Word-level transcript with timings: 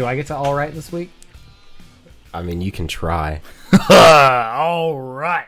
Do 0.00 0.06
I 0.06 0.16
get 0.16 0.28
to 0.28 0.34
all 0.34 0.54
right 0.54 0.72
this 0.72 0.90
week? 0.90 1.10
I 2.32 2.40
mean, 2.40 2.62
you 2.62 2.72
can 2.72 2.88
try. 2.88 3.42
all 3.90 4.98
right. 4.98 5.44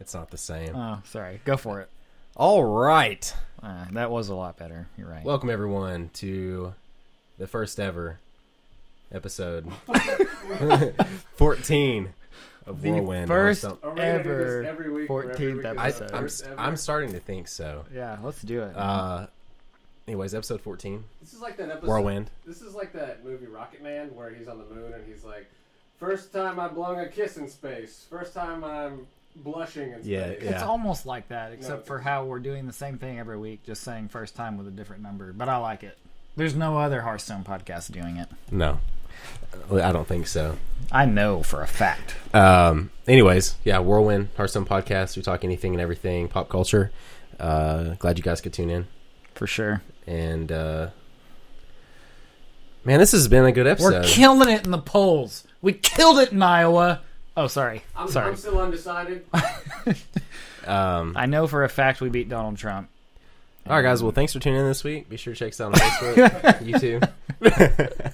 It's 0.00 0.12
not 0.12 0.28
the 0.32 0.36
same. 0.38 0.74
Oh, 0.74 0.98
sorry. 1.04 1.40
Go 1.44 1.56
for 1.56 1.80
it. 1.82 1.88
All 2.36 2.64
right. 2.64 3.32
Uh, 3.62 3.84
that 3.92 4.10
was 4.10 4.28
a 4.28 4.34
lot 4.34 4.56
better. 4.56 4.88
You're 4.98 5.06
right. 5.08 5.22
Welcome 5.24 5.50
everyone 5.50 6.10
to 6.14 6.74
the 7.38 7.46
first 7.46 7.78
ever 7.78 8.18
episode 9.12 9.70
14 11.36 12.08
of 12.66 12.82
The 12.82 12.90
Whirlwind. 12.90 13.28
first- 13.28 13.62
Or 13.62 13.68
some- 13.68 13.78
Are 13.84 13.90
we 13.90 13.96
gonna 14.00 14.22
do 14.24 14.28
this 14.30 14.40
Ever 14.48 14.64
every 14.64 14.90
week 14.90 15.10
or 15.10 15.30
every 15.30 15.46
14th 15.46 15.56
week 15.58 15.66
I, 15.78 15.90
the 15.92 16.04
episode. 16.16 16.48
I'm. 16.54 16.58
I'm 16.58 16.76
starting 16.76 17.12
to 17.12 17.20
think 17.20 17.46
so. 17.46 17.84
yeah, 17.94 18.18
let's 18.20 18.42
do 18.42 18.62
it. 18.62 18.76
Uh, 18.76 19.28
anyways, 20.06 20.34
episode 20.34 20.60
14, 20.60 21.04
This 21.20 21.32
is 21.32 21.40
like 21.40 21.56
that 21.58 21.70
episode. 21.70 21.88
Whirlwind. 21.88 22.30
This 22.46 22.62
is 22.62 22.74
like 22.74 22.92
that 22.94 23.24
movie 23.24 23.46
Rocket 23.46 23.82
Man 23.82 24.14
where 24.14 24.30
he's 24.30 24.48
on 24.48 24.58
the 24.58 24.74
moon 24.74 24.92
and 24.92 25.04
he's 25.06 25.24
like, 25.24 25.46
first 25.98 26.32
time 26.32 26.58
I'm 26.58 26.74
blowing 26.74 27.00
a 27.00 27.08
kiss 27.08 27.36
in 27.36 27.48
space. 27.48 28.06
First 28.10 28.34
time 28.34 28.64
I'm 28.64 29.06
blushing 29.36 29.92
in 29.92 30.02
space. 30.02 30.06
Yeah, 30.06 30.24
it's 30.26 30.62
almost 30.62 31.06
like 31.06 31.28
that, 31.28 31.52
except 31.52 31.72
it's- 31.80 31.86
for 31.86 31.98
how 32.00 32.24
we're 32.24 32.38
doing 32.40 32.66
the 32.66 32.72
same 32.72 32.98
thing 32.98 33.18
every 33.18 33.38
week, 33.38 33.64
just 33.64 33.82
saying 33.82 34.08
first 34.08 34.34
time 34.34 34.58
with 34.58 34.66
a 34.68 34.72
different 34.72 35.02
number. 35.02 35.32
But 35.32 35.48
I 35.48 35.56
like 35.58 35.82
it. 35.82 35.96
There's 36.36 36.54
no 36.54 36.78
other 36.78 37.02
Hearthstone 37.02 37.44
podcast 37.44 37.92
doing 37.92 38.16
it. 38.16 38.26
No, 38.50 38.78
I 39.70 39.92
don't 39.92 40.08
think 40.08 40.26
so. 40.26 40.56
I 40.90 41.04
know 41.04 41.42
for 41.42 41.60
a 41.62 41.66
fact. 41.66 42.14
Um, 42.34 42.90
anyways, 43.06 43.56
yeah, 43.64 43.78
Whirlwind, 43.80 44.28
Hearthstone 44.38 44.64
podcast. 44.64 45.14
We 45.16 45.22
talk 45.22 45.44
anything 45.44 45.72
and 45.74 45.80
everything, 45.80 46.28
pop 46.28 46.48
culture. 46.48 46.90
Uh, 47.38 47.94
glad 47.98 48.16
you 48.16 48.24
guys 48.24 48.40
could 48.40 48.54
tune 48.54 48.70
in. 48.70 48.86
For 49.34 49.46
sure. 49.46 49.82
And, 50.06 50.50
uh, 50.50 50.88
man, 52.84 52.98
this 52.98 53.12
has 53.12 53.28
been 53.28 53.44
a 53.44 53.52
good 53.52 53.66
episode. 53.66 53.92
We're 53.92 54.04
killing 54.04 54.48
it 54.48 54.64
in 54.64 54.70
the 54.70 54.78
polls. 54.78 55.44
We 55.60 55.72
killed 55.72 56.18
it 56.18 56.32
in 56.32 56.42
Iowa. 56.42 57.02
Oh, 57.36 57.46
sorry. 57.46 57.82
I'm, 57.96 58.08
sorry. 58.08 58.30
I'm 58.30 58.36
still 58.36 58.60
undecided. 58.60 59.24
um, 60.66 61.14
I 61.16 61.26
know 61.26 61.46
for 61.46 61.64
a 61.64 61.68
fact 61.68 62.00
we 62.00 62.08
beat 62.08 62.28
Donald 62.28 62.56
Trump. 62.56 62.88
All 63.66 63.76
right, 63.76 63.82
guys. 63.82 64.02
Well, 64.02 64.12
thanks 64.12 64.32
for 64.32 64.40
tuning 64.40 64.60
in 64.60 64.66
this 64.66 64.82
week. 64.82 65.08
Be 65.08 65.16
sure 65.16 65.34
to 65.34 65.38
check 65.38 65.50
us 65.50 65.60
out 65.60 65.72
on 65.72 65.78
Facebook, 65.78 67.10
YouTube. 67.40 68.12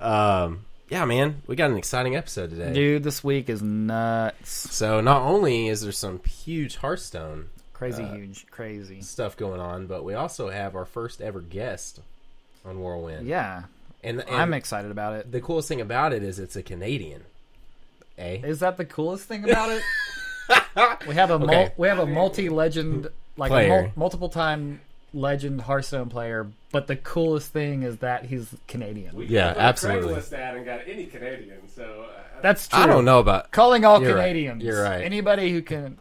um, 0.04 0.64
yeah, 0.88 1.04
man, 1.04 1.42
we 1.46 1.54
got 1.54 1.70
an 1.70 1.76
exciting 1.76 2.16
episode 2.16 2.50
today. 2.50 2.72
Dude, 2.72 3.04
this 3.04 3.22
week 3.22 3.48
is 3.48 3.62
nuts. 3.62 4.50
So 4.50 5.00
not 5.00 5.22
only 5.22 5.68
is 5.68 5.82
there 5.82 5.92
some 5.92 6.20
huge 6.24 6.76
Hearthstone 6.76 7.48
Crazy 7.80 8.02
Uh, 8.04 8.12
huge. 8.14 8.46
Crazy. 8.50 9.00
stuff 9.00 9.36
going 9.38 9.58
on, 9.58 9.86
but 9.86 10.04
we 10.04 10.12
also 10.14 10.50
have 10.50 10.76
our 10.76 10.84
first 10.84 11.20
ever 11.22 11.40
guest 11.40 12.00
on 12.64 12.78
Whirlwind. 12.80 13.26
Yeah. 13.26 13.62
and, 14.04 14.20
and 14.20 14.36
I'm 14.36 14.52
excited 14.52 14.90
about 14.90 15.14
it. 15.14 15.32
the 15.32 15.40
coolest 15.40 15.66
thing 15.68 15.80
about 15.80 16.12
it 16.12 16.22
is 16.22 16.38
it's 16.38 16.56
a 16.56 16.62
Canadian. 16.62 17.24
Eh? 18.18 18.40
Is 18.44 18.60
that 18.60 18.76
the 18.76 18.84
coolest 18.84 19.24
thing 19.26 19.44
about 19.44 19.70
it? 19.70 19.82
we 21.08 21.14
have 21.14 21.30
a 21.30 21.38
mul- 21.38 21.72
we 21.78 21.88
have 21.88 21.98
a 21.98 22.06
multi-legend 22.06 23.08
like 23.38 23.50
a 23.50 23.68
mul- 23.68 23.92
multiple 23.96 24.28
time 24.28 24.80
legend 25.14 25.62
Hearthstone 25.62 26.10
player, 26.10 26.48
but 26.72 26.86
the 26.86 26.96
coolest 26.96 27.50
thing 27.50 27.82
is 27.82 27.96
that 27.98 28.26
he's 28.26 28.54
Canadian. 28.68 29.16
We 29.16 29.26
Yeah, 29.26 29.54
absolutely. 29.56 30.14
Craigslist 30.14 30.32
ad 30.34 30.56
and 30.56 30.64
got 30.66 30.80
any 30.86 31.06
Canadian. 31.06 31.66
So 31.74 32.06
uh, 32.10 32.40
That's 32.42 32.68
true. 32.68 32.78
I 32.78 32.86
don't 32.86 33.06
know 33.06 33.20
about. 33.20 33.50
Calling 33.52 33.84
all 33.86 34.02
You're 34.02 34.14
right. 34.16 34.22
Canadians. 34.22 34.62
You're 34.62 34.82
right. 34.82 35.02
Anybody 35.02 35.50
who 35.50 35.62
can. 35.62 35.98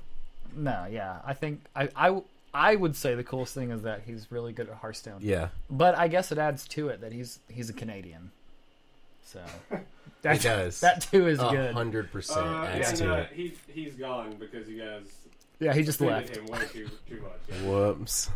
No, 0.55 0.87
yeah, 0.91 1.19
I 1.25 1.33
think 1.33 1.61
I, 1.75 1.89
I 1.95 2.21
I 2.53 2.75
would 2.75 2.95
say 2.95 3.15
the 3.15 3.23
coolest 3.23 3.53
thing 3.53 3.71
is 3.71 3.83
that 3.83 4.01
he's 4.05 4.31
really 4.31 4.51
good 4.53 4.69
at 4.69 4.75
Hearthstone. 4.75 5.19
Yeah, 5.21 5.49
But 5.69 5.95
I 5.97 6.07
guess 6.07 6.31
it 6.31 6.37
adds 6.37 6.67
to 6.69 6.89
it 6.89 7.01
that 7.01 7.11
he's 7.11 7.39
he's 7.49 7.69
a 7.69 7.73
Canadian. 7.73 8.31
So 9.25 9.41
that 10.23 10.35
it 10.37 10.41
does. 10.41 10.79
that 10.81 11.01
too 11.01 11.27
is 11.27 11.39
A 11.39 11.49
good. 11.49 11.73
hundred 11.73 12.11
percent 12.11 12.45
Uh, 12.47 12.63
adds 12.65 12.89
and, 12.89 12.97
to 12.99 13.13
uh, 13.13 13.17
it. 13.17 13.29
he, 13.33 13.53
he's 13.71 13.93
gone 13.95 14.35
because 14.39 14.67
you 14.67 14.79
guys 14.81 15.03
Yeah, 15.59 15.73
he 15.73 15.83
just 15.83 16.01
left. 16.01 16.35
him 16.35 16.45
way 16.47 16.59
too, 16.73 16.89
too 17.07 17.21
much. 17.21 17.39
Yeah. 17.49 17.55
Whoops. 17.69 18.29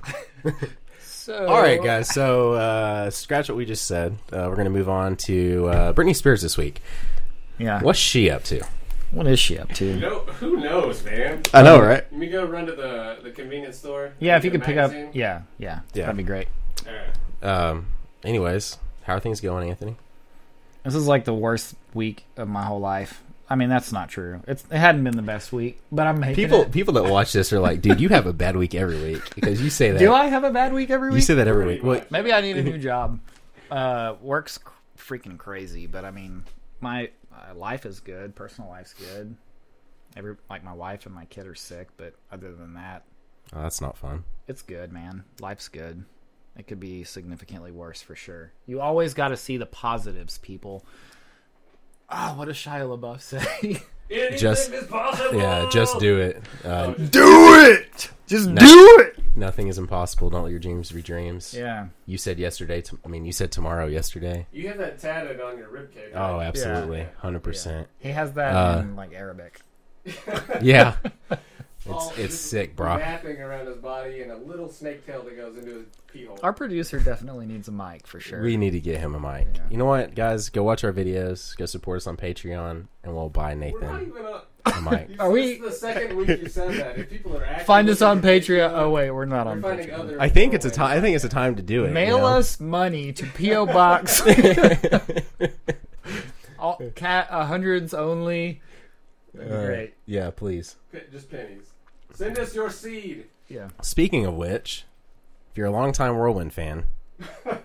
So 1.05 1.45
All 1.47 1.61
right, 1.61 1.81
guys. 1.81 2.09
So 2.13 2.51
uh, 2.53 3.09
scratch 3.09 3.47
what 3.47 3.57
we 3.57 3.63
just 3.65 3.85
said. 3.85 4.17
Uh, 4.29 4.47
we're 4.49 4.57
gonna 4.57 4.69
move 4.69 4.89
on 4.89 5.15
to 5.17 5.67
uh, 5.69 5.93
Britney 5.93 6.13
Spears 6.13 6.41
this 6.41 6.57
week. 6.57 6.81
Yeah. 7.57 7.81
What's 7.81 7.97
she 7.99 8.29
up 8.29 8.43
to? 8.45 8.61
What 9.13 9.27
is 9.27 9.39
she 9.39 9.57
up 9.59 9.71
to? 9.73 9.95
No, 9.97 10.19
who 10.21 10.57
knows, 10.57 11.03
man? 11.03 11.43
I 11.53 11.61
know, 11.61 11.79
right? 11.79 12.03
Let 12.11 12.13
me 12.13 12.27
go 12.27 12.43
run 12.45 12.65
to 12.65 12.71
the, 12.73 13.19
the 13.23 13.31
convenience 13.31 13.77
store. 13.77 14.13
Yeah, 14.19 14.37
if 14.37 14.43
you 14.43 14.49
could 14.51 14.63
pick 14.63 14.77
up. 14.77 14.91
magazine. 14.91 15.11
Yeah, 15.13 15.41
yeah, 15.59 15.81
Yeah. 15.93 16.03
that'd 16.05 16.17
be 16.17 16.23
great. 16.23 16.47
All 16.87 16.93
right. 16.93 17.47
Um. 17.69 17.87
Anyways, 18.23 18.77
how 19.03 19.15
are 19.15 19.19
things 19.19 19.39
going, 19.41 19.69
Anthony? 19.69 19.97
This 20.83 20.95
is 20.95 21.07
like 21.07 21.25
the 21.25 21.33
worst 21.33 21.75
week 21.93 22.25
of 22.37 22.47
my 22.49 22.63
whole 22.63 22.79
life. 22.79 23.21
I 23.49 23.55
mean, 23.55 23.69
that's 23.69 23.91
not 23.91 24.09
true. 24.09 24.41
It's 24.47 24.63
it 24.71 24.77
hadn't 24.77 25.03
been 25.03 25.15
the 25.15 25.21
best 25.21 25.53
week, 25.53 25.79
but 25.91 26.07
I'm 26.07 26.19
making 26.19 26.35
People, 26.35 26.61
it. 26.63 26.71
people 26.71 26.93
that 26.95 27.03
watch 27.03 27.33
this 27.33 27.53
are 27.53 27.59
like, 27.59 27.81
"Dude, 27.81 27.99
you 28.01 28.09
have 28.09 28.25
a 28.25 28.33
bad 28.33 28.55
week 28.55 28.73
every 28.73 28.99
week 29.01 29.35
because 29.35 29.61
you 29.61 29.69
say 29.69 29.91
that. 29.91 29.99
Do 29.99 30.11
I 30.13 30.25
have 30.27 30.43
a 30.43 30.51
bad 30.51 30.73
week 30.73 30.89
every 30.89 31.09
week? 31.09 31.15
You 31.17 31.21
say 31.21 31.35
that 31.35 31.47
every 31.47 31.65
week. 31.67 31.83
Well. 31.83 32.01
Maybe 32.09 32.33
I 32.33 32.41
need 32.41 32.57
a 32.57 32.63
new 32.71 32.77
job. 32.79 33.19
Uh, 33.69 34.15
work's 34.21 34.57
cr- 34.57 34.71
freaking 34.97 35.37
crazy, 35.37 35.85
but 35.87 36.03
I 36.05 36.11
mean, 36.11 36.45
my 36.81 37.09
uh, 37.47 37.53
life 37.55 37.85
is 37.85 37.99
good. 37.99 38.35
Personal 38.35 38.69
life's 38.69 38.93
good. 38.93 39.35
Every 40.15 40.35
like 40.49 40.63
my 40.63 40.73
wife 40.73 41.05
and 41.05 41.13
my 41.15 41.25
kid 41.25 41.47
are 41.47 41.55
sick, 41.55 41.89
but 41.97 42.13
other 42.31 42.53
than 42.53 42.73
that, 42.75 43.03
oh, 43.53 43.61
that's 43.63 43.81
not 43.81 43.97
fun. 43.97 44.23
it's 44.47 44.61
good, 44.61 44.91
man. 44.91 45.23
Life's 45.39 45.67
good. 45.67 46.05
It 46.55 46.67
could 46.67 46.79
be 46.79 47.03
significantly 47.03 47.71
worse 47.71 48.01
for 48.01 48.15
sure. 48.15 48.51
You 48.67 48.79
always 48.79 49.15
got 49.15 49.29
to 49.29 49.37
see 49.37 49.57
the 49.57 49.65
positives, 49.65 50.37
people. 50.37 50.85
Oh, 52.09 52.35
what 52.37 52.45
does 52.45 52.57
Shia 52.57 52.87
LaBeouf 52.87 53.21
say? 53.21 53.81
Anything 54.11 54.37
Just- 54.37 54.71
is 54.71 54.85
possible. 54.85 55.39
Yeah, 55.39 55.67
just 55.71 55.97
do 55.99 56.19
it. 56.19 56.43
Uh, 56.63 56.91
do 56.91 57.55
it. 57.71 58.11
Just 58.27 58.49
No. 58.49 58.61
do 58.61 58.99
it. 59.03 59.12
Nothing 59.35 59.67
is 59.67 59.77
impossible. 59.77 60.29
Don't 60.29 60.43
let 60.43 60.51
your 60.51 60.59
dreams 60.59 60.91
be 60.91 61.01
dreams. 61.01 61.53
Yeah. 61.53 61.87
You 62.05 62.17
said 62.17 62.39
yesterday. 62.39 62.81
To, 62.81 62.99
I 63.05 63.07
mean, 63.07 63.25
you 63.25 63.31
said 63.31 63.51
tomorrow. 63.51 63.87
Yesterday. 63.87 64.47
You 64.51 64.67
have 64.69 64.77
that 64.77 64.99
tatted 64.99 65.39
on 65.41 65.57
your 65.57 65.67
ribcage. 65.67 66.11
Oh, 66.13 66.37
right? 66.37 66.45
absolutely, 66.47 67.07
hundred 67.17 67.43
percent. 67.43 67.87
He 67.99 68.09
has 68.09 68.33
that 68.33 68.55
Uh, 68.55 68.79
in 68.81 68.95
like 68.95 69.13
Arabic. 69.13 69.61
Yeah, 70.61 70.95
it's 71.85 71.87
All 71.89 72.13
it's 72.17 72.35
sick, 72.35 72.75
bro. 72.75 72.97
Wrapping 72.97 73.41
around 73.41 73.67
his 73.67 73.77
body 73.77 74.21
and 74.21 74.31
a 74.31 74.37
little 74.37 74.69
snake 74.69 75.05
tail 75.05 75.23
that 75.23 75.35
goes 75.35 75.57
into 75.57 75.75
his 75.75 75.85
pee 76.07 76.25
hole. 76.25 76.39
Our 76.43 76.53
producer 76.53 76.99
definitely 76.99 77.45
needs 77.45 77.67
a 77.67 77.71
mic 77.71 78.07
for 78.07 78.19
sure. 78.19 78.41
We 78.41 78.57
need 78.57 78.71
to 78.71 78.79
get 78.79 78.99
him 78.99 79.15
a 79.15 79.19
mic. 79.19 79.47
Yeah. 79.53 79.61
You 79.69 79.77
know 79.77 79.85
what, 79.85 80.15
guys? 80.15 80.49
Go 80.49 80.63
watch 80.63 80.83
our 80.83 80.93
videos. 80.93 81.55
Go 81.57 81.65
support 81.65 81.97
us 81.97 82.07
on 82.07 82.17
Patreon, 82.17 82.87
and 83.03 83.15
we'll 83.15 83.29
buy 83.29 83.53
We're 83.55 83.81
not 83.81 83.81
Nathan 83.81 84.41
even 84.67 84.87
up. 84.87 84.93
a 84.93 85.17
Are 85.19 85.31
we- 85.31 85.57
This 85.59 85.73
is 85.75 85.81
the 85.81 85.87
second 85.87 86.15
week 86.17 86.27
you 86.29 86.47
said 86.49 86.73
that. 86.75 86.97
If 86.97 87.09
people 87.09 87.35
are 87.37 87.43
actually 87.45 87.65
Find 87.65 87.89
us 87.89 88.01
on 88.01 88.21
Patreon. 88.21 88.71
Oh 88.73 88.89
wait, 88.91 89.11
we're 89.11 89.25
not 89.25 89.45
we're 89.45 89.51
on 89.53 89.61
finding 89.61 89.87
Patreon. 89.89 89.99
other 89.99 90.21
I 90.21 90.29
think 90.29 90.53
it's 90.53 90.65
a 90.65 90.71
time. 90.71 90.97
I 90.97 91.01
think 91.01 91.15
it's 91.15 91.25
a 91.25 91.29
time 91.29 91.55
to 91.55 91.61
do 91.61 91.83
it. 91.85 91.89
you 91.89 91.93
Mail 91.93 92.19
know? 92.19 92.25
us 92.27 92.59
money 92.59 93.11
to 93.13 93.25
PO 93.25 93.65
Box. 93.73 94.21
All, 96.59 96.79
cat 96.95 97.27
uh, 97.29 97.45
hundreds 97.45 97.93
only. 97.93 98.61
That'd 99.33 99.49
be 99.49 99.55
Uh, 99.55 99.65
great. 99.65 99.93
Yeah, 100.05 100.29
please. 100.31 100.77
and- 100.93 101.01
Just 101.11 101.29
pennies. 101.29 101.71
Send 102.13 102.37
us 102.39 102.53
your 102.55 102.69
seed. 102.69 103.25
Yeah. 103.49 103.69
Speaking 103.81 104.25
of 104.25 104.35
which, 104.35 104.85
if 105.51 105.57
you're 105.57 105.67
a 105.67 105.71
longtime 105.71 106.15
Whirlwind 106.15 106.53
fan, 106.53 106.85
All 107.45 107.57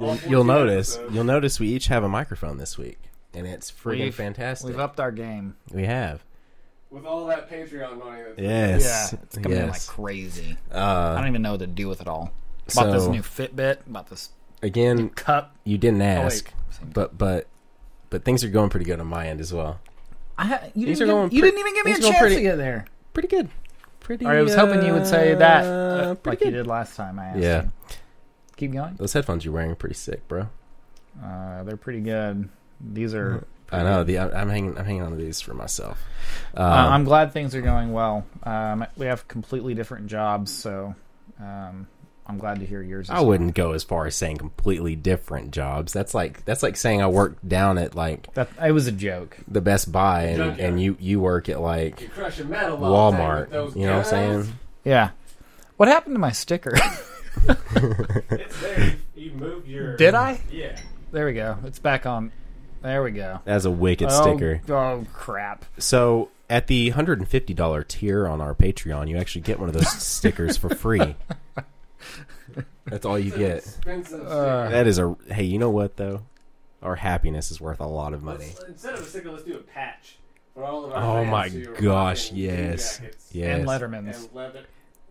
you'll, 0.00 0.14
14 0.16 0.30
you'll 0.30 0.44
notice 0.44 0.94
episodes. 0.96 1.14
you'll 1.14 1.24
notice 1.24 1.60
we 1.60 1.68
each 1.68 1.86
have 1.88 2.02
a 2.02 2.08
microphone 2.08 2.56
this 2.58 2.76
week, 2.78 2.98
and 3.38 3.46
it's 3.46 3.70
freaking 3.70 3.98
We've- 4.00 4.10
fantastic. 4.10 4.68
We've 4.68 4.78
upped 4.80 5.00
our 5.00 5.10
game. 5.12 5.56
we 5.72 5.84
have. 5.84 6.22
with 6.90 7.04
all 7.04 7.26
that 7.26 7.50
Patreon 7.50 7.98
money. 7.98 8.22
That's 8.22 8.38
Yes. 8.40 9.12
Yeah, 9.12 9.18
it's 9.22 9.36
coming 9.38 9.58
in 9.58 9.64
like 9.66 9.74
yes. 9.74 9.86
crazy. 9.88 10.56
I 10.72 10.74
uh, 10.74 11.16
don't 11.18 11.28
even 11.28 11.42
know 11.42 11.52
what 11.52 11.60
to 11.60 11.66
do 11.66 11.88
with 11.88 12.00
it 12.00 12.08
all. 12.08 12.32
Bought 12.74 12.92
this 12.92 13.04
so 13.04 13.10
new 13.12 13.22
Fitbit. 13.22 13.78
Bought 13.86 14.08
this 14.10 14.30
again, 14.62 15.08
cup. 15.10 15.54
you 15.64 15.78
didn't 15.78 16.02
Oh, 16.02 16.04
ask, 16.04 16.52
Same- 16.70 16.90
but 16.92 17.16
but 17.16 17.46
but 18.10 18.24
things 18.24 18.42
are 18.44 18.48
going 18.48 18.70
pretty 18.70 18.86
good 18.86 19.00
on 19.00 19.06
my 19.06 19.26
end 19.28 19.40
as 19.40 19.52
well. 19.52 19.80
I 20.38 20.46
ha- 20.46 20.60
you, 20.74 20.86
Things 20.86 20.98
didn't 20.98 21.02
are 21.02 21.06
give, 21.06 21.08
going 21.08 21.30
you 21.32 21.40
pre- 21.40 21.50
didn't 21.50 21.60
even 21.60 21.74
give 21.74 21.84
me 21.84 21.90
a 21.90 21.94
things 21.94 22.06
are 22.06 22.12
chance 22.12 22.22
going 22.22 22.36
to 22.36 22.42
get 22.42 22.56
there. 22.56 22.84
Pretty 23.12 23.28
good. 23.28 23.48
Pretty. 24.00 24.24
All 24.24 24.30
right, 24.30 24.38
I 24.38 24.42
was 24.42 24.54
hoping 24.54 24.84
you 24.86 24.92
would 24.92 25.06
say 25.06 25.34
that 25.34 25.64
uh, 25.64 25.68
uh, 25.68 26.14
pretty 26.14 26.28
like 26.30 26.38
good. 26.38 26.44
you 26.46 26.50
did 26.52 26.66
last 26.66 26.94
time. 26.96 27.18
I 27.18 27.24
asked. 27.26 27.38
Yeah. 27.40 27.62
you. 27.64 27.72
Keep 28.56 28.72
going. 28.72 28.94
Those 28.96 29.12
headphones 29.12 29.44
you're 29.44 29.52
wearing 29.52 29.70
are 29.72 29.74
pretty 29.74 29.94
sick, 29.96 30.26
bro. 30.28 30.48
Uh, 31.22 31.64
they're 31.64 31.76
pretty 31.76 32.00
good. 32.00 32.48
These 32.80 33.14
are. 33.14 33.44
I 33.70 33.82
know. 33.82 34.02
The 34.04 34.18
I'm, 34.18 34.34
I'm 34.34 34.48
hanging. 34.48 34.78
I'm 34.78 34.84
hanging 34.84 35.02
on 35.02 35.10
to 35.10 35.16
these 35.16 35.40
for 35.40 35.54
myself. 35.54 36.02
Um, 36.54 36.64
Uh, 36.64 36.88
I'm 36.90 37.04
glad 37.04 37.32
things 37.32 37.54
are 37.54 37.60
going 37.60 37.92
well. 37.92 38.24
Um, 38.42 38.86
we 38.96 39.06
have 39.06 39.28
completely 39.28 39.74
different 39.74 40.06
jobs, 40.06 40.50
so 40.50 40.94
um, 41.40 41.86
I'm 42.26 42.38
glad 42.38 42.60
to 42.60 42.66
hear 42.66 42.80
yours. 42.82 43.10
I 43.10 43.20
wouldn't 43.20 43.54
go 43.54 43.72
as 43.72 43.84
far 43.84 44.06
as 44.06 44.16
saying 44.16 44.38
completely 44.38 44.96
different 44.96 45.50
jobs. 45.50 45.92
That's 45.92 46.14
like 46.14 46.44
that's 46.46 46.62
like 46.62 46.76
saying 46.76 47.02
I 47.02 47.08
work 47.08 47.36
down 47.46 47.76
at 47.78 47.94
like 47.94 48.32
That 48.34 48.48
it 48.62 48.72
was 48.72 48.86
a 48.86 48.92
joke. 48.92 49.36
the 49.46 49.60
Best 49.60 49.92
Buy 49.92 50.22
and, 50.24 50.36
Junkyard. 50.38 50.60
and 50.60 50.82
you 50.82 50.96
you 50.98 51.20
work 51.20 51.48
at 51.48 51.60
like 51.60 52.00
You're 52.00 52.10
crushing 52.10 52.48
metal 52.48 52.82
all 52.84 53.12
the 53.12 53.18
time 53.18 53.46
Walmart. 53.50 53.76
You 53.76 53.86
know 53.86 53.98
what 53.98 54.06
I'm 54.12 54.40
saying? 54.42 54.52
Yeah. 54.84 55.10
What 55.76 55.88
happened 55.88 56.14
to 56.14 56.20
my 56.20 56.32
sticker? 56.32 56.72
It's 57.76 58.60
there. 58.60 58.80
You, 58.80 58.94
you 59.14 59.30
moved 59.32 59.68
your. 59.68 59.96
Did 59.96 60.14
I? 60.14 60.40
Yeah. 60.50 60.78
There 61.12 61.26
we 61.26 61.34
go. 61.34 61.56
It's 61.64 61.78
back 61.78 62.04
on. 62.06 62.32
There 62.82 63.02
we 63.02 63.10
go. 63.10 63.40
That's 63.44 63.64
a 63.64 63.70
wicked 63.70 64.08
oh, 64.10 64.22
sticker. 64.22 64.60
Oh 64.68 65.04
crap! 65.12 65.64
So 65.78 66.30
at 66.48 66.66
the 66.66 66.90
hundred 66.90 67.18
and 67.18 67.28
fifty 67.28 67.54
dollar 67.54 67.82
tier 67.82 68.26
on 68.26 68.40
our 68.40 68.54
Patreon, 68.54 69.08
you 69.08 69.16
actually 69.16 69.42
get 69.42 69.58
one 69.58 69.68
of 69.68 69.74
those 69.74 69.88
stickers 70.02 70.56
for 70.56 70.70
free. 70.74 71.16
That's 72.86 73.04
all 73.04 73.18
you 73.18 73.30
get. 73.30 73.66
Uh, 73.86 74.68
That 74.70 74.86
is 74.86 74.98
a 74.98 75.16
hey. 75.30 75.44
You 75.44 75.58
know 75.58 75.70
what 75.70 75.96
though? 75.96 76.22
Our 76.82 76.94
happiness 76.96 77.50
is 77.50 77.60
worth 77.60 77.80
a 77.80 77.86
lot 77.86 78.14
of 78.14 78.22
money. 78.22 78.46
Let's- 78.56 78.62
Instead 78.68 78.94
of 78.94 79.00
a 79.00 79.04
sticker, 79.04 79.30
let's 79.32 79.42
do 79.42 79.56
a 79.56 79.58
patch. 79.58 80.18
For 80.54 80.64
all 80.64 80.84
of 80.84 80.92
our 80.92 81.02
Oh 81.02 81.24
fans 81.24 81.54
my 81.54 81.72
gosh! 81.80 82.32
Yes, 82.32 82.98
jackets 82.98 83.28
yes. 83.32 83.58
And 83.58 83.68
Letterman's. 83.68 84.24
And 84.24 84.34
leather. 84.34 84.62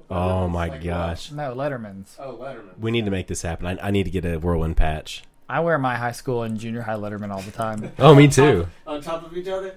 Oh 0.10 0.48
my 0.48 0.68
Like 0.68 0.84
gosh! 0.84 1.32
No, 1.32 1.54
Letterman's. 1.54 2.16
Oh, 2.20 2.34
Letterman. 2.38 2.80
We 2.80 2.92
need 2.92 3.06
to 3.06 3.12
make 3.12 3.28
this 3.28 3.42
happen. 3.44 3.66
I, 3.66 3.78
I 3.88 3.92
need 3.92 4.04
to 4.06 4.10
get 4.10 4.26
a 4.26 4.38
whirlwind 4.38 4.78
patch. 4.78 5.24
I 5.50 5.62
wear 5.62 5.78
my 5.78 5.96
high 5.96 6.12
school 6.12 6.44
and 6.44 6.60
junior 6.60 6.82
high 6.82 6.96
Letterman 6.96 7.32
all 7.32 7.42
the 7.42 7.52
time. 7.52 7.92
Oh, 8.00 8.14
me 8.14 8.28
too. 8.28 8.68
On 8.86 9.02
top 9.02 9.26
of 9.26 9.36
each 9.38 9.48
other? 9.48 9.76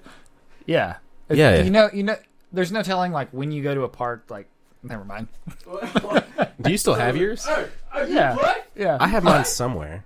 Yeah. 0.66 0.96
Yeah. 1.30 1.62
You 1.62 1.70
know, 1.70 1.88
you 1.92 2.02
know. 2.02 2.16
There's 2.52 2.72
no 2.72 2.82
telling 2.82 3.12
like 3.12 3.30
when 3.30 3.52
you 3.52 3.62
go 3.62 3.74
to 3.74 3.82
a 3.82 3.88
park. 3.88 4.24
Like, 4.28 4.48
never 4.82 5.04
mind. 5.04 5.28
Do 6.60 6.70
you 6.72 6.76
still 6.78 6.94
have 6.94 7.16
yours? 7.16 7.46
Oh, 7.48 7.68
oh, 7.94 8.04
you 8.04 8.14
Yeah. 8.16 8.34
what? 8.34 8.66
Yeah, 8.74 8.96
I 9.00 9.06
have 9.06 9.22
mine 9.22 9.44
somewhere. 9.60 10.04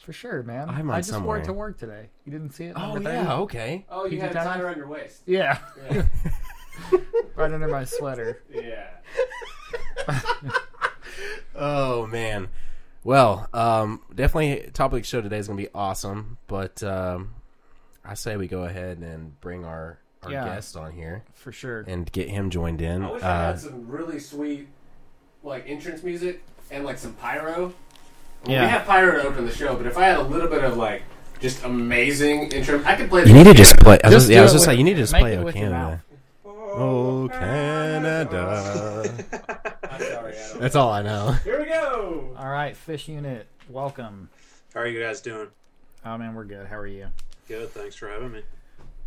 for 0.00 0.12
sure, 0.12 0.42
man. 0.42 0.68
I 0.68 0.74
have 0.74 0.84
mine 0.84 0.98
I 0.98 1.00
just 1.00 1.18
wore 1.20 1.38
it 1.38 1.44
to 1.44 1.52
work 1.54 1.78
today. 1.78 2.08
You 2.26 2.32
didn't 2.32 2.50
see 2.52 2.64
it? 2.66 2.74
Oh 2.76 2.94
Number 2.94 3.10
30? 3.10 3.14
yeah. 3.26 3.34
Okay. 3.36 3.86
Oh, 3.90 4.04
you 4.04 4.10
PG 4.10 4.20
had 4.20 4.30
it 4.32 4.34
tied 4.34 4.60
around 4.60 4.76
your 4.76 4.88
waist. 4.88 5.22
Yeah, 5.26 5.58
Yeah. 5.90 6.02
right 7.34 7.50
under 7.52 7.68
my 7.68 7.84
sweater. 7.84 8.42
yeah. 8.52 8.88
Oh 11.54 12.06
man. 12.06 12.48
Well, 13.08 13.48
um, 13.54 14.02
definitely 14.14 14.70
topic 14.74 15.06
show 15.06 15.22
today 15.22 15.38
is 15.38 15.46
gonna 15.46 15.56
be 15.56 15.70
awesome, 15.74 16.36
but 16.46 16.82
um, 16.82 17.30
I 18.04 18.12
say 18.12 18.36
we 18.36 18.48
go 18.48 18.64
ahead 18.64 18.98
and 18.98 19.40
bring 19.40 19.64
our 19.64 19.98
our 20.24 20.30
Yeah. 20.30 20.44
guest 20.44 20.76
on 20.76 20.92
here 20.92 21.24
For 21.32 21.50
sure. 21.50 21.84
and 21.88 22.12
get 22.12 22.28
him 22.28 22.50
joined 22.50 22.82
in. 22.82 23.02
I 23.02 23.10
wish 23.10 23.22
I 23.22 23.26
Uh, 23.30 23.46
had 23.46 23.60
some 23.60 23.88
really 23.88 24.18
sweet, 24.18 24.68
like, 25.42 25.64
entrance 25.66 26.02
music 26.02 26.42
and, 26.70 26.84
like, 26.84 26.98
some 26.98 27.14
pyro. 27.14 27.72
I 28.46 28.50
Yeah. 28.50 28.62
We 28.64 28.68
have 28.68 28.84
pyro 28.84 29.12
to 29.22 29.26
open 29.26 29.46
the 29.46 29.54
show, 29.54 29.74
but 29.74 29.86
if 29.86 29.96
I 29.96 30.02
had 30.04 30.18
a 30.18 30.22
little 30.22 30.48
bit 30.50 30.62
of, 30.62 30.76
like, 30.76 31.00
just 31.40 31.64
amazing 31.64 32.50
intro, 32.52 32.82
I 32.84 32.94
could 32.94 33.08
play 33.08 33.24
you 33.24 33.32
need 33.32 33.44
to 33.44 33.54
just 33.54 33.78
play. 33.78 33.98
I 34.04 34.08
was 34.08 34.16
Just 34.16 34.26
just, 34.26 34.30
yeah, 34.32 34.36
I 34.36 34.40
do 34.40 34.42
was 34.42 34.52
it 34.52 34.54
just 34.56 34.62
with- 34.64 34.68
like, 34.68 34.78
you 34.78 34.84
need 34.84 34.94
to 34.96 35.00
just 35.00 35.12
make 35.14 35.22
play 35.22 35.32
it 35.34 35.38
"Oh 35.38 35.44
with 35.44 35.56
your 35.56 35.70
Canada." 35.70 35.90
mouth. 35.92 36.00
Oh 36.80 37.28
Canada. 37.32 39.02
I'm 39.90 40.00
sorry, 40.00 40.32
I 40.38 40.58
That's 40.58 40.76
all 40.76 40.90
I 40.92 41.02
know. 41.02 41.32
Here 41.42 41.58
we 41.58 41.66
go! 41.66 42.36
All 42.38 42.48
right, 42.48 42.76
fish 42.76 43.08
unit, 43.08 43.48
welcome. 43.68 44.28
How 44.72 44.80
are 44.82 44.86
you 44.86 45.02
guys 45.02 45.20
doing? 45.20 45.48
Oh 46.04 46.16
man, 46.16 46.34
we're 46.36 46.44
good. 46.44 46.68
How 46.68 46.76
are 46.76 46.86
you? 46.86 47.08
Good. 47.48 47.70
Thanks 47.70 47.96
for 47.96 48.06
having 48.08 48.30
me. 48.30 48.42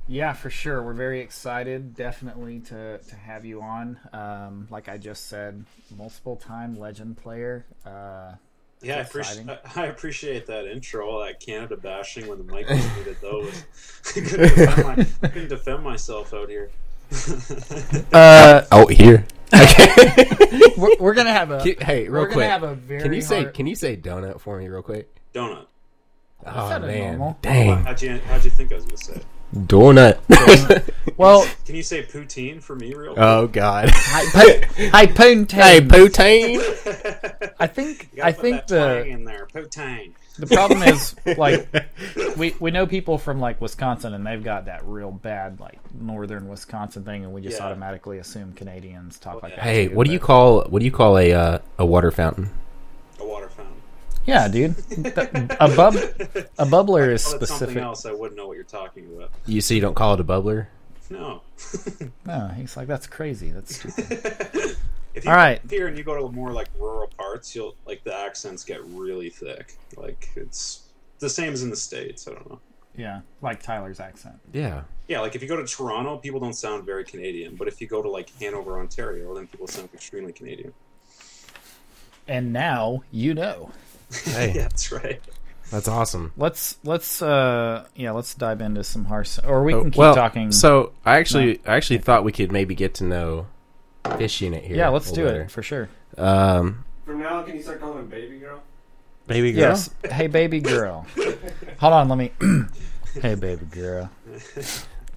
Yeah, 0.10 0.34
for 0.34 0.50
sure. 0.50 0.84
We're 0.84 0.92
very 0.92 1.22
excited, 1.22 1.96
definitely, 1.96 2.60
to 2.62 2.98
to 2.98 3.16
have 3.16 3.46
you 3.46 3.62
on. 3.62 3.98
Um, 4.12 4.68
like 4.70 4.90
I 4.90 4.98
just 4.98 5.28
said, 5.28 5.64
multiple 5.98 6.36
time 6.36 6.78
legend 6.78 7.20
player. 7.20 7.66
Uh, 7.86 8.34
Yeah, 8.82 8.96
I 8.96 8.98
That's 8.98 9.10
appreciate 9.12 9.48
exciting. 9.48 9.72
I 9.82 9.86
appreciate 9.86 10.46
that 10.48 10.66
intro, 10.66 11.08
all 11.10 11.22
that 11.22 11.40
Canada 11.40 11.78
bashing 11.78 12.28
when 12.28 12.38
the 12.46 12.54
mic 12.54 12.68
was 12.68 12.84
muted. 12.96 13.16
Though 13.22 13.40
was 13.46 13.64
couldn't, 14.04 14.56
defend 14.56 14.98
my, 15.22 15.30
couldn't 15.30 15.48
defend 15.48 15.84
myself 15.86 16.34
out 16.34 16.50
here. 16.50 16.70
uh, 18.14 18.64
Oh, 18.72 18.88
here. 18.88 19.26
Okay. 19.54 20.28
we're, 20.78 20.96
we're 21.00 21.14
gonna 21.14 21.34
have 21.34 21.52
a 21.52 21.60
Can- 21.62 21.86
hey, 21.86 22.04
real 22.08 22.24
we're 22.24 22.32
quick. 22.32 22.50
have 22.50 22.64
a 22.64 22.74
very 22.76 23.02
Can 23.04 23.14
you 23.14 23.22
say 23.22 23.42
hard- 23.44 23.54
Can 23.54 23.68
you 23.68 23.76
say 23.76 23.98
donut 23.98 24.40
for 24.40 24.58
me, 24.58 24.68
real 24.70 24.82
quick? 24.82 25.14
Donut. 25.34 25.66
Oh 26.46 26.80
man, 26.80 27.18
normal. 27.18 27.38
dang, 27.42 27.84
How'd 27.84 28.02
you 28.02 28.18
How'd 28.28 28.44
you 28.44 28.50
think 28.50 28.72
I 28.72 28.76
was 28.76 28.86
gonna 28.86 28.98
say? 28.98 29.22
donut. 29.54 30.18
well, 31.18 31.46
Can 31.66 31.76
you 31.76 31.84
say 31.84 32.02
poutine 32.04 32.64
for 32.64 32.76
me, 32.76 32.94
real? 32.96 33.14
oh 33.18 33.48
God. 33.48 33.90
hi, 33.92 34.26
po- 34.32 34.88
hi 34.90 35.06
Poontain. 35.08 35.50
hey, 35.62 35.82
poutine. 35.82 37.52
I 37.60 37.68
think 37.68 38.10
I 38.24 38.32
think 38.32 38.68
the 38.68 39.06
in 39.06 39.26
there, 39.26 39.48
poutine. 39.54 40.14
The 40.40 40.48
problem 40.48 40.82
is 40.84 41.16
like 41.38 41.68
we 42.38 42.56
we 42.60 42.72
know 42.72 42.88
people 42.88 43.18
from 43.18 43.40
like 43.40 43.60
Wisconsin 43.62 44.14
and 44.14 44.26
they've 44.26 44.44
got 44.44 44.66
that 44.66 44.86
real 44.86 45.12
bad 45.12 45.60
like 45.60 45.80
northern 45.94 46.48
Wisconsin 46.48 47.04
thing 47.04 47.24
and 47.24 47.34
we 47.34 47.42
just 47.42 47.60
Yeah. 47.60 47.66
automatically 47.66 48.18
assume 48.20 48.54
Canadians 48.54 49.20
talk 49.20 49.36
Well, 49.36 49.42
like 49.52 49.56
that. 49.56 49.64
Hey, 49.64 49.88
too, 49.88 49.96
what 49.96 50.08
do 50.08 50.14
you 50.14 50.20
call 50.20 50.64
what 50.66 50.80
do 50.80 50.86
you 50.86 50.92
call 50.92 51.18
a 51.18 51.34
uh, 51.34 51.60
a 51.78 51.86
water 51.86 52.12
fountain? 52.12 52.50
A 53.20 53.26
water 53.26 53.50
fountain. 53.50 53.74
Yeah, 54.26 54.48
dude. 54.48 54.76
The- 54.76 55.58
a 55.60 55.76
bub 55.76 55.96
a 55.96 56.66
bubbler 56.66 57.12
is 57.12 57.24
that's 57.24 57.32
something 57.32 57.48
specific. 57.48 57.78
else. 57.78 58.06
I 58.06 58.12
wouldn't 58.14 58.38
know 58.38 58.48
what 58.48 58.56
you're 58.56 58.64
talking 58.64 59.06
about. 59.16 59.32
You 59.46 59.62
see, 59.62 59.76
you 59.76 59.82
don't 59.82 59.96
call 59.96 60.14
it 60.14 60.20
a 60.20 60.24
bubbler. 60.24 60.68
No. 61.10 61.42
No, 62.26 62.48
he's 62.56 62.78
like 62.78 62.88
that's 62.88 63.06
crazy. 63.08 63.52
That's 63.52 63.76
stupid. 63.78 64.78
If 65.14 65.26
you 65.26 65.32
All 65.32 65.36
right. 65.38 65.60
come 65.60 65.70
here 65.70 65.88
and 65.88 65.98
you 65.98 66.04
go 66.04 66.16
to 66.16 66.32
more 66.34 66.52
like 66.54 66.70
rural 66.78 67.08
parts, 67.18 67.54
you'll 67.56 67.76
like 67.86 68.04
the 68.04 68.16
accents 68.16 68.64
get 68.64 68.84
really 68.86 69.30
thick. 69.30 69.76
Like 69.98 70.30
it's 70.36 70.84
the 71.20 71.30
same 71.30 71.54
as 71.54 71.64
in 71.64 71.70
the 71.70 71.76
states. 71.76 72.28
I 72.28 72.32
don't 72.32 72.50
know. 72.50 72.60
Yeah, 72.96 73.22
like 73.42 73.62
Tyler's 73.64 74.00
accent. 74.00 74.36
Yeah. 74.54 74.84
Yeah, 75.08 75.20
like 75.22 75.36
if 75.36 75.42
you 75.42 75.48
go 75.48 75.56
to 75.58 75.66
Toronto, 75.66 76.18
people 76.18 76.40
don't 76.40 76.54
sound 76.54 76.86
very 76.86 77.04
Canadian, 77.04 77.56
but 77.56 77.68
if 77.68 77.80
you 77.82 77.88
go 77.88 78.02
to 78.02 78.10
like 78.10 78.30
Hanover, 78.40 78.80
Ontario, 78.80 79.34
then 79.36 79.48
people 79.48 79.68
sound 79.68 79.90
extremely 79.94 80.32
Canadian. 80.34 80.74
And 82.28 82.54
now 82.54 83.04
you 83.12 83.34
know. 83.34 83.72
Hey, 84.26 84.48
Yeah, 84.56 84.64
that's 84.64 84.92
right. 84.92 85.22
that's 85.70 85.88
awesome. 85.88 86.32
Let's 86.38 86.78
let's 86.84 87.22
uh 87.22 87.86
yeah 87.96 88.12
let's 88.12 88.34
dive 88.36 88.62
into 88.62 88.84
some 88.84 89.06
harsh 89.06 89.40
or 89.44 89.64
we 89.64 89.74
Oh, 89.74 89.82
can 89.82 89.92
keep 89.92 89.98
well, 89.98 90.16
talking. 90.16 90.52
So 90.52 90.92
I 91.06 91.18
actually 91.18 91.60
I 91.66 91.76
actually 91.76 92.00
thought 92.00 92.24
we 92.24 92.32
could 92.32 92.52
maybe 92.52 92.76
get 92.76 92.94
to 92.96 93.04
know 93.06 93.48
Fish 94.18 94.42
Unit 94.42 94.64
here. 94.64 94.78
yeah, 94.78 94.90
let's 94.90 95.12
do 95.12 95.26
better. 95.26 95.42
it 95.44 95.52
for 95.52 95.62
sure. 95.64 95.90
Um, 96.18 96.84
From 97.06 97.20
now 97.20 97.40
on, 97.40 97.46
can 97.46 97.56
you 97.56 97.62
start 97.64 97.80
calling 97.80 98.00
him 98.00 98.08
baby 98.08 98.40
girl? 98.40 98.62
baby 99.28 99.52
girl. 99.54 99.62
Yes. 99.62 99.90
hey, 100.10 100.28
baby 100.28 100.60
girl. 100.60 101.06
Hold 101.80 101.94
on, 101.94 102.10
let 102.10 102.18
me. 102.18 102.32
hey, 103.22 103.36
baby 103.36 103.66
girl. 103.66 104.10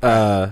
Uh, 0.03 0.51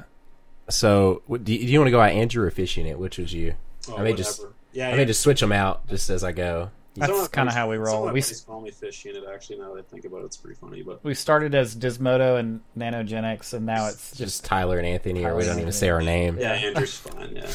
so 0.69 1.23
what, 1.27 1.45
do 1.45 1.53
you, 1.53 1.59
do 1.61 1.67
you 1.67 1.79
want 1.79 1.87
to 1.89 1.93
go 1.93 2.01
out 2.01 2.11
Andrew 2.13 2.45
or 2.45 2.51
Fish 2.51 2.77
Unit? 2.77 2.99
Which 2.99 3.19
was 3.19 3.33
you? 3.33 3.55
Oh, 3.89 3.97
I 3.99 4.03
may 4.03 4.15
just- 4.15 4.41
whatever. 4.41 4.55
yeah, 4.73 4.87
I 4.87 4.91
yeah. 4.91 4.97
may 4.97 5.05
just 5.05 5.21
switch 5.21 5.41
them 5.41 5.53
out 5.53 5.87
just 5.89 6.09
as 6.11 6.25
I 6.25 6.33
go. 6.33 6.71
That's 6.95 7.11
Some 7.11 7.21
kinda 7.29 7.45
buddies- 7.47 7.55
how 7.55 7.71
we 7.71 7.77
roll. 7.77 7.87
Some 7.87 7.95
of 8.01 8.05
my 8.07 8.13
We 8.13 8.21
buddies 8.21 8.41
call 8.43 8.61
me 8.61 8.71
fish 8.71 9.05
unit. 9.07 9.25
Actually, 9.33 9.59
now 9.61 9.73
that 9.75 9.79
I 9.79 9.83
think 9.91 10.05
about 10.05 10.23
it, 10.23 10.25
it's 10.27 10.37
pretty 10.37 10.57
funny. 10.61 10.83
But 10.83 11.03
We 11.03 11.15
started 11.15 11.55
as 11.55 11.75
Dismoto 11.75 12.39
and 12.39 12.61
Nanogenics, 12.77 13.55
and 13.55 13.65
now 13.65 13.87
it's 13.89 14.11
Just 14.11 14.19
just 14.19 14.45
Tyler 14.45 14.77
and 14.79 14.87
Anthony, 14.87 15.21
or 15.21 15.29
Tyler 15.29 15.37
we 15.39 15.45
don't 15.45 15.59
even 15.61 15.73
say 15.73 15.89
our 15.89 16.03
name. 16.03 16.39
yeah, 16.39 16.53
Andrew's 16.53 16.97
fine. 16.97 17.35
Yeah, 17.37 17.51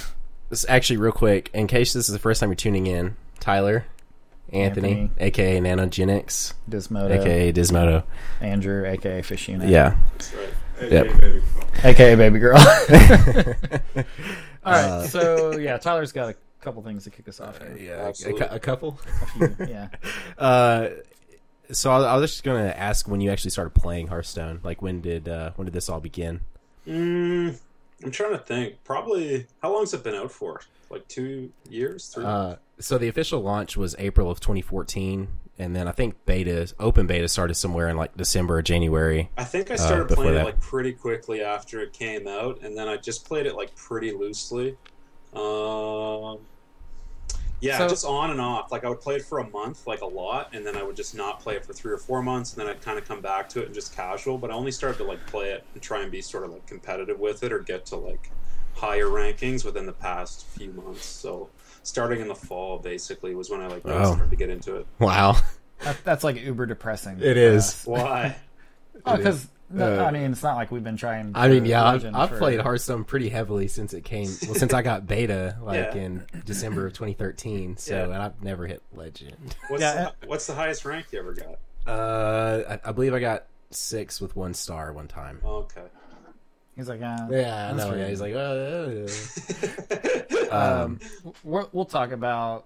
This 0.50 0.66
actually 0.70 0.98
real 0.98 1.12
quick, 1.12 1.50
in 1.54 1.68
case 1.68 1.94
this 1.94 2.08
is 2.08 2.14
the 2.14 2.20
first 2.20 2.40
time 2.40 2.50
you're 2.50 2.56
tuning 2.56 2.88
in, 2.88 3.16
Tyler, 3.40 3.86
Anthony, 4.54 4.90
Anthony. 5.02 5.12
aka 5.20 5.60
nanogenix 5.60 6.54
Dismoto, 6.70 7.12
aka 7.20 7.52
Dismoto. 7.52 8.04
Andrew, 8.40 8.86
aka 8.86 9.22
Fish 9.22 9.50
Unit, 9.50 9.68
Yeah. 9.70 9.98
that's 10.14 10.34
right. 10.34 10.50
Hey, 10.80 10.92
Yep. 10.92 11.08
baby 11.08 11.20
girl. 11.20 11.44
aka 11.84 12.16
Baby 12.16 12.40
Girl. 12.40 12.58
All 14.64 14.74
right, 14.74 14.84
Uh, 14.86 15.08
so 15.08 15.58
yeah, 15.58 15.78
Tyler's 15.78 16.12
got 16.12 16.30
a 16.30 16.36
couple 16.62 16.82
things 16.84 17.04
to 17.06 17.10
kick 17.10 17.28
us 17.28 17.40
off. 17.40 17.58
Here. 17.60 17.78
Yeah, 17.80 18.04
a, 18.06 18.08
Absolutely. 18.10 18.42
cou- 18.48 18.56
a 18.56 18.60
couple. 18.60 19.00
A 19.22 19.26
few, 19.56 19.56
yeah. 19.68 19.88
Uh, 20.38 20.90
so 21.72 21.92
I, 21.92 22.02
I 22.04 22.16
was 22.18 22.32
just 22.32 22.44
gonna 22.44 22.74
ask 22.78 23.08
when 23.08 23.20
you 23.22 23.32
actually 23.32 23.52
started 23.52 23.72
playing 23.72 24.08
Hearthstone. 24.08 24.60
Like 24.64 24.82
when 24.82 25.02
did 25.02 25.28
uh, 25.28 25.52
when 25.56 25.66
did 25.66 25.74
this 25.74 25.90
all 25.90 26.00
begin? 26.00 26.42
Mm, 26.88 27.60
I'm 28.04 28.12
trying 28.12 28.32
to 28.32 28.38
think. 28.38 28.84
Probably 28.84 29.48
how 29.62 29.74
long's 29.74 29.94
it 29.94 30.04
been 30.04 30.16
out 30.16 30.32
for? 30.32 30.62
Like 30.90 31.08
two 31.08 31.52
years, 31.70 32.08
three. 32.08 32.24
Uh, 32.24 32.56
so 32.80 32.98
the 32.98 33.08
official 33.08 33.42
launch 33.42 33.76
was 33.76 33.96
April 34.00 34.30
of 34.30 34.40
2014, 34.40 35.28
and 35.58 35.76
then 35.76 35.88
I 35.88 35.92
think 35.92 36.16
beta, 36.26 36.72
open 36.80 37.08
beta, 37.08 37.28
started 37.28 37.56
somewhere 37.56 37.90
in 37.90 37.98
like 37.98 38.16
December 38.16 38.58
or 38.58 38.62
January. 38.62 39.30
I 39.38 39.44
think 39.44 39.72
I 39.72 39.74
uh, 39.74 39.78
started 39.78 40.08
before 40.08 40.26
playing 40.26 40.36
that. 40.36 40.42
it 40.42 40.46
like 40.46 40.62
pretty 40.62 40.94
quickly 40.94 41.42
after 41.42 41.82
it 41.82 41.92
came 41.94 42.28
out, 42.28 42.62
and 42.62 42.78
then 42.78 42.88
I 42.88 42.98
just 42.98 43.26
played 43.26 43.48
it 43.48 43.56
like 43.56 43.76
pretty 43.76 44.12
loosely. 44.12 44.78
Um, 45.34 46.40
yeah, 47.60 47.78
So- 47.80 47.88
just 47.90 48.06
on 48.06 48.32
and 48.32 48.40
off. 48.42 48.72
Like 48.72 48.84
I 48.86 48.90
would 48.90 49.02
play 49.02 49.16
it 49.16 49.26
for 49.26 49.40
a 49.40 49.50
month, 49.50 49.88
like 49.88 50.02
a 50.02 50.06
lot, 50.06 50.50
and 50.54 50.66
then 50.66 50.78
I 50.78 50.84
would 50.84 50.96
just 50.96 51.16
not 51.16 51.40
play 51.40 51.56
it 51.56 51.66
for 51.66 51.74
three 51.74 51.92
or 51.92 51.98
four 51.98 52.22
months, 52.22 52.54
and 52.54 52.62
then 52.62 52.68
I'd 52.74 52.82
kind 52.82 52.98
of 53.00 53.08
come 53.08 53.22
back 53.22 53.50
to 53.50 53.62
it 53.62 53.66
and 53.66 53.74
just 53.74 53.96
casual. 53.96 54.38
But 54.38 54.52
I 54.52 54.54
only 54.54 54.72
started 54.72 54.98
to 55.00 55.04
like 55.04 55.26
play 55.28 55.50
it 55.52 55.64
and 55.74 55.82
try 55.82 56.02
and 56.02 56.12
be 56.12 56.22
sort 56.22 56.44
of 56.44 56.52
like 56.52 56.66
competitive 56.68 57.20
with 57.20 57.44
it 57.44 57.52
or 57.52 57.60
get 57.60 57.86
to 57.88 57.96
like 57.96 58.30
higher 58.76 59.06
rankings 59.08 59.66
within 59.66 59.86
the 59.88 59.94
past 59.94 60.46
few 60.48 60.72
months. 60.74 61.06
So 61.06 61.50
starting 61.84 62.22
in 62.22 62.28
the 62.28 62.36
fall, 62.36 62.78
basically, 62.78 63.34
was 63.34 63.50
when 63.50 63.62
I 63.62 63.68
like 63.68 63.84
really 63.86 63.98
Oh. 64.00 64.14
started 64.14 64.30
to 64.30 64.36
get 64.36 64.50
into 64.50 64.76
it. 64.76 64.86
Wow, 65.00 65.38
That, 65.80 65.98
that's 66.04 66.24
like 66.24 66.36
uber 66.38 66.66
depressing. 66.68 67.20
It 67.22 67.38
is. 67.38 67.74
for 67.74 67.98
is. 67.98 68.02
Why? 68.04 68.36
Oh, 69.06 69.16
because 69.18 69.48
Uh, 69.76 70.04
I 70.06 70.12
mean, 70.12 70.32
it's 70.32 70.44
not 70.44 70.56
like 70.56 70.72
we've 70.72 70.84
been 70.84 70.96
trying. 70.96 71.34
I 71.36 71.50
mean, 71.50 71.66
yeah, 71.66 71.84
I've, 71.86 72.06
I've 72.16 72.30
for- 72.30 72.38
played 72.38 72.62
Hearthstone 72.62 73.04
pretty 73.04 73.28
heavily 73.28 73.68
since 73.68 73.94
it 73.94 74.06
came. 74.06 74.30
Well, 74.46 74.56
since 74.56 74.74
I 74.74 74.82
got 74.82 75.06
beta, 75.08 75.58
like 75.62 75.94
Yeah. 75.94 76.02
in 76.02 76.26
December 76.46 76.86
of 76.88 76.94
2013. 76.94 77.76
So, 77.78 77.94
Yeah. 77.96 78.04
and 78.06 78.14
I've 78.16 78.42
never 78.42 78.66
hit 78.66 78.82
Legend. 78.94 79.56
What's 79.68 79.82
Yeah, 79.82 80.12
the, 80.22 80.28
what's 80.28 80.48
the 80.48 80.56
highest 80.56 80.86
rank 80.86 81.08
you 81.12 81.20
ever 81.20 81.34
got? 81.34 81.58
Uh, 81.86 82.78
I, 82.86 82.90
I 82.90 82.92
believe 82.94 83.14
I 83.14 83.20
got 83.20 83.46
six 83.72 84.22
with 84.22 84.36
one 84.38 84.54
star 84.54 84.94
one 84.94 85.08
time. 85.10 85.42
Okay. 85.44 85.84
He's 86.78 86.88
like, 86.88 87.02
uh, 87.02 87.28
Yeah, 87.30 87.70
I 87.70 87.74
know. 87.76 87.94
Yeah, 87.94 88.08
he's 88.08 88.22
good. 88.22 89.10
like, 89.90 90.50
uh, 90.52 90.56
um, 90.84 91.00
we'll, 91.44 91.70
we'll 91.74 91.86
talk 91.86 92.12
about. 92.12 92.66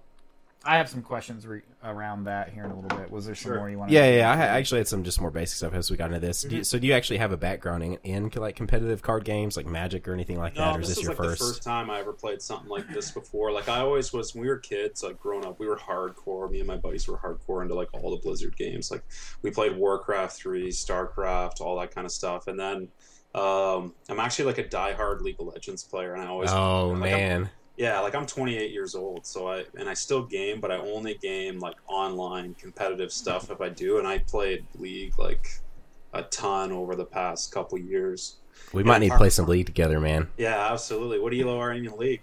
I 0.64 0.76
have 0.76 0.88
some 0.88 1.02
questions 1.02 1.44
re- 1.46 1.62
around 1.82 2.24
that 2.24 2.50
here 2.50 2.64
in 2.64 2.70
a 2.70 2.74
little 2.78 2.96
bit. 2.96 3.10
Was 3.10 3.26
there 3.26 3.34
some 3.34 3.50
Sure. 3.50 3.58
more 3.58 3.68
you 3.70 3.78
want? 3.78 3.90
yeah, 3.90 4.04
yeah, 4.08 4.16
yeah. 4.18 4.30
I 4.30 4.36
ha- 4.36 4.42
actually 4.44 4.78
had 4.78 4.86
some 4.88 5.02
just 5.02 5.20
more 5.20 5.30
basic 5.32 5.56
stuff 5.56 5.74
as 5.74 5.90
we 5.90 5.96
got 5.96 6.06
into 6.12 6.20
this. 6.20 6.40
Mm-hmm. 6.40 6.48
Do 6.50 6.56
you, 6.58 6.64
so, 6.64 6.78
do 6.78 6.86
you 6.86 6.92
actually 6.92 7.16
have 7.18 7.32
a 7.32 7.36
background 7.36 7.82
in, 7.82 7.98
in 8.04 8.30
like 8.36 8.54
competitive 8.54 9.02
card 9.02 9.24
games, 9.24 9.56
like 9.56 9.66
Magic 9.66 10.06
or 10.06 10.12
anything 10.12 10.38
like 10.38 10.54
that, 10.54 10.70
No, 10.70 10.76
or 10.76 10.80
is 10.80 10.88
this 10.88 10.96
this 10.96 10.98
is 10.98 11.02
your 11.02 11.10
like 11.10 11.16
first? 11.18 11.40
the 11.40 11.46
first 11.48 11.62
time 11.64 11.90
I 11.90 11.98
ever 11.98 12.12
played 12.12 12.40
something 12.40 12.68
like 12.68 12.88
this 12.92 13.10
before. 13.10 13.50
Like 13.50 13.68
I 13.68 13.80
always 13.80 14.12
was 14.12 14.34
when 14.34 14.42
we 14.42 14.48
were 14.48 14.58
kids, 14.58 15.02
like 15.02 15.18
growing 15.18 15.44
up, 15.44 15.58
we 15.58 15.66
were 15.66 15.76
hardcore. 15.76 16.48
Me 16.50 16.58
and 16.60 16.68
my 16.68 16.76
buddies 16.76 17.08
were 17.08 17.18
hardcore 17.18 17.62
into 17.62 17.74
like 17.74 17.88
all 17.92 18.10
the 18.10 18.22
Blizzard 18.22 18.56
games. 18.56 18.90
Like 18.90 19.02
we 19.42 19.50
played 19.50 19.76
Warcraft 19.76 20.36
three, 20.36 20.68
Starcraft, 20.68 21.60
all 21.60 21.78
that 21.80 21.92
kind 21.92 22.04
of 22.04 22.12
stuff. 22.12 22.46
And 22.46 22.58
then 22.60 22.88
um, 23.34 23.94
I'm 24.08 24.20
actually 24.20 24.44
like 24.44 24.58
a 24.58 24.64
diehard 24.64 25.22
League 25.22 25.40
of 25.40 25.46
Legends 25.46 25.82
player, 25.82 26.12
and 26.14 26.22
I 26.22 26.26
always 26.26 26.50
Oh 26.52 26.88
like, 26.88 27.10
I'm- 27.12 27.18
man, 27.20 27.50
yeah, 27.76 28.00
like 28.00 28.14
I'm 28.14 28.26
28 28.26 28.70
years 28.70 28.94
old, 28.94 29.26
so 29.26 29.48
I 29.48 29.64
and 29.78 29.88
I 29.88 29.94
still 29.94 30.22
game, 30.24 30.60
but 30.60 30.70
I 30.70 30.76
only 30.76 31.14
game 31.14 31.58
like 31.58 31.76
online 31.86 32.54
competitive 32.54 33.12
stuff 33.12 33.50
if 33.50 33.60
I 33.60 33.68
do, 33.68 33.98
and 33.98 34.06
I 34.06 34.18
played 34.18 34.64
League 34.78 35.18
like 35.18 35.48
a 36.12 36.22
ton 36.24 36.72
over 36.72 36.94
the 36.94 37.04
past 37.04 37.52
couple 37.52 37.78
years. 37.78 38.36
we 38.72 38.82
Yeah, 38.82 38.88
might 38.88 38.98
need 38.98 39.10
to 39.10 39.16
play 39.16 39.30
some 39.30 39.46
League 39.46 39.66
together, 39.66 39.98
man. 40.00 40.28
Yeah, 40.36 40.70
absolutely. 40.72 41.18
What 41.18 41.30
do 41.30 41.36
you 41.36 41.48
are 41.50 41.72
in 41.72 41.82
your 41.82 41.96
league? 41.96 42.20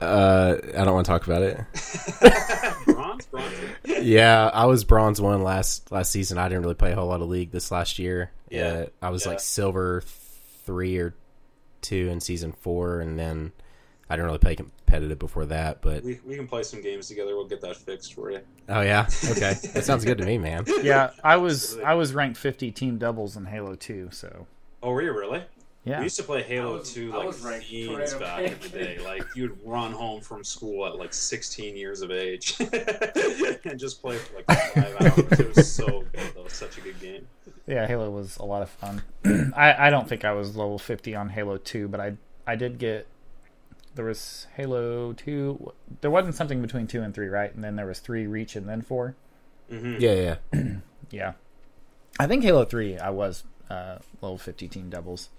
Uh, 0.00 0.56
I 0.76 0.84
don't 0.84 0.94
want 0.94 1.06
to 1.06 1.10
talk 1.12 1.26
about 1.26 1.42
it. 1.42 1.60
bronze, 2.84 3.26
bronze. 3.26 3.52
yeah, 3.84 4.48
I 4.52 4.66
was 4.66 4.84
bronze 4.84 5.20
one 5.20 5.42
last 5.42 5.90
last 5.90 6.12
season. 6.12 6.38
I 6.38 6.48
didn't 6.48 6.62
really 6.62 6.74
play 6.76 6.92
a 6.92 6.94
whole 6.94 7.08
lot 7.08 7.20
of 7.20 7.28
League 7.28 7.50
this 7.50 7.70
last 7.72 7.98
year. 7.98 8.30
Yeah, 8.48 8.66
Uh, 8.68 8.86
I 9.02 9.10
was 9.10 9.24
yeah. 9.24 9.30
like 9.32 9.40
silver 9.40 10.02
three 10.64 10.98
or 10.98 11.14
two 11.80 12.08
in 12.08 12.20
season 12.20 12.52
four, 12.52 13.00
and 13.00 13.18
then 13.18 13.52
I 14.10 14.16
didn't 14.16 14.26
really 14.26 14.38
play 14.38 14.56
competitive 14.56 15.18
before 15.18 15.44
that. 15.46 15.82
But 15.82 16.02
We, 16.02 16.18
we 16.24 16.36
can 16.36 16.46
play 16.48 16.62
some 16.62 16.80
games 16.82 17.08
together. 17.08 17.36
We'll 17.36 17.46
get 17.48 17.60
that 17.60 17.76
fixed 17.76 18.14
for 18.14 18.30
you. 18.30 18.40
oh 18.68 18.80
yeah, 18.80 19.06
okay, 19.30 19.54
that 19.74 19.84
sounds 19.84 20.04
good 20.04 20.18
to 20.18 20.24
me, 20.24 20.38
man. 20.38 20.64
Yeah, 20.82 21.10
I 21.22 21.36
was 21.36 21.62
Absolutely. 21.64 21.84
I 21.86 21.94
was 21.94 22.14
ranked 22.14 22.38
50 22.38 22.70
team 22.72 22.98
doubles 22.98 23.36
in 23.36 23.44
Halo 23.46 23.74
2. 23.74 24.08
So 24.12 24.46
Oh, 24.82 24.92
were 24.92 25.02
you 25.02 25.12
really? 25.12 25.42
yeah, 25.84 25.98
We 25.98 26.04
used 26.04 26.16
to 26.18 26.22
play 26.22 26.42
Halo 26.42 26.78
was- 26.78 26.92
2 26.92 27.12
I 27.12 27.16
like 27.16 27.26
was 27.26 27.40
ranked 27.40 27.66
fiends 27.66 28.12
tornado 28.12 28.18
back 28.20 28.52
in 28.52 28.58
the 28.60 28.68
day. 28.68 28.98
Like 29.04 29.24
you'd 29.34 29.58
run 29.64 29.92
home 29.92 30.20
from 30.20 30.42
school 30.44 30.86
at 30.86 30.96
like 30.96 31.12
16 31.12 31.76
years 31.76 32.00
of 32.02 32.10
age 32.10 32.56
and 33.64 33.78
just 33.78 34.00
play 34.00 34.16
for 34.16 34.36
like 34.36 34.46
five 34.46 34.96
hours. 35.00 35.40
It 35.40 35.56
was 35.56 35.70
so 35.72 36.04
good 36.12 36.32
though. 36.34 36.46
Such 36.48 36.78
a 36.78 36.80
good 36.80 36.98
game. 37.00 37.26
yeah, 37.66 37.86
Halo 37.86 38.10
was 38.10 38.36
a 38.38 38.44
lot 38.44 38.62
of 38.62 38.70
fun. 38.70 39.02
I 39.56 39.86
I 39.88 39.90
don't 39.90 40.08
think 40.08 40.24
I 40.24 40.32
was 40.32 40.56
level 40.56 40.78
50 40.78 41.14
on 41.14 41.28
Halo 41.28 41.58
2, 41.58 41.88
but 41.88 42.00
I 42.00 42.14
I 42.46 42.56
did 42.56 42.78
get 42.78 43.06
there 43.98 44.06
was 44.06 44.46
Halo 44.54 45.12
2. 45.12 45.72
There 46.02 46.10
wasn't 46.10 46.36
something 46.36 46.62
between 46.62 46.86
2 46.86 47.02
and 47.02 47.12
3, 47.12 47.26
right? 47.26 47.52
And 47.52 47.64
then 47.64 47.74
there 47.74 47.84
was 47.84 47.98
3 47.98 48.28
Reach 48.28 48.54
and 48.54 48.68
then 48.68 48.80
4. 48.80 49.16
hmm 49.68 49.96
Yeah, 49.98 50.36
yeah. 50.54 50.62
Yeah. 51.10 51.32
I 52.20 52.26
think 52.28 52.44
Halo 52.44 52.64
3 52.64 52.98
I 52.98 53.10
was 53.10 53.42
uh 53.70 53.98
level 54.22 54.38
50 54.38 54.68
team 54.68 54.88
doubles. 54.90 55.30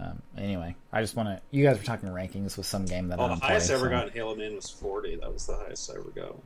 Um, 0.00 0.22
anyway, 0.38 0.76
I 0.92 1.00
just 1.02 1.16
want 1.16 1.28
to. 1.28 1.40
You 1.50 1.64
guys 1.64 1.76
were 1.78 1.84
talking 1.84 2.08
rankings 2.08 2.56
with 2.56 2.66
some 2.66 2.84
game 2.86 3.08
that 3.08 3.18
I 3.18 3.22
Oh, 3.22 3.26
the 3.26 3.28
don't 3.34 3.40
play. 3.40 3.48
highest 3.48 3.70
I 3.70 3.74
ever 3.74 3.86
so- 3.86 3.90
got 3.90 4.06
in 4.06 4.12
Halo 4.12 4.34
Man 4.36 4.54
was 4.54 4.70
40. 4.70 5.16
That 5.16 5.32
was 5.32 5.46
the 5.46 5.56
highest 5.56 5.90
I 5.90 5.94
ever 5.94 6.10
got. 6.14 6.36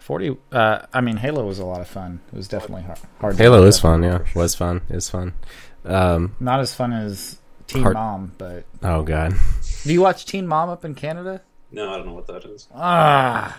40 0.00 0.36
uh 0.52 0.80
i 0.92 1.00
mean 1.00 1.16
halo 1.16 1.46
was 1.46 1.58
a 1.60 1.64
lot 1.64 1.80
of 1.80 1.88
fun 1.88 2.20
it 2.30 2.36
was 2.36 2.46
definitely 2.46 2.82
hard, 2.82 2.98
hard 3.22 3.36
Halo 3.38 3.60
get 3.62 3.68
is 3.68 3.80
fun. 3.80 4.02
Yeah, 4.02 4.18
sure. 4.24 4.42
was 4.42 4.54
fun. 4.54 4.82
Is 4.90 5.08
fun. 5.08 5.32
Um, 5.86 6.36
not 6.40 6.60
as 6.60 6.74
fun 6.74 6.92
as 6.92 7.38
Team 7.68 7.82
Hard- 7.84 7.94
mom 7.94 8.32
but 8.36 8.64
oh 8.82 9.02
god. 9.02 9.32
Do 9.84 9.92
you 9.92 10.00
watch 10.00 10.26
teen 10.26 10.46
mom 10.46 10.68
up 10.68 10.84
in 10.84 10.94
canada 10.94 11.40
No, 11.70 11.92
I 11.92 11.96
don't 11.98 12.06
know 12.06 12.14
what 12.14 12.26
that 12.26 12.44
is. 12.44 12.68
ah 12.74 13.56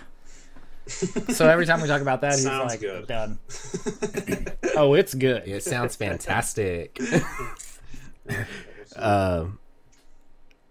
so 0.88 1.48
every 1.48 1.66
time 1.66 1.80
we 1.80 1.88
talk 1.88 2.00
about 2.02 2.20
that 2.20 2.34
he's 2.34 2.44
Sounds 2.44 2.70
like 2.72 2.80
good. 2.80 3.06
done 3.08 3.38
oh 4.76 4.94
it's 4.94 5.14
good 5.14 5.42
It 5.48 5.62
sounds 5.64 5.96
fantastic. 5.96 6.98
um, 8.96 9.58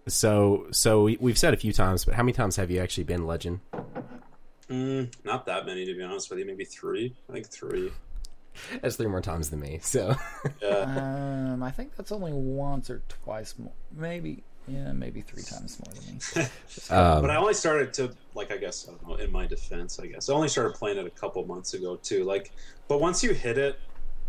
so 0.08 0.68
so 0.72 1.04
we, 1.04 1.18
we've 1.20 1.38
said 1.38 1.54
a 1.54 1.58
few 1.58 1.74
times, 1.74 2.06
but 2.06 2.14
how 2.14 2.24
many 2.24 2.34
times 2.34 2.56
have 2.58 2.70
you 2.72 2.80
actually 2.80 3.04
been 3.06 3.26
legend? 3.26 3.60
Mm, 4.70 5.14
not 5.24 5.46
that 5.48 5.66
many, 5.66 5.86
to 5.86 5.94
be 5.94 6.02
honest 6.04 6.30
with 6.30 6.40
you. 6.40 6.46
Maybe 6.46 6.66
three. 6.66 7.16
I 7.30 7.34
think 7.34 7.48
three. 7.48 7.92
That's 8.82 8.96
three 8.96 9.08
more 9.08 9.22
times 9.22 9.50
than 9.50 9.60
me. 9.60 9.80
So 9.82 10.16
Yeah. 10.62 11.50
um 11.56 11.62
i 11.64 11.72
think 11.72 11.96
that's 11.96 12.12
only 12.12 12.32
once 12.34 12.90
or 12.90 13.02
twice 13.10 13.56
more 13.60 13.74
maybe 13.92 14.44
yeah 14.68 14.92
maybe 14.94 15.22
three 15.22 15.44
times 15.44 15.80
more 15.80 15.94
than 15.94 16.16
me 16.16 16.50
um, 16.90 17.22
but 17.22 17.30
I 17.30 17.36
only 17.36 17.54
started 17.54 17.94
to 17.96 18.12
like 18.36 18.52
I 18.52 18.58
guess 18.58 18.88
I 18.88 18.92
don't 18.92 19.08
know. 19.08 19.16
In 19.16 19.32
my 19.32 19.48
defense, 19.48 20.00
I 20.00 20.08
guess 20.08 20.30
I 20.30 20.34
only 20.34 20.50
started 20.50 20.76
playing 20.76 20.98
it 20.98 21.08
a 21.08 21.12
couple 21.12 21.46
months 21.46 21.74
ago 21.74 21.96
too. 21.96 22.24
Like, 22.24 22.52
but 22.88 23.00
once 23.00 23.24
you 23.24 23.34
hit 23.34 23.58
it, 23.58 23.80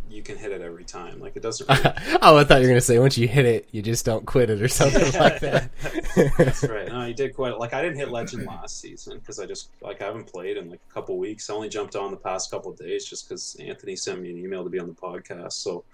you 0.09 0.23
can 0.23 0.37
hit 0.37 0.53
it 0.53 0.61
every 0.61 0.85
time. 0.85 1.21
Like 1.21 1.37
it 1.37 1.43
doesn't. 1.43 1.69
Really, 1.69 1.97
oh, 2.23 2.37
I 2.37 2.45
thought 2.45 2.61
you 2.61 2.67
were 2.67 2.69
gonna 2.69 2.81
say 2.81 2.99
once 2.99 3.19
you 3.19 3.27
hit 3.27 3.45
it, 3.45 3.69
you 3.73 3.83
just 3.83 4.05
don't 4.05 4.25
quit 4.25 4.51
it 4.51 4.63
or 4.63 4.69
something 4.69 5.13
like 5.21 5.41
that. 5.41 5.71
That's 6.39 6.65
right. 6.65 6.89
No, 6.89 7.05
you 7.05 7.15
did 7.15 7.35
quite. 7.35 7.59
Like 7.59 7.75
I 7.75 7.83
didn't 7.83 7.99
hit 7.99 8.11
legend 8.11 8.47
last 8.47 8.81
season 8.81 9.19
because 9.19 9.41
I 9.41 9.47
just 9.47 9.71
like 9.83 10.01
I 10.01 10.07
haven't 10.07 10.27
played 10.27 10.57
in 10.57 10.71
like 10.71 10.81
a 10.89 10.95
couple 10.95 11.19
weeks. 11.19 11.51
I 11.51 11.55
only 11.55 11.69
jumped 11.69 11.97
on 11.97 12.11
the 12.11 12.17
past 12.17 12.51
couple 12.51 12.71
of 12.71 12.79
days 12.79 13.05
just 13.05 13.29
because 13.29 13.57
Anthony 13.61 13.97
sent 13.97 14.21
me 14.21 14.31
an 14.31 14.39
email 14.39 14.63
to 14.63 14.71
be 14.71 14.79
on 14.79 14.87
the 14.87 14.95
podcast. 14.95 15.55
So 15.55 15.85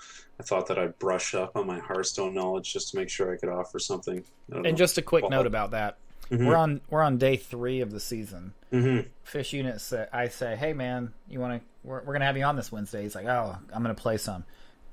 I 0.42 0.44
thought 0.44 0.66
that 0.66 0.78
I'd 0.78 0.98
brush 0.98 1.34
up 1.36 1.56
on 1.56 1.68
my 1.68 1.78
Hearthstone 1.78 2.34
knowledge 2.34 2.72
just 2.72 2.90
to 2.90 2.96
make 2.96 3.08
sure 3.08 3.32
I 3.32 3.36
could 3.36 3.48
offer 3.48 3.78
something. 3.78 4.24
And 4.52 4.62
know. 4.64 4.72
just 4.72 4.98
a 4.98 5.02
quick 5.02 5.22
Well, 5.22 5.30
note 5.30 5.46
about 5.46 5.70
that 5.70 5.98
Mhm. 6.32 6.46
we're 6.46 6.56
on 6.56 6.80
we're 6.90 7.02
on 7.02 7.16
day 7.18 7.36
three 7.36 7.80
of 7.80 7.92
the 7.92 8.00
season 8.00 8.54
Mhm. 8.72 9.06
fish 9.22 9.52
unit 9.52 9.80
say 9.82 10.06
i 10.14 10.28
say 10.28 10.56
hey 10.56 10.72
man 10.72 11.12
you 11.28 11.38
want 11.40 11.60
to 11.60 11.68
we're, 11.84 12.00
we're 12.02 12.12
gonna 12.14 12.24
have 12.24 12.38
you 12.38 12.44
on 12.44 12.56
this 12.56 12.72
wednesday 12.72 13.02
he's 13.02 13.14
like 13.14 13.26
oh 13.26 13.54
i'm 13.72 13.82
gonna 13.82 13.92
play 13.92 14.16
some 14.16 14.44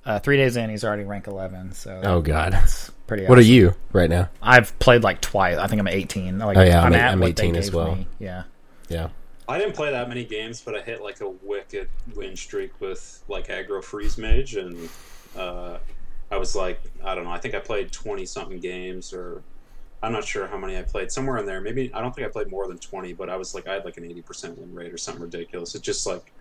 uh, 0.05 0.19
three 0.19 0.35
days 0.35 0.57
in 0.57 0.69
he's 0.69 0.83
already 0.83 1.03
rank 1.05 1.27
11 1.27 1.71
so 1.71 2.01
Oh 2.03 2.19
god. 2.21 2.51
that's 2.53 2.89
pretty 3.07 3.25
What 3.25 3.37
are 3.37 3.41
you 3.41 3.73
right 3.93 4.09
now? 4.09 4.29
i've 4.41 4.77
played 4.79 5.01
like 5.03 5.21
twice 5.21 5.57
i 5.57 5.65
think 5.67 5.79
i'm 5.79 5.87
18 5.87 6.39
like 6.39 6.57
Oh, 6.57 6.61
yeah, 6.61 6.79
I'm 6.81 6.87
i'm, 6.87 6.93
at 6.99 7.11
I'm 7.13 7.23
18 7.23 7.55
as 7.55 7.71
well. 7.71 7.95
me. 7.95 8.07
yeah 8.19 8.43
Yeah. 8.89 9.09
I 9.47 9.57
didn't 9.57 9.73
play 9.75 9.89
that 9.91 10.07
many 10.09 10.25
games, 10.25 10.61
but 10.61 10.75
I 10.75 10.81
hit 10.81 11.01
like 11.01 11.21
a 11.21 11.29
wicked 11.29 11.89
win 12.15 12.35
streak 12.35 12.69
with 12.79 13.23
like 13.27 13.47
aggro 13.47 13.83
freeze 13.83 14.15
mage, 14.15 14.55
and 14.55 14.87
uh, 15.37 15.77
I 16.31 16.37
was 16.37 16.55
like, 16.55 16.81
I 17.03 17.15
don't 17.15 17.23
know, 17.23 17.31
I 17.31 17.39
think 17.39 17.55
I 17.55 17.59
played 17.59 17.91
twenty 17.91 18.25
something 18.25 18.59
games, 18.59 19.13
or 19.13 19.41
I'm 20.01 20.11
not 20.11 20.25
sure 20.25 20.47
how 20.47 20.57
many 20.57 20.77
I 20.77 20.83
played, 20.83 21.11
somewhere 21.11 21.37
in 21.37 21.45
there. 21.45 21.59
Maybe 21.61 21.91
I 21.93 22.01
don't 22.01 22.15
think 22.15 22.27
I 22.27 22.29
played 22.29 22.49
more 22.49 22.67
than 22.67 22.77
twenty, 22.77 23.13
but 23.13 23.29
I 23.29 23.35
was 23.35 23.53
like, 23.53 23.67
I 23.67 23.73
had 23.73 23.85
like 23.85 23.97
an 23.97 24.05
eighty 24.05 24.21
percent 24.21 24.57
win 24.57 24.73
rate 24.73 24.93
or 24.93 24.97
something 24.97 25.23
ridiculous. 25.23 25.75
It's 25.75 25.83
just 25.83 26.05
like 26.07 26.31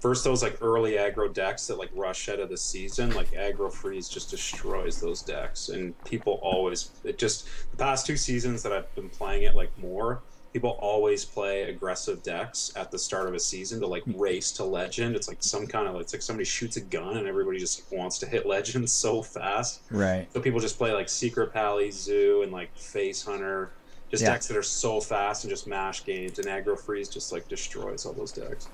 first 0.00 0.22
those 0.22 0.42
like 0.42 0.58
early 0.62 0.92
aggro 0.92 1.32
decks 1.32 1.66
that 1.66 1.76
like 1.76 1.90
rush 1.94 2.28
out 2.28 2.38
of 2.38 2.48
the 2.48 2.56
season, 2.56 3.14
like 3.14 3.32
aggro 3.32 3.72
freeze 3.72 4.08
just 4.08 4.30
destroys 4.30 5.00
those 5.00 5.22
decks, 5.22 5.70
and 5.70 5.92
people 6.04 6.38
always 6.42 6.90
it 7.04 7.18
just 7.18 7.48
the 7.70 7.76
past 7.76 8.06
two 8.06 8.16
seasons 8.16 8.62
that 8.62 8.72
I've 8.72 8.94
been 8.94 9.08
playing 9.08 9.42
it 9.42 9.54
like 9.54 9.76
more 9.78 10.20
people 10.52 10.70
always 10.80 11.24
play 11.24 11.62
aggressive 11.64 12.22
decks 12.22 12.72
at 12.74 12.90
the 12.90 12.98
start 12.98 13.28
of 13.28 13.34
a 13.34 13.38
season 13.40 13.80
to 13.80 13.86
like 13.86 14.02
race 14.06 14.50
to 14.52 14.64
legend. 14.64 15.14
It's 15.14 15.28
like 15.28 15.38
some 15.40 15.66
kind 15.66 15.86
of 15.86 16.00
it's 16.00 16.12
like 16.14 16.22
somebody 16.22 16.44
shoots 16.46 16.76
a 16.76 16.80
gun 16.80 17.16
and 17.18 17.26
everybody 17.28 17.58
just 17.58 17.84
wants 17.92 18.18
to 18.20 18.26
hit 18.26 18.46
legends 18.46 18.92
so 19.04 19.22
fast. 19.22 19.82
right 19.90 20.26
So 20.32 20.40
people 20.40 20.58
just 20.60 20.78
play 20.78 20.92
like 20.92 21.08
Secret 21.08 21.52
Pally, 21.52 21.90
Zoo, 21.90 22.42
and 22.42 22.50
like 22.52 22.74
Face 22.76 23.22
Hunter, 23.24 23.70
just 24.10 24.22
Yeah. 24.22 24.30
decks 24.30 24.46
that 24.48 24.56
are 24.56 24.62
so 24.62 25.00
fast 25.00 25.44
and 25.44 25.50
just 25.50 25.66
mash 25.66 26.04
games. 26.04 26.38
And 26.38 26.48
Aggro 26.48 26.78
Freeze 26.80 27.08
just 27.10 27.30
like 27.30 27.46
destroys 27.48 28.06
all 28.06 28.14
those 28.14 28.32
decks. 28.32 28.68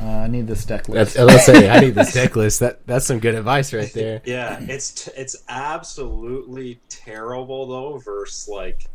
uh, 0.00 0.02
i 0.06 0.26
need 0.28 0.46
this 0.46 0.64
deck 0.64 0.88
list 0.88 1.14
That's, 1.14 1.26
let's 1.32 1.46
say 1.46 1.68
I 1.70 1.80
need 1.80 1.94
this 1.94 2.12
deck 2.20 2.34
list. 2.36 2.60
That 2.60 2.84
that's 2.86 3.06
some 3.06 3.20
good 3.20 3.34
advice 3.36 3.72
right 3.72 3.92
there. 3.92 4.20
Yeah, 4.24 4.58
it's 4.62 5.04
t- 5.04 5.12
it's 5.16 5.36
absolutely 5.48 6.80
terrible 6.88 7.66
though. 7.66 7.98
Versus 7.98 8.48
like, 8.48 8.86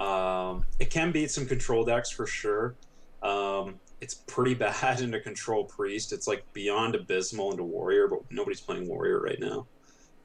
um, 0.00 0.64
it 0.78 0.90
can 0.90 1.12
beat 1.12 1.30
some 1.30 1.46
control 1.46 1.84
decks 1.84 2.10
for 2.10 2.26
sure. 2.26 2.74
Um, 3.22 3.80
it's 4.00 4.14
pretty 4.14 4.54
bad 4.66 5.00
into 5.00 5.20
control 5.20 5.64
priest. 5.64 6.12
It's 6.12 6.26
like 6.26 6.44
beyond 6.52 6.94
abysmal 6.94 7.50
into 7.52 7.64
warrior, 7.64 8.08
but 8.08 8.20
nobody's 8.30 8.60
playing 8.60 8.88
warrior 8.88 9.20
right 9.20 9.38
now. 9.38 9.66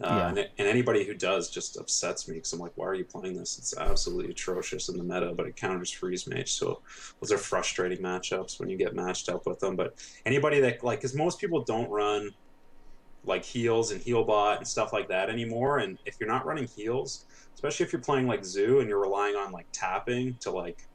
Uh, 0.03 0.07
Yeah. 0.07 0.27
and, 0.29 0.37
and 0.39 0.67
anybody 0.67 1.05
who 1.05 1.13
does 1.13 1.49
just 1.49 1.77
upsets 1.77 2.27
me 2.27 2.35
because 2.35 2.51
I'm 2.53 2.59
like, 2.59 2.73
why 2.75 2.85
are 2.85 2.95
you 2.95 3.05
playing 3.05 3.37
this? 3.37 3.57
It's 3.57 3.77
absolutely 3.77 4.31
atrocious 4.31 4.89
in 4.89 4.97
the 4.97 5.03
meta, 5.03 5.33
but 5.33 5.45
it 5.45 5.55
counters 5.55 5.91
freeze 5.91 6.27
mage. 6.27 6.51
So 6.53 6.81
those 7.21 7.31
are 7.31 7.37
frustrating 7.37 7.99
matchups 7.99 8.59
when 8.59 8.69
you 8.69 8.77
get 8.77 8.93
matched 8.93 9.29
up 9.29 9.45
with 9.45 9.59
them. 9.59 9.75
But 9.77 9.95
anybody 10.25 10.59
that 10.61 10.83
like, 10.83 10.99
because 10.99 11.15
most 11.15 11.39
people 11.39 11.63
don't 11.63 11.89
run 11.89 12.31
like 13.25 13.43
heals 13.43 13.91
and 13.91 14.01
heal 14.01 14.23
bot 14.23 14.57
and 14.57 14.67
stuff 14.67 14.93
like 14.93 15.07
that 15.09 15.29
anymore. 15.29 15.79
And 15.79 15.97
if 16.05 16.17
you're 16.19 16.29
not 16.29 16.45
running 16.45 16.67
heals, 16.67 17.25
especially 17.53 17.85
if 17.85 17.93
you're 17.93 18.01
playing 18.01 18.27
like 18.27 18.45
zoo 18.45 18.79
and 18.79 18.89
you're 18.89 19.01
relying 19.01 19.35
on 19.35 19.51
like 19.51 19.67
tapping 19.71 20.35
to 20.41 20.51
like 20.51 20.85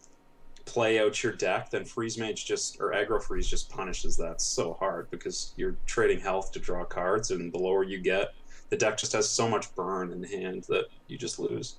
play 0.64 1.00
out 1.00 1.22
your 1.22 1.32
deck, 1.32 1.70
then 1.70 1.84
freeze 1.84 2.16
mage 2.16 2.46
just 2.46 2.80
or 2.80 2.92
aggro 2.92 3.22
freeze 3.22 3.48
just 3.48 3.70
punishes 3.70 4.16
that 4.16 4.40
so 4.40 4.74
hard 4.74 5.10
because 5.10 5.52
you're 5.56 5.76
trading 5.86 6.20
health 6.20 6.52
to 6.52 6.58
draw 6.60 6.84
cards, 6.84 7.30
and 7.30 7.52
the 7.52 7.58
lower 7.58 7.82
you 7.82 7.98
get, 7.98 8.34
the 8.68 8.76
deck 8.76 8.96
just 8.96 9.12
has 9.12 9.28
so 9.28 9.48
much 9.48 9.74
burn 9.74 10.12
in 10.12 10.20
the 10.20 10.28
hand 10.28 10.64
that 10.68 10.84
you 11.08 11.18
just 11.18 11.38
lose. 11.38 11.76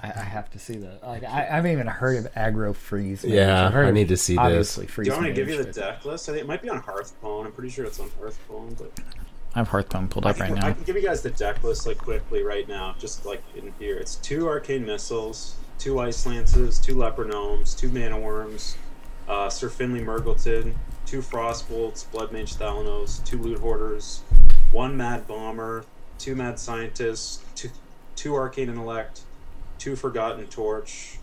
I, 0.00 0.08
I 0.08 0.22
have 0.22 0.50
to 0.50 0.58
see 0.58 0.76
that. 0.76 1.02
Like 1.02 1.24
I, 1.24 1.42
I 1.42 1.56
haven't 1.56 1.72
even 1.72 1.86
heard 1.86 2.24
of 2.24 2.32
aggro 2.34 2.74
freeze. 2.74 3.24
mage. 3.24 3.32
Yeah, 3.32 3.66
I've 3.66 3.72
heard 3.72 3.86
I 3.86 3.90
need 3.90 4.08
to 4.08 4.16
see 4.16 4.34
this. 4.34 4.40
obviously 4.40 4.86
freeze. 4.86 5.06
Do 5.06 5.10
you 5.12 5.16
want 5.16 5.28
me 5.28 5.30
to 5.30 5.34
give 5.34 5.48
you 5.48 5.56
the 5.56 5.64
but 5.64 5.74
deck 5.74 6.04
list? 6.04 6.28
I 6.28 6.32
think 6.32 6.44
it 6.44 6.46
might 6.46 6.62
be 6.62 6.68
on 6.68 6.78
Hearthstone. 6.78 7.46
I'm 7.46 7.52
pretty 7.52 7.70
sure 7.70 7.84
it's 7.84 7.98
on 7.98 8.10
Hearthstone, 8.18 8.76
but 8.78 8.92
I 9.54 9.58
have 9.58 9.68
Hearthstone 9.68 10.08
pulled 10.08 10.26
up 10.26 10.36
can, 10.36 10.52
right 10.52 10.60
now. 10.60 10.68
I 10.68 10.72
can 10.72 10.84
give 10.84 10.96
you 10.96 11.02
guys 11.02 11.22
the 11.22 11.30
deck 11.30 11.64
list 11.64 11.86
like 11.86 11.98
quickly 11.98 12.42
right 12.42 12.68
now, 12.68 12.94
just 12.98 13.26
like 13.26 13.42
in 13.56 13.72
here. 13.78 13.96
It's 13.96 14.16
two 14.16 14.46
arcane 14.46 14.84
missiles, 14.84 15.56
two 15.78 15.98
ice 15.98 16.26
lances, 16.26 16.78
two 16.78 16.96
leper 16.96 17.24
gnomes, 17.24 17.74
two 17.74 17.88
mana 17.88 18.16
wyrms, 18.16 18.76
uh, 19.28 19.48
Sir 19.48 19.68
Finley 19.68 20.00
Mrrgglton, 20.00 20.74
two 21.06 21.22
frost 21.22 21.68
bolts, 21.68 22.04
blood 22.04 22.30
mage 22.32 22.54
Thalnos, 22.54 23.24
two 23.24 23.38
loot 23.38 23.58
hoarders, 23.58 24.22
one 24.70 24.96
mad 24.96 25.26
bomber, 25.26 25.84
two 26.18 26.34
mad 26.34 26.58
scientists, 26.58 27.42
two 27.54 27.70
two 28.14 28.34
arcane 28.34 28.68
intellect, 28.68 29.22
two 29.78 29.96
forgotten 29.96 30.46
torch, 30.46 31.18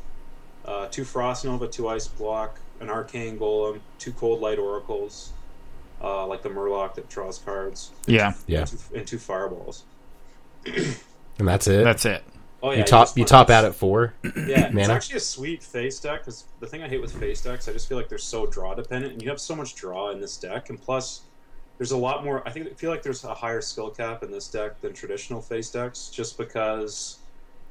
uh, 0.65 0.87
two 0.87 1.03
frost 1.03 1.45
nova, 1.45 1.67
two 1.67 1.87
ice 1.87 2.07
block, 2.07 2.59
an 2.79 2.89
arcane 2.89 3.37
golem, 3.37 3.79
two 3.99 4.11
cold 4.13 4.41
light 4.41 4.59
oracles, 4.59 5.31
uh, 6.01 6.25
like 6.25 6.41
the 6.41 6.49
murloc 6.49 6.95
that 6.95 7.09
draws 7.09 7.37
cards 7.37 7.91
Yeah, 8.05 8.33
Yeah, 8.47 8.59
and 8.59 8.67
two, 8.67 8.77
and 8.95 9.07
two 9.07 9.19
fireballs. 9.19 9.83
and 10.65 11.47
that's 11.47 11.67
it. 11.67 11.83
that's 11.83 12.05
it. 12.05 12.23
Oh 12.63 12.71
yeah, 12.71 12.79
you 12.79 12.83
top 12.83 13.07
just 13.07 13.17
you 13.17 13.25
top 13.25 13.49
out 13.49 13.63
at 13.65 13.75
four. 13.75 14.13
Yeah, 14.47 14.71
it's 14.73 14.89
actually 14.89 15.17
a 15.17 15.19
sweet 15.19 15.61
face 15.61 15.99
deck. 15.99 16.21
Because 16.21 16.45
the 16.59 16.67
thing 16.67 16.81
I 16.81 16.87
hate 16.87 17.01
with 17.01 17.13
face 17.13 17.41
decks, 17.41 17.67
I 17.67 17.73
just 17.73 17.87
feel 17.87 17.97
like 17.97 18.09
they're 18.09 18.17
so 18.17 18.47
draw 18.47 18.73
dependent, 18.73 19.13
and 19.13 19.21
you 19.21 19.29
have 19.29 19.39
so 19.39 19.55
much 19.55 19.75
draw 19.75 20.09
in 20.11 20.19
this 20.19 20.37
deck, 20.37 20.69
and 20.69 20.81
plus, 20.81 21.21
there's 21.77 21.91
a 21.91 21.97
lot 21.97 22.23
more. 22.23 22.47
I 22.47 22.51
think 22.51 22.67
I 22.67 22.73
feel 22.73 22.89
like 22.89 23.03
there's 23.03 23.23
a 23.23 23.33
higher 23.33 23.61
skill 23.61 23.91
cap 23.91 24.23
in 24.23 24.31
this 24.31 24.47
deck 24.47 24.81
than 24.81 24.93
traditional 24.93 25.41
face 25.41 25.69
decks, 25.69 26.09
just 26.09 26.37
because 26.37 27.19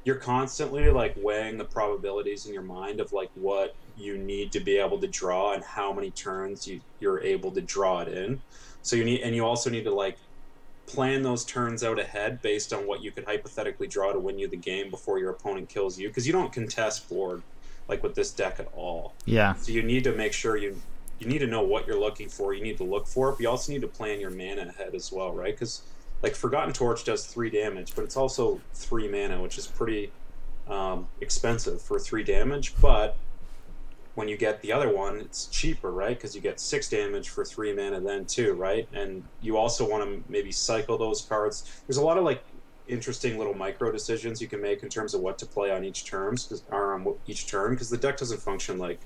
you're 0.05 0.15
constantly 0.15 0.89
like 0.91 1.15
weighing 1.17 1.57
the 1.57 1.65
probabilities 1.65 2.45
in 2.45 2.53
your 2.53 2.63
mind 2.63 3.01
of 3.01 3.11
like 3.11 3.31
what 3.33 3.75
you 3.97 4.17
need 4.17 4.51
to 4.51 4.59
be 4.59 4.77
able 4.77 4.99
to 4.99 5.07
draw 5.07 5.53
and 5.53 5.63
how 5.63 5.91
many 5.91 6.11
turns 6.11 6.67
you, 6.67 6.79
you're 6.99 7.19
able 7.21 7.51
to 7.51 7.59
draw 7.59 8.01
it 8.01 8.07
in. 8.07 8.39
So 8.83 8.95
you 8.95 9.03
need, 9.03 9.21
and 9.21 9.35
you 9.35 9.43
also 9.43 9.69
need 9.69 9.83
to 9.85 9.93
like 9.93 10.17
plan 10.85 11.23
those 11.23 11.43
turns 11.43 11.83
out 11.83 11.99
ahead 11.99 12.39
based 12.43 12.71
on 12.71 12.85
what 12.85 13.01
you 13.01 13.11
could 13.11 13.25
hypothetically 13.25 13.87
draw 13.87 14.13
to 14.13 14.19
win 14.19 14.37
you 14.37 14.47
the 14.47 14.55
game 14.55 14.91
before 14.91 15.17
your 15.17 15.31
opponent 15.31 15.69
kills 15.69 15.97
you 15.97 16.07
because 16.07 16.27
you 16.27 16.33
don't 16.33 16.53
contest 16.53 17.09
board 17.09 17.41
like 17.87 18.03
with 18.03 18.13
this 18.13 18.31
deck 18.31 18.59
at 18.59 18.67
all. 18.75 19.15
Yeah, 19.25 19.53
so 19.55 19.71
you 19.71 19.81
need 19.81 20.03
to 20.03 20.11
make 20.11 20.33
sure 20.33 20.55
you 20.55 20.79
you 21.17 21.27
need 21.27 21.39
to 21.39 21.47
know 21.47 21.63
what 21.63 21.87
you're 21.87 21.99
looking 21.99 22.27
for 22.27 22.53
you 22.53 22.61
need 22.61 22.75
to 22.75 22.83
look 22.83 23.07
for 23.07 23.29
it 23.29 23.33
but 23.33 23.39
you 23.39 23.49
also 23.49 23.71
need 23.71 23.81
to 23.81 23.87
plan 23.87 24.19
your 24.19 24.29
mana 24.29 24.67
ahead 24.67 24.93
as 24.93 25.13
well 25.13 25.31
right? 25.31 25.53
Because 25.53 25.81
like 26.21 26.35
forgotten 26.35 26.73
torch 26.73 27.03
does 27.03 27.25
three 27.25 27.49
damage 27.49 27.93
but 27.95 28.03
it's 28.03 28.17
also 28.17 28.59
three 28.73 29.07
mana 29.07 29.41
which 29.41 29.57
is 29.57 29.67
pretty 29.67 30.11
um, 30.67 31.07
expensive 31.21 31.81
for 31.81 31.99
three 31.99 32.23
damage 32.23 32.73
but 32.81 33.17
when 34.15 34.29
you 34.29 34.37
get 34.37 34.61
the 34.61 34.71
other 34.71 34.93
one, 34.93 35.17
it's 35.17 35.47
cheaper, 35.47 35.91
right? 35.91 36.15
Because 36.15 36.33
you 36.33 36.41
get 36.41 36.59
six 36.59 36.89
damage 36.89 37.29
for 37.29 37.43
three 37.45 37.73
mana 37.73 37.99
then 37.99 38.25
too, 38.25 38.53
right? 38.53 38.87
And 38.93 39.23
you 39.41 39.57
also 39.57 39.87
want 39.87 40.03
to 40.03 40.31
maybe 40.31 40.51
cycle 40.51 40.97
those 40.97 41.21
cards. 41.21 41.83
There's 41.85 41.97
a 41.97 42.03
lot 42.03 42.17
of 42.17 42.23
like 42.23 42.43
interesting 42.87 43.37
little 43.37 43.53
micro 43.53 43.91
decisions 43.91 44.41
you 44.41 44.47
can 44.47 44.61
make 44.61 44.83
in 44.83 44.89
terms 44.89 45.13
of 45.13 45.21
what 45.21 45.37
to 45.39 45.45
play 45.45 45.71
on 45.71 45.83
each 45.83 46.05
terms, 46.05 46.63
or 46.71 46.93
on 46.93 47.15
each 47.27 47.47
turn, 47.47 47.71
because 47.71 47.89
the 47.89 47.97
deck 47.97 48.17
doesn't 48.17 48.39
function 48.39 48.77
like 48.77 49.01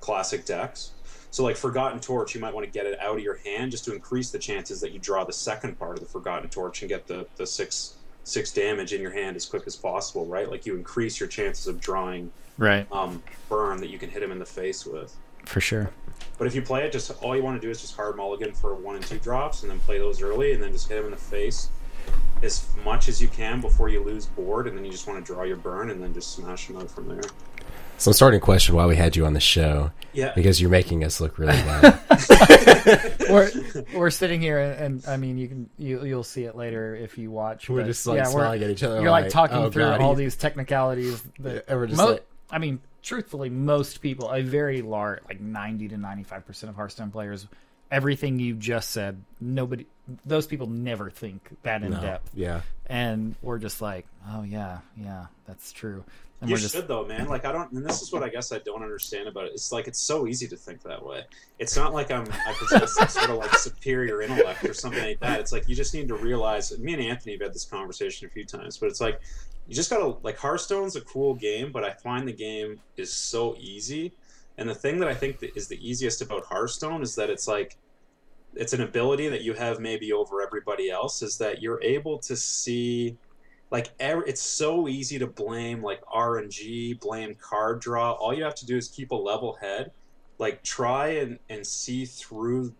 classic 0.00 0.44
decks. 0.44 0.92
So 1.36 1.44
like 1.44 1.58
Forgotten 1.58 2.00
Torch, 2.00 2.34
you 2.34 2.40
might 2.40 2.54
want 2.54 2.64
to 2.64 2.72
get 2.72 2.86
it 2.86 2.98
out 2.98 3.18
of 3.18 3.22
your 3.22 3.36
hand 3.36 3.70
just 3.70 3.84
to 3.84 3.92
increase 3.92 4.30
the 4.30 4.38
chances 4.38 4.80
that 4.80 4.92
you 4.92 4.98
draw 4.98 5.22
the 5.22 5.34
second 5.34 5.78
part 5.78 5.98
of 5.98 6.00
the 6.00 6.08
Forgotten 6.08 6.48
Torch 6.48 6.80
and 6.80 6.88
get 6.88 7.06
the 7.06 7.26
the 7.36 7.46
six 7.46 7.96
six 8.24 8.50
damage 8.52 8.94
in 8.94 9.02
your 9.02 9.10
hand 9.10 9.36
as 9.36 9.44
quick 9.44 9.64
as 9.66 9.76
possible, 9.76 10.24
right? 10.24 10.50
Like 10.50 10.64
you 10.64 10.74
increase 10.76 11.20
your 11.20 11.28
chances 11.28 11.66
of 11.66 11.78
drawing 11.78 12.32
right, 12.56 12.90
um, 12.90 13.22
burn 13.50 13.82
that 13.82 13.90
you 13.90 13.98
can 13.98 14.08
hit 14.08 14.22
him 14.22 14.32
in 14.32 14.38
the 14.38 14.46
face 14.46 14.86
with. 14.86 15.14
for 15.44 15.60
sure. 15.60 15.90
But 16.38 16.46
if 16.46 16.54
you 16.54 16.62
play 16.62 16.86
it, 16.86 16.92
just 16.92 17.12
all 17.22 17.36
you 17.36 17.42
want 17.42 17.60
to 17.60 17.66
do 17.66 17.70
is 17.70 17.82
just 17.82 17.94
hard 17.94 18.16
mulligan 18.16 18.54
for 18.54 18.74
one 18.74 18.96
and 18.96 19.04
two 19.04 19.18
drops, 19.18 19.60
and 19.60 19.70
then 19.70 19.78
play 19.80 19.98
those 19.98 20.22
early, 20.22 20.54
and 20.54 20.62
then 20.62 20.72
just 20.72 20.88
hit 20.88 20.96
him 20.96 21.04
in 21.04 21.10
the 21.10 21.18
face 21.18 21.68
as 22.42 22.66
much 22.82 23.10
as 23.10 23.20
you 23.20 23.28
can 23.28 23.60
before 23.60 23.90
you 23.90 24.02
lose 24.02 24.24
board, 24.24 24.68
and 24.68 24.74
then 24.74 24.86
you 24.86 24.90
just 24.90 25.06
want 25.06 25.22
to 25.22 25.34
draw 25.34 25.42
your 25.42 25.56
burn, 25.58 25.90
and 25.90 26.02
then 26.02 26.14
just 26.14 26.32
smash 26.32 26.70
him 26.70 26.78
out 26.78 26.90
from 26.90 27.08
there. 27.08 27.20
So 27.98 28.10
I'm 28.10 28.14
starting 28.14 28.40
to 28.40 28.44
question 28.44 28.74
why 28.74 28.86
we 28.86 28.94
had 28.96 29.16
you 29.16 29.24
on 29.24 29.32
the 29.32 29.40
show 29.40 29.90
Yeah, 30.12 30.32
because 30.34 30.60
you're 30.60 30.70
making 30.70 31.02
us 31.02 31.20
look 31.20 31.38
really 31.38 31.52
bad. 31.52 33.14
we're 33.30 33.50
we're 33.94 34.10
sitting 34.10 34.40
here, 34.40 34.58
and, 34.58 34.80
and 34.80 35.06
I 35.08 35.16
mean, 35.16 35.38
you 35.38 35.48
can 35.48 35.70
you 35.78 36.04
you'll 36.04 36.22
see 36.22 36.44
it 36.44 36.54
later 36.56 36.94
if 36.94 37.16
you 37.16 37.30
watch. 37.30 37.68
we're 37.70 37.80
but 37.80 37.86
just 37.86 38.06
like 38.06 38.18
yeah, 38.18 38.24
smiling 38.24 38.62
at 38.62 38.70
each 38.70 38.82
other. 38.82 39.00
You're 39.00 39.10
like 39.10 39.30
talking 39.30 39.56
oh, 39.56 39.70
through 39.70 39.84
God, 39.84 40.00
all 40.00 40.14
he- 40.14 40.24
these 40.24 40.36
technicalities. 40.36 41.22
That 41.40 41.64
and 41.68 41.78
we're 41.78 41.86
just 41.86 41.98
mo- 42.00 42.12
like- 42.12 42.26
I 42.50 42.58
mean, 42.58 42.80
truthfully, 43.02 43.50
most 43.50 44.00
people, 44.00 44.30
a 44.30 44.42
very 44.42 44.82
large, 44.82 45.20
like 45.26 45.40
ninety 45.40 45.88
to 45.88 45.96
ninety-five 45.96 46.46
percent 46.46 46.70
of 46.70 46.76
Hearthstone 46.76 47.10
players, 47.10 47.46
everything 47.90 48.38
you 48.38 48.54
just 48.54 48.90
said, 48.90 49.22
nobody, 49.40 49.86
those 50.24 50.46
people 50.46 50.66
never 50.66 51.10
think 51.10 51.48
that 51.62 51.82
in 51.82 51.92
No, 51.92 52.00
depth, 52.00 52.30
Yeah, 52.34 52.60
and 52.86 53.34
we're 53.42 53.58
just 53.58 53.80
like, 53.80 54.06
oh 54.28 54.42
yeah, 54.42 54.78
yeah, 54.96 55.26
that's 55.46 55.72
true. 55.72 56.04
And 56.40 56.50
you 56.50 56.54
we're 56.54 56.60
just 56.60 56.74
should 56.74 56.86
though, 56.86 57.06
man. 57.06 57.28
Like 57.28 57.46
I 57.46 57.52
don't, 57.52 57.72
and 57.72 57.84
this 57.84 58.02
is 58.02 58.12
what 58.12 58.22
I 58.22 58.28
guess 58.28 58.52
I 58.52 58.58
don't 58.58 58.82
understand 58.82 59.26
about 59.26 59.44
it. 59.44 59.52
It's 59.54 59.72
like 59.72 59.88
it's 59.88 59.98
so 59.98 60.26
easy 60.26 60.46
to 60.48 60.56
think 60.56 60.82
that 60.82 61.04
way. 61.04 61.24
It's 61.58 61.76
not 61.76 61.94
like 61.94 62.10
I'm 62.10 62.26
I 62.30 62.54
possess 62.58 62.94
some 62.94 63.08
sort 63.08 63.30
of 63.30 63.36
like 63.36 63.54
superior 63.54 64.20
intellect 64.20 64.62
or 64.64 64.74
something 64.74 65.02
like 65.02 65.20
that. 65.20 65.40
It's 65.40 65.52
like 65.52 65.66
you 65.66 65.74
just 65.74 65.94
need 65.94 66.08
to 66.08 66.14
realize. 66.14 66.76
Me 66.78 66.92
and 66.92 67.02
Anthony 67.02 67.32
have 67.34 67.40
had 67.40 67.54
this 67.54 67.64
conversation 67.64 68.26
a 68.26 68.30
few 68.30 68.44
times, 68.44 68.76
but 68.76 68.90
it's 68.90 69.00
like 69.00 69.20
you 69.66 69.74
just 69.74 69.88
gotta 69.88 70.16
like 70.22 70.36
Hearthstone's 70.36 70.94
a 70.96 71.00
cool 71.00 71.34
game, 71.34 71.72
but 71.72 71.84
I 71.84 71.92
find 71.92 72.28
the 72.28 72.32
game 72.32 72.80
is 72.98 73.12
so 73.12 73.56
easy. 73.58 74.12
And 74.58 74.68
the 74.68 74.74
thing 74.74 74.98
that 75.00 75.08
I 75.08 75.14
think 75.14 75.38
that 75.40 75.56
is 75.56 75.68
the 75.68 75.78
easiest 75.86 76.20
about 76.20 76.44
Hearthstone 76.44 77.02
is 77.02 77.14
that 77.14 77.30
it's 77.30 77.48
like 77.48 77.78
it's 78.54 78.72
an 78.74 78.82
ability 78.82 79.28
that 79.28 79.42
you 79.42 79.54
have 79.54 79.80
maybe 79.80 80.12
over 80.12 80.42
everybody 80.42 80.90
else 80.90 81.22
is 81.22 81.38
that 81.38 81.62
you're 81.62 81.82
able 81.82 82.18
to 82.18 82.36
see 82.36 83.16
like 83.70 83.90
it's 83.98 84.42
so 84.42 84.88
easy 84.88 85.18
to 85.18 85.26
blame 85.26 85.82
like 85.82 86.04
RNG, 86.04 87.00
blame 87.00 87.34
card 87.40 87.80
draw. 87.80 88.12
All 88.12 88.32
you 88.32 88.44
have 88.44 88.54
to 88.56 88.66
do 88.66 88.76
is 88.76 88.88
keep 88.88 89.10
a 89.10 89.16
level 89.16 89.54
head, 89.54 89.90
like 90.38 90.62
try 90.62 91.08
and 91.08 91.38
and 91.48 91.66
see 91.66 92.04
through 92.04 92.72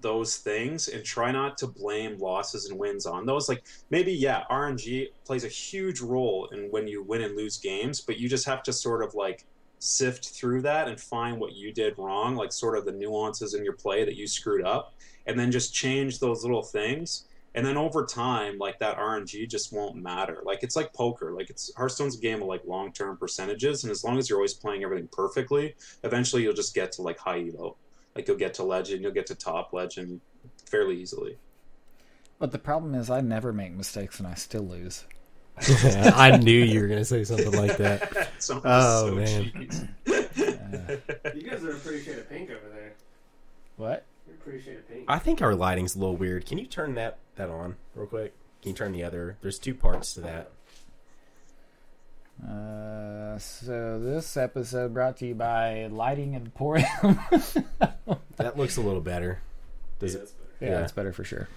those 0.00 0.38
things 0.38 0.88
and 0.88 1.04
try 1.04 1.30
not 1.30 1.56
to 1.58 1.68
blame 1.68 2.18
losses 2.18 2.68
and 2.68 2.78
wins 2.78 3.06
on 3.06 3.24
those. 3.24 3.48
Like 3.48 3.62
maybe 3.90 4.12
yeah, 4.12 4.42
RNG 4.50 5.08
plays 5.24 5.44
a 5.44 5.48
huge 5.48 6.00
role 6.00 6.48
in 6.52 6.70
when 6.70 6.88
you 6.88 7.04
win 7.04 7.22
and 7.22 7.36
lose 7.36 7.58
games, 7.58 8.00
but 8.00 8.18
you 8.18 8.28
just 8.28 8.46
have 8.46 8.64
to 8.64 8.72
sort 8.72 9.04
of 9.04 9.14
like 9.14 9.44
sift 9.78 10.30
through 10.30 10.62
that 10.62 10.88
and 10.88 11.00
find 11.00 11.38
what 11.38 11.52
you 11.52 11.72
did 11.72 11.96
wrong, 11.98 12.34
like 12.34 12.52
sort 12.52 12.76
of 12.76 12.84
the 12.84 12.92
nuances 12.92 13.54
in 13.54 13.64
your 13.64 13.74
play 13.74 14.04
that 14.04 14.16
you 14.16 14.26
screwed 14.26 14.64
up, 14.64 14.94
and 15.26 15.38
then 15.38 15.52
just 15.52 15.72
change 15.72 16.18
those 16.18 16.42
little 16.42 16.64
things 16.64 17.26
and 17.54 17.66
then 17.66 17.76
over 17.76 18.04
time 18.06 18.56
like 18.58 18.78
that 18.78 18.96
rng 18.96 19.48
just 19.48 19.72
won't 19.72 19.94
matter 19.96 20.38
like 20.44 20.62
it's 20.62 20.76
like 20.76 20.92
poker 20.92 21.32
like 21.32 21.50
it's 21.50 21.72
hearthstone's 21.76 22.16
a 22.16 22.20
game 22.20 22.40
of 22.42 22.48
like 22.48 22.62
long-term 22.66 23.16
percentages 23.16 23.84
and 23.84 23.90
as 23.90 24.02
long 24.04 24.18
as 24.18 24.28
you're 24.28 24.38
always 24.38 24.54
playing 24.54 24.82
everything 24.82 25.08
perfectly 25.12 25.74
eventually 26.04 26.42
you'll 26.42 26.52
just 26.54 26.74
get 26.74 26.92
to 26.92 27.02
like 27.02 27.18
high 27.18 27.40
elo 27.54 27.76
like 28.16 28.26
you'll 28.28 28.36
get 28.36 28.54
to 28.54 28.62
legend 28.62 29.02
you'll 29.02 29.12
get 29.12 29.26
to 29.26 29.34
top 29.34 29.72
legend 29.72 30.20
fairly 30.66 30.96
easily 31.00 31.36
But 32.38 32.50
the 32.52 32.58
problem 32.58 32.94
is, 32.94 33.08
I 33.10 33.20
never 33.20 33.52
make 33.52 33.72
mistakes 33.72 34.18
and 34.18 34.26
I 34.26 34.34
still 34.34 34.62
lose. 34.66 35.04
I 36.16 36.36
knew 36.38 36.58
you 36.64 36.80
were 36.80 36.88
gonna 36.88 37.04
say 37.04 37.22
something 37.22 37.52
like 37.52 37.76
that. 37.76 38.32
so, 38.42 38.60
Oh, 38.64 39.08
so 39.08 39.14
man. 39.14 39.52
cheese. 39.54 39.84
You 41.34 41.42
guys 41.48 41.62
are 41.64 41.72
a 41.72 41.78
pretty 41.78 42.02
shade 42.02 42.18
of 42.18 42.28
pink 42.28 42.50
over 42.50 42.68
there. 42.74 42.94
What? 43.76 44.04
You're 44.46 44.54
a 44.54 44.58
pretty 44.58 44.62
shade 44.62 44.78
of 44.78 44.88
pink. 44.88 45.04
I 45.08 45.18
think 45.18 45.40
our 45.42 45.54
lighting's 45.54 45.94
a 45.94 45.98
little 45.98 46.16
weird. 46.16 46.46
Can 46.46 46.58
you 46.58 46.66
turn 46.66 46.94
that 46.94 47.18
that 47.36 47.48
on 47.50 47.76
real 47.94 48.06
quick? 48.06 48.34
Can 48.62 48.70
you 48.70 48.76
turn 48.76 48.92
the 48.92 49.02
other? 49.04 49.36
There's 49.40 49.58
two 49.58 49.74
parts 49.74 50.14
to 50.14 50.20
that. 50.22 50.50
Uh, 52.48 53.38
so 53.38 54.00
this 54.00 54.36
episode 54.36 54.92
brought 54.94 55.16
to 55.18 55.26
you 55.26 55.34
by 55.34 55.86
Lighting 55.86 56.34
Emporium. 56.34 57.20
That 58.36 58.56
looks 58.56 58.76
a 58.76 58.80
little 58.80 59.00
better. 59.02 59.40
Does 60.00 60.14
Yeah, 60.14 60.20
it? 60.20 60.20
that's 60.20 60.32
better. 60.32 60.50
yeah, 60.60 60.68
Yeah. 60.70 60.80
that's 60.80 60.92
better 60.92 61.12
for 61.12 61.22
sure. 61.22 61.48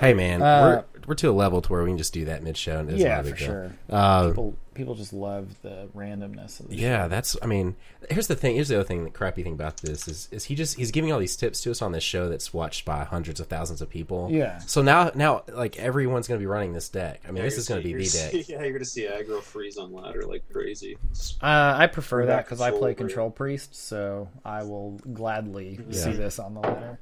Hey 0.00 0.14
man, 0.14 0.42
Uh, 0.42 0.62
we're 0.62 0.84
we're 1.08 1.14
to 1.16 1.28
a 1.28 1.32
level 1.32 1.60
to 1.60 1.72
where 1.72 1.82
we 1.82 1.90
can 1.90 1.98
just 1.98 2.12
do 2.12 2.24
that 2.26 2.42
mid 2.42 2.56
show. 2.56 2.78
and 2.78 2.88
it 2.88 2.92
doesn't 2.92 3.06
yeah, 3.06 3.22
for 3.22 3.28
the- 3.30 3.36
sure. 3.36 3.72
Uh, 3.90 4.28
people 4.28 4.56
people 4.74 4.94
just 4.94 5.12
love 5.12 5.60
the 5.62 5.88
randomness 5.94 6.60
of 6.60 6.68
the 6.68 6.76
Yeah, 6.76 7.08
that's. 7.08 7.36
I 7.42 7.46
mean, 7.46 7.74
here's 8.08 8.26
the 8.28 8.36
thing. 8.36 8.54
Here's 8.54 8.68
the 8.68 8.76
other 8.76 8.84
thing. 8.84 9.04
The 9.04 9.10
crappy 9.10 9.42
thing 9.42 9.52
about 9.54 9.78
this 9.78 10.06
is, 10.08 10.28
is 10.30 10.44
he 10.44 10.54
just 10.54 10.76
he's 10.78 10.90
giving 10.92 11.12
all 11.12 11.18
these 11.18 11.36
tips 11.36 11.60
to 11.62 11.70
us 11.72 11.82
on 11.82 11.92
this 11.92 12.04
show 12.04 12.28
that's 12.28 12.54
watched 12.54 12.84
by 12.84 13.04
hundreds 13.04 13.38
of 13.40 13.48
thousands 13.48 13.82
of 13.82 13.90
people. 13.90 14.28
Yeah. 14.30 14.58
So 14.60 14.80
now, 14.80 15.10
now, 15.14 15.42
like 15.52 15.76
everyone's 15.78 16.26
going 16.28 16.38
to 16.38 16.42
be 16.42 16.46
running 16.46 16.72
this 16.72 16.88
deck. 16.88 17.20
I 17.24 17.28
mean, 17.28 17.38
Yeah, 17.38 17.42
this 17.42 17.58
is 17.58 17.68
going 17.68 17.82
to 17.82 17.86
see- 17.88 17.92
be 17.94 18.04
the 18.04 18.18
you're 18.32 18.42
deck. 18.42 18.48
Yeah, 18.48 18.62
you're 18.62 18.72
gonna 18.72 18.84
see 18.84 19.02
aggro 19.06 19.42
freeze 19.42 19.76
on 19.76 19.92
ladder 19.92 20.22
like 20.24 20.44
crazy. 20.52 20.96
Uh, 21.42 21.74
I 21.76 21.86
prefer 21.88 22.18
Bring 22.18 22.28
that 22.28 22.44
because 22.46 22.60
I 22.60 22.70
play 22.70 22.78
over 22.78 22.88
it. 22.90 22.94
control 22.96 23.30
priest, 23.30 23.74
so 23.74 24.28
I 24.44 24.62
will 24.62 24.92
gladly 25.12 25.80
Yeah. 25.90 25.98
see 26.00 26.12
this 26.12 26.38
on 26.38 26.54
the 26.54 26.60
ladder. 26.60 26.98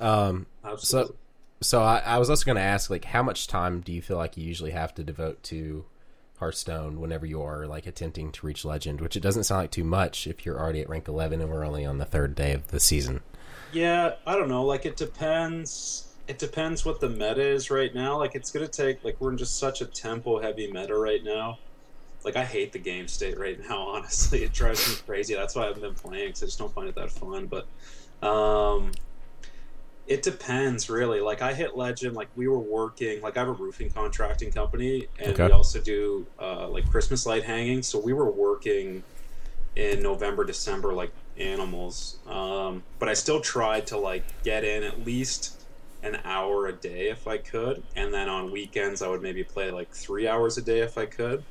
Um. 0.00 0.46
Absolutely. 0.64 1.12
So 1.14 1.18
I, 1.82 1.98
I 2.00 2.18
was 2.18 2.30
also 2.30 2.44
going 2.44 2.56
to 2.56 2.62
ask, 2.62 2.90
like, 2.90 3.06
how 3.06 3.22
much 3.22 3.46
time 3.46 3.80
do 3.80 3.92
you 3.92 4.02
feel 4.02 4.16
like 4.16 4.36
you 4.36 4.44
usually 4.44 4.72
have 4.72 4.94
to 4.96 5.04
devote 5.04 5.42
to 5.44 5.84
Hearthstone 6.38 7.00
whenever 7.00 7.24
you 7.24 7.42
are 7.42 7.66
like 7.66 7.86
attempting 7.86 8.32
to 8.32 8.46
reach 8.46 8.64
Legend? 8.64 9.00
Which 9.00 9.16
it 9.16 9.20
doesn't 9.20 9.44
sound 9.44 9.62
like 9.62 9.70
too 9.70 9.84
much 9.84 10.26
if 10.26 10.44
you're 10.44 10.58
already 10.58 10.80
at 10.80 10.88
rank 10.88 11.08
11 11.08 11.40
and 11.40 11.50
we're 11.50 11.64
only 11.64 11.86
on 11.86 11.98
the 11.98 12.04
third 12.04 12.34
day 12.34 12.52
of 12.52 12.68
the 12.68 12.80
season. 12.80 13.20
Yeah, 13.72 14.14
I 14.26 14.36
don't 14.36 14.48
know. 14.48 14.64
Like 14.64 14.86
it 14.86 14.96
depends. 14.96 16.08
It 16.28 16.38
depends 16.38 16.84
what 16.84 17.00
the 17.00 17.08
meta 17.08 17.42
is 17.42 17.70
right 17.70 17.94
now. 17.94 18.18
Like 18.18 18.34
it's 18.34 18.50
gonna 18.50 18.68
take. 18.68 19.02
Like 19.04 19.20
we're 19.20 19.32
in 19.32 19.38
just 19.38 19.58
such 19.58 19.80
a 19.80 19.86
tempo 19.86 20.40
heavy 20.40 20.70
meta 20.70 20.96
right 20.96 21.22
now. 21.22 21.58
Like 22.24 22.36
I 22.36 22.44
hate 22.44 22.72
the 22.72 22.78
game 22.78 23.08
state 23.08 23.38
right 23.38 23.58
now. 23.68 23.88
Honestly, 23.88 24.44
it 24.44 24.52
drives 24.52 24.88
me 24.88 24.96
crazy. 25.06 25.34
That's 25.34 25.54
why 25.54 25.64
I 25.64 25.66
haven't 25.66 25.82
been 25.82 25.94
playing 25.94 26.28
because 26.28 26.42
I 26.42 26.46
just 26.46 26.58
don't 26.58 26.72
find 26.72 26.88
it 26.88 26.94
that 26.94 27.10
fun. 27.10 27.46
But 27.46 27.66
um, 28.26 28.92
it 30.06 30.22
depends 30.22 30.90
really. 30.90 31.20
Like 31.20 31.42
I 31.42 31.54
hit 31.54 31.76
legend. 31.76 32.14
Like 32.14 32.28
we 32.36 32.48
were 32.48 32.58
working. 32.58 33.22
Like 33.22 33.36
I 33.36 33.40
have 33.40 33.48
a 33.48 33.52
roofing 33.52 33.90
contracting 33.90 34.50
company, 34.52 35.08
and 35.18 35.32
Okay. 35.32 35.46
we 35.46 35.52
also 35.52 35.80
do 35.80 36.26
uh, 36.38 36.68
like 36.68 36.88
Christmas 36.90 37.26
light 37.26 37.44
hanging. 37.44 37.82
So 37.82 37.98
we 37.98 38.12
were 38.12 38.30
working 38.30 39.02
in 39.76 40.02
November, 40.02 40.44
December, 40.44 40.92
like 40.92 41.12
animals. 41.38 42.18
Um, 42.26 42.82
but 42.98 43.08
I 43.08 43.14
still 43.14 43.40
tried 43.40 43.86
to 43.88 43.96
like 43.98 44.24
get 44.42 44.64
in 44.64 44.82
at 44.82 45.04
least 45.04 45.62
an 46.02 46.20
hour 46.24 46.66
a 46.66 46.72
day 46.72 47.08
if 47.08 47.26
I 47.26 47.38
could, 47.38 47.82
and 47.96 48.12
then 48.12 48.28
on 48.28 48.50
weekends 48.52 49.00
I 49.00 49.08
would 49.08 49.22
maybe 49.22 49.42
play 49.42 49.70
like 49.70 49.94
three 49.94 50.28
hours 50.28 50.58
a 50.58 50.62
day 50.62 50.80
if 50.80 50.98
I 50.98 51.06
could. 51.06 51.44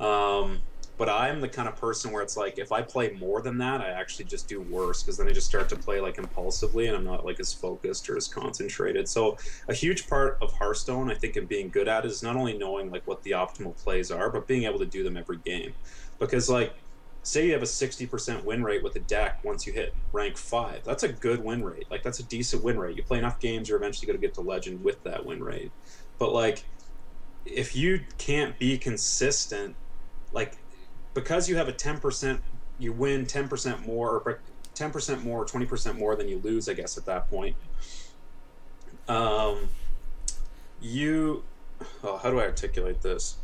Um, 0.00 0.60
but 0.98 1.08
I'm 1.08 1.40
the 1.40 1.48
kind 1.48 1.68
of 1.68 1.76
person 1.76 2.10
where 2.10 2.22
it's 2.22 2.36
like 2.36 2.58
if 2.58 2.72
I 2.72 2.82
play 2.82 3.12
more 3.12 3.40
than 3.40 3.56
that, 3.58 3.80
I 3.80 3.90
actually 3.90 4.24
just 4.24 4.48
do 4.48 4.60
worse 4.60 5.02
because 5.02 5.16
then 5.16 5.28
I 5.28 5.32
just 5.32 5.46
start 5.46 5.68
to 5.68 5.76
play 5.76 6.00
like 6.00 6.18
impulsively 6.18 6.88
and 6.88 6.96
I'm 6.96 7.04
not 7.04 7.24
like 7.24 7.38
as 7.38 7.52
focused 7.52 8.10
or 8.10 8.16
as 8.16 8.26
concentrated. 8.26 9.08
So 9.08 9.36
a 9.68 9.74
huge 9.74 10.08
part 10.08 10.38
of 10.42 10.52
Hearthstone, 10.52 11.08
I 11.08 11.14
think, 11.14 11.36
and 11.36 11.48
being 11.48 11.68
good 11.68 11.86
at 11.86 12.04
is 12.04 12.22
not 12.22 12.34
only 12.34 12.58
knowing 12.58 12.90
like 12.90 13.06
what 13.06 13.22
the 13.22 13.30
optimal 13.30 13.80
plays 13.80 14.10
are, 14.10 14.28
but 14.28 14.48
being 14.48 14.64
able 14.64 14.80
to 14.80 14.86
do 14.86 15.04
them 15.04 15.16
every 15.16 15.38
game. 15.38 15.72
Because 16.18 16.50
like 16.50 16.74
say 17.22 17.46
you 17.46 17.52
have 17.52 17.62
a 17.62 17.66
60% 17.66 18.44
win 18.44 18.64
rate 18.64 18.82
with 18.82 18.96
a 18.96 19.00
deck 19.00 19.44
once 19.44 19.66
you 19.66 19.72
hit 19.72 19.92
rank 20.12 20.36
5 20.36 20.82
that's 20.84 21.02
a 21.02 21.08
good 21.08 21.44
win 21.44 21.62
rate 21.62 21.84
like 21.90 22.02
that's 22.02 22.20
a 22.20 22.22
decent 22.22 22.62
win 22.64 22.78
rate 22.78 22.96
you 22.96 23.02
play 23.02 23.18
enough 23.18 23.38
games 23.38 23.68
you're 23.68 23.76
eventually 23.76 24.06
going 24.06 24.18
to 24.18 24.26
get 24.26 24.32
to 24.34 24.40
legend 24.40 24.82
with 24.82 25.02
that 25.02 25.26
win 25.26 25.42
rate 25.42 25.70
but 26.18 26.32
like 26.32 26.64
if 27.44 27.76
you 27.76 28.00
can't 28.16 28.58
be 28.58 28.78
consistent 28.78 29.74
like 30.32 30.56
because 31.20 31.48
you 31.48 31.56
have 31.56 31.68
a 31.68 31.72
10% 31.72 32.38
you 32.78 32.92
win 32.92 33.26
10% 33.26 33.86
more 33.86 34.20
or 34.20 34.40
10% 34.74 35.24
more 35.24 35.42
or 35.42 35.46
20% 35.46 35.98
more 35.98 36.14
than 36.14 36.28
you 36.28 36.38
lose 36.38 36.68
i 36.68 36.72
guess 36.72 36.96
at 36.96 37.04
that 37.04 37.28
point 37.28 37.56
um 39.08 39.68
you 40.80 41.42
oh, 42.04 42.16
how 42.18 42.30
do 42.30 42.38
i 42.38 42.44
articulate 42.44 43.02
this? 43.02 43.36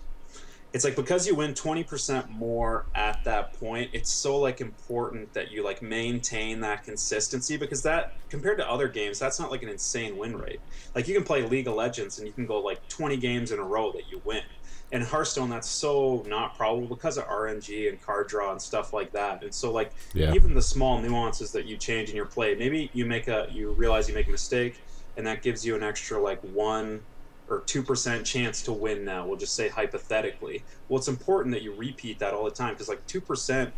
It's 0.72 0.84
like 0.84 0.96
because 0.96 1.24
you 1.24 1.36
win 1.36 1.54
20% 1.54 2.30
more 2.30 2.86
at 2.96 3.22
that 3.22 3.52
point 3.52 3.90
it's 3.92 4.10
so 4.10 4.36
like 4.38 4.60
important 4.60 5.32
that 5.32 5.52
you 5.52 5.62
like 5.62 5.82
maintain 5.82 6.60
that 6.62 6.82
consistency 6.82 7.56
because 7.56 7.80
that 7.82 8.14
compared 8.28 8.58
to 8.58 8.68
other 8.68 8.88
games 8.88 9.20
that's 9.20 9.38
not 9.38 9.52
like 9.52 9.62
an 9.62 9.68
insane 9.68 10.16
win 10.16 10.36
rate. 10.36 10.60
Like 10.96 11.06
you 11.06 11.14
can 11.14 11.22
play 11.22 11.46
league 11.46 11.68
of 11.68 11.74
legends 11.74 12.18
and 12.18 12.26
you 12.26 12.34
can 12.34 12.44
go 12.44 12.60
like 12.60 12.86
20 12.88 13.16
games 13.18 13.52
in 13.52 13.60
a 13.60 13.62
row 13.62 13.92
that 13.92 14.10
you 14.10 14.20
win 14.24 14.42
in 14.90 15.02
hearthstone 15.02 15.48
that's 15.50 15.70
so 15.70 16.22
not 16.26 16.54
probable 16.54 16.88
because 16.88 17.18
of 17.18 17.24
rng 17.24 17.88
and 17.88 18.00
card 18.00 18.28
draw 18.28 18.52
and 18.52 18.60
stuff 18.62 18.92
like 18.92 19.10
that. 19.12 19.42
And 19.42 19.54
so 19.54 19.72
like 19.72 19.92
Yeah. 20.12 20.34
even 20.34 20.54
the 20.54 20.62
small 20.62 21.00
nuances 21.00 21.52
that 21.52 21.66
you 21.66 21.76
change 21.78 22.10
in 22.10 22.16
your 22.16 22.26
play 22.28 22.54
maybe 22.54 22.90
you 22.94 23.04
make 23.06 23.28
a 23.28 23.46
you 23.50 23.72
realize 23.72 24.08
you 24.08 24.14
make 24.14 24.28
a 24.28 24.30
mistake 24.30 24.80
and 25.16 25.26
that 25.26 25.42
gives 25.42 25.64
you 25.64 25.74
an 25.74 25.82
extra 25.82 26.20
like 26.22 26.40
one 26.42 27.06
or 27.48 27.64
2% 27.64 28.24
chance 28.26 28.62
to 28.62 28.72
win 28.72 29.04
now 29.04 29.26
we'll 29.26 29.36
just 29.38 29.54
say 29.56 29.68
hypothetically. 29.68 30.64
Well 30.88 30.98
it's 30.98 31.08
important 31.08 31.54
that 31.54 31.62
you 31.62 31.74
repeat 31.74 32.18
that 32.20 32.34
all 32.34 32.44
the 32.44 32.50
time 32.50 32.74
because 32.74 32.88
like 32.88 33.06
2% 33.06 33.74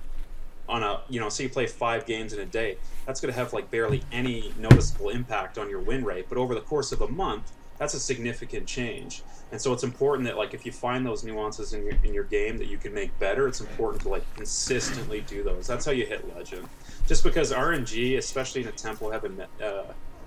on 0.68 0.82
a 0.82 1.02
you 1.08 1.20
know 1.20 1.28
say 1.28 1.44
you 1.44 1.50
play 1.50 1.66
five 1.66 2.06
games 2.06 2.32
in 2.32 2.40
a 2.40 2.46
day 2.46 2.78
that's 3.06 3.20
going 3.20 3.32
to 3.32 3.38
have 3.38 3.52
like 3.52 3.70
barely 3.70 4.06
any 4.10 4.54
noticeable 4.58 5.10
impact 5.10 5.58
on 5.58 5.70
your 5.70 5.82
win 5.82 6.04
rate. 6.04 6.26
But 6.28 6.38
over 6.38 6.54
the 6.54 6.60
course 6.62 6.92
of 6.92 7.00
a 7.00 7.08
month 7.08 7.52
that's 7.78 7.94
a 7.94 8.00
significant 8.00 8.66
change. 8.66 9.22
And 9.52 9.60
so 9.60 9.72
it's 9.72 9.84
important 9.84 10.26
that 10.26 10.36
like 10.36 10.54
if 10.54 10.66
you 10.66 10.72
find 10.72 11.06
those 11.06 11.24
nuances 11.24 11.72
in 11.72 11.84
your 11.84 11.94
in 12.02 12.12
your 12.12 12.24
game 12.24 12.58
that 12.58 12.66
you 12.66 12.78
can 12.78 12.92
make 12.92 13.16
better 13.18 13.46
it's 13.46 13.60
important 13.60 14.02
to 14.02 14.08
like 14.08 14.24
consistently 14.34 15.20
do 15.22 15.42
those. 15.42 15.66
That's 15.66 15.84
how 15.84 15.92
you 15.92 16.06
hit 16.06 16.34
legend. 16.34 16.68
Just 17.06 17.22
because 17.22 17.52
rng 17.52 18.18
especially 18.18 18.62
in 18.62 18.68
a 18.68 18.72
tempo 18.72 19.10
heavy 19.10 19.28
uh, 19.62 19.84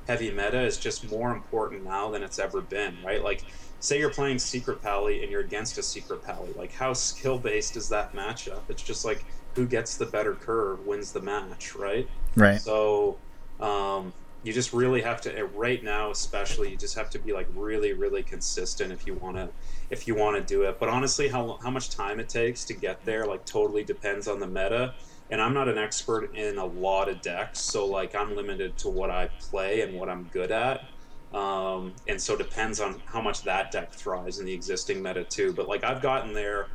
heavy 0.08 0.32
meta 0.32 0.62
is 0.62 0.78
just 0.78 1.10
more 1.12 1.32
important 1.32 1.84
now 1.84 2.10
than 2.10 2.24
it's 2.24 2.40
ever 2.40 2.62
been 2.62 2.96
right? 3.04 3.24
Like 3.24 3.44
say 3.82 4.00
you're 4.00 4.10
playing 4.10 4.40
secret 4.40 4.82
pally 4.82 5.22
and 5.22 5.32
you're 5.32 5.42
against 5.42 5.78
a 5.78 5.84
secret 5.84 6.24
pally. 6.24 6.54
Like 6.56 6.72
how 6.72 6.94
skill 6.94 7.38
based 7.38 7.76
is 7.76 7.90
that 7.90 8.14
matchup? 8.14 8.62
It's 8.70 8.84
just 8.84 9.04
like 9.04 9.26
who 9.56 9.66
gets 9.66 9.98
the 9.98 10.06
better 10.06 10.36
curve 10.36 10.86
wins 10.86 11.12
the 11.12 11.22
match 11.22 11.76
right? 11.76 12.08
Right. 12.36 12.62
so 12.62 13.18
um, 13.60 14.14
you 14.44 14.54
just 14.54 14.72
really 14.72 15.02
have 15.02 15.20
to, 15.22 15.44
right 15.54 15.84
now 15.84 16.12
especially, 16.12 16.72
you 16.72 16.78
just 16.78 16.96
have 16.98 17.10
to 17.12 17.20
be 17.20 17.34
like 17.34 17.48
really, 17.54 17.94
really 17.94 18.24
consistent 18.24 18.92
if 18.92 19.06
you 19.06 19.14
want 19.16 19.36
to, 19.36 19.50
if 19.90 20.08
you 20.08 20.16
want 20.16 20.38
to 20.38 20.44
do 20.44 20.64
it. 20.64 20.80
But 20.80 20.90
honestly, 20.90 21.28
how 21.28 21.60
how 21.62 21.70
much 21.70 21.90
time 21.90 22.20
it 22.20 22.30
takes 22.30 22.64
to 22.66 22.74
get 22.74 23.04
there, 23.04 23.26
like 23.26 23.46
totally 23.46 23.84
depends 23.84 24.28
on 24.28 24.40
the 24.40 24.48
meta. 24.48 24.94
And 25.32 25.42
I'm 25.42 25.54
not 25.54 25.68
an 25.68 25.78
expert 25.78 26.34
in 26.36 26.58
a 26.58 26.66
lot 26.66 27.08
of 27.08 27.22
decks, 27.22 27.60
so 27.60 27.86
like 27.86 28.16
I'm 28.16 28.36
limited 28.36 28.78
to 28.80 28.90
what 28.90 29.12
I 29.12 29.30
play 29.40 29.82
and 29.82 30.00
what 30.00 30.10
I'm 30.10 30.24
good 30.32 30.52
at. 30.52 30.86
Um, 31.34 31.94
and 32.08 32.20
so 32.20 32.36
depends 32.36 32.80
on 32.80 33.02
how 33.06 33.22
much 33.22 33.44
that 33.44 33.72
deck 33.72 33.94
thrives 33.94 34.40
in 34.40 34.46
the 34.46 34.54
existing 34.54 35.04
meta 35.04 35.24
too. 35.24 35.54
But 35.54 35.68
like 35.68 35.84
I've 35.84 36.02
gotten 36.02 36.34
there. 36.34 36.68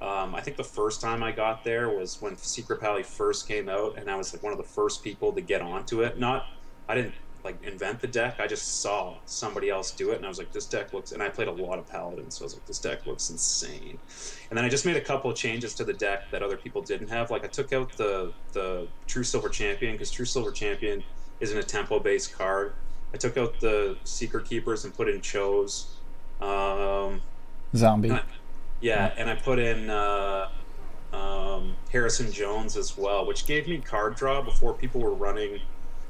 Um, 0.00 0.36
I 0.36 0.40
think 0.40 0.56
the 0.56 0.62
first 0.62 1.00
time 1.00 1.24
I 1.24 1.32
got 1.32 1.64
there 1.64 1.88
was 1.88 2.22
when 2.22 2.36
Secret 2.36 2.80
Pally 2.80 3.02
first 3.02 3.48
came 3.48 3.68
out, 3.68 3.98
and 3.98 4.08
I 4.08 4.14
was 4.14 4.32
like 4.32 4.44
one 4.44 4.52
of 4.52 4.58
the 4.58 4.64
first 4.64 5.02
people 5.02 5.32
to 5.32 5.40
get 5.40 5.60
onto 5.60 6.02
it. 6.02 6.20
Not, 6.20 6.46
I 6.88 6.94
didn't 6.94 7.14
like 7.44 7.62
invent 7.62 8.00
the 8.00 8.06
deck. 8.06 8.40
I 8.40 8.46
just 8.46 8.80
saw 8.80 9.16
somebody 9.24 9.70
else 9.70 9.90
do 9.90 10.10
it, 10.10 10.16
and 10.16 10.24
I 10.24 10.28
was 10.28 10.38
like, 10.38 10.52
this 10.52 10.66
deck 10.66 10.92
looks. 10.92 11.12
And 11.12 11.22
I 11.22 11.28
played 11.28 11.48
a 11.48 11.52
lot 11.52 11.78
of 11.78 11.86
Paladins, 11.86 12.36
so 12.36 12.42
I 12.42 12.46
was 12.46 12.54
like, 12.54 12.66
this 12.66 12.78
deck 12.78 13.06
looks 13.06 13.30
insane. 13.30 13.98
And 14.50 14.56
then 14.56 14.64
I 14.64 14.68
just 14.68 14.84
made 14.84 14.96
a 14.96 15.00
couple 15.00 15.30
of 15.30 15.36
changes 15.36 15.74
to 15.74 15.84
the 15.84 15.92
deck 15.92 16.30
that 16.30 16.42
other 16.42 16.56
people 16.56 16.82
didn't 16.82 17.08
have. 17.08 17.30
Like 17.30 17.44
I 17.44 17.48
took 17.48 17.72
out 17.72 17.96
the 17.96 18.32
the 18.52 18.88
True 19.06 19.24
Silver 19.24 19.48
Champion 19.48 19.92
because 19.92 20.10
True 20.10 20.24
Silver 20.24 20.50
Champion 20.50 21.02
isn't 21.40 21.56
a 21.56 21.62
tempo 21.62 22.00
based 22.00 22.36
card. 22.36 22.72
I 23.14 23.16
took 23.16 23.36
out 23.36 23.58
the 23.60 23.96
Secret 24.04 24.44
Keepers 24.44 24.84
and 24.84 24.94
put 24.94 25.08
in 25.08 25.20
Chose. 25.20 25.96
Um, 26.40 27.22
Zombie. 27.74 28.10
uh, 28.10 28.20
yeah, 28.80 29.12
and 29.16 29.28
I 29.30 29.34
put 29.34 29.58
in 29.58 29.90
uh, 29.90 30.48
um, 31.12 31.74
Harrison 31.90 32.30
Jones 32.30 32.76
as 32.76 32.96
well, 32.96 33.26
which 33.26 33.46
gave 33.46 33.66
me 33.66 33.78
card 33.78 34.14
draw 34.16 34.42
before 34.42 34.74
people 34.74 35.00
were 35.00 35.14
running. 35.14 35.60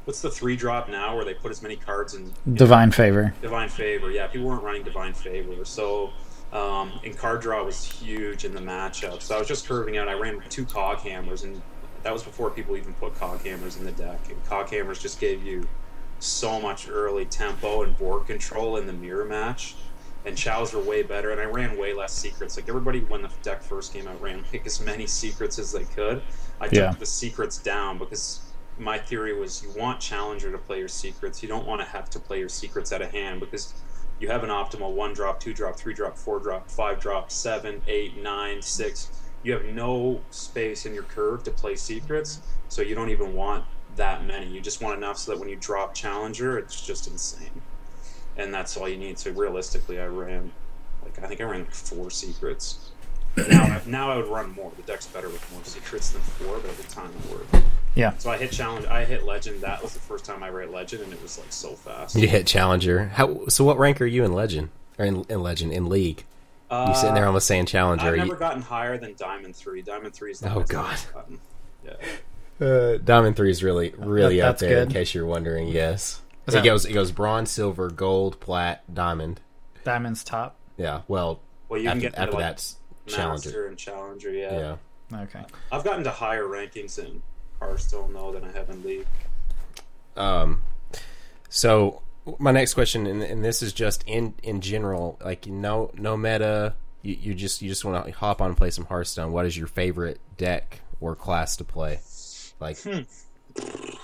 What's 0.08 0.22
the 0.22 0.30
three 0.30 0.56
drop 0.56 0.88
now 0.88 1.14
where 1.14 1.24
they 1.26 1.34
put 1.34 1.50
as 1.50 1.60
many 1.60 1.76
cards 1.76 2.14
in 2.14 2.32
Divine 2.54 2.90
favor. 2.90 3.34
Divine 3.42 3.68
Favor? 3.68 4.10
Yeah, 4.10 4.26
people 4.26 4.48
weren't 4.48 4.62
running 4.62 4.82
Divine 4.82 5.12
Favor, 5.12 5.66
so 5.66 6.14
um, 6.50 6.98
and 7.04 7.14
card 7.14 7.42
draw 7.42 7.62
was 7.62 7.84
huge 7.84 8.46
in 8.46 8.54
the 8.54 8.60
matchup. 8.60 9.20
So 9.20 9.36
I 9.36 9.38
was 9.38 9.46
just 9.46 9.68
curving 9.68 9.98
out. 9.98 10.08
I 10.08 10.14
ran 10.14 10.42
two 10.48 10.64
Cog 10.64 11.00
Hammers, 11.00 11.44
and 11.44 11.60
that 12.04 12.12
was 12.14 12.22
before 12.22 12.48
people 12.48 12.74
even 12.78 12.94
put 12.94 13.16
Cog 13.16 13.42
Hammers 13.44 13.76
in 13.76 13.84
the 13.84 13.92
deck. 13.92 14.18
And 14.30 14.42
Cog 14.46 14.70
Hammers 14.70 14.98
just 14.98 15.20
gave 15.20 15.42
you 15.44 15.68
so 16.20 16.58
much 16.58 16.88
early 16.88 17.26
tempo 17.26 17.82
and 17.82 17.94
board 17.98 18.26
control 18.26 18.78
in 18.78 18.86
the 18.86 18.94
mirror 18.94 19.26
match. 19.26 19.74
And 20.24 20.34
chows 20.38 20.72
were 20.72 20.80
way 20.80 21.02
better, 21.02 21.32
and 21.32 21.40
I 21.40 21.44
ran 21.44 21.76
way 21.78 21.92
less 21.92 22.14
secrets. 22.14 22.56
Like 22.56 22.70
everybody, 22.70 23.00
when 23.00 23.20
the 23.20 23.30
deck 23.42 23.62
first 23.62 23.92
came 23.92 24.08
out, 24.08 24.18
ran 24.22 24.42
like 24.54 24.64
as 24.64 24.80
many 24.80 25.06
secrets 25.20 25.58
as 25.58 25.70
they 25.70 25.84
could. 25.84 26.22
I 26.62 26.64
took 26.68 26.72
Yeah. 26.78 26.94
the 26.98 27.04
secrets 27.04 27.58
down 27.58 27.98
because 27.98 28.40
my 28.78 28.98
theory 28.98 29.38
was 29.38 29.62
you 29.62 29.70
want 29.76 30.00
challenger 30.00 30.50
to 30.52 30.58
play 30.58 30.78
your 30.78 30.88
secrets. 30.88 31.42
You 31.42 31.48
don't 31.48 31.66
want 31.66 31.80
to 31.80 31.86
have 31.86 32.10
to 32.10 32.20
play 32.20 32.38
your 32.38 32.48
secrets 32.48 32.92
out 32.92 33.02
of 33.02 33.10
hand 33.12 33.40
because 33.40 33.74
you 34.20 34.28
have 34.28 34.44
an 34.44 34.50
optimal 34.50 34.92
one 34.94 35.12
drop, 35.14 35.40
two 35.40 35.54
drop, 35.54 35.76
three 35.76 35.94
drop, 35.94 36.16
four 36.18 36.40
drop, 36.40 36.70
five 36.70 37.00
drop, 37.00 37.30
seven, 37.30 37.82
eight, 37.88 38.16
nine, 38.22 38.62
six. 38.62 39.10
You 39.42 39.52
have 39.52 39.64
no 39.66 40.20
space 40.30 40.86
in 40.86 40.94
your 40.94 41.04
curve 41.04 41.44
to 41.44 41.50
play 41.52 41.76
secrets, 41.76 42.40
so 42.68 42.82
you 42.82 42.94
don't 42.94 43.10
even 43.10 43.34
want 43.34 43.64
that 43.96 44.24
many. 44.26 44.48
You 44.48 44.60
just 44.60 44.82
want 44.82 44.96
enough 44.96 45.18
so 45.18 45.32
that 45.32 45.40
when 45.40 45.48
you 45.48 45.56
drop 45.56 45.94
challenger, 45.94 46.58
it's 46.58 46.80
just 46.84 47.08
insane. 47.08 47.62
and 48.36 48.52
that's 48.54 48.76
all 48.76 48.88
you 48.88 48.96
need. 48.96 49.18
So 49.18 49.30
realistically, 49.32 50.00
I 50.00 50.06
ran 50.06 50.52
like 51.02 51.22
I 51.22 51.26
think 51.28 51.40
I 51.40 51.44
ran 51.44 51.60
like 51.60 51.74
four 51.74 52.10
secrets. 52.10 52.92
Now, 53.48 53.62
I- 53.64 53.82
now 53.86 54.10
I 54.10 54.16
would 54.16 54.26
run 54.28 54.52
more. 54.54 54.72
The 54.76 54.82
deck's 54.82 55.06
better 55.06 55.28
with 55.28 55.52
more 55.52 55.62
secrets 55.64 56.10
than 56.10 56.20
four, 56.22 56.58
but 56.58 56.70
at 56.70 56.76
the 56.78 56.90
time 56.92 57.10
it 57.24 57.30
worked. 57.32 57.64
Yeah. 57.94 58.12
So 58.18 58.30
I 58.30 58.36
hit 58.38 58.52
challenge. 58.52 58.86
I 58.86 59.04
hit 59.04 59.24
legend. 59.24 59.60
That 59.62 59.82
was 59.82 59.92
the 59.92 59.98
first 60.00 60.24
time 60.24 60.42
I 60.42 60.50
ran 60.50 60.70
legend, 60.72 61.02
and 61.02 61.12
it 61.12 61.20
was 61.22 61.38
like 61.38 61.52
so 61.52 61.70
fast. 61.74 62.14
You 62.16 62.28
hit 62.28 62.46
challenger. 62.46 63.06
How? 63.06 63.46
So 63.48 63.64
what 63.64 63.78
rank 63.78 64.00
are 64.00 64.06
you 64.06 64.24
in 64.24 64.32
legend 64.32 64.68
or 64.98 65.04
in, 65.04 65.24
in 65.28 65.42
legend 65.42 65.72
in 65.72 65.88
league? 65.88 66.24
You 66.70 66.94
sitting 66.94 67.14
there 67.14 67.26
almost 67.26 67.46
saying 67.46 67.66
challenger. 67.66 68.04
Uh, 68.06 68.10
I've 68.10 68.16
never 68.18 68.32
you- 68.34 68.38
gotten 68.38 68.62
higher 68.62 68.98
than 68.98 69.14
diamond 69.16 69.56
three. 69.56 69.80
Diamond 69.82 70.12
three 70.14 70.30
is 70.32 70.40
the 70.40 70.48
Oh, 70.52 70.64
highest 70.68 70.68
God. 71.12 71.24
Yeah. 71.84 71.94
Uh, 72.66 72.98
Diamond 72.98 73.36
three 73.36 73.50
is 73.50 73.62
really, 73.64 73.94
really 73.96 74.38
That- 74.38 74.48
up 74.48 74.58
that's 74.58 74.60
there. 74.62 74.82
In 74.82 74.90
case 74.90 75.14
you're 75.14 75.24
wondering, 75.26 75.68
yes, 75.68 76.20
Is 76.46 76.54
it 76.54 76.58
that- 76.58 76.64
goes 76.64 76.84
it 76.84 76.92
goes 76.92 77.10
bronze, 77.12 77.50
silver, 77.50 77.88
gold, 77.90 78.38
plat, 78.40 78.82
diamond. 78.92 79.40
Diamond's 79.84 80.22
top. 80.24 80.56
Yeah, 80.76 81.00
well, 81.08 81.40
Well, 81.68 81.80
you 81.80 81.88
can 81.88 81.98
get 82.00 82.12
to, 82.14 82.20
after 82.20 82.32
like, 82.32 82.40
that's 82.42 82.76
challenger. 83.08 83.48
master 83.48 83.66
and 83.66 83.78
challenger. 83.78 84.30
Yeah. 84.32 84.76
Yeah. 85.12 85.20
Okay. 85.22 85.42
I've 85.72 85.84
gotten 85.84 86.04
to 86.04 86.10
higher 86.10 86.44
rankings 86.44 86.98
in 86.98 87.22
Hearthstone 87.60 88.12
though 88.12 88.32
than 88.32 88.44
I 88.44 88.52
have 88.52 88.68
in 88.70 88.82
League. 88.82 89.06
Um, 90.16 90.62
so 91.48 92.02
my 92.38 92.50
next 92.52 92.74
question, 92.74 93.06
and, 93.06 93.22
and 93.22 93.44
this 93.44 93.62
is 93.62 93.72
just 93.72 94.04
in 94.06 94.34
in 94.42 94.60
general, 94.60 95.18
like 95.24 95.46
no 95.46 95.90
no 95.94 96.16
meta. 96.16 96.74
You, 97.02 97.14
you 97.14 97.34
just 97.34 97.62
you 97.62 97.68
just 97.68 97.84
want 97.84 98.04
to 98.06 98.12
hop 98.12 98.40
on 98.42 98.48
and 98.48 98.56
play 98.56 98.70
some 98.70 98.84
Hearthstone. 98.86 99.32
What 99.32 99.46
is 99.46 99.56
your 99.56 99.68
favorite 99.68 100.20
deck 100.36 100.80
or 101.00 101.14
class 101.14 101.56
to 101.56 101.64
play? 101.64 102.00
Like 102.60 102.78
Hmm. 102.80 103.00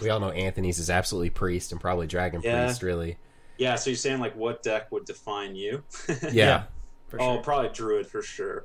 we 0.00 0.08
all 0.10 0.20
know 0.20 0.30
Anthony's 0.30 0.78
is 0.78 0.90
absolutely 0.90 1.30
priest 1.30 1.72
and 1.72 1.80
probably 1.80 2.06
dragon 2.06 2.40
Yeah. 2.42 2.64
priest. 2.66 2.82
Really, 2.82 3.18
Yeah. 3.58 3.74
So 3.74 3.90
you're 3.90 3.96
saying 3.96 4.20
like 4.20 4.36
what 4.36 4.62
deck 4.62 4.90
would 4.92 5.04
define 5.04 5.56
you? 5.56 5.82
yeah. 6.32 6.64
For 7.08 7.20
Oh, 7.20 7.38
probably 7.38 7.70
Druid 7.70 8.06
for 8.06 8.22
sure. 8.22 8.64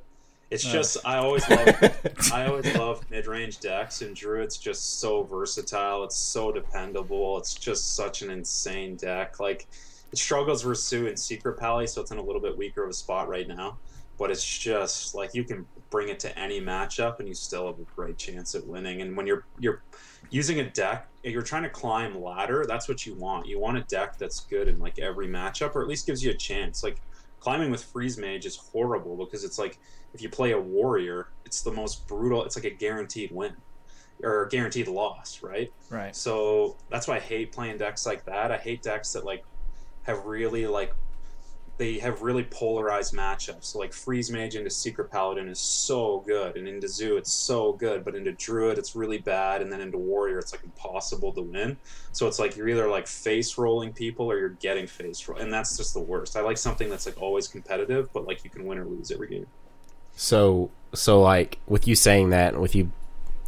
It's 0.50 0.66
Uh. 0.66 0.72
just 0.72 0.96
I 1.04 1.16
always 1.18 1.48
love 1.48 1.68
I 2.32 2.46
always 2.46 2.74
love 2.76 3.08
mid 3.10 3.26
range 3.26 3.60
decks, 3.60 4.02
and 4.02 4.14
Druid's 4.16 4.56
just 4.58 5.00
so 5.00 5.22
versatile. 5.22 6.04
It's 6.04 6.16
so 6.16 6.50
dependable. 6.52 7.38
It's 7.38 7.54
just 7.54 7.94
such 7.94 8.22
an 8.22 8.30
insane 8.30 8.96
deck. 8.96 9.38
Like 9.40 9.66
it 10.12 10.18
struggles 10.18 10.64
with 10.64 10.78
Zoo 10.78 11.06
and 11.06 11.18
Secret 11.18 11.56
Pally, 11.58 11.86
so 11.86 12.00
it's 12.00 12.10
in 12.10 12.18
a 12.18 12.22
little 12.22 12.40
bit 12.40 12.56
weaker 12.58 12.82
of 12.82 12.90
a 12.90 12.94
spot 12.94 13.28
right 13.28 13.46
now. 13.46 13.78
But 14.18 14.30
it's 14.30 14.44
just 14.58 15.14
like 15.14 15.34
you 15.34 15.44
can 15.44 15.64
bring 15.88 16.08
it 16.08 16.18
to 16.20 16.38
any 16.38 16.60
matchup, 16.60 17.20
and 17.20 17.28
you 17.28 17.34
still 17.34 17.66
have 17.68 17.78
a 17.78 17.84
great 17.94 18.18
chance 18.18 18.54
at 18.54 18.66
winning. 18.66 19.02
And 19.02 19.16
when 19.16 19.26
you're 19.26 19.46
you're 19.60 19.82
using 20.30 20.60
a 20.60 20.68
deck, 20.70 21.06
you're 21.22 21.42
trying 21.42 21.62
to 21.62 21.70
climb 21.70 22.20
ladder. 22.20 22.64
That's 22.66 22.88
what 22.88 23.06
you 23.06 23.14
want. 23.14 23.46
You 23.46 23.58
want 23.60 23.78
a 23.78 23.82
deck 23.82 24.18
that's 24.18 24.40
good 24.40 24.66
in 24.68 24.78
like 24.80 24.98
every 24.98 25.28
matchup, 25.28 25.74
or 25.76 25.80
at 25.82 25.88
least 25.88 26.06
gives 26.06 26.22
you 26.24 26.32
a 26.32 26.34
chance. 26.34 26.82
Like 26.82 27.00
climbing 27.38 27.70
with 27.70 27.82
freeze 27.82 28.18
mage 28.18 28.44
is 28.44 28.56
horrible 28.56 29.16
because 29.16 29.44
it's 29.44 29.58
like 29.58 29.78
if 30.14 30.22
you 30.22 30.28
play 30.28 30.52
a 30.52 30.60
warrior 30.60 31.28
it's 31.44 31.62
the 31.62 31.72
most 31.72 32.06
brutal 32.08 32.44
it's 32.44 32.56
like 32.56 32.64
a 32.64 32.70
guaranteed 32.70 33.30
win 33.32 33.52
or 34.22 34.44
a 34.44 34.48
guaranteed 34.48 34.88
loss 34.88 35.42
right 35.42 35.72
Right. 35.88 36.14
so 36.14 36.76
that's 36.90 37.06
why 37.08 37.16
i 37.16 37.20
hate 37.20 37.52
playing 37.52 37.78
decks 37.78 38.06
like 38.06 38.24
that 38.26 38.50
i 38.52 38.56
hate 38.56 38.82
decks 38.82 39.12
that 39.12 39.24
like 39.24 39.44
have 40.02 40.24
really 40.24 40.66
like 40.66 40.92
they 41.78 41.98
have 41.98 42.20
really 42.20 42.44
polarized 42.44 43.14
matchups 43.14 43.64
so 43.64 43.78
like 43.78 43.94
freeze 43.94 44.30
mage 44.30 44.54
into 44.54 44.68
secret 44.68 45.10
paladin 45.10 45.48
is 45.48 45.58
so 45.58 46.22
good 46.26 46.56
and 46.56 46.68
into 46.68 46.86
zoo 46.86 47.16
it's 47.16 47.32
so 47.32 47.72
good 47.72 48.04
but 48.04 48.14
into 48.14 48.32
druid 48.32 48.76
it's 48.76 48.94
really 48.94 49.16
bad 49.16 49.62
and 49.62 49.72
then 49.72 49.80
into 49.80 49.96
warrior 49.96 50.38
it's 50.38 50.52
like 50.52 50.62
impossible 50.62 51.32
to 51.32 51.40
win 51.40 51.74
so 52.12 52.26
it's 52.28 52.38
like 52.38 52.54
you're 52.54 52.68
either 52.68 52.86
like 52.88 53.06
face 53.06 53.56
rolling 53.56 53.92
people 53.94 54.30
or 54.30 54.38
you're 54.38 54.50
getting 54.50 54.86
face 54.86 55.26
roll, 55.26 55.38
and 55.38 55.50
that's 55.50 55.76
just 55.78 55.94
the 55.94 56.00
worst. 56.00 56.36
I 56.36 56.40
like 56.42 56.58
something 56.58 56.90
that's 56.90 57.06
like 57.06 57.22
always 57.22 57.46
competitive, 57.48 58.12
but 58.12 58.26
like 58.26 58.42
you 58.44 58.50
can 58.50 58.66
win 58.66 58.76
or 58.78 58.84
lose 58.84 59.10
every 59.12 59.28
game. 59.28 59.46
So 60.20 60.70
so 60.92 61.22
like 61.22 61.58
with 61.66 61.88
you 61.88 61.94
saying 61.94 62.28
that, 62.28 62.52
and 62.52 62.60
with 62.60 62.74
you 62.74 62.92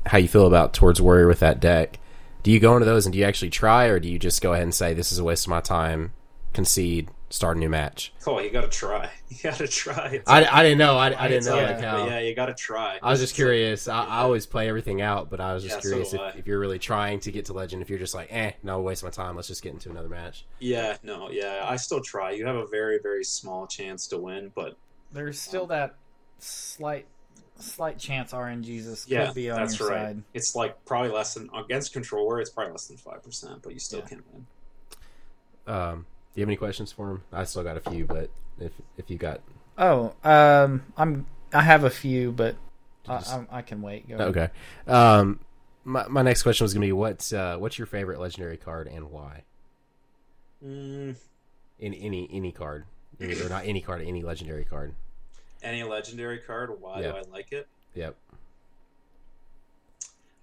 how 0.06 0.16
you 0.16 0.26
feel 0.26 0.46
about 0.46 0.72
towards 0.72 1.02
warrior 1.02 1.26
with 1.26 1.40
that 1.40 1.60
deck, 1.60 1.98
do 2.42 2.50
you 2.50 2.58
go 2.60 2.72
into 2.74 2.86
those 2.86 3.04
and 3.04 3.12
do 3.12 3.18
you 3.18 3.26
actually 3.26 3.50
try, 3.50 3.84
or 3.86 4.00
do 4.00 4.08
you 4.08 4.18
just 4.18 4.40
go 4.40 4.54
ahead 4.54 4.62
and 4.62 4.74
say 4.74 4.94
this 4.94 5.12
is 5.12 5.18
a 5.18 5.24
waste 5.24 5.44
of 5.44 5.50
my 5.50 5.60
time, 5.60 6.14
concede, 6.54 7.10
start 7.28 7.58
a 7.58 7.60
new 7.60 7.68
match? 7.68 8.14
Oh, 8.26 8.40
you 8.40 8.48
got 8.48 8.62
to 8.62 8.68
try. 8.68 9.10
You 9.28 9.50
got 9.50 9.58
to 9.58 9.68
try. 9.68 10.08
It's 10.14 10.30
I, 10.30 10.44
I 10.44 10.62
didn't 10.62 10.78
know. 10.78 10.96
I, 10.96 11.24
I 11.24 11.28
didn't 11.28 11.44
know 11.44 11.56
like- 11.56 11.76
like 11.76 11.80
how. 11.84 12.06
Yeah, 12.06 12.20
you 12.20 12.34
got 12.34 12.46
to 12.46 12.54
try. 12.54 12.98
I 13.02 13.10
was 13.10 13.20
just 13.20 13.34
curious. 13.34 13.86
I, 13.86 14.04
I 14.04 14.18
always 14.20 14.46
play 14.46 14.66
everything 14.68 15.02
out, 15.02 15.28
but 15.28 15.40
I 15.40 15.52
was 15.52 15.62
just 15.62 15.76
Yeah, 15.76 15.80
curious 15.80 16.10
do 16.12 16.22
if, 16.22 16.36
if 16.36 16.46
you're 16.46 16.58
really 16.58 16.78
trying 16.78 17.20
to 17.20 17.32
get 17.32 17.44
to 17.46 17.52
legend. 17.52 17.82
If 17.82 17.90
you're 17.90 17.98
just 17.98 18.14
like, 18.14 18.28
eh, 18.32 18.52
no, 18.62 18.80
waste 18.80 19.04
my 19.04 19.10
time. 19.10 19.36
Let's 19.36 19.48
just 19.48 19.62
get 19.62 19.72
into 19.74 19.90
another 19.90 20.08
match. 20.08 20.46
Yeah, 20.58 20.96
no, 21.02 21.28
yeah. 21.30 21.64
I 21.68 21.76
still 21.76 22.00
try. 22.00 22.30
You 22.32 22.46
have 22.46 22.56
a 22.56 22.66
very, 22.66 22.98
very 23.02 23.24
small 23.24 23.66
chance 23.66 24.06
to 24.08 24.18
win, 24.18 24.52
but 24.54 24.76
There's 25.12 25.38
still 25.38 25.66
that 25.68 25.96
slight 26.42 27.06
slight 27.58 27.96
chance 27.98 28.32
RNGesus 28.32 29.04
could 29.04 29.12
yeah, 29.12 29.32
be 29.32 29.48
on 29.50 29.58
that's 29.60 29.78
your 29.78 29.90
right. 29.90 29.98
side. 30.08 30.22
It's 30.34 30.56
like 30.56 30.84
probably 30.84 31.10
less 31.10 31.34
than 31.34 31.48
against 31.54 31.92
controller. 31.92 32.40
It's 32.40 32.50
probably 32.50 32.72
less 32.72 32.86
than 32.88 32.96
five 32.96 33.22
percent, 33.22 33.62
but 33.62 33.72
you 33.72 33.78
still 33.78 34.00
Yeah. 34.00 34.06
can 34.06 34.22
win. 34.32 34.46
Um, 35.66 36.06
do 36.34 36.40
you 36.40 36.42
have 36.42 36.48
any 36.48 36.56
questions 36.56 36.90
for 36.90 37.10
him? 37.10 37.22
I 37.32 37.44
still 37.44 37.62
got 37.62 37.76
a 37.76 37.80
few, 37.90 38.04
but 38.04 38.30
if 38.58 38.72
if 38.96 39.10
you 39.10 39.16
got 39.18 39.40
Oh, 39.78 40.14
um, 40.24 40.82
I'm 40.96 41.26
I 41.52 41.62
have 41.62 41.84
a 41.84 41.90
few, 41.90 42.32
but 42.32 42.56
I, 43.08 43.18
Just- 43.18 43.32
I, 43.32 43.46
I 43.50 43.62
can 43.62 43.80
wait. 43.82 44.08
Go 44.08 44.14
ahead. 44.16 44.28
okay. 44.28 44.48
Um, 44.90 45.38
my 45.84 46.06
my 46.08 46.22
next 46.22 46.42
question 46.42 46.64
was 46.64 46.74
gonna 46.74 46.86
be 46.86 46.92
what's 46.92 47.32
uh 47.32 47.56
what's 47.58 47.78
your 47.78 47.86
favorite 47.86 48.18
legendary 48.18 48.56
card 48.56 48.88
and 48.88 49.10
why? 49.10 49.42
Mm, 50.64 51.16
In 51.78 51.94
any 51.94 52.28
any 52.32 52.52
card, 52.52 52.84
or 53.20 53.48
not 53.48 53.64
any 53.66 53.80
card, 53.80 54.02
any 54.02 54.22
legendary 54.22 54.64
card. 54.64 54.94
Any 55.62 55.82
legendary 55.82 56.38
card? 56.38 56.70
Why 56.80 57.00
Yeah. 57.00 57.12
do 57.12 57.16
I 57.18 57.22
like 57.30 57.52
it? 57.52 57.66
Yep. 57.94 58.16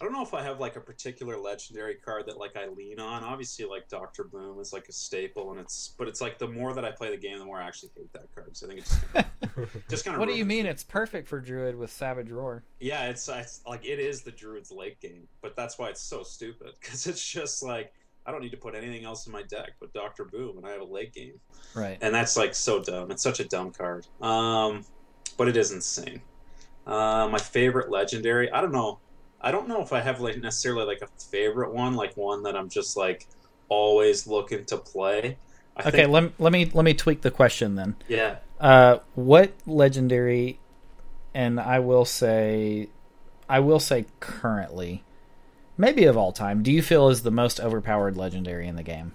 I 0.01 0.05
don't 0.05 0.13
know 0.13 0.23
if 0.23 0.33
I 0.33 0.41
have 0.41 0.61
like 0.61 0.77
a 0.77 0.79
particular 0.79 1.37
legendary 1.37 1.95
card 1.95 2.25
that 2.27 2.37
like 2.37 2.55
I 2.55 2.67
lean 2.67 3.01
on. 3.01 3.21
Obviously, 3.21 3.65
like 3.65 3.89
Doctor 3.89 4.23
Boom 4.23 4.57
is 4.61 4.71
like 4.71 4.87
a 4.87 4.93
staple, 4.93 5.51
and 5.51 5.59
it's 5.59 5.93
but 5.97 6.07
it's 6.07 6.21
like 6.21 6.37
the 6.37 6.47
more 6.47 6.73
that 6.73 6.85
I 6.85 6.91
play 6.91 7.09
the 7.11 7.17
game, 7.17 7.37
the 7.37 7.43
more 7.43 7.59
I 7.61 7.67
actually 7.67 7.91
hate 7.97 8.13
that 8.13 8.33
card. 8.33 8.55
So 8.55 8.65
I 8.65 8.69
think 8.69 8.79
it's 8.79 8.91
just 8.91 9.11
kind 9.13 9.25
of, 9.57 9.83
just 9.89 10.05
kind 10.05 10.15
of. 10.15 10.19
What 10.21 10.29
do 10.29 10.35
you 10.35 10.45
mean? 10.45 10.65
It's 10.65 10.83
perfect 10.85 11.27
for 11.27 11.41
Druid 11.41 11.75
with 11.75 11.91
Savage 11.91 12.31
Roar. 12.31 12.63
Yeah, 12.79 13.07
it's, 13.09 13.27
it's 13.27 13.59
like 13.67 13.83
it 13.85 13.99
is 13.99 14.21
the 14.21 14.31
Druid's 14.31 14.71
late 14.71 15.01
game, 15.01 15.27
but 15.41 15.57
that's 15.57 15.77
why 15.77 15.89
it's 15.89 16.01
so 16.01 16.23
stupid 16.23 16.71
because 16.79 17.05
it's 17.05 17.27
just 17.27 17.61
like 17.61 17.91
I 18.25 18.31
don't 18.31 18.39
need 18.41 18.51
to 18.51 18.57
put 18.57 18.75
anything 18.75 19.03
else 19.03 19.25
in 19.27 19.33
my 19.33 19.43
deck 19.43 19.71
but 19.81 19.91
Doctor 19.91 20.23
Boom, 20.23 20.55
and 20.55 20.65
I 20.65 20.69
have 20.71 20.81
a 20.81 20.85
late 20.85 21.13
game, 21.13 21.41
Right. 21.75 21.97
and 21.99 22.15
that's 22.15 22.37
like 22.37 22.55
so 22.55 22.81
dumb. 22.81 23.11
It's 23.11 23.21
such 23.23 23.41
a 23.41 23.45
dumb 23.45 23.71
card, 23.71 24.07
um, 24.21 24.85
but 25.39 25.49
it 25.49 25.57
is 25.57 25.73
insane. 25.73 26.23
Uh, 26.87 27.29
my 27.31 27.39
favorite 27.39 27.91
legendary, 27.91 28.51
I 28.51 28.61
don't 28.61 28.73
know. 28.73 29.01
I 29.41 29.51
don't 29.51 29.67
know 29.69 29.81
if 29.81 29.93
I 29.93 30.01
have 30.01 30.21
like 30.21 30.37
necessarily 30.39 30.85
like 30.85 31.01
a 31.03 31.09
favorite 31.31 31.73
one, 31.73 31.95
like 31.95 32.17
one 32.17 32.43
that 32.43 32.57
I'm 32.57 32.69
just 32.69 32.97
like 32.97 33.29
always 33.69 34.27
looking 34.27 34.65
to 34.67 34.77
play. 34.79 35.39
I 35.77 35.83
Okay, 35.85 36.05
think, 36.05 36.07
let, 36.07 36.39
let 36.39 36.51
me 36.51 36.69
let 36.73 36.83
me 36.83 36.93
tweak 36.93 37.21
the 37.21 37.31
question 37.31 37.75
then. 37.75 37.95
yeah. 38.07 38.39
Uh, 38.59 38.99
what 39.15 39.53
legendary? 39.65 40.61
And 41.33 41.59
I 41.59 41.79
will 41.79 42.05
say, 42.05 42.91
I 43.49 43.59
will 43.61 43.79
say 43.79 44.07
currently, 44.19 45.05
maybe 45.77 46.05
of 46.05 46.17
all 46.17 46.33
time. 46.33 46.63
Do 46.63 46.71
you 46.71 46.81
feel 46.83 47.09
is 47.09 47.23
the 47.23 47.31
most 47.31 47.59
overpowered 47.61 48.17
legendary 48.17 48.67
in 48.67 48.75
the 48.77 48.83
game? 48.83 49.13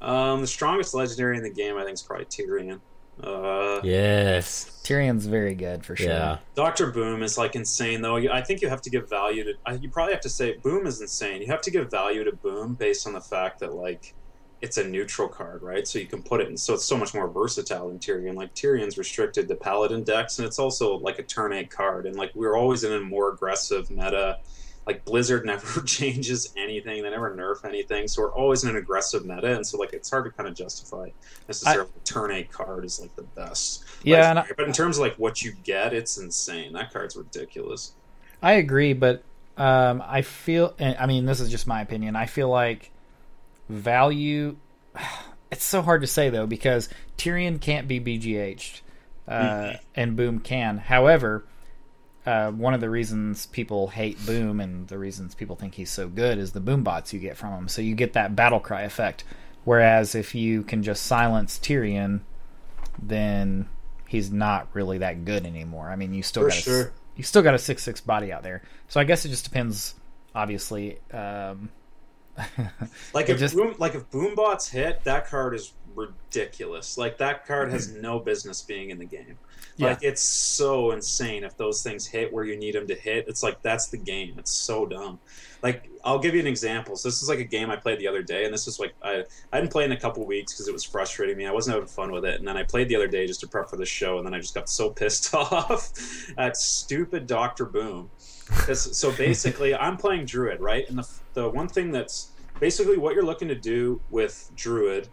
Um, 0.00 0.40
the 0.40 0.46
strongest 0.46 0.94
legendary 0.94 1.36
in 1.36 1.42
the 1.42 1.50
game, 1.52 1.76
I 1.76 1.84
think, 1.84 1.94
is 1.94 2.02
probably 2.02 2.26
Tirion. 2.26 2.80
Uh, 3.22 3.80
Yes. 3.84 4.80
Tirion's 4.84 5.26
very 5.26 5.54
good 5.54 5.84
for 5.84 5.94
sure. 5.94 6.08
Yeah. 6.08 6.38
Doctor 6.54 6.90
Boom 6.90 7.22
is 7.22 7.36
like 7.36 7.54
insane 7.54 8.00
though. 8.00 8.16
I 8.16 8.42
think 8.42 8.62
you 8.62 8.68
have 8.68 8.82
to 8.82 8.90
give 8.90 9.08
value 9.08 9.44
to. 9.44 9.78
You 9.78 9.90
probably 9.90 10.14
have 10.14 10.22
to 10.22 10.28
say 10.30 10.56
Boom 10.62 10.86
is 10.86 11.00
insane. 11.00 11.42
You 11.42 11.48
have 11.48 11.60
to 11.62 11.70
give 11.70 11.90
value 11.90 12.24
to 12.24 12.32
Boom 12.32 12.74
based 12.74 13.06
on 13.06 13.12
the 13.12 13.20
fact 13.20 13.60
that 13.60 13.74
like 13.74 14.14
it's 14.60 14.76
a 14.78 14.88
neutral 14.88 15.28
card, 15.28 15.62
right? 15.62 15.86
So 15.86 15.98
you 15.98 16.06
can 16.06 16.22
put 16.22 16.40
it 16.40 16.48
in. 16.48 16.56
So 16.56 16.74
it's 16.74 16.84
so 16.84 16.96
much 16.96 17.14
more 17.14 17.28
versatile 17.28 17.88
than 17.88 17.98
Tirion. 17.98 18.34
Like 18.34 18.54
Tirion's 18.54 18.98
restricted 18.98 19.46
to 19.48 19.54
Paladin 19.54 20.02
decks, 20.04 20.38
and 20.38 20.46
it's 20.46 20.58
also 20.58 20.96
like 20.98 21.18
a 21.18 21.22
turn 21.22 21.52
eight 21.52 21.70
card. 21.70 22.06
And 22.06 22.16
like 22.16 22.32
we're 22.34 22.56
always 22.56 22.82
in 22.84 22.92
a 22.92 23.00
more 23.00 23.30
aggressive 23.32 23.90
meta. 23.90 24.38
Like 24.88 25.04
Blizzard 25.04 25.44
never 25.52 25.80
changes 25.86 26.52
anything; 26.56 27.02
they 27.02 27.10
never 27.10 27.32
nerf 27.36 27.64
anything. 27.64 28.08
So 28.08 28.22
we're 28.22 28.32
always 28.32 28.64
in 28.64 28.70
an 28.70 28.76
aggressive 28.76 29.24
meta, 29.26 29.54
and 29.54 29.64
so 29.64 29.76
like 29.78 29.92
it's 29.92 30.10
hard 30.10 30.24
to 30.24 30.30
kind 30.30 30.48
of 30.48 30.54
justify 30.56 31.10
necessarily 31.46 31.90
a 31.94 32.04
turn 32.04 32.32
eight 32.32 32.50
card 32.50 32.84
is 32.86 32.98
like 32.98 33.14
the 33.14 33.22
best. 33.22 33.84
Yeah, 34.02 34.44
I, 34.48 34.52
but 34.56 34.66
in 34.66 34.72
terms 34.72 34.96
of 34.96 35.02
like 35.02 35.16
what 35.16 35.42
you 35.42 35.52
get, 35.62 35.92
it's 35.92 36.16
insane. 36.18 36.72
That 36.72 36.92
card's 36.92 37.14
ridiculous. 37.16 37.92
I 38.42 38.52
agree, 38.54 38.94
but 38.94 39.22
um, 39.58 40.02
I 40.06 40.22
feel. 40.22 40.74
I 40.80 41.04
mean, 41.06 41.26
this 41.26 41.40
is 41.40 41.50
just 41.50 41.66
my 41.66 41.82
opinion. 41.82 42.16
I 42.16 42.26
feel 42.26 42.48
like 42.48 42.90
value. 43.68 44.56
It's 45.50 45.64
so 45.64 45.80
hard 45.80 46.02
to 46.02 46.06
say 46.06 46.28
though 46.28 46.46
because 46.46 46.90
Tirion 47.16 47.58
can't 47.58 47.88
be 47.88 47.98
BGH'd, 47.98 48.82
uh, 49.26 49.32
Mhm. 49.32 49.80
and 49.94 50.14
Boom 50.14 50.40
can. 50.40 50.76
However, 50.76 51.42
uh, 52.28 52.50
one 52.50 52.74
of 52.74 52.80
the 52.80 52.90
reasons 52.90 53.46
people 53.46 53.88
hate 53.88 54.24
Boom 54.26 54.60
and 54.60 54.86
the 54.88 54.98
reasons 54.98 55.34
people 55.34 55.56
think 55.56 55.74
he's 55.74 55.90
so 55.90 56.08
good 56.08 56.36
is 56.38 56.52
the 56.52 56.60
boom 56.60 56.82
bots 56.82 57.12
you 57.12 57.18
get 57.20 57.36
from 57.36 57.52
him. 57.54 57.68
So 57.68 57.80
you 57.80 57.94
get 57.94 58.12
that 58.12 58.36
battle 58.36 58.60
cry 58.60 58.82
effect. 58.82 59.24
Whereas 59.64 60.14
if 60.14 60.34
you 60.34 60.62
can 60.62 60.82
just 60.82 61.04
silence 61.04 61.58
Tirion, 61.58 62.20
then 63.00 63.68
he's 64.06 64.30
not 64.30 64.68
really 64.74 64.98
that 64.98 65.24
good 65.24 65.46
anymore. 65.46 65.88
I 65.90 65.96
mean, 65.96 66.12
you 66.14 66.22
still 66.22 66.42
For 66.44 66.48
got 66.50 66.58
a, 66.58 66.62
sure. 66.62 66.92
you 67.16 67.22
still 67.24 67.42
got 67.42 67.54
a 67.54 67.58
six 67.58 67.82
six 67.82 68.00
body 68.00 68.32
out 68.32 68.42
there. 68.42 68.62
So 68.88 69.00
I 69.00 69.04
guess 69.04 69.24
it 69.24 69.28
just 69.30 69.44
depends. 69.44 69.94
Obviously, 70.34 70.98
um, 71.12 71.70
Like 73.14 73.28
if 73.28 73.38
just- 73.38 73.56
boom, 73.56 73.74
like 73.78 73.94
if 73.94 74.08
boombots 74.10 74.70
hit, 74.70 75.02
that 75.04 75.28
card 75.28 75.54
is 75.54 75.72
ridiculous. 75.94 76.96
Like 76.98 77.18
that 77.18 77.46
card 77.46 77.70
has 77.72 77.92
no 77.92 78.18
business 78.20 78.62
being 78.62 78.90
in 78.90 78.98
the 78.98 79.04
game. 79.04 79.38
Yeah. 79.78 79.90
Like 79.90 79.98
it's 80.02 80.20
so 80.20 80.90
insane 80.90 81.44
if 81.44 81.56
those 81.56 81.84
things 81.84 82.04
hit 82.04 82.32
where 82.32 82.44
you 82.44 82.56
need 82.56 82.74
them 82.74 82.88
to 82.88 82.96
hit. 82.96 83.26
It's 83.28 83.44
like 83.44 83.62
that's 83.62 83.86
the 83.86 83.96
game. 83.96 84.34
It's 84.36 84.50
so 84.50 84.86
dumb. 84.86 85.20
Like 85.62 85.88
I'll 86.04 86.18
give 86.18 86.34
you 86.34 86.40
an 86.40 86.48
example. 86.48 86.96
So 86.96 87.08
this 87.08 87.22
is 87.22 87.28
like 87.28 87.38
a 87.38 87.44
game 87.44 87.70
I 87.70 87.76
played 87.76 88.00
the 88.00 88.08
other 88.08 88.22
day, 88.22 88.44
and 88.44 88.52
this 88.52 88.66
is 88.66 88.80
like 88.80 88.92
I 89.02 89.22
I 89.52 89.56
hadn't 89.56 89.70
play 89.70 89.84
in 89.84 89.92
a 89.92 89.96
couple 90.00 90.26
weeks 90.26 90.52
because 90.52 90.66
it 90.66 90.72
was 90.72 90.82
frustrating 90.82 91.36
me. 91.36 91.46
I 91.46 91.52
wasn't 91.52 91.74
having 91.74 91.88
fun 91.88 92.10
with 92.10 92.24
it, 92.24 92.40
and 92.40 92.46
then 92.46 92.56
I 92.56 92.64
played 92.64 92.88
the 92.88 92.96
other 92.96 93.06
day 93.06 93.24
just 93.28 93.40
to 93.40 93.46
prep 93.46 93.70
for 93.70 93.76
the 93.76 93.86
show, 93.86 94.18
and 94.18 94.26
then 94.26 94.34
I 94.34 94.40
just 94.40 94.54
got 94.54 94.68
so 94.68 94.90
pissed 94.98 95.32
off 95.32 95.92
at 96.36 96.56
stupid 96.56 97.28
Doctor 97.28 97.64
Boom. 97.64 98.10
so 98.74 99.12
basically, 99.16 99.76
I'm 99.76 99.96
playing 99.96 100.26
Druid, 100.26 100.60
right? 100.60 100.88
And 100.88 100.98
the 100.98 101.08
the 101.34 101.48
one 101.48 101.68
thing 101.68 101.92
that's 101.92 102.32
basically 102.58 102.98
what 102.98 103.14
you're 103.14 103.24
looking 103.24 103.46
to 103.46 103.54
do 103.54 104.00
with 104.10 104.50
Druid 104.56 105.08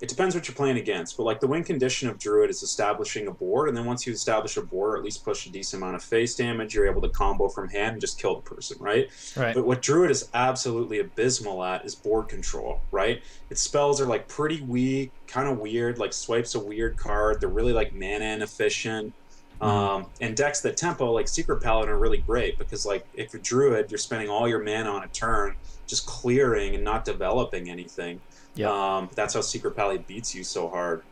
it 0.00 0.08
depends 0.08 0.34
what 0.34 0.46
you're 0.46 0.54
playing 0.54 0.76
against, 0.76 1.16
but 1.16 1.22
like 1.22 1.40
the 1.40 1.46
win 1.46 1.64
condition 1.64 2.08
of 2.08 2.18
Druid 2.18 2.50
is 2.50 2.62
establishing 2.62 3.28
a 3.28 3.30
board, 3.30 3.68
and 3.68 3.76
then 3.76 3.86
once 3.86 4.06
you 4.06 4.12
establish 4.12 4.56
a 4.58 4.62
board, 4.62 4.94
or 4.94 4.96
at 4.98 5.04
least 5.04 5.24
push 5.24 5.46
a 5.46 5.50
decent 5.50 5.82
amount 5.82 5.96
of 5.96 6.02
face 6.02 6.34
damage, 6.34 6.74
you're 6.74 6.86
able 6.86 7.00
to 7.00 7.08
combo 7.08 7.48
from 7.48 7.68
hand 7.70 7.92
and 7.92 8.00
just 8.00 8.20
kill 8.20 8.34
the 8.34 8.42
person, 8.42 8.76
right? 8.78 9.08
right? 9.36 9.54
But 9.54 9.66
what 9.66 9.80
Druid 9.80 10.10
is 10.10 10.28
absolutely 10.34 10.98
abysmal 10.98 11.64
at 11.64 11.86
is 11.86 11.94
board 11.94 12.28
control, 12.28 12.80
right? 12.90 13.22
Its 13.48 13.62
spells 13.62 14.00
are 14.00 14.06
like 14.06 14.28
pretty 14.28 14.60
weak, 14.60 15.12
kind 15.26 15.48
of 15.48 15.58
weird, 15.58 15.98
like 15.98 16.12
swipes 16.12 16.54
a 16.54 16.60
weird 16.60 16.98
card. 16.98 17.40
They're 17.40 17.48
really 17.48 17.72
like 17.72 17.94
mana 17.94 18.24
inefficient. 18.24 19.14
Um, 19.58 20.06
and 20.20 20.36
decks 20.36 20.60
that 20.60 20.76
tempo, 20.76 21.10
like 21.12 21.28
Secret 21.28 21.62
Paladin, 21.62 21.90
are 21.90 21.98
really 21.98 22.18
great 22.18 22.58
because, 22.58 22.84
like, 22.84 23.06
if 23.14 23.32
you're 23.32 23.40
Druid, 23.40 23.90
you're 23.90 23.96
spending 23.96 24.28
all 24.28 24.46
your 24.46 24.62
mana 24.62 24.90
on 24.90 25.02
a 25.02 25.08
turn 25.08 25.56
just 25.86 26.06
clearing 26.06 26.74
and 26.74 26.84
not 26.84 27.04
developing 27.04 27.70
anything. 27.70 28.20
Yeah. 28.56 28.70
Um, 28.70 29.10
that's 29.14 29.34
how 29.34 29.42
Secret 29.42 29.76
Paladin 29.76 30.04
beats 30.06 30.34
you 30.34 30.42
so 30.42 30.68
hard. 30.68 31.02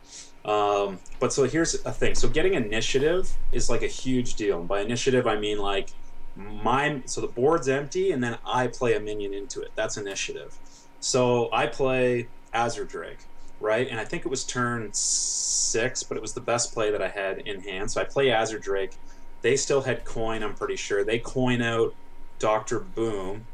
Um, 0.43 0.99
but 1.19 1.31
so 1.31 1.45
here's 1.45 1.73
a 1.85 1.91
thing. 1.91 2.15
So 2.15 2.27
getting 2.27 2.53
initiative 2.53 3.31
is 3.51 3.69
like 3.69 3.81
a 3.81 3.87
huge 3.87 4.35
deal. 4.35 4.59
And 4.59 4.67
by 4.67 4.81
initiative, 4.81 5.25
I 5.25 5.37
mean 5.37 5.59
like 5.59 5.89
my 6.35 7.01
so 7.05 7.21
the 7.21 7.27
board's 7.27 7.69
empty 7.69 8.11
and 8.11 8.23
then 8.23 8.37
I 8.45 8.67
play 8.67 8.95
a 8.95 8.99
minion 8.99 9.33
into 9.33 9.61
it. 9.61 9.71
That's 9.75 9.97
initiative. 9.97 10.57
So 10.99 11.49
I 11.53 11.67
play 11.67 12.27
Azure 12.53 12.85
Drake, 12.85 13.19
right? 13.59 13.87
And 13.89 13.99
I 13.99 14.05
think 14.05 14.25
it 14.25 14.29
was 14.29 14.43
turn 14.43 14.89
six, 14.93 16.03
but 16.03 16.17
it 16.17 16.21
was 16.21 16.33
the 16.33 16.41
best 16.41 16.73
play 16.73 16.91
that 16.91 17.01
I 17.01 17.09
had 17.09 17.39
in 17.39 17.61
hand. 17.61 17.91
So 17.91 18.01
I 18.01 18.03
play 18.03 18.31
Azure 18.31 18.59
Drake. 18.59 18.91
They 19.41 19.55
still 19.55 19.81
had 19.81 20.05
coin, 20.05 20.41
I'm 20.43 20.55
pretty 20.55 20.75
sure. 20.75 21.03
They 21.03 21.19
coin 21.19 21.61
out 21.61 21.93
Doctor 22.39 22.79
Boom 22.79 23.45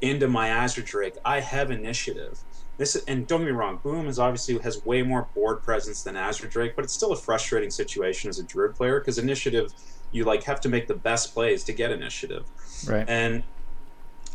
into 0.00 0.28
my 0.28 0.48
Azure 0.48 0.82
Drake. 0.82 1.14
I 1.24 1.40
have 1.40 1.70
initiative. 1.70 2.40
This 2.76 2.96
and 3.06 3.26
don't 3.26 3.40
get 3.40 3.46
me 3.46 3.52
wrong, 3.52 3.78
Boom 3.82 4.08
is 4.08 4.18
obviously 4.18 4.58
has 4.58 4.84
way 4.84 5.02
more 5.02 5.28
board 5.34 5.62
presence 5.62 6.02
than 6.02 6.16
Azure 6.16 6.48
Drake, 6.48 6.74
but 6.74 6.84
it's 6.84 6.94
still 6.94 7.12
a 7.12 7.16
frustrating 7.16 7.70
situation 7.70 8.28
as 8.28 8.38
a 8.38 8.42
Druid 8.42 8.74
player 8.74 8.98
because 8.98 9.18
initiative, 9.18 9.72
you 10.10 10.24
like 10.24 10.42
have 10.44 10.60
to 10.62 10.68
make 10.68 10.88
the 10.88 10.94
best 10.94 11.32
plays 11.34 11.62
to 11.64 11.72
get 11.72 11.92
initiative. 11.92 12.44
right. 12.88 13.04
And 13.08 13.44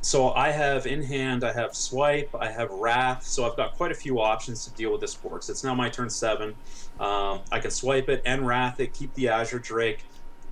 so 0.01 0.31
I 0.31 0.51
have 0.51 0.87
in 0.87 1.03
hand, 1.03 1.43
I 1.43 1.51
have 1.51 1.75
swipe, 1.75 2.33
I 2.39 2.49
have 2.49 2.71
wrath. 2.71 3.25
So 3.25 3.45
I've 3.49 3.57
got 3.57 3.75
quite 3.75 3.91
a 3.91 3.95
few 3.95 4.21
options 4.21 4.63
to 4.65 4.71
deal 4.71 4.91
with 4.91 5.01
this 5.01 5.15
board. 5.15 5.43
So 5.43 5.51
it's 5.51 5.63
now 5.63 5.75
my 5.75 5.89
turn 5.89 6.09
seven. 6.09 6.55
Um, 6.99 7.41
I 7.51 7.59
can 7.59 7.71
swipe 7.71 8.07
it 8.07 8.21
and 8.25 8.47
wrath 8.47 8.79
it, 8.79 8.93
keep 8.93 9.13
the 9.15 9.27
Azure 9.27 9.59
Drake, 9.59 10.05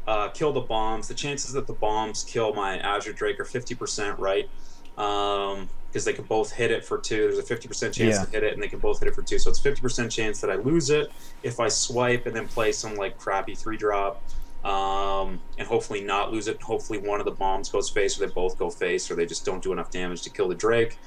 uh, 0.05 0.29
kill 0.29 0.51
the 0.51 0.61
bombs. 0.61 1.07
The 1.07 1.13
chances 1.13 1.53
that 1.53 1.65
the 1.65 1.73
bombs 1.73 2.23
kill 2.23 2.53
my 2.53 2.77
Azure 2.79 3.13
Drake 3.13 3.39
are 3.39 3.45
50%, 3.45 4.19
right? 4.19 4.49
Um, 4.97 5.69
because 5.97 6.05
they 6.05 6.13
can 6.13 6.25
both 6.25 6.51
hit 6.51 6.69
it 6.69 6.85
for 6.85 6.99
two. 6.99 7.31
There's 7.31 7.39
a 7.39 7.43
50% 7.55 7.91
chance 7.91 7.97
Yeah. 7.97 8.23
to 8.25 8.29
hit 8.29 8.43
it, 8.43 8.53
and 8.53 8.61
they 8.61 8.67
can 8.67 8.77
both 8.77 8.99
hit 8.99 9.07
it 9.07 9.15
for 9.15 9.23
two. 9.23 9.39
So 9.39 9.49
it's 9.49 9.59
50% 9.59 10.11
chance 10.11 10.39
that 10.41 10.51
I 10.51 10.55
lose 10.55 10.91
it 10.91 11.11
if 11.41 11.59
I 11.59 11.69
swipe 11.69 12.27
and 12.27 12.35
then 12.35 12.47
play 12.47 12.71
some 12.71 12.95
like 12.95 13.17
crappy 13.17 13.55
three 13.55 13.77
drop 13.77 14.21
um, 14.63 15.39
and 15.57 15.67
hopefully 15.67 16.01
not 16.01 16.31
lose 16.31 16.47
it. 16.47 16.61
Hopefully, 16.61 16.99
one 16.99 17.19
of 17.19 17.25
the 17.25 17.31
bombs 17.31 17.69
goes 17.69 17.89
face, 17.89 18.19
or 18.21 18.27
they 18.27 18.31
both 18.31 18.59
go 18.59 18.69
face, 18.69 19.09
or 19.09 19.15
they 19.15 19.25
just 19.25 19.43
don't 19.43 19.63
do 19.63 19.71
enough 19.71 19.89
damage 19.89 20.21
to 20.23 20.29
kill 20.29 20.47
the 20.47 20.55
Drake. 20.55 20.97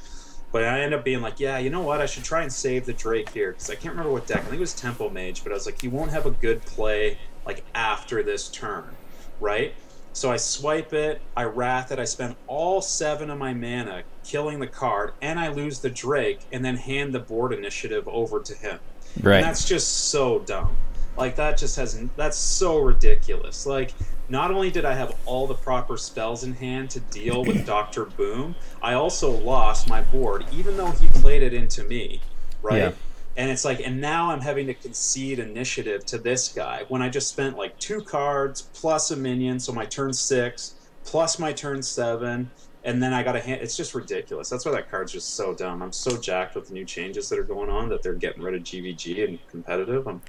But 0.50 0.64
I 0.64 0.81
end 0.81 0.92
up 0.94 1.05
being 1.05 1.20
like, 1.20 1.38
yeah, 1.38 1.59
you 1.59 1.70
know 1.70 1.83
what? 1.83 2.00
I 2.00 2.07
should 2.07 2.24
try 2.24 2.42
and 2.42 2.53
save 2.53 2.85
the 2.85 2.92
Drake 2.92 3.29
here 3.29 3.53
because 3.53 3.70
I 3.70 3.74
can't 3.76 3.92
remember 3.94 4.11
what 4.11 4.26
deck. 4.26 4.38
I 4.38 4.42
think 4.42 4.55
it 4.55 4.61
was 4.61 4.74
Tempo 4.74 5.09
Mage, 5.09 5.44
but 5.44 5.53
I 5.53 5.55
was 5.55 5.66
like, 5.66 5.85
you 5.85 5.90
won't 5.90 6.11
have 6.11 6.26
a 6.26 6.33
good 6.33 6.62
play 6.62 7.18
like 7.46 7.62
after 7.76 8.24
this 8.24 8.48
turn, 8.48 8.96
right? 9.38 9.72
So 10.12 10.33
I 10.33 10.38
swipe 10.38 10.92
it, 10.92 11.22
I 11.37 11.44
wrath 11.44 11.92
it, 11.92 12.00
I 12.00 12.05
spend 12.05 12.35
all 12.48 12.83
seven 12.83 13.31
of 13.31 13.38
my 13.38 13.55
mana 13.55 14.03
killing 14.30 14.60
the 14.60 14.66
card, 14.66 15.12
and 15.20 15.40
I 15.40 15.48
lose 15.48 15.80
the 15.80 15.90
Drake, 15.90 16.40
and 16.52 16.64
then 16.64 16.76
hand 16.76 17.12
the 17.12 17.18
board 17.18 17.52
initiative 17.52 18.06
over 18.06 18.40
to 18.40 18.54
him. 18.54 18.78
Right. 19.22 19.36
And 19.36 19.44
that's 19.44 19.68
just 19.68 20.10
so 20.10 20.38
dumb. 20.40 20.76
Like 21.16 21.36
that 21.36 21.58
just 21.58 21.76
has 21.76 22.00
that's 22.16 22.36
so 22.36 22.78
ridiculous. 22.78 23.66
Like 23.66 23.92
not 24.28 24.52
only 24.52 24.70
did 24.70 24.84
I 24.84 24.94
have 24.94 25.16
all 25.26 25.46
the 25.46 25.54
proper 25.54 25.96
spells 25.96 26.44
in 26.44 26.54
hand 26.54 26.90
to 26.90 27.00
deal 27.00 27.44
with 27.44 27.66
Doctor 27.76 28.04
Boom, 28.04 28.54
I 28.80 28.94
also 28.94 29.30
lost 29.30 29.88
my 29.88 30.00
board, 30.00 30.46
even 30.52 30.76
though 30.76 30.92
he 30.92 31.08
played 31.08 31.42
it 31.42 31.52
into 31.52 31.82
me, 31.84 32.20
right? 32.62 32.78
Yeah. 32.78 32.92
And 33.36 33.50
it's 33.50 33.64
like, 33.64 33.80
and 33.80 34.00
now 34.00 34.30
I'm 34.30 34.40
having 34.40 34.66
to 34.66 34.74
concede 34.74 35.38
initiative 35.38 36.04
to 36.06 36.18
this 36.18 36.48
guy 36.48 36.84
when 36.88 37.02
I 37.02 37.08
just 37.08 37.28
spent 37.28 37.56
like 37.56 37.78
two 37.78 38.02
cards 38.02 38.62
plus 38.74 39.10
a 39.10 39.16
minion, 39.16 39.58
so 39.58 39.72
my 39.72 39.86
turn 39.86 40.12
six 40.12 40.74
plus 41.04 41.38
my 41.38 41.52
turn 41.52 41.82
seven, 41.82 42.50
and 42.84 43.02
then 43.02 43.12
I 43.12 43.22
got 43.22 43.36
a 43.36 43.40
hand. 43.40 43.60
It's 43.62 43.76
just 43.76 43.94
ridiculous. 43.94 44.48
That's 44.48 44.64
why 44.64 44.72
that 44.72 44.90
card's 44.90 45.12
just 45.12 45.34
so 45.34 45.54
dumb. 45.54 45.82
I'm 45.82 45.92
so 45.92 46.16
jacked 46.16 46.54
with 46.54 46.68
the 46.68 46.74
new 46.74 46.84
changes 46.84 47.28
that 47.28 47.38
are 47.38 47.42
going 47.44 47.68
on 47.70 47.88
that 47.90 48.02
they're 48.02 48.14
getting 48.14 48.42
rid 48.42 48.54
of 48.54 48.62
GVG 48.62 49.28
and 49.28 49.38
competitive. 49.48 50.06
I'm, 50.06 50.22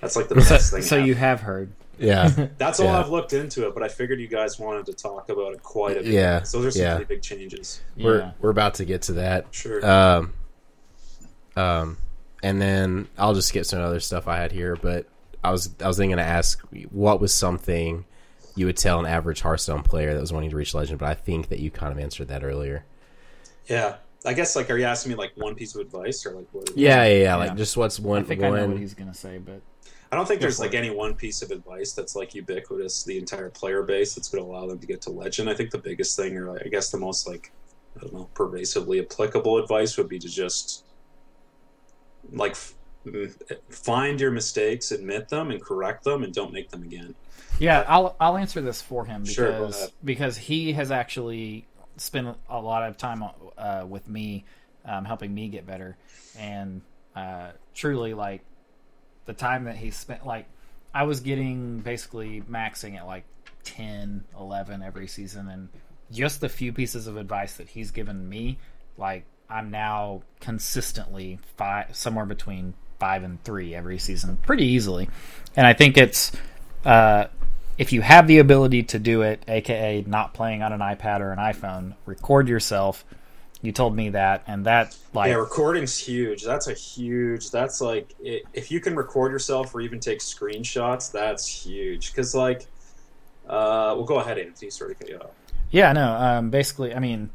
that's 0.00 0.16
like 0.16 0.28
the 0.28 0.40
So, 0.40 0.48
best 0.54 0.72
thing. 0.72 0.82
so 0.82 0.96
ever. 0.96 1.06
you 1.06 1.14
have 1.14 1.40
heard. 1.40 1.70
Yeah. 1.98 2.28
That's 2.58 2.80
all 2.80 2.86
yeah. 2.86 2.98
I've 2.98 3.10
looked 3.10 3.32
into 3.34 3.66
it, 3.68 3.74
but 3.74 3.82
I 3.84 3.88
figured 3.88 4.18
you 4.18 4.26
guys 4.26 4.58
wanted 4.58 4.86
to 4.86 4.92
talk 4.94 5.28
about 5.28 5.52
it 5.52 5.62
quite 5.62 5.96
a 5.98 6.00
bit. 6.00 6.06
Yeah, 6.12 6.42
So 6.42 6.60
there's 6.60 6.74
some 6.74 6.82
yeah. 6.82 6.96
pretty 6.96 7.14
big 7.14 7.22
changes. 7.22 7.80
We're 7.96 8.18
Yeah. 8.20 8.30
we're 8.40 8.50
about 8.50 8.74
to 8.76 8.84
get 8.84 9.02
to 9.02 9.12
that. 9.14 9.46
Sure. 9.52 9.84
Um, 9.86 10.32
um, 11.54 11.98
and 12.42 12.60
then 12.60 13.08
I'll 13.18 13.34
just 13.34 13.48
skip 13.48 13.66
some 13.66 13.80
other 13.80 14.00
stuff 14.00 14.26
I 14.26 14.38
had 14.38 14.50
here. 14.52 14.74
But 14.74 15.06
I 15.44 15.50
was 15.52 15.70
I 15.82 15.86
was 15.86 15.96
thinking 15.98 16.16
to 16.16 16.22
ask 16.24 16.60
what 16.90 17.20
was 17.20 17.32
something 17.32 18.04
you 18.54 18.66
would 18.66 18.76
tell 18.76 19.00
an 19.00 19.06
average 19.06 19.40
Hearthstone 19.40 19.82
player 19.82 20.14
that 20.14 20.20
was 20.20 20.32
wanting 20.32 20.50
to 20.50 20.56
reach 20.56 20.74
Legend, 20.74 20.98
but 20.98 21.08
I 21.08 21.14
think 21.14 21.48
that 21.48 21.58
you 21.58 21.70
kind 21.70 21.92
of 21.92 21.98
answered 21.98 22.28
that 22.28 22.44
earlier. 22.44 22.84
yeah. 23.66 23.96
I 24.24 24.34
guess 24.34 24.54
like, 24.54 24.70
are 24.70 24.78
you 24.78 24.84
asking 24.84 25.10
me 25.10 25.16
like 25.18 25.32
one 25.34 25.56
piece 25.56 25.74
of 25.74 25.80
advice 25.80 26.24
or 26.24 26.30
like 26.30 26.46
what? 26.52 26.70
Yeah, 26.76 27.04
yeah, 27.06 27.22
yeah. 27.24 27.34
Like 27.34 27.50
Yeah. 27.50 27.56
just 27.56 27.76
what's 27.76 27.98
one? 27.98 28.18
I 28.18 28.20
one 28.20 28.24
think 28.24 28.42
I 28.44 28.50
know 28.50 28.68
what 28.68 28.78
he's 28.78 28.94
gonna 28.94 29.12
say, 29.14 29.38
but 29.38 29.60
I 30.12 30.16
don't 30.16 30.28
think 30.28 30.40
there's 30.40 30.60
like 30.60 30.74
it. 30.74 30.76
any 30.76 30.90
one 30.90 31.14
piece 31.14 31.42
of 31.42 31.50
advice 31.50 31.92
that's 31.92 32.14
like 32.14 32.32
ubiquitous 32.32 33.02
the 33.02 33.18
entire 33.18 33.50
player 33.50 33.82
base 33.82 34.14
that's 34.14 34.28
going 34.28 34.44
to 34.44 34.48
allow 34.48 34.66
them 34.68 34.78
to 34.78 34.86
get 34.86 35.00
to 35.02 35.10
legend. 35.10 35.50
I 35.50 35.54
think 35.54 35.70
the 35.72 35.78
biggest 35.78 36.14
thing, 36.16 36.36
or 36.36 36.56
I 36.56 36.68
guess 36.68 36.92
the 36.92 36.98
most 36.98 37.26
like 37.26 37.50
I 37.96 38.00
don't 38.02 38.12
know, 38.12 38.28
pervasively 38.34 39.00
applicable 39.00 39.58
advice 39.58 39.96
would 39.98 40.08
be 40.08 40.20
to 40.20 40.28
just 40.28 40.84
like 42.32 42.52
f- 42.52 42.74
find 43.70 44.20
your 44.20 44.30
mistakes, 44.30 44.92
admit 44.92 45.28
them, 45.30 45.50
and 45.50 45.60
correct 45.60 46.04
them, 46.04 46.22
and 46.22 46.32
don't 46.32 46.52
make 46.52 46.70
them 46.70 46.84
again. 46.84 47.16
Yeah, 47.58 47.84
I'll 47.86 48.16
I'll 48.20 48.36
answer 48.36 48.60
this 48.60 48.82
for 48.82 49.04
him 49.04 49.22
because 49.22 49.78
Sure, 49.78 49.88
because 50.04 50.36
he 50.36 50.72
has 50.72 50.90
actually 50.90 51.66
spent 51.96 52.36
a 52.48 52.60
lot 52.60 52.88
of 52.88 52.96
time 52.96 53.22
uh, 53.56 53.84
with 53.88 54.08
me, 54.08 54.44
um, 54.84 55.04
helping 55.04 55.34
me 55.34 55.48
get 55.48 55.66
better, 55.66 55.96
and 56.38 56.82
uh, 57.14 57.50
truly 57.74 58.14
like 58.14 58.42
the 59.26 59.32
time 59.32 59.64
that 59.64 59.76
he 59.76 59.90
spent 59.90 60.26
like 60.26 60.46
I 60.94 61.04
was 61.04 61.20
getting 61.20 61.78
basically 61.78 62.42
maxing 62.50 62.96
at 62.96 63.06
like 63.06 63.24
10, 63.64 64.24
11 64.38 64.82
every 64.82 65.06
season, 65.06 65.48
and 65.48 65.68
just 66.10 66.40
the 66.40 66.48
few 66.48 66.72
pieces 66.72 67.06
of 67.06 67.16
advice 67.16 67.54
that 67.54 67.68
he's 67.68 67.90
given 67.90 68.28
me, 68.28 68.58
like 68.96 69.24
I'm 69.48 69.70
now 69.70 70.22
consistently 70.40 71.38
five 71.56 71.94
somewhere 71.96 72.26
between 72.26 72.74
five 72.98 73.22
and 73.22 73.42
three 73.44 73.74
every 73.74 73.98
season 73.98 74.36
pretty 74.38 74.64
easily, 74.64 75.08
and 75.56 75.66
I 75.66 75.72
think 75.72 75.96
it's 75.96 76.32
uh, 76.84 77.26
if 77.82 77.92
you 77.92 78.00
have 78.00 78.28
the 78.28 78.38
ability 78.38 78.84
to 78.84 78.98
do 79.00 79.22
it, 79.22 79.42
aka 79.48 80.04
not 80.06 80.34
playing 80.34 80.62
on 80.62 80.72
an 80.72 80.78
iPad 80.78 81.18
or 81.18 81.32
an 81.32 81.38
iPhone, 81.40 81.94
record 82.06 82.46
yourself. 82.46 83.04
You 83.60 83.72
told 83.72 83.96
me 83.96 84.10
that, 84.10 84.44
and 84.46 84.66
that 84.66 84.96
like 85.12 85.30
yeah, 85.30 85.34
recording's 85.34 85.98
huge. 85.98 86.44
That's 86.44 86.68
a 86.68 86.74
huge. 86.74 87.50
That's 87.50 87.80
like 87.80 88.14
i 88.24 88.42
if 88.52 88.70
you 88.70 88.78
can 88.78 88.94
record 88.94 89.32
yourself 89.32 89.74
or 89.74 89.80
even 89.80 89.98
take 89.98 90.20
screenshots, 90.20 91.10
that's 91.10 91.44
huge. 91.44 92.12
Because 92.12 92.36
like, 92.36 92.62
uh, 93.48 93.94
well, 93.96 94.04
go 94.04 94.20
ahead, 94.20 94.38
Anthony. 94.38 94.70
Sorry 94.70 94.94
to 94.94 95.00
cut 95.00 95.08
you 95.08 95.18
off. 95.18 95.30
Yeah, 95.72 95.92
no. 95.92 96.12
Um, 96.12 96.50
basically, 96.50 96.94
I 96.94 97.00
mean, 97.00 97.30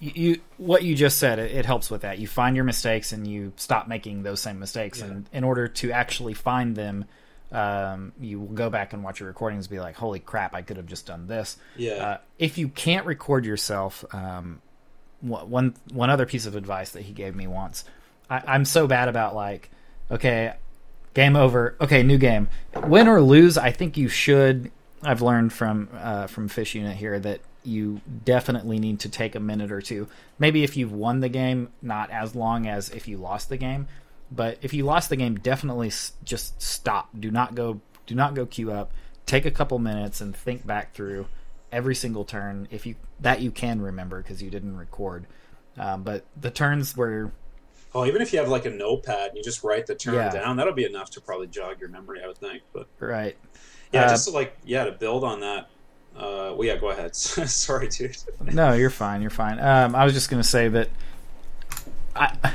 you, 0.00 0.12
you 0.14 0.40
what 0.56 0.82
you 0.82 0.96
just 0.96 1.18
said 1.18 1.38
it, 1.38 1.52
it 1.52 1.64
helps 1.64 1.92
with 1.92 2.00
that. 2.00 2.18
You 2.18 2.26
find 2.26 2.56
your 2.56 2.64
mistakes 2.64 3.12
and 3.12 3.24
you 3.24 3.52
stop 3.54 3.86
making 3.86 4.24
those 4.24 4.40
same 4.40 4.58
mistakes. 4.58 4.98
Yeah. 4.98 5.06
And 5.06 5.30
in 5.32 5.44
order 5.44 5.68
to 5.68 5.92
actually 5.92 6.34
find 6.34 6.74
them, 6.74 7.04
um, 7.52 8.12
you 8.20 8.40
will 8.40 8.48
go 8.48 8.70
back 8.70 8.92
and 8.92 9.04
watch 9.04 9.20
your 9.20 9.28
recordings 9.28 9.66
and 9.66 9.70
be 9.70 9.80
like, 9.80 9.96
"Holy 9.96 10.18
crap! 10.18 10.54
I 10.54 10.62
could 10.62 10.76
have 10.76 10.86
just 10.86 11.06
done 11.06 11.26
this." 11.26 11.56
Yeah. 11.76 11.92
Uh, 11.92 12.18
if 12.38 12.58
you 12.58 12.68
can't 12.68 13.06
record 13.06 13.44
yourself, 13.44 14.04
um, 14.12 14.60
one 15.20 15.74
one 15.92 16.10
other 16.10 16.26
piece 16.26 16.46
of 16.46 16.56
advice 16.56 16.90
that 16.90 17.02
he 17.02 17.12
gave 17.12 17.34
me 17.34 17.46
once, 17.46 17.84
I, 18.28 18.42
I'm 18.46 18.64
so 18.64 18.86
bad 18.86 19.08
about 19.08 19.34
like, 19.34 19.70
okay, 20.10 20.54
game 21.14 21.36
over, 21.36 21.76
okay, 21.80 22.02
new 22.02 22.18
game, 22.18 22.48
win 22.84 23.08
or 23.08 23.20
lose. 23.20 23.56
I 23.56 23.70
think 23.70 23.96
you 23.96 24.08
should. 24.08 24.70
I've 25.02 25.22
learned 25.22 25.52
from 25.52 25.88
uh, 25.94 26.26
from 26.26 26.48
Fish 26.48 26.74
Unit 26.74 26.96
here 26.96 27.18
that 27.20 27.40
you 27.62 28.00
definitely 28.24 28.78
need 28.78 29.00
to 29.00 29.08
take 29.08 29.34
a 29.34 29.40
minute 29.40 29.72
or 29.72 29.80
two. 29.80 30.08
Maybe 30.38 30.62
if 30.62 30.76
you've 30.76 30.92
won 30.92 31.20
the 31.20 31.28
game, 31.28 31.70
not 31.82 32.10
as 32.10 32.34
long 32.34 32.66
as 32.66 32.90
if 32.90 33.08
you 33.08 33.18
lost 33.18 33.48
the 33.48 33.56
game. 33.56 33.88
But 34.30 34.58
if 34.62 34.74
you 34.74 34.84
lost 34.84 35.08
the 35.08 35.16
game, 35.16 35.36
definitely 35.36 35.88
s- 35.88 36.12
just 36.24 36.60
stop. 36.60 37.08
Do 37.18 37.30
not 37.30 37.54
go. 37.54 37.80
Do 38.06 38.14
not 38.14 38.34
go 38.34 38.46
queue 38.46 38.72
up. 38.72 38.92
Take 39.24 39.44
a 39.46 39.50
couple 39.50 39.78
minutes 39.78 40.20
and 40.20 40.34
think 40.36 40.66
back 40.66 40.94
through 40.94 41.26
every 41.72 41.94
single 41.94 42.24
turn 42.24 42.68
if 42.70 42.86
you 42.86 42.94
that 43.20 43.40
you 43.40 43.50
can 43.50 43.80
remember 43.82 44.22
because 44.22 44.42
you 44.42 44.50
didn't 44.50 44.76
record. 44.76 45.26
Um, 45.78 46.02
but 46.04 46.24
the 46.40 46.50
turns 46.50 46.96
where 46.96 47.32
oh, 47.94 48.04
even 48.06 48.20
if 48.22 48.32
you 48.32 48.38
have 48.38 48.48
like 48.48 48.66
a 48.66 48.70
notepad 48.70 49.28
and 49.30 49.36
you 49.36 49.42
just 49.42 49.62
write 49.64 49.86
the 49.86 49.94
turn 49.94 50.14
Yeah. 50.14 50.30
down, 50.30 50.56
that'll 50.56 50.72
be 50.74 50.84
enough 50.84 51.10
to 51.10 51.20
probably 51.20 51.46
jog 51.48 51.80
your 51.80 51.88
memory, 51.88 52.20
I 52.22 52.26
would 52.26 52.38
think. 52.38 52.62
But 52.72 52.88
right, 53.00 53.36
yeah, 53.92 54.04
Uh, 54.04 54.08
just 54.10 54.26
to 54.28 54.34
like 54.34 54.56
yeah, 54.64 54.84
to 54.84 54.92
build 54.92 55.24
on 55.24 55.40
that. 55.40 55.68
Uh, 56.16 56.54
well, 56.56 56.64
yeah, 56.64 56.76
go 56.76 56.90
ahead. 56.90 57.14
Sorry, 57.16 57.88
dude. 57.88 58.16
No, 58.40 58.72
you're 58.72 58.88
fine. 58.90 59.20
You're 59.20 59.30
fine. 59.30 59.58
Um, 59.60 59.94
I 59.94 60.04
was 60.04 60.14
just 60.14 60.30
going 60.30 60.40
to 60.42 60.48
say 60.48 60.68
that 60.68 60.88
I, 62.14 62.54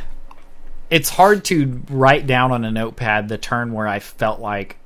it's 0.91 1.09
hard 1.09 1.45
to 1.45 1.81
write 1.89 2.27
down 2.27 2.51
on 2.51 2.65
a 2.65 2.69
notepad 2.69 3.29
the 3.29 3.37
turn 3.37 3.73
where 3.73 3.87
I 3.87 3.99
felt 3.99 4.39
like 4.41 4.77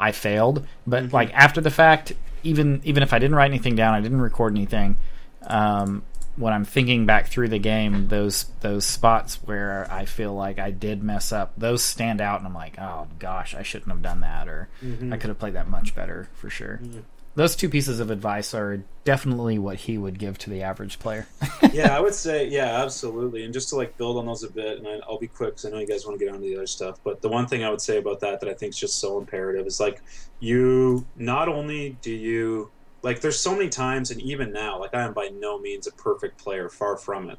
I 0.00 0.10
failed, 0.12 0.66
but 0.86 1.04
mm-hmm. 1.04 1.14
like 1.14 1.32
after 1.34 1.60
the 1.60 1.70
fact, 1.70 2.12
even 2.42 2.80
even 2.84 3.02
if 3.02 3.12
I 3.12 3.18
didn't 3.18 3.36
write 3.36 3.50
anything 3.50 3.76
down, 3.76 3.94
I 3.94 4.00
didn't 4.00 4.20
record 4.20 4.54
anything. 4.54 4.96
Um, 5.42 6.02
when 6.36 6.52
I'm 6.52 6.64
thinking 6.64 7.06
back 7.06 7.28
through 7.28 7.48
the 7.48 7.58
game, 7.58 8.08
those 8.08 8.44
those 8.60 8.84
spots 8.84 9.36
where 9.44 9.86
I 9.90 10.06
feel 10.06 10.34
like 10.34 10.58
I 10.58 10.70
did 10.70 11.02
mess 11.02 11.32
up, 11.32 11.52
those 11.56 11.84
stand 11.84 12.20
out, 12.20 12.38
and 12.38 12.46
I'm 12.46 12.54
like, 12.54 12.78
oh 12.78 13.06
gosh, 13.18 13.54
I 13.54 13.62
shouldn't 13.62 13.90
have 13.90 14.02
done 14.02 14.20
that, 14.20 14.48
or 14.48 14.68
mm-hmm. 14.82 15.12
I 15.12 15.18
could 15.18 15.28
have 15.28 15.38
played 15.38 15.54
that 15.54 15.68
much 15.68 15.94
better 15.94 16.28
for 16.34 16.48
sure. 16.48 16.80
Mm-hmm. 16.82 17.00
Those 17.36 17.54
two 17.54 17.68
pieces 17.68 18.00
of 18.00 18.10
advice 18.10 18.54
are 18.54 18.82
definitely 19.04 19.58
what 19.58 19.76
he 19.76 19.98
would 19.98 20.18
give 20.18 20.38
to 20.38 20.50
the 20.50 20.62
average 20.62 20.98
player. 20.98 21.26
yeah, 21.72 21.94
I 21.94 22.00
would 22.00 22.14
say 22.14 22.48
yeah, 22.48 22.82
absolutely. 22.82 23.44
And 23.44 23.52
just 23.52 23.68
to 23.68 23.76
like 23.76 23.98
build 23.98 24.16
on 24.16 24.24
those 24.24 24.42
a 24.42 24.50
bit, 24.50 24.78
and 24.78 24.88
I, 24.88 25.00
I'll 25.06 25.18
be 25.18 25.26
quick 25.26 25.50
because 25.50 25.66
I 25.66 25.70
know 25.70 25.78
you 25.78 25.86
guys 25.86 26.06
want 26.06 26.18
to 26.18 26.24
get 26.24 26.34
on 26.34 26.40
to 26.40 26.46
the 26.46 26.56
other 26.56 26.66
stuff. 26.66 26.98
But 27.04 27.20
the 27.20 27.28
one 27.28 27.46
thing 27.46 27.62
I 27.62 27.68
would 27.68 27.82
say 27.82 27.98
about 27.98 28.20
that 28.20 28.40
that 28.40 28.48
I 28.48 28.54
think 28.54 28.70
is 28.70 28.78
just 28.78 28.98
so 28.98 29.18
imperative 29.18 29.66
is 29.66 29.78
like 29.78 30.00
you 30.40 31.04
not 31.14 31.50
only 31.50 31.98
do 32.00 32.10
you 32.10 32.70
like 33.02 33.20
there's 33.20 33.38
so 33.38 33.52
many 33.52 33.68
times, 33.68 34.10
and 34.10 34.20
even 34.22 34.50
now, 34.50 34.80
like 34.80 34.94
I 34.94 35.02
am 35.02 35.12
by 35.12 35.28
no 35.28 35.58
means 35.58 35.86
a 35.86 35.92
perfect 35.92 36.38
player, 36.38 36.70
far 36.70 36.96
from 36.96 37.28
it. 37.28 37.38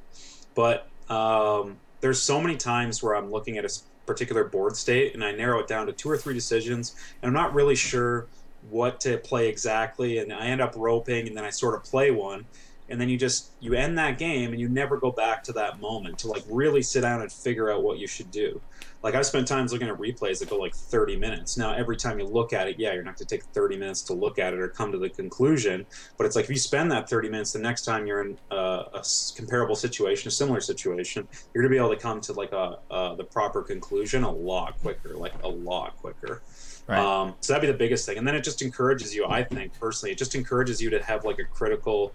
But 0.53 0.87
um, 1.09 1.77
there's 2.01 2.21
so 2.21 2.39
many 2.39 2.55
times 2.55 3.01
where 3.01 3.15
I'm 3.15 3.31
looking 3.31 3.57
at 3.57 3.65
a 3.65 3.79
particular 4.05 4.43
board 4.43 4.77
state 4.77 5.13
and 5.13 5.23
I 5.23 5.31
narrow 5.31 5.59
it 5.59 5.67
down 5.67 5.87
to 5.87 5.91
two 5.91 6.09
or 6.09 6.17
three 6.17 6.35
decisions, 6.35 6.95
and 7.21 7.27
I'm 7.27 7.33
not 7.33 7.55
really 7.55 7.75
sure 7.75 8.27
what 8.69 8.99
to 9.01 9.17
play 9.19 9.49
exactly, 9.49 10.17
and 10.19 10.31
I 10.33 10.47
end 10.47 10.61
up 10.61 10.73
roping, 10.75 11.27
and 11.27 11.35
then 11.37 11.45
I 11.45 11.49
sort 11.49 11.75
of 11.75 11.83
play 11.83 12.11
one. 12.11 12.47
And 12.89 13.01
then 13.01 13.09
you 13.09 13.17
just 13.17 13.55
you 13.59 13.73
end 13.73 13.97
that 13.97 14.17
game 14.17 14.51
and 14.51 14.61
you 14.61 14.69
never 14.69 14.97
go 14.97 15.11
back 15.11 15.43
to 15.43 15.51
that 15.53 15.79
moment 15.81 16.19
to 16.19 16.27
like 16.27 16.43
really 16.49 16.81
sit 16.81 17.01
down 17.01 17.21
and 17.21 17.29
figure 17.29 17.69
out 17.69 17.83
what 17.83 17.97
you 17.97 18.07
should 18.07 18.31
do. 18.31 18.61
Like 19.03 19.13
i've 19.13 19.25
spent 19.25 19.45
times 19.47 19.73
looking 19.73 19.89
at 19.89 19.97
replays 19.97 20.39
that 20.39 20.49
go 20.49 20.57
like 20.57 20.73
30 20.73 21.17
minutes. 21.19 21.57
Now 21.57 21.73
every 21.73 21.97
time 21.97 22.17
you 22.17 22.25
look 22.25 22.53
at 22.53 22.67
it 22.67 22.77
yeah 22.79 22.93
you're 22.93 23.03
not 23.03 23.17
going 23.17 23.27
to 23.27 23.35
take 23.35 23.43
30 23.53 23.77
minutes 23.77 24.03
to 24.03 24.13
look 24.13 24.39
at 24.39 24.53
it 24.53 24.59
or 24.61 24.69
come 24.69 24.93
to 24.93 24.97
the 24.97 25.09
conclusion. 25.09 25.85
But 26.17 26.27
it's 26.27 26.35
like 26.37 26.45
if 26.45 26.49
you 26.49 26.55
spend 26.57 26.89
that 26.91 27.09
30 27.09 27.29
minutes 27.29 27.51
the 27.51 27.59
next 27.59 27.83
time 27.83 28.07
you're 28.07 28.21
in 28.21 28.37
a, 28.51 28.55
a 28.55 28.99
s- 28.99 29.33
comparable 29.35 29.75
situation 29.75 30.29
a 30.29 30.31
similar 30.31 30.61
situation 30.61 31.27
you're 31.53 31.63
going 31.63 31.71
to 31.71 31.75
be 31.75 31.83
able 31.83 31.93
to 31.93 32.01
come 32.01 32.21
to 32.21 32.33
like 32.33 32.53
a 32.53 32.75
uh, 32.89 33.15
the 33.15 33.25
proper 33.25 33.63
conclusion 33.63 34.23
a 34.23 34.31
lot 34.31 34.77
quicker 34.79 35.15
like 35.17 35.33
a 35.43 35.49
lot 35.49 35.95
quicker 35.97 36.41
Right. 36.87 36.99
um, 36.99 37.35
so 37.41 37.53
that'd 37.53 37.67
be 37.67 37.71
the 37.71 37.77
biggest 37.77 38.05
thing 38.05 38.17
and 38.17 38.25
then 38.25 38.33
it 38.33 38.43
just 38.43 38.61
encourages 38.61 39.13
you 39.13 39.25
i 39.27 39.43
think 39.43 39.77
personally 39.77 40.13
it 40.13 40.17
just 40.17 40.35
encourages 40.35 40.81
you 40.81 40.89
to 40.89 41.03
have 41.03 41.25
like 41.25 41.37
a 41.37 41.43
critical 41.43 42.13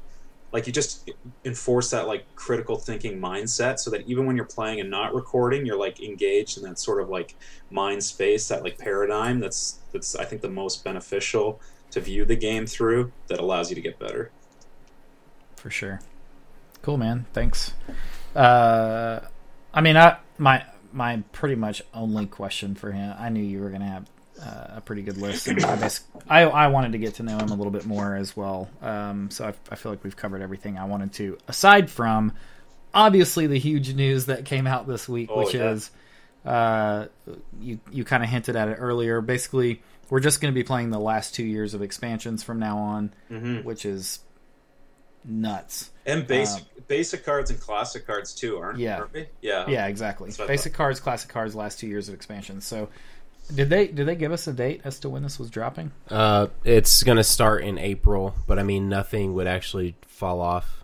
like 0.51 0.67
you 0.67 0.73
just 0.73 1.11
enforce 1.45 1.91
that 1.91 2.07
like 2.07 2.25
critical 2.37 2.77
thinking 2.77 3.21
mindset 3.21 3.79
so 3.79 3.91
that 3.91 4.07
even 4.09 4.25
when 4.25 4.35
you're 4.35 4.47
playing 4.47 4.81
and 4.81 4.91
not 4.91 5.15
recording 5.15 5.67
you're 5.67 5.77
like 5.77 6.03
engaged 6.03 6.57
in 6.57 6.65
that 6.65 6.79
sort 6.79 7.03
of 7.03 7.11
like 7.11 7.35
mind 7.71 8.03
space 8.03 8.49
that 8.49 8.63
like 8.63 8.79
paradigm 8.79 9.41
that's 9.41 9.81
that's 9.93 10.17
i 10.17 10.25
think 10.25 10.41
the 10.41 10.49
most 10.49 10.83
beneficial 10.85 11.61
to 11.91 12.01
view 12.01 12.25
the 12.25 12.37
game 12.37 12.67
through 12.67 13.13
that 13.27 13.39
allows 13.39 13.69
you 13.69 13.75
to 13.75 13.83
get 13.83 13.99
better 13.99 14.31
for 15.63 15.71
sure. 15.71 16.01
Cool, 16.83 16.99
man. 16.99 17.27
Thanks. 17.33 17.75
Uh, 18.35 19.21
I 19.73 19.81
mean, 19.81 19.97
I 19.97 20.17
my 20.37 20.65
my 20.93 21.23
pretty 21.31 21.55
much 21.55 21.83
only 21.95 22.27
question 22.27 22.75
for 22.75 22.91
him. 22.91 23.15
I 23.17 23.29
knew 23.29 23.45
you 23.45 23.61
were 23.61 23.71
gonna 23.71 23.87
have 23.87 24.11
uh, 24.41 24.77
a 24.77 24.81
pretty 24.81 25.03
good 25.03 25.17
list, 25.19 25.49
and 25.49 25.65
I, 25.65 25.91
I 26.29 26.43
I 26.43 26.67
wanted 26.69 26.93
to 26.93 26.99
get 26.99 27.15
to 27.15 27.23
know 27.23 27.39
him 27.39 27.51
a 27.51 27.55
little 27.55 27.73
bit 27.73 27.85
more 27.87 28.15
as 28.17 28.37
well. 28.37 28.69
Um, 28.81 29.31
so 29.31 29.47
I, 29.47 29.55
I 29.71 29.75
feel 29.77 29.93
like 29.93 30.03
we've 30.05 30.17
covered 30.17 30.43
everything 30.43 30.79
I 30.79 30.85
wanted 30.85 31.13
to, 31.15 31.39
aside 31.49 31.91
from 31.91 32.33
obviously 32.95 33.47
the 33.47 33.59
huge 33.59 33.95
news 33.95 34.27
that 34.27 34.45
came 34.45 34.67
out 34.67 34.87
this 34.87 35.09
week, 35.09 35.31
Oh, 35.33 35.39
which 35.45 35.55
yeah. 35.55 35.71
is 35.73 35.91
uh, 36.45 37.07
you 37.61 37.79
you 37.91 38.05
kind 38.05 38.23
of 38.23 38.29
hinted 38.29 38.57
at 38.57 38.69
it 38.69 38.75
earlier. 38.75 39.21
Basically, 39.21 39.83
we're 40.11 40.21
just 40.21 40.41
going 40.41 40.53
to 40.53 40.59
be 40.59 40.65
playing 40.65 40.91
the 40.91 41.01
last 41.01 41.35
two 41.35 41.45
years 41.45 41.75
of 41.75 41.83
expansions 41.83 42.43
from 42.43 42.59
now 42.59 42.79
on, 42.79 43.13
mm-hmm. 43.31 43.59
which 43.67 43.85
is 43.85 44.21
nuts. 45.25 45.91
and 46.05 46.27
basic 46.27 46.65
basic 46.89 47.25
cards 47.25 47.51
and 47.51 47.61
classic 47.61 48.07
cards 48.07 48.35
too 48.35 48.59
aren't, 48.59 48.79
Yeah. 48.79 48.99
aren't 48.99 49.13
they? 49.13 49.29
yeah 49.41 49.69
Yeah, 49.69 49.87
exactly. 49.87 50.29
That's 50.29 50.39
what 50.41 50.45
I 50.51 50.53
Basic 50.55 50.75
cards, 50.75 50.99
classic 51.01 51.31
cards, 51.31 51.55
last 51.55 51.79
two 51.79 51.87
years 51.87 52.09
of 52.09 52.15
expansion. 52.15 52.61
So, 52.61 52.89
did 53.55 53.69
they 53.71 53.87
did 53.89 54.07
they 54.07 54.17
give 54.17 54.33
us 54.33 54.47
a 54.47 54.53
date 54.53 54.81
as 54.85 55.01
to 55.01 55.09
when 55.11 55.23
this 55.23 55.39
was 55.39 55.51
dropping? 55.51 55.93
Uh, 56.09 56.49
it's 56.65 57.03
going 57.03 57.17
to 57.19 57.25
start 57.25 57.65
in 57.65 57.79
April, 57.79 58.35
but 58.47 58.59
I 58.59 58.63
mean, 58.63 58.89
nothing 58.89 59.35
would 59.35 59.47
actually 59.47 59.95
fall 60.07 60.41
off 60.41 60.83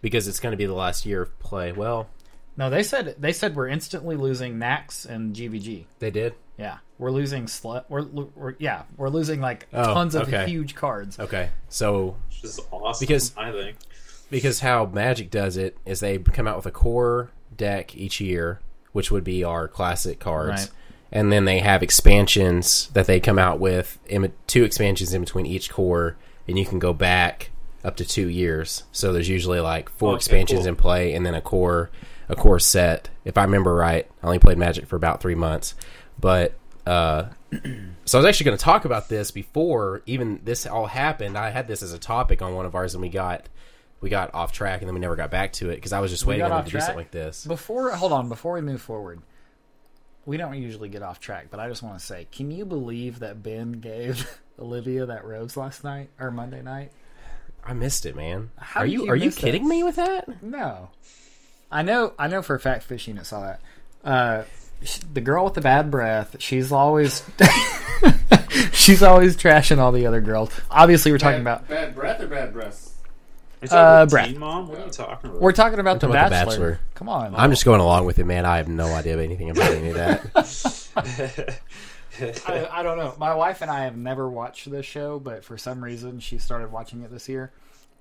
because 0.00 0.28
it's 0.28 0.40
going 0.40 0.52
to 0.52 0.56
be 0.56 0.66
the 0.66 0.74
last 0.74 1.06
year 1.06 1.22
of 1.22 1.38
play. 1.38 1.72
Well, 1.72 2.08
No, 2.56 2.70
they 2.70 2.82
said 2.82 3.16
they 3.18 3.32
said 3.32 3.54
we're 3.56 3.68
instantly 3.68 4.16
losing 4.16 4.54
Nax 4.58 5.06
and 5.06 5.34
GVG. 5.34 5.84
they 5.98 6.10
did. 6.10 6.34
Yeah, 6.58 6.78
we're 6.98 7.10
losing 7.10 7.44
slut. 7.44 7.84
We're, 7.90 8.04
we're 8.04 8.54
yeah, 8.58 8.84
we're 8.96 9.10
losing 9.10 9.40
like 9.42 9.66
Oh, 9.74 9.92
tons 9.92 10.14
of 10.14 10.28
huge 10.28 10.74
cards. 10.74 11.18
Okay, 11.20 11.50
so 11.68 12.16
which 12.30 12.44
is 12.44 12.60
awesome 12.70 13.04
Because- 13.04 13.36
i 13.36 13.50
think 13.52 13.76
because 14.30 14.58
how 14.60 14.86
Magic 14.86 15.30
does 15.30 15.56
it 15.56 15.76
is 15.86 16.00
they 16.00 16.18
come 16.18 16.48
out 16.48 16.56
with 16.56 16.66
a 16.66 16.70
core 16.72 17.30
deck 17.56 17.94
each 17.96 18.20
year, 18.20 18.58
which 18.92 19.10
would 19.10 19.22
be 19.22 19.44
our 19.44 19.68
classic 19.68 20.18
cards, 20.18 20.62
Right. 20.62 20.70
And 21.12 21.32
then 21.32 21.44
they 21.44 21.60
have 21.60 21.82
expansions 21.82 22.88
that 22.94 23.06
they 23.06 23.20
come 23.20 23.38
out 23.38 23.60
with, 23.60 23.98
two 24.46 24.64
expansions 24.64 25.12
in 25.14 25.22
between 25.22 25.46
each 25.46 25.70
core, 25.70 26.16
and 26.48 26.58
you 26.58 26.64
can 26.66 26.78
go 26.78 26.92
back 26.92 27.50
up 27.84 27.96
to 27.96 28.04
two 28.04 28.28
years. 28.28 28.84
So 28.92 29.12
there's 29.12 29.28
usually 29.28 29.60
like 29.60 29.88
four 29.88 30.10
Okay, 30.10 30.16
expansions 30.16 30.60
cool. 30.60 30.68
in 30.68 30.76
play, 30.76 31.14
and 31.14 31.24
then 31.24 31.34
a 31.34 31.40
core 31.40 31.90
a 32.28 32.34
core 32.34 32.58
set. 32.58 33.08
If 33.24 33.38
I 33.38 33.44
remember 33.44 33.74
right, 33.74 34.08
I 34.22 34.26
only 34.26 34.40
played 34.40 34.58
Magic 34.58 34.86
for 34.86 34.96
about 34.96 35.20
three 35.20 35.34
months, 35.36 35.74
but. 36.18 36.54
Uh, 36.86 37.30
so 38.04 38.16
I 38.16 38.20
was 38.20 38.26
actually 38.26 38.44
going 38.44 38.56
to 38.58 38.62
talk 38.62 38.84
about 38.84 39.08
this 39.08 39.32
before 39.32 40.02
even 40.06 40.38
this 40.44 40.66
all 40.66 40.86
happened. 40.86 41.36
I 41.36 41.50
had 41.50 41.66
this 41.66 41.82
as 41.82 41.92
a 41.92 41.98
topic 41.98 42.42
on 42.42 42.54
one 42.54 42.64
of 42.64 42.76
ours, 42.76 42.94
and 42.94 43.02
we 43.02 43.08
got 43.08 43.48
we 44.00 44.08
got 44.08 44.32
off 44.34 44.52
track, 44.52 44.82
and 44.82 44.88
then 44.88 44.94
we 44.94 45.00
never 45.00 45.16
got 45.16 45.32
back 45.32 45.52
to 45.54 45.70
it 45.70 45.76
because 45.76 45.92
I 45.92 45.98
was 45.98 46.12
just 46.12 46.24
We 46.26 46.34
waiting 46.34 46.44
on 46.44 46.50
them 46.50 46.60
to 46.60 46.64
do 46.66 46.70
track? 46.70 46.82
something 46.82 46.98
like 46.98 47.10
this. 47.10 47.44
Before, 47.44 47.90
hold 47.90 48.12
on, 48.12 48.28
before 48.28 48.52
we 48.52 48.60
move 48.60 48.80
forward, 48.80 49.20
we 50.26 50.36
don't 50.36 50.60
usually 50.60 50.88
get 50.88 51.02
off 51.02 51.20
track, 51.20 51.46
but 51.50 51.60
I 51.60 51.68
just 51.68 51.82
want 51.82 51.98
to 51.98 52.04
say, 52.04 52.26
can 52.30 52.50
you 52.50 52.66
believe 52.66 53.20
that 53.20 53.42
Ben 53.42 53.72
gave 53.72 54.38
Olivia 54.58 55.06
that 55.06 55.24
rose 55.24 55.56
last 55.56 55.84
night 55.84 56.10
or 56.18 56.30
Monday 56.30 56.62
night? 56.62 56.90
I 57.64 57.72
missed 57.72 58.04
it, 58.06 58.14
man. 58.14 58.50
How 58.58 58.80
are 58.80 58.86
you, 58.86 59.04
you 59.04 59.10
are 59.10 59.16
you 59.16 59.30
kidding 59.30 59.62
that? 59.62 59.68
me 59.68 59.82
with 59.82 59.96
that? 59.96 60.42
No, 60.42 60.90
I 61.70 61.82
know. 61.82 62.12
I 62.18 62.28
know 62.28 62.42
for 62.42 62.54
a 62.54 62.60
fact 62.60 62.84
Fish 62.84 63.08
Unit 63.08 63.26
saw 63.26 63.40
that. 63.40 63.60
Uh, 64.04 64.44
the 65.12 65.20
girl 65.20 65.44
with 65.44 65.54
the 65.54 65.60
bad 65.60 65.90
breath. 65.90 66.36
She's 66.38 66.70
always. 66.70 67.24
she's 68.72 69.02
always 69.02 69.36
trashing 69.36 69.78
all 69.78 69.90
the 69.90 70.06
other 70.06 70.20
girls. 70.20 70.50
Obviously, 70.70 71.10
we're 71.10 71.18
talking 71.18 71.42
bad, 71.42 71.58
about. 71.58 71.68
bad 71.68 71.94
breath 71.94 72.20
or 72.20 72.28
bad 72.28 72.52
breasts. 72.52 72.85
Are 73.72 73.76
you 73.76 73.80
Uh, 73.80 73.98
talking 74.00 74.10
Brett. 74.10 74.28
Teen 74.30 74.38
Mom? 74.38 74.68
What 74.68 74.78
are 74.78 74.84
you 74.84 74.90
talking 74.90 75.30
about? 75.30 75.40
We're 75.42 75.52
talking 75.52 75.78
about, 75.78 76.00
the, 76.00 76.06
talking 76.06 76.16
about 76.16 76.24
The 76.28 76.30
bachelor. 76.30 76.50
Bachelor. 76.70 76.80
Come 76.94 77.08
on. 77.08 77.34
I'm 77.36 77.50
just 77.50 77.64
going 77.64 77.80
along 77.80 78.06
with 78.06 78.18
it, 78.18 78.24
man. 78.24 78.44
I 78.44 78.56
have 78.58 78.68
no 78.68 78.86
idea 78.94 79.18
anything 79.20 79.50
about 79.50 79.70
any 79.72 79.88
of 79.90 79.94
that. 79.96 81.60
I, 82.46 82.68
I 82.72 82.82
don't 82.82 82.96
know. 82.96 83.14
My 83.18 83.34
wife 83.34 83.60
and 83.62 83.70
I 83.70 83.84
have 83.84 83.96
never 83.96 84.28
watched 84.28 84.70
this 84.70 84.86
show, 84.86 85.18
but 85.18 85.44
for 85.44 85.58
some 85.58 85.84
reason 85.84 86.20
she 86.20 86.38
started 86.38 86.72
watching 86.72 87.02
it 87.02 87.10
this 87.10 87.28
year. 87.28 87.52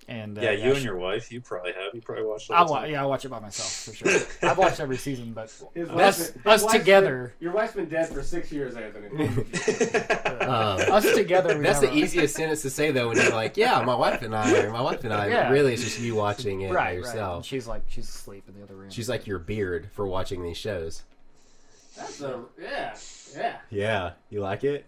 And 0.07 0.37
uh, 0.37 0.41
yeah, 0.41 0.51
you 0.51 0.71
sh- 0.73 0.75
and 0.77 0.85
your 0.85 0.97
wife, 0.97 1.31
you 1.31 1.41
probably 1.41 1.71
have. 1.73 1.95
You 1.95 1.99
probably 2.01 2.25
watched. 2.25 2.51
I 2.51 2.57
all 2.57 2.69
wa- 2.69 2.83
yeah, 2.83 3.01
I 3.01 3.07
watch 3.07 3.25
it 3.25 3.29
by 3.29 3.39
myself 3.39 3.71
for 3.71 3.93
sure. 3.95 4.27
I've 4.49 4.57
watched 4.59 4.79
every 4.79 4.97
season, 4.97 5.33
but 5.33 5.51
His 5.73 5.89
us, 5.89 6.29
been- 6.29 6.41
us 6.45 6.63
together, 6.65 7.33
Been, 7.39 7.45
your 7.45 7.53
wife's 7.55 7.73
been 7.73 7.89
dead 7.89 8.09
for 8.09 8.21
six 8.21 8.51
years, 8.51 8.75
Anthony. 8.75 9.09
Um, 10.45 10.79
us 10.93 11.11
together. 11.15 11.57
We 11.57 11.63
That's 11.63 11.79
the 11.79 11.87
never- 11.87 11.97
easiest 11.97 12.35
sentence 12.37 12.61
to 12.61 12.69
say 12.69 12.91
though 12.91 13.07
when 13.07 13.17
you're 13.17 13.31
like, 13.31 13.57
"Yeah, 13.57 13.81
my 13.81 13.95
wife 13.95 14.21
and 14.21 14.35
I," 14.35 14.67
"My 14.69 14.81
wife 14.81 15.03
and 15.03 15.11
I." 15.13 15.27
Yeah. 15.27 15.49
Really, 15.49 15.73
it's 15.73 15.83
just 15.83 15.99
you 15.99 16.13
watching 16.15 16.61
it 16.61 16.69
by 16.69 16.75
Right, 16.75 16.83
right. 16.85 16.95
yourself. 16.97 17.35
And 17.37 17.45
she's 17.45 17.65
like, 17.67 17.83
she's 17.87 18.07
asleep 18.07 18.43
in 18.47 18.53
the 18.55 18.61
other 18.63 18.75
room. 18.75 18.91
She's 18.91 19.09
like 19.09 19.25
your 19.25 19.39
beard 19.39 19.89
for 19.93 20.05
watching 20.05 20.43
these 20.43 20.57
shows. 20.57 21.01
That's 21.97 22.21
a 22.21 22.43
yeah, 22.61 22.95
yeah, 23.35 23.55
Yeah, 23.71 24.11
you 24.29 24.41
like 24.41 24.63
it. 24.63 24.85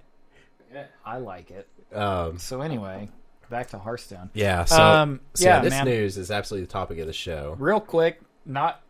yeah. 0.72 0.86
I 1.06 1.18
like 1.18 1.50
it. 1.50 1.68
Um, 1.96 2.38
So 2.38 2.62
anyway, 2.62 3.10
back 3.50 3.70
to 3.70 3.80
Hearthstone. 3.80 4.30
yeah. 4.34 4.66
So, 4.66 4.82
um, 4.82 5.20
so 5.34 5.46
yeah, 5.46 5.60
this 5.62 5.72
man. 5.72 5.86
news 5.86 6.18
is 6.18 6.32
absolutely 6.32 6.66
the 6.66 6.72
topic 6.72 7.00
of 7.00 7.08
the 7.08 7.14
show. 7.14 7.56
real 7.60 7.80
quick, 7.80 8.22
not 8.46 8.82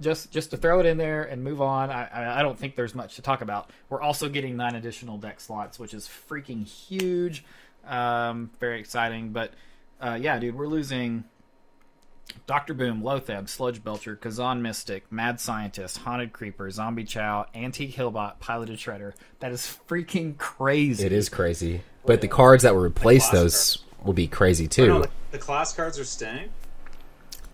just 0.00 0.30
just 0.30 0.50
to 0.50 0.56
throw 0.56 0.80
it 0.80 0.86
in 0.86 0.96
there 0.96 1.24
and 1.24 1.42
move 1.42 1.60
on. 1.60 1.90
I, 1.90 2.38
I 2.40 2.42
don't 2.42 2.58
think 2.58 2.76
there's 2.76 2.94
much 2.94 3.16
to 3.16 3.22
talk 3.22 3.42
about. 3.42 3.70
We're 3.88 4.00
also 4.00 4.28
getting 4.28 4.56
nine 4.56 4.74
additional 4.74 5.18
deck 5.18 5.40
slots, 5.40 5.78
which 5.78 5.94
is 5.94 6.08
freaking 6.08 6.66
huge. 6.66 7.44
Um, 7.86 8.50
very 8.60 8.80
exciting. 8.80 9.30
But 9.30 9.52
uh, 10.00 10.18
yeah, 10.20 10.38
dude, 10.38 10.56
we're 10.56 10.68
losing 10.68 11.24
Doctor 12.46 12.74
Boom, 12.74 13.02
Loatheb, 13.02 13.48
Sludge 13.48 13.82
Belcher, 13.82 14.16
Kezan 14.16 14.60
Mystic, 14.60 15.10
Mad 15.10 15.40
Scientist, 15.40 15.98
Haunted 15.98 16.32
Creeper, 16.32 16.70
Zombie 16.70 17.04
Chow, 17.04 17.46
Antique 17.54 17.94
Healbot, 17.94 18.38
Piloted 18.40 18.78
Shredder. 18.78 19.12
That 19.40 19.52
is 19.52 19.76
freaking 19.88 20.38
crazy. 20.38 21.04
It 21.04 21.12
is 21.12 21.28
crazy, 21.28 21.82
but 22.06 22.20
the 22.20 22.28
cards 22.28 22.62
that 22.62 22.74
will 22.74 22.82
replace 22.82 23.28
those 23.28 23.84
will 24.04 24.12
be 24.12 24.26
crazy 24.26 24.66
too. 24.68 24.86
no, 24.88 25.02
the, 25.02 25.10
the 25.32 25.38
class 25.38 25.72
cards 25.72 25.98
are 25.98 26.04
staying. 26.04 26.48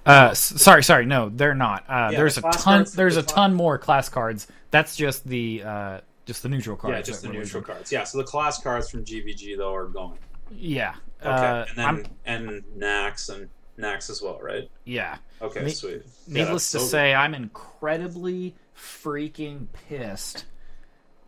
Uh, 0.04 0.28
s- 0.30 0.60
sorry, 0.62 0.84
sorry, 0.84 1.04
no, 1.06 1.28
they're 1.30 1.54
not. 1.54 1.84
Uh, 1.88 2.10
Yeah, 2.12 2.18
there's 2.18 2.36
the 2.36 2.48
a 2.48 2.52
ton. 2.52 2.86
there's 2.94 3.14
the 3.16 3.20
a 3.22 3.24
cla- 3.24 3.34
ton 3.34 3.54
more 3.54 3.78
class 3.78 4.08
cards. 4.08 4.46
That's 4.70 4.94
just 4.96 5.26
the 5.26 5.62
uh, 5.64 6.00
just 6.26 6.42
the 6.42 6.48
neutral 6.48 6.76
cards. 6.76 6.94
yeah, 6.96 7.02
just 7.02 7.22
the 7.22 7.28
neutral 7.28 7.42
losing. 7.60 7.62
cards. 7.62 7.92
Yeah, 7.92 8.04
so 8.04 8.18
the 8.18 8.24
class 8.24 8.60
cards 8.62 8.88
from 8.90 9.04
GVG 9.04 9.56
though 9.56 9.74
are 9.74 9.86
going. 9.86 10.18
Yeah. 10.52 10.94
Okay, 11.20 11.28
Uh, 11.30 11.64
and 11.68 11.76
then 11.76 11.86
I'm, 11.86 12.04
and 12.26 12.62
Nax 12.78 13.34
and 13.34 13.48
Nax 13.78 14.10
as 14.10 14.22
well, 14.22 14.38
right? 14.40 14.70
yeah. 14.84 15.16
Okay, 15.42 15.62
Ne- 15.64 15.70
sweet. 15.70 16.02
Yeah, 16.28 16.44
Needless 16.44 16.70
to 16.72 16.78
so 16.78 16.84
say, 16.86 17.12
I'm 17.14 17.34
incredibly 17.34 18.54
freaking 18.76 19.66
pissed. 19.88 20.44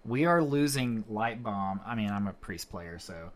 We 0.04 0.24
are 0.24 0.42
losing 0.42 1.04
Light 1.08 1.42
Bomb. 1.42 1.80
I 1.84 1.94
mean, 1.94 2.10
I'm 2.10 2.26
a 2.26 2.32
priest 2.32 2.70
player, 2.70 2.98
so 2.98 3.30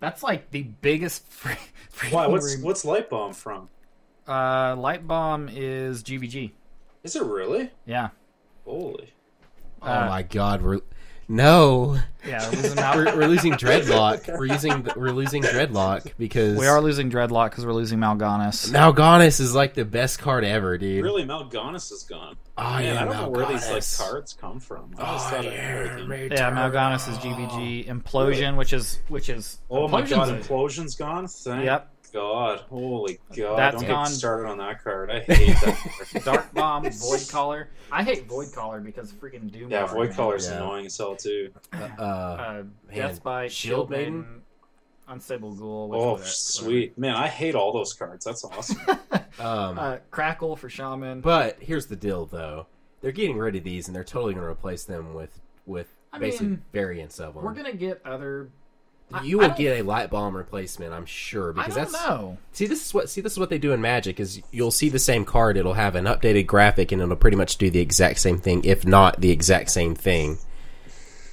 that's 0.00 0.22
like 0.22 0.50
the 0.50 0.62
biggest. 0.62 1.26
Free, 1.30 1.54
good. 2.00 2.12
Why? 2.12 2.26
What's 2.26 2.54
freaking- 2.56 2.62
what's 2.62 2.84
Light 2.84 3.08
Bomb 3.08 3.32
from? 3.32 3.68
uh, 4.26 4.76
Light 4.76 5.06
Bomb 5.06 5.48
is 5.52 6.02
GVG. 6.02 6.52
Is 7.02 7.16
it 7.16 7.22
really? 7.22 7.70
Yeah. 7.86 8.10
Holy. 8.64 9.12
oh 9.82 9.86
uh, 9.90 10.06
my 10.06 10.22
god, 10.22 10.62
we're 10.62 10.80
no, 11.30 11.98
Yeah, 12.26 12.44
we're 12.50 12.56
losing 12.56 12.74
Mal- 12.76 12.96
we're, 12.96 13.16
we're 13.16 13.26
losing 13.28 13.52
Dreadlock. 13.64 14.28
We're 14.38 14.46
using 14.46 14.86
we're 14.96 15.12
losing 15.12 15.42
Dreadlock 15.42 16.12
because 16.18 16.58
we 16.58 16.66
are 16.66 16.80
losing 16.80 17.10
Dreadlock 17.10 17.50
because 17.50 17.64
we're 17.64 17.72
losing 17.72 17.98
Mal'Ganis. 18.00 18.70
Mal'Ganis 18.72 19.40
is 19.40 19.54
like 19.54 19.74
the 19.74 19.84
best 19.84 20.18
card 20.18 20.44
ever, 20.44 20.76
dude. 20.76 21.02
Really, 21.04 21.24
Mal'Ganis 21.24 21.92
is 21.92 22.02
gone. 22.02 22.36
Oh 22.58 22.62
Man, 22.74 22.84
yeah, 22.84 23.00
I 23.00 23.04
don't 23.04 23.16
know 23.16 23.28
where 23.28 23.46
these 23.46 23.70
like 23.70 23.84
cards 23.96 24.32
come 24.38 24.60
from. 24.60 24.94
I 24.98 25.02
always 25.06 25.22
Oh 25.22 25.28
thought 25.30 25.44
yeah, 25.44 25.50
everything. 25.50 26.32
Yeah, 26.32 26.50
Turner. 26.50 26.56
Mal'Ganis 26.70 27.08
is 27.08 27.18
GVG. 27.18 27.86
Implosion, 27.88 28.56
which 28.56 28.72
is 28.72 28.98
which 29.08 29.28
is 29.28 29.60
Oh 29.70 29.88
my 29.88 30.02
god, 30.02 30.28
Implosion's 30.28 30.96
gone. 30.96 31.26
Thank 31.28 31.64
Yep. 31.64 31.88
God, 32.12 32.60
holy 32.68 33.18
God! 33.36 33.56
That's 33.58 33.76
Don't 33.76 33.88
gone. 33.88 34.04
get 34.06 34.12
started 34.14 34.48
on 34.48 34.58
that 34.58 34.82
card. 34.82 35.10
I 35.10 35.20
hate 35.20 35.56
that. 35.64 35.76
card. 36.12 36.24
Dark 36.24 36.54
Bomb, 36.54 36.90
Void 36.90 37.28
Collar. 37.30 37.68
I 37.92 38.02
hate 38.02 38.26
Voidcaller 38.28 38.82
because 38.84 39.12
freaking 39.12 39.50
Doom. 39.50 39.70
yeah, 39.70 39.86
Void 39.86 40.08
man. 40.08 40.16
Collar's 40.16 40.48
Yeah. 40.48 40.56
annoying 40.56 40.86
as 40.86 40.96
hell 40.98 41.16
too. 41.16 41.50
Uh, 41.72 41.76
Uh, 41.98 42.62
Death 42.94 43.22
Bite, 43.22 43.52
Shield 43.52 43.52
Shield 43.52 43.90
Maiden? 43.90 44.18
Maiden, 44.20 44.42
Unstable 45.08 45.52
Ghoul. 45.54 45.90
Oh, 45.94 46.12
was 46.14 46.36
sweet 46.36 46.96
man! 46.96 47.14
I 47.16 47.26
hate 47.28 47.54
all 47.54 47.72
those 47.72 47.92
cards. 47.92 48.24
That's 48.24 48.44
awesome. 48.44 48.78
um, 49.40 49.78
Uh, 49.78 49.96
Crackle 50.10 50.54
for 50.56 50.68
Shaman. 50.68 51.20
but 51.20 51.56
here's 51.60 51.86
the 51.86 51.96
deal, 51.96 52.26
though. 52.26 52.66
They're 53.00 53.12
getting 53.12 53.38
rid 53.38 53.56
of 53.56 53.64
these, 53.64 53.88
and 53.88 53.96
they're 53.96 54.04
totally 54.04 54.34
going 54.34 54.44
to 54.44 54.50
replace 54.50 54.84
them 54.84 55.14
with 55.14 55.40
with 55.66 55.88
I 56.12 56.18
basic 56.18 56.42
mean, 56.42 56.62
variants 56.72 57.18
of 57.20 57.34
them. 57.34 57.44
We're 57.44 57.54
gonna 57.54 57.72
get 57.72 58.00
other. 58.04 58.50
I- 59.12 59.22
you 59.24 59.40
I 59.40 59.48
will 59.48 59.54
get 59.54 59.80
a 59.80 59.82
light 59.82 60.10
bomb 60.10 60.36
replacement, 60.36 60.92
I'm 60.92 61.06
sure, 61.06 61.50
I 61.50 61.52
because 61.64 61.74
don't 61.74 61.92
that's 61.92 62.06
know. 62.06 62.38
see 62.52 62.66
this 62.66 62.84
is 62.86 62.94
what 62.94 63.08
see 63.10 63.20
this 63.20 63.32
is 63.32 63.38
what 63.38 63.50
they 63.50 63.58
do 63.58 63.72
in 63.72 63.80
Magic 63.80 64.20
is 64.20 64.40
you'll 64.50 64.70
see 64.70 64.88
the 64.88 64.98
same 64.98 65.24
card, 65.24 65.56
it'll 65.56 65.74
have 65.74 65.94
an 65.96 66.04
updated 66.04 66.46
graphic, 66.46 66.92
and 66.92 67.02
it'll 67.02 67.16
pretty 67.16 67.36
much 67.36 67.56
do 67.58 67.70
the 67.70 67.80
exact 67.80 68.20
same 68.20 68.38
thing, 68.38 68.64
if 68.64 68.86
not 68.86 69.20
the 69.20 69.30
exact 69.30 69.70
same 69.70 69.94
thing. 69.94 70.38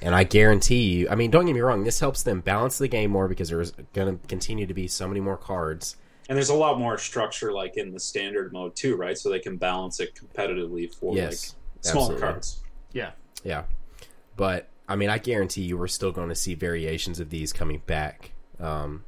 And 0.00 0.14
I 0.14 0.22
guarantee 0.24 0.82
you, 0.82 1.08
I 1.08 1.14
mean, 1.16 1.30
don't 1.30 1.44
get 1.46 1.54
me 1.54 1.60
wrong, 1.60 1.82
this 1.84 1.98
helps 2.00 2.22
them 2.22 2.40
balance 2.40 2.78
the 2.78 2.86
game 2.88 3.10
more 3.10 3.26
because 3.28 3.48
there's 3.48 3.72
going 3.94 4.18
to 4.18 4.26
continue 4.28 4.64
to 4.66 4.74
be 4.74 4.86
so 4.86 5.08
many 5.08 5.20
more 5.20 5.36
cards. 5.36 5.96
and 6.28 6.36
there's 6.36 6.50
a 6.50 6.54
lot 6.54 6.78
more 6.78 6.98
structure 6.98 7.52
like 7.52 7.76
in 7.76 7.90
the 7.92 7.98
standard 8.00 8.52
mode 8.52 8.76
too, 8.76 8.96
right? 8.96 9.16
So 9.18 9.28
they 9.30 9.38
can 9.40 9.56
balance 9.56 9.98
it 9.98 10.14
competitively 10.14 10.94
for 10.94 11.16
Yes, 11.16 11.54
like 11.80 11.84
smaller 11.84 12.04
absolutely. 12.14 12.20
cards. 12.20 12.60
Yeah. 12.92 13.10
Yeah, 13.44 13.62
but 14.36 14.68
I 14.88 14.96
mean, 14.96 15.10
I 15.10 15.18
guarantee 15.18 15.62
you, 15.62 15.76
we're 15.76 15.86
still 15.86 16.12
going 16.12 16.30
to 16.30 16.34
see 16.34 16.54
variations 16.54 17.20
of 17.20 17.28
these 17.28 17.52
coming 17.52 17.82
back. 17.86 18.32
Um, 18.58 19.04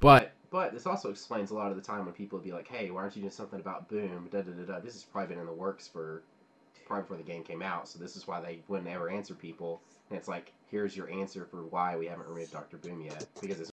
but 0.00 0.32
but 0.50 0.72
this 0.72 0.86
also 0.86 1.08
explains 1.10 1.50
a 1.50 1.54
lot 1.54 1.70
of 1.70 1.76
the 1.76 1.82
time 1.82 2.04
when 2.04 2.12
people 2.14 2.38
would 2.38 2.44
be 2.44 2.52
like, 2.52 2.68
"Hey, 2.68 2.90
why 2.90 3.00
aren't 3.00 3.16
you 3.16 3.22
doing 3.22 3.32
something 3.32 3.58
about 3.58 3.88
Boom?" 3.88 4.28
Da 4.30 4.42
da 4.42 4.52
da 4.52 4.64
da. 4.64 4.80
This 4.80 4.92
has 4.94 5.04
probably 5.04 5.34
been 5.34 5.40
in 5.40 5.46
the 5.46 5.52
works 5.52 5.88
for 5.88 6.22
probably 6.86 7.02
before 7.02 7.16
the 7.16 7.22
game 7.22 7.42
came 7.42 7.62
out, 7.62 7.88
so 7.88 7.98
this 7.98 8.16
is 8.16 8.26
why 8.26 8.40
they 8.40 8.60
wouldn't 8.68 8.88
ever 8.88 9.08
answer 9.08 9.34
people. 9.34 9.80
And 10.10 10.18
it's 10.18 10.28
like, 10.28 10.52
here's 10.70 10.96
your 10.96 11.10
answer 11.10 11.46
for 11.50 11.62
why 11.64 11.96
we 11.96 12.06
haven't 12.06 12.28
removed 12.28 12.52
Doctor 12.52 12.76
Boom 12.76 13.00
yet, 13.00 13.26
because 13.40 13.60
it's 13.60 13.71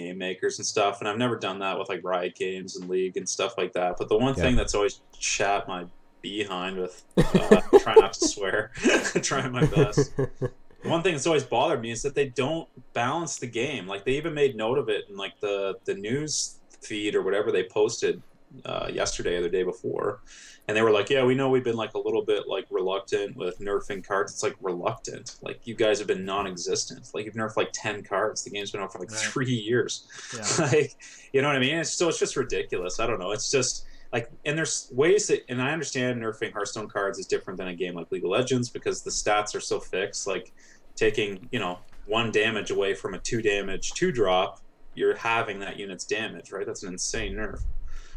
game 0.00 0.18
makers 0.18 0.58
and 0.58 0.66
stuff 0.66 1.00
and 1.00 1.08
i've 1.08 1.18
never 1.18 1.36
done 1.36 1.58
that 1.58 1.78
with 1.78 1.88
like 1.88 2.00
riot 2.02 2.34
games 2.34 2.76
and 2.76 2.88
league 2.88 3.16
and 3.16 3.28
stuff 3.28 3.52
like 3.58 3.72
that 3.72 3.94
but 3.98 4.08
the 4.08 4.16
one 4.16 4.34
Yeah. 4.36 4.42
thing 4.44 4.56
that's 4.56 4.74
always 4.74 5.00
chat 5.18 5.66
my 5.68 5.84
behind 6.22 6.76
with 6.78 7.02
uh, 7.34 7.60
try 7.78 7.94
not 7.94 8.12
to 8.14 8.20
swear 8.28 8.70
trying 9.22 9.52
my 9.52 9.64
best 9.66 10.14
The 10.16 10.50
one 10.94 11.02
thing 11.02 11.14
that's 11.14 11.26
always 11.26 11.44
bothered 11.44 11.80
me 11.80 11.90
is 11.90 12.02
that 12.02 12.14
they 12.14 12.28
don't 12.28 12.68
balance 12.94 13.38
the 13.38 13.46
game 13.46 13.86
like 13.86 14.04
they 14.04 14.12
even 14.12 14.34
made 14.34 14.56
note 14.56 14.78
of 14.78 14.88
it 14.88 15.02
in 15.10 15.16
like 15.16 15.34
the 15.40 15.74
the 15.84 15.94
news 15.94 16.58
feed 16.82 17.14
or 17.14 17.22
whatever 17.22 17.52
they 17.52 17.64
posted 17.64 18.22
uh, 18.64 18.88
yesterday 18.92 19.36
or 19.36 19.42
the 19.42 19.48
day 19.48 19.62
before. 19.62 20.20
And 20.68 20.76
they 20.76 20.82
were 20.82 20.90
like 20.90 21.10
yeah 21.10 21.24
we 21.24 21.34
know 21.34 21.48
we've 21.48 21.64
been 21.64 21.76
like 21.76 21.94
a 21.94 21.98
little 21.98 22.24
bit 22.24 22.46
like 22.46 22.66
reluctant 22.70 23.36
with 23.36 23.58
nerfing 23.58 24.06
cards. 24.06 24.32
It's 24.32 24.42
like 24.42 24.56
reluctant. 24.60 25.36
Like 25.42 25.66
you 25.66 25.74
guys 25.74 25.98
have 25.98 26.06
been 26.08 26.24
non-existent. 26.24 27.10
Like 27.12 27.24
you've 27.24 27.34
nerfed 27.34 27.56
like 27.56 27.70
10 27.72 28.02
cards. 28.04 28.44
The 28.44 28.50
game's 28.50 28.70
been 28.70 28.80
out 28.80 28.92
for 28.92 28.98
like 29.00 29.10
Right. 29.10 29.18
three 29.20 29.52
years. 29.52 30.06
Yeah. 30.36 30.66
like 30.66 30.94
you 31.32 31.42
know 31.42 31.48
what 31.48 31.56
i 31.56 31.60
mean? 31.60 31.76
It's, 31.76 31.90
so 31.90 32.08
it's 32.08 32.18
just 32.18 32.36
ridiculous. 32.36 33.00
I 33.00 33.06
don't 33.06 33.18
know. 33.18 33.32
It's 33.32 33.50
just 33.50 33.86
like 34.12 34.30
and 34.44 34.56
there's 34.58 34.90
ways 34.92 35.28
that 35.28 35.44
and 35.48 35.62
i 35.62 35.70
understand 35.70 36.20
nerfing 36.20 36.52
hearthstone 36.52 36.88
cards 36.88 37.18
is 37.20 37.26
different 37.26 37.56
than 37.58 37.68
a 37.68 37.74
game 37.74 37.94
like 37.94 38.10
league 38.10 38.24
of 38.24 38.30
legends 38.30 38.68
because 38.68 39.02
the 39.02 39.10
stats 39.10 39.54
are 39.54 39.60
so 39.60 39.80
fixed. 39.80 40.26
Like 40.26 40.52
taking 40.96 41.48
you 41.50 41.58
know 41.58 41.78
one 42.06 42.30
damage 42.30 42.70
away 42.70 42.94
from 42.94 43.14
a 43.14 43.18
two 43.18 43.40
damage 43.40 43.92
two 43.92 44.10
drop 44.12 44.60
you're 44.94 45.14
having 45.16 45.58
that 45.60 45.78
unit's 45.78 46.04
damage 46.04 46.52
right? 46.52 46.66
That's 46.66 46.82
an 46.82 46.92
insane 46.92 47.34
nerf 47.34 47.60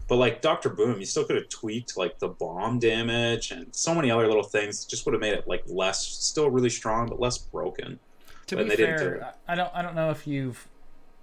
but 0.07 0.17
like 0.17 0.41
dr 0.41 0.67
boom 0.71 0.99
you 0.99 1.05
still 1.05 1.23
could 1.23 1.35
have 1.35 1.49
tweaked 1.49 1.95
like 1.97 2.19
the 2.19 2.27
bomb 2.27 2.79
damage 2.79 3.51
and 3.51 3.73
so 3.75 3.93
many 3.95 4.11
other 4.11 4.27
little 4.27 4.43
things 4.43 4.85
just 4.85 5.05
would 5.05 5.13
have 5.13 5.21
made 5.21 5.33
it 5.33 5.47
like 5.47 5.63
less 5.67 6.05
still 6.05 6.49
really 6.49 6.69
strong 6.69 7.07
but 7.07 7.19
less 7.19 7.37
broken 7.37 7.99
To 8.47 8.55
But 8.57 8.63
be 8.63 8.69
they 8.69 8.75
didn't 8.75 8.97
do 8.97 9.03
fair, 9.19 9.33
I 9.47 9.55
don't 9.55 9.71
I 9.73 9.81
don't 9.81 9.95
know 9.95 10.09
if 10.11 10.27
you've 10.27 10.67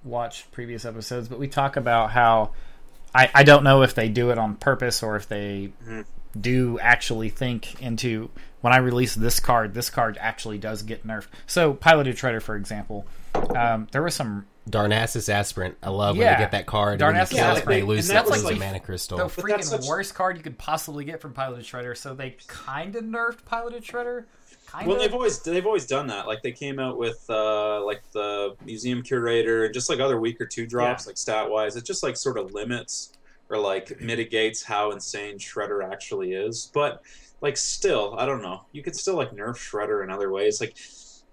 watched 0.02 0.50
previous 0.50 0.84
episodes, 0.86 1.28
but 1.28 1.38
we 1.38 1.46
talk 1.46 1.76
about 1.76 2.10
how 2.12 2.52
I, 3.14 3.30
I 3.34 3.42
don't 3.42 3.64
know 3.64 3.82
if 3.82 3.94
they 3.94 4.08
do 4.08 4.30
it 4.30 4.38
on 4.38 4.54
purpose 4.56 5.02
or 5.02 5.16
if 5.16 5.28
they 5.28 5.72
Mhm. 5.86 6.06
do 6.40 6.78
actually 6.78 7.28
think 7.28 7.82
into 7.82 8.30
when 8.60 8.72
I 8.72 8.78
release 8.78 9.14
this 9.14 9.40
card, 9.40 9.74
this 9.74 9.90
card 9.90 10.18
actually 10.20 10.58
does 10.58 10.82
get 10.82 11.06
nerfed. 11.06 11.28
So 11.46 11.74
piloted 11.74 12.16
Shredder, 12.16 12.42
for 12.42 12.56
example, 12.56 13.06
um, 13.56 13.86
there 13.92 14.02
was 14.02 14.14
some 14.14 14.46
Darnassus 14.68 15.28
Aspirant. 15.28 15.76
I 15.82 15.88
love 15.90 16.16
when 16.16 16.26
Yeah. 16.26 16.36
they 16.36 16.42
get 16.42 16.50
that 16.52 16.66
card. 16.66 17.00
and 17.00 17.16
Darnassus 17.16 17.32
when 17.32 17.42
you 17.42 17.48
Aspirant. 17.48 17.68
they 17.68 17.82
lose 17.82 18.08
And 18.10 18.16
that 18.18 18.26
that's 18.26 18.36
lose 18.36 18.44
like 18.44 18.56
a 18.56 18.58
the- 18.58 18.64
mana 18.64 18.80
crystal. 18.80 19.18
the 19.18 19.24
freaking 19.24 19.64
such- 19.64 19.86
worst 19.86 20.14
card 20.14 20.36
you 20.36 20.42
could 20.42 20.58
possibly 20.58 21.04
get 21.04 21.20
from 21.20 21.32
piloted 21.32 21.64
Shredder. 21.64 21.96
So 21.96 22.14
they 22.14 22.36
kind 22.46 22.94
of 22.96 23.04
nerfed 23.04 23.44
piloted 23.46 23.82
Shredder. 23.84 24.24
Kind 24.66 24.86
Well, 24.86 24.98
they've 24.98 25.12
always 25.12 25.40
they've 25.42 25.66
always 25.66 25.86
done 25.86 26.06
that. 26.08 26.28
Like 26.28 26.42
they 26.42 26.52
came 26.52 26.78
out 26.78 26.96
with 26.96 27.24
uh, 27.28 27.84
like 27.84 28.02
the 28.12 28.54
museum 28.64 29.02
curator 29.02 29.64
and 29.64 29.74
just 29.74 29.90
like 29.90 29.98
other 29.98 30.20
week 30.20 30.40
or 30.40 30.46
two 30.46 30.64
drops, 30.66 31.08
like 31.08 31.18
stat 31.18 31.50
wise. 31.50 31.74
It 31.74 31.84
just 31.84 32.04
like 32.04 32.16
sort 32.16 32.38
of 32.38 32.52
limits 32.54 33.12
or 33.48 33.56
like 33.58 34.00
mitigates 34.00 34.62
how 34.62 34.92
insane 34.92 35.38
Shredder 35.38 35.90
actually 35.90 36.34
is. 36.34 36.70
But 36.72 37.02
like 37.40 37.56
still, 37.56 38.14
I 38.18 38.26
don't 38.26 38.42
know. 38.42 38.62
You 38.72 38.82
could 38.82 38.96
still 38.96 39.14
like 39.16 39.32
nerf 39.32 39.56
Shredder 39.56 40.04
in 40.04 40.10
other 40.10 40.30
ways. 40.30 40.60
Like 40.60 40.76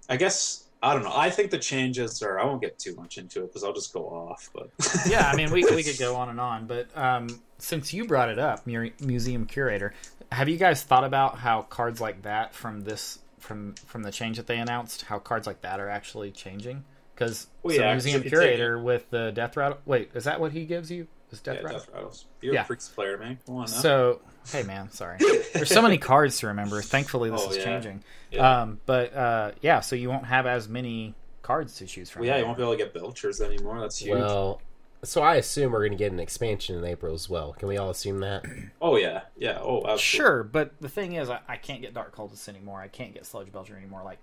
I 0.09 0.17
guess 0.17 0.65
I 0.81 0.93
don't 0.93 1.03
know. 1.03 1.13
I 1.13 1.29
think 1.29 1.51
the 1.51 1.57
changes 1.57 2.21
are. 2.21 2.39
I 2.39 2.45
won't 2.45 2.61
get 2.61 2.77
too 2.77 2.95
much 2.95 3.17
into 3.17 3.43
it 3.43 3.47
because 3.47 3.63
I'll 3.63 3.73
just 3.73 3.93
go 3.93 4.05
off. 4.05 4.49
But 4.53 4.69
yeah, 5.07 5.29
I 5.31 5.35
mean, 5.35 5.51
we 5.51 5.63
we 5.65 5.83
could 5.83 5.97
go 5.97 6.15
on 6.15 6.29
and 6.29 6.39
on, 6.39 6.67
but 6.67 6.95
um, 6.95 7.27
since 7.57 7.93
you 7.93 8.05
brought 8.05 8.29
it 8.29 8.39
up, 8.39 8.65
museum 8.67 9.45
curator, 9.45 9.93
have 10.31 10.47
you 10.49 10.57
guys 10.57 10.83
thought 10.83 11.03
about 11.03 11.39
how 11.39 11.63
cards 11.63 11.99
like 11.99 12.21
that 12.23 12.53
from 12.53 12.81
this 12.81 13.19
from 13.39 13.73
from 13.85 14.03
the 14.03 14.11
change 14.11 14.37
that 14.37 14.47
they 14.47 14.57
announced, 14.57 15.03
how 15.03 15.19
cards 15.19 15.47
like 15.47 15.61
that 15.61 15.79
are 15.79 15.89
actually 15.89 16.31
changing? 16.31 16.83
Because 17.15 17.47
Well, 17.63 17.75
so 17.75 17.91
museum 17.91 18.21
curator 18.21 18.77
with 18.79 19.09
the 19.09 19.31
death 19.31 19.57
rattle. 19.57 19.79
Wait, 19.85 20.11
is 20.13 20.25
that 20.25 20.39
what 20.39 20.51
he 20.51 20.65
gives 20.65 20.91
you? 20.91 21.07
Is 21.31 21.41
death 21.41 21.57
yeah, 21.57 21.63
rattle? 21.63 21.79
Death 21.79 21.89
Rattles. 21.93 22.25
You're 22.41 22.53
Yeah. 22.53 22.61
a 22.61 22.65
Priest 22.65 22.93
player, 22.93 23.17
man. 23.17 23.39
Come 23.45 23.55
on 23.55 23.61
now. 23.61 23.65
So, 23.65 24.21
hey 24.51 24.63
man, 24.63 24.91
sorry. 24.91 25.17
There's 25.53 25.69
so 25.69 25.81
many 25.81 25.97
cards 25.97 26.39
to 26.39 26.47
remember. 26.47 26.81
Thankfully, 26.81 27.29
this 27.29 27.41
Oh, 27.45 27.49
is 27.51 27.57
yeah. 27.57 27.63
changing. 27.63 28.03
Yeah. 28.31 28.61
Um, 28.61 28.79
but 28.85 29.13
uh, 29.15 29.51
yeah, 29.61 29.79
so 29.79 29.95
you 29.95 30.09
won't 30.09 30.25
have 30.25 30.45
as 30.45 30.67
many 30.67 31.15
cards 31.41 31.75
to 31.77 31.85
choose 31.85 32.09
from. 32.09 32.21
well, 32.21 32.29
yeah, 32.29 32.37
you 32.37 32.45
won't 32.45 32.57
be 32.57 32.63
able 32.63 32.73
to 32.73 32.77
get 32.77 32.93
Belchers 32.93 33.39
anymore. 33.41 33.79
That's 33.79 33.97
huge. 33.99 34.17
Well, 34.17 34.61
so 35.03 35.21
I 35.21 35.35
assume 35.35 35.71
we're 35.71 35.79
going 35.79 35.91
to 35.91 35.97
get 35.97 36.11
an 36.11 36.19
expansion 36.19 36.75
in 36.75 36.83
April 36.83 37.13
as 37.13 37.29
well. 37.29 37.53
Can 37.53 37.67
we 37.67 37.77
all 37.77 37.89
assume 37.89 38.19
that? 38.21 38.43
oh 38.81 38.97
yeah, 38.97 39.21
yeah. 39.37 39.59
Oh, 39.61 39.77
absolutely. 39.77 39.97
Sure, 39.99 40.43
but 40.43 40.71
the 40.81 40.89
thing 40.89 41.13
is, 41.13 41.29
I, 41.29 41.39
I 41.47 41.55
can't 41.57 41.81
get 41.81 41.93
Dark 41.93 42.15
Cultist 42.15 42.49
anymore. 42.49 42.81
I 42.81 42.87
can't 42.87 43.13
get 43.13 43.25
Sludge 43.25 43.51
Belcher 43.51 43.77
anymore. 43.77 44.01
Like, 44.03 44.19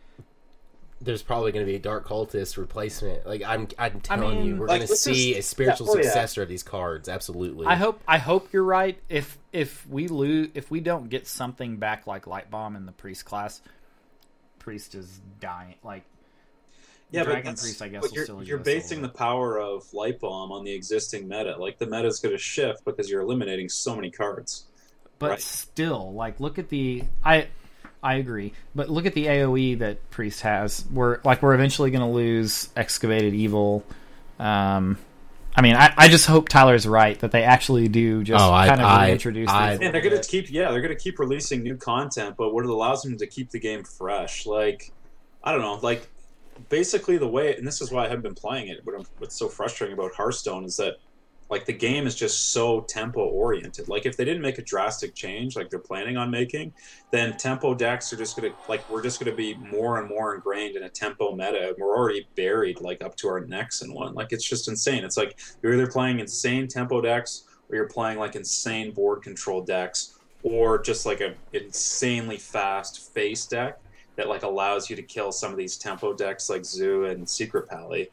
There's 1.01 1.23
probably 1.23 1.53
going 1.53 1.67
to 1.67 1.71
be 1.71 1.77
a 1.77 1.81
Dark 1.81 2.07
Cultist 2.09 2.57
replacement. 2.57 3.27
Like 3.27 3.43
I'm, 3.43 3.69
I'm 3.79 4.01
telling 4.01 4.39
mean, 4.39 4.47
you, 4.47 4.57
we're 4.57 4.69
like, 4.69 4.79
going 4.81 4.89
to 4.89 4.97
see 4.97 5.33
is- 5.33 5.39
a 5.39 5.43
spiritual 5.49 5.87
yeah, 5.89 5.93
oh, 5.93 5.97
yeah. 5.97 6.03
successor 6.05 6.43
of 6.43 6.49
these 6.49 6.63
cards. 6.63 7.09
Absolutely. 7.09 7.67
I 7.67 7.75
hope 7.75 8.01
I 8.09 8.19
hope 8.19 8.53
you're 8.53 8.65
right. 8.65 8.99
If 9.09 9.37
if 9.53 9.87
we 9.89 10.09
lose, 10.09 10.49
if 10.55 10.71
we 10.71 10.81
don't 10.81 11.09
get 11.11 11.27
something 11.27 11.77
back 11.77 12.07
like 12.07 12.27
Light 12.27 12.51
Bomb 12.51 12.75
in 12.77 12.87
the 12.87 12.93
Priest 12.93 13.25
class, 13.27 13.61
Priest 14.61 14.95
is 14.95 15.21
dying. 15.41 15.75
Like, 15.83 16.05
Yeah, 17.11 17.25
Dragon 17.25 17.53
but 17.53 17.61
Priest, 17.61 17.83
I 17.83 17.89
guess, 17.89 18.03
but 18.03 18.13
you're, 18.15 18.25
still 18.25 18.43
you're 18.43 18.59
basing 18.59 19.03
the 19.03 19.09
power 19.11 19.59
of 19.61 19.93
Light 19.93 20.21
Bomb 20.21 20.53
on 20.53 20.65
the 20.65 20.73
existing 20.73 21.29
meta. 21.29 21.57
Like 21.59 21.79
the 21.79 21.87
meta 21.87 22.07
is 22.07 22.21
going 22.21 22.35
to 22.35 22.41
shift 22.41 22.85
because 22.85 23.11
you're 23.11 23.21
eliminating 23.23 23.69
so 23.69 23.95
many 23.95 24.11
cards. 24.11 24.65
but 25.19 25.31
Right. 25.31 25.41
still, 25.41 26.13
like, 26.15 26.41
look 26.41 26.59
at 26.59 26.71
the 26.71 27.05
I. 27.23 27.49
I 28.05 28.17
agree, 28.17 28.53
but 28.75 28.89
look 28.91 29.07
at 29.07 29.15
the 29.15 29.27
AOE 29.27 29.79
that 29.79 30.11
Priest 30.11 30.43
has. 30.43 30.85
We're 30.93 31.21
like 31.25 31.43
we're 31.43 31.55
eventually 31.55 31.91
going 31.91 32.03
to 32.03 32.07
lose 32.15 32.69
Excavated 32.77 33.33
Evil. 33.35 33.83
Um, 34.39 34.99
I 35.57 35.63
mean, 35.63 35.75
I, 35.77 35.95
I 35.97 36.09
just 36.09 36.27
hope 36.27 36.49
Tyler's 36.49 36.87
right 36.87 37.19
that 37.21 37.31
they 37.31 37.45
actually 37.45 37.89
do 37.89 38.23
just 38.25 38.45
Oh, 38.45 38.53
I- 38.53 38.69
kind 38.69 38.81
of 38.81 38.87
I- 38.87 39.07
reintroduce. 39.07 39.49
I- 39.49 39.77
these 39.77 39.87
And 39.87 39.95
they're 39.95 40.03
going 40.03 40.21
to 40.21 40.29
keep, 40.29 40.51
yeah, 40.51 40.71
they're 40.73 40.81
going 40.83 40.95
to 40.97 41.01
keep 41.01 41.19
releasing 41.19 41.63
new 41.63 41.77
content. 41.77 42.35
But 42.37 42.53
what 42.53 42.65
it 42.65 42.71
allows 42.71 43.03
them 43.03 43.17
to 43.19 43.27
keep 43.27 43.51
the 43.51 43.61
game 43.61 43.85
fresh, 43.85 44.47
like 44.47 44.93
I 45.43 45.53
don't 45.53 45.61
know, 45.63 45.79
like 45.83 46.07
basically 46.69 47.17
the 47.19 47.29
way, 47.29 47.57
and 47.57 47.67
this 47.67 47.81
is 47.81 47.91
why 47.91 48.05
I 48.05 48.09
haven't 48.09 48.23
been 48.23 48.35
playing 48.35 48.69
it. 48.69 48.81
What 48.85 48.97
I'm, 48.99 49.07
what's 49.19 49.37
so 49.37 49.49
frustrating 49.49 49.97
about 49.97 50.13
Hearthstone 50.15 50.65
is 50.65 50.77
that 50.77 50.97
like 51.51 51.67
the 51.67 51.73
game 51.73 52.07
is 52.07 52.15
just 52.15 52.53
so 52.53 52.81
tempo 52.83 53.21
oriented. 53.21 53.89
Like 53.89 54.07
if 54.07 54.17
they 54.17 54.25
didn't 54.25 54.43
make 54.43 54.59
a 54.59 54.63
drastic 54.63 55.15
change, 55.15 55.57
like 55.57 55.71
they're 55.71 55.79
planning 55.79 56.17
on 56.17 56.31
making, 56.31 56.73
then 57.11 57.37
tempo 57.37 57.75
decks 57.75 58.13
are 58.13 58.17
just 58.17 58.37
gonna 58.37 58.53
like 58.69 58.89
we're 58.91 59.03
just 59.03 59.21
gonna 59.21 59.37
be 59.37 59.55
more 59.55 60.01
and 60.01 60.09
more 60.09 60.35
ingrained 60.35 60.77
in 60.77 60.85
a 60.85 60.89
tempo 60.89 61.35
meta. 61.35 61.75
We're 61.79 61.97
already 61.97 62.27
buried 62.35 62.81
like 62.81 63.05
up 63.05 63.17
to 63.17 63.29
our 63.29 63.41
necks 63.41 63.83
in 63.83 63.93
one. 63.93 64.15
Like 64.15 64.33
it's 64.33 64.49
just 64.49 64.69
insane. 64.69 65.05
It's 65.05 65.17
like 65.17 65.39
you're 65.63 65.75
either 65.75 65.87
playing 65.87 66.21
insane 66.21 66.67
tempo 66.67 67.01
decks 67.01 67.45
or 67.69 67.77
you're 67.77 67.89
playing 67.89 68.19
like 68.19 68.37
insane 68.37 68.93
board 68.93 69.23
control 69.23 69.63
decks 69.63 70.19
or 70.43 70.81
just 70.81 71.07
like 71.07 71.21
a 71.21 71.35
insanely 71.53 72.37
fast 72.37 73.13
face 73.13 73.47
deck 73.47 73.81
that 74.17 74.29
like 74.29 74.43
allows 74.43 74.89
you 74.89 74.97
to 74.97 75.03
kill 75.03 75.33
some 75.33 75.51
of 75.51 75.57
these 75.59 75.77
tempo 75.77 76.15
decks 76.15 76.49
like 76.49 76.65
Zoo 76.65 77.05
and 77.05 77.29
Secret 77.29 77.69
Pally. 77.69 78.11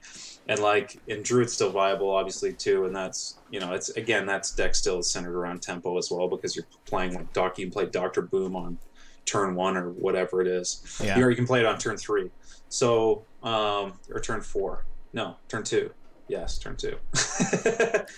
And 0.48 0.60
like 0.60 1.00
in 1.08 1.22
Druid's 1.22 1.54
still 1.54 1.70
viable 1.70 2.10
obviously 2.10 2.54
too, 2.54 2.86
and 2.86 2.96
that's 2.96 3.38
you 3.52 3.60
know, 3.60 3.74
it's 3.74 3.90
again 3.90 4.26
that's 4.26 4.52
deck 4.52 4.76
still 4.76 5.00
is 5.00 5.10
centered 5.10 5.36
around 5.36 5.62
tempo 5.62 5.98
as 5.98 6.10
well 6.12 6.28
because 6.28 6.56
you're 6.56 6.66
playing 6.86 7.14
like 7.14 7.32
Doc 7.34 7.58
you 7.58 7.66
can 7.66 7.72
play 7.72 7.86
Doctor 7.86 8.22
Boom 8.22 8.56
on 8.56 8.78
turn 9.26 9.56
one 9.56 9.78
or 9.78 9.92
whatever 9.92 10.42
it 10.42 10.48
is. 10.48 11.00
Yeah. 11.04 11.20
Or 11.20 11.30
you 11.30 11.36
can 11.36 11.46
play 11.46 11.60
it 11.60 11.66
on 11.66 11.78
turn 11.78 11.98
three. 11.98 12.30
So 12.70 13.24
um 13.44 13.94
or 14.10 14.20
turn 14.22 14.42
four. 14.42 14.86
No, 15.14 15.36
turn 15.48 15.64
two. 15.64 15.92
Yes, 16.28 16.58
turn 16.58 16.76
two. 16.76 16.98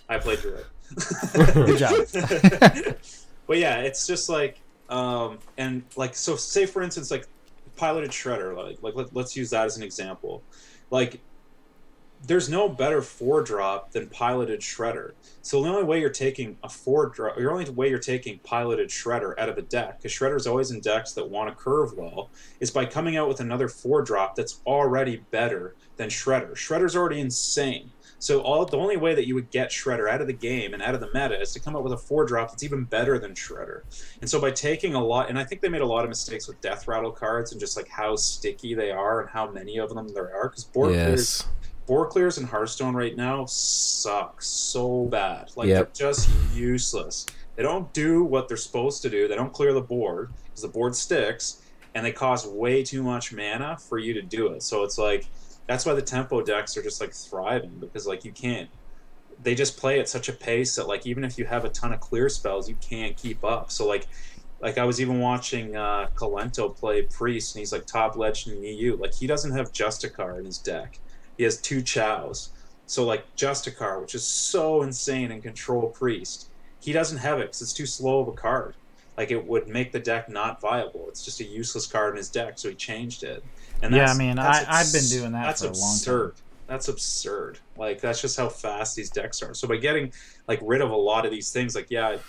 I 0.10 0.18
played 0.18 0.40
Druid. 0.40 0.66
Good 1.54 1.78
job. 1.78 2.06
but 3.48 3.58
yeah, 3.58 3.80
it's 3.80 4.08
just 4.08 4.30
like 4.30 4.60
um 4.90 5.40
and 5.58 5.84
like 5.96 6.16
so 6.16 6.36
say 6.36 6.66
for 6.66 6.82
instance 6.82 7.12
like 7.12 7.28
piloted 7.76 8.12
shredder 8.12 8.56
like 8.56 8.78
like 8.82 8.96
let, 8.96 9.16
let's 9.16 9.36
use 9.36 9.50
that 9.50 9.66
as 9.66 9.78
an 9.78 9.84
example. 9.84 10.44
Like 10.90 11.20
there's 12.26 12.50
no 12.50 12.70
better 12.70 13.02
four 13.02 13.44
drop 13.44 13.92
than 13.92 14.08
piloted 14.08 14.62
shredder. 14.62 15.12
So 15.42 15.62
the 15.62 15.70
only 15.70 15.84
way 15.84 16.00
you're 16.00 16.10
taking 16.10 16.58
a 16.64 16.70
four 16.70 17.08
drop, 17.08 17.36
the 17.36 17.50
only 17.50 17.70
way 17.70 17.90
you're 17.90 18.00
taking 18.00 18.40
piloted 18.40 18.90
shredder 18.90 19.38
out 19.38 19.50
of 19.50 19.58
a 19.58 19.62
deck, 19.62 19.98
because 19.98 20.12
shredder's 20.12 20.48
always 20.48 20.72
in 20.72 20.80
decks 20.80 21.12
that 21.14 21.30
want 21.30 21.50
to 21.50 21.56
curve 21.56 21.94
well, 21.98 22.32
is 22.60 22.72
by 22.72 22.86
coming 22.86 23.18
out 23.18 23.28
with 23.28 23.42
another 23.42 23.68
four 23.68 24.02
drop 24.02 24.36
that's 24.36 24.62
already 24.66 25.18
better 25.32 25.76
than 25.98 26.10
shredder. 26.10 26.54
Shredder's 26.54 26.96
already 26.96 27.20
insane. 27.20 27.92
So 28.24 28.40
all 28.40 28.66
the 28.66 28.78
only 28.78 28.96
way 28.96 29.14
that 29.16 29.28
you 29.28 29.36
would 29.36 29.52
get 29.52 29.70
Shredder 29.70 30.10
out 30.10 30.22
of 30.22 30.28
the 30.28 30.34
game 30.34 30.74
and 30.74 30.82
out 30.82 30.96
of 30.96 31.02
the 31.02 31.08
meta 31.08 31.38
is 31.42 31.52
to 31.52 31.60
come 31.60 31.76
up 31.76 31.84
with 31.84 31.92
a 31.92 31.98
four 31.98 32.24
drop 32.24 32.52
that's 32.52 32.64
even 32.64 32.86
better 32.86 33.20
than 33.20 33.34
Shredder. 33.34 33.82
And 34.22 34.30
so 34.30 34.40
by 34.40 34.52
taking 34.52 34.96
a 34.96 35.04
lot, 35.04 35.28
and 35.28 35.38
I 35.38 35.44
think 35.44 35.60
they 35.60 35.68
made 35.68 35.82
a 35.82 35.86
lot 35.86 36.06
of 36.06 36.10
mistakes 36.10 36.48
with 36.48 36.62
Death 36.62 36.88
Rattle 36.88 37.12
cards 37.12 37.52
and 37.52 37.60
just 37.60 37.76
like 37.76 37.90
how 37.90 38.16
sticky 38.16 38.76
they 38.76 38.92
are 38.92 39.20
and 39.20 39.30
how 39.30 39.52
many 39.52 39.78
of 39.78 39.94
them 39.94 40.08
there 40.14 40.34
are. 40.34 40.48
Because 40.48 40.64
board 40.64 40.94
yes. 40.94 41.46
Clears 41.88 42.38
in 42.38 42.46
Hearthstone 42.46 42.96
right 42.96 43.16
now 43.16 43.46
suck 43.46 44.42
so 44.42 45.06
bad. 45.06 45.52
Like 45.56 45.68
Yep. 45.68 45.94
they're 45.94 46.10
just 46.12 46.30
useless. 46.54 47.26
They 47.56 47.64
don't 47.64 47.92
do 47.94 48.24
what 48.24 48.48
they're 48.48 48.58
supposed 48.58 49.02
to 49.04 49.10
do. 49.10 49.28
They 49.28 49.36
don't 49.36 49.54
clear 49.54 49.74
the 49.74 49.82
board 49.82 50.32
because 50.46 50.62
the 50.62 50.70
board 50.70 50.96
sticks, 50.96 51.62
and 51.94 52.06
they 52.06 52.12
cost 52.12 52.48
way 52.50 52.84
too 52.84 53.04
much 53.04 53.34
mana 53.34 53.78
for 53.78 53.98
you 54.00 54.14
to 54.14 54.22
do 54.22 54.48
it. 54.48 54.64
So 54.64 54.84
it's 54.84 54.98
like 54.98 55.28
that's 55.68 55.86
why 55.86 55.94
the 55.94 56.02
tempo 56.02 56.42
decks 56.42 56.76
are 56.78 56.84
just 56.84 57.00
like 57.00 57.14
thriving 57.14 57.78
because 57.80 58.08
like 58.08 58.26
you 58.26 58.32
can't. 58.32 58.70
They 59.42 59.56
just 59.56 59.78
play 59.78 60.00
at 60.00 60.08
such 60.08 60.30
a 60.30 60.34
pace 60.34 60.76
that 60.76 60.88
like 60.88 61.06
even 61.06 61.24
if 61.24 61.38
you 61.38 61.46
have 61.46 61.66
a 61.66 61.70
ton 61.70 61.92
of 61.94 62.00
clear 62.00 62.30
spells, 62.30 62.70
you 62.70 62.76
can't 62.82 63.16
keep 63.18 63.44
up. 63.44 63.72
So 63.72 63.88
like 63.88 64.08
like 64.62 64.78
I 64.78 64.86
was 64.86 65.02
even 65.02 65.20
watching 65.20 65.76
uh, 65.76 66.08
Kolento 66.16 66.76
play 66.76 67.02
Priest, 67.04 67.54
and 67.56 67.60
he's 67.60 67.74
like 67.74 67.86
top 67.86 68.16
legend 68.16 68.58
in 68.58 68.64
EU. 68.64 68.96
Like 68.96 69.14
he 69.14 69.28
doesn't 69.28 69.52
have 69.52 69.74
Justicar 69.74 70.40
in 70.40 70.46
his 70.46 70.58
deck. 70.58 71.00
He 71.38 71.44
has 71.44 71.60
two 71.62 71.82
Chows. 71.82 72.50
So 72.86 73.06
like 73.06 73.26
Justicar, 73.36 74.02
which 74.02 74.16
is 74.16 74.26
so 74.26 74.84
insane 74.84 75.32
and 75.32 75.42
control 75.42 75.90
Priest, 75.90 76.50
he 76.80 76.92
doesn't 76.92 77.18
have 77.18 77.40
it 77.40 77.44
because 77.48 77.62
it's 77.62 77.74
too 77.74 77.86
slow 77.86 78.20
of 78.22 78.28
a 78.28 78.34
card. 78.34 78.76
Like 79.18 79.32
it 79.32 79.46
would 79.46 79.68
make 79.68 79.92
the 79.92 80.00
deck 80.00 80.30
not 80.30 80.60
viable. 80.60 81.06
It's 81.08 81.24
just 81.24 81.40
a 81.40 81.44
useless 81.44 81.86
card 81.88 82.12
in 82.12 82.18
his 82.18 82.30
deck, 82.30 82.58
so 82.58 82.70
he 82.70 82.76
changed 82.76 83.24
it. 83.24 83.44
And 83.82 83.94
Yeah, 83.96 84.12
I 84.12 84.18
mean, 84.18 84.38
I- 84.40 84.66
I've 84.68 84.92
been 84.92 85.06
doing 85.08 85.32
that 85.34 85.44
That's 85.46 85.62
for 85.62 85.68
a 85.68 85.72
long 85.72 85.78
time. 85.80 85.94
absurd. 85.96 86.34
That's 86.68 86.88
absurd. 86.88 87.60
Like 87.78 88.02
that's 88.02 88.22
just 88.22 88.38
how 88.38 88.50
fast 88.50 88.96
these 88.96 89.10
decks 89.10 89.42
are. 89.42 89.54
So 89.54 89.68
by 89.68 89.78
getting 89.78 90.12
like 90.48 90.60
rid 90.64 90.82
of 90.82 90.92
a 90.92 90.96
lot 90.96 91.26
of 91.26 91.32
these 91.32 91.52
things, 91.52 91.76
like 91.76 91.88
yeah, 91.90 92.08
I 92.10 92.20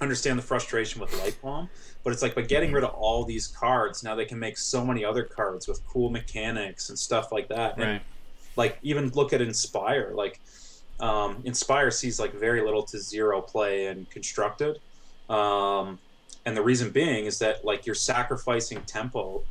understand 0.00 0.38
the 0.38 0.42
frustration 0.42 1.00
with 1.00 1.12
Light 1.20 1.40
Bomb, 1.42 1.68
but 2.04 2.12
it's 2.12 2.22
like 2.22 2.34
by 2.34 2.42
getting 2.42 2.72
rid 2.72 2.84
of 2.84 2.90
all 2.90 3.24
these 3.24 3.46
cards, 3.46 4.02
now 4.02 4.14
they 4.14 4.24
can 4.24 4.38
make 4.38 4.56
so 4.58 4.84
many 4.84 5.04
other 5.04 5.22
cards 5.24 5.68
with 5.68 5.84
cool 5.86 6.10
mechanics 6.10 6.88
and 6.90 6.98
stuff 6.98 7.32
like 7.32 7.48
that. 7.48 7.74
And 7.76 7.82
Right. 7.84 8.02
Like 8.56 8.78
even 8.82 9.10
look 9.10 9.32
at 9.32 9.40
Inspire. 9.40 10.12
Like 10.14 10.40
um, 10.98 11.42
Inspire 11.44 11.90
sees 11.90 12.20
like 12.20 12.34
very 12.34 12.62
little 12.62 12.82
to 12.84 12.98
zero 12.98 13.40
play 13.40 13.86
in 13.86 14.06
constructed, 14.06 14.80
um, 15.28 15.98
and 16.44 16.56
the 16.56 16.62
reason 16.62 16.90
being 16.90 17.26
is 17.26 17.38
that 17.38 17.64
like 17.64 17.86
you're 17.86 17.94
sacrificing 17.94 18.82
tempo 18.82 19.42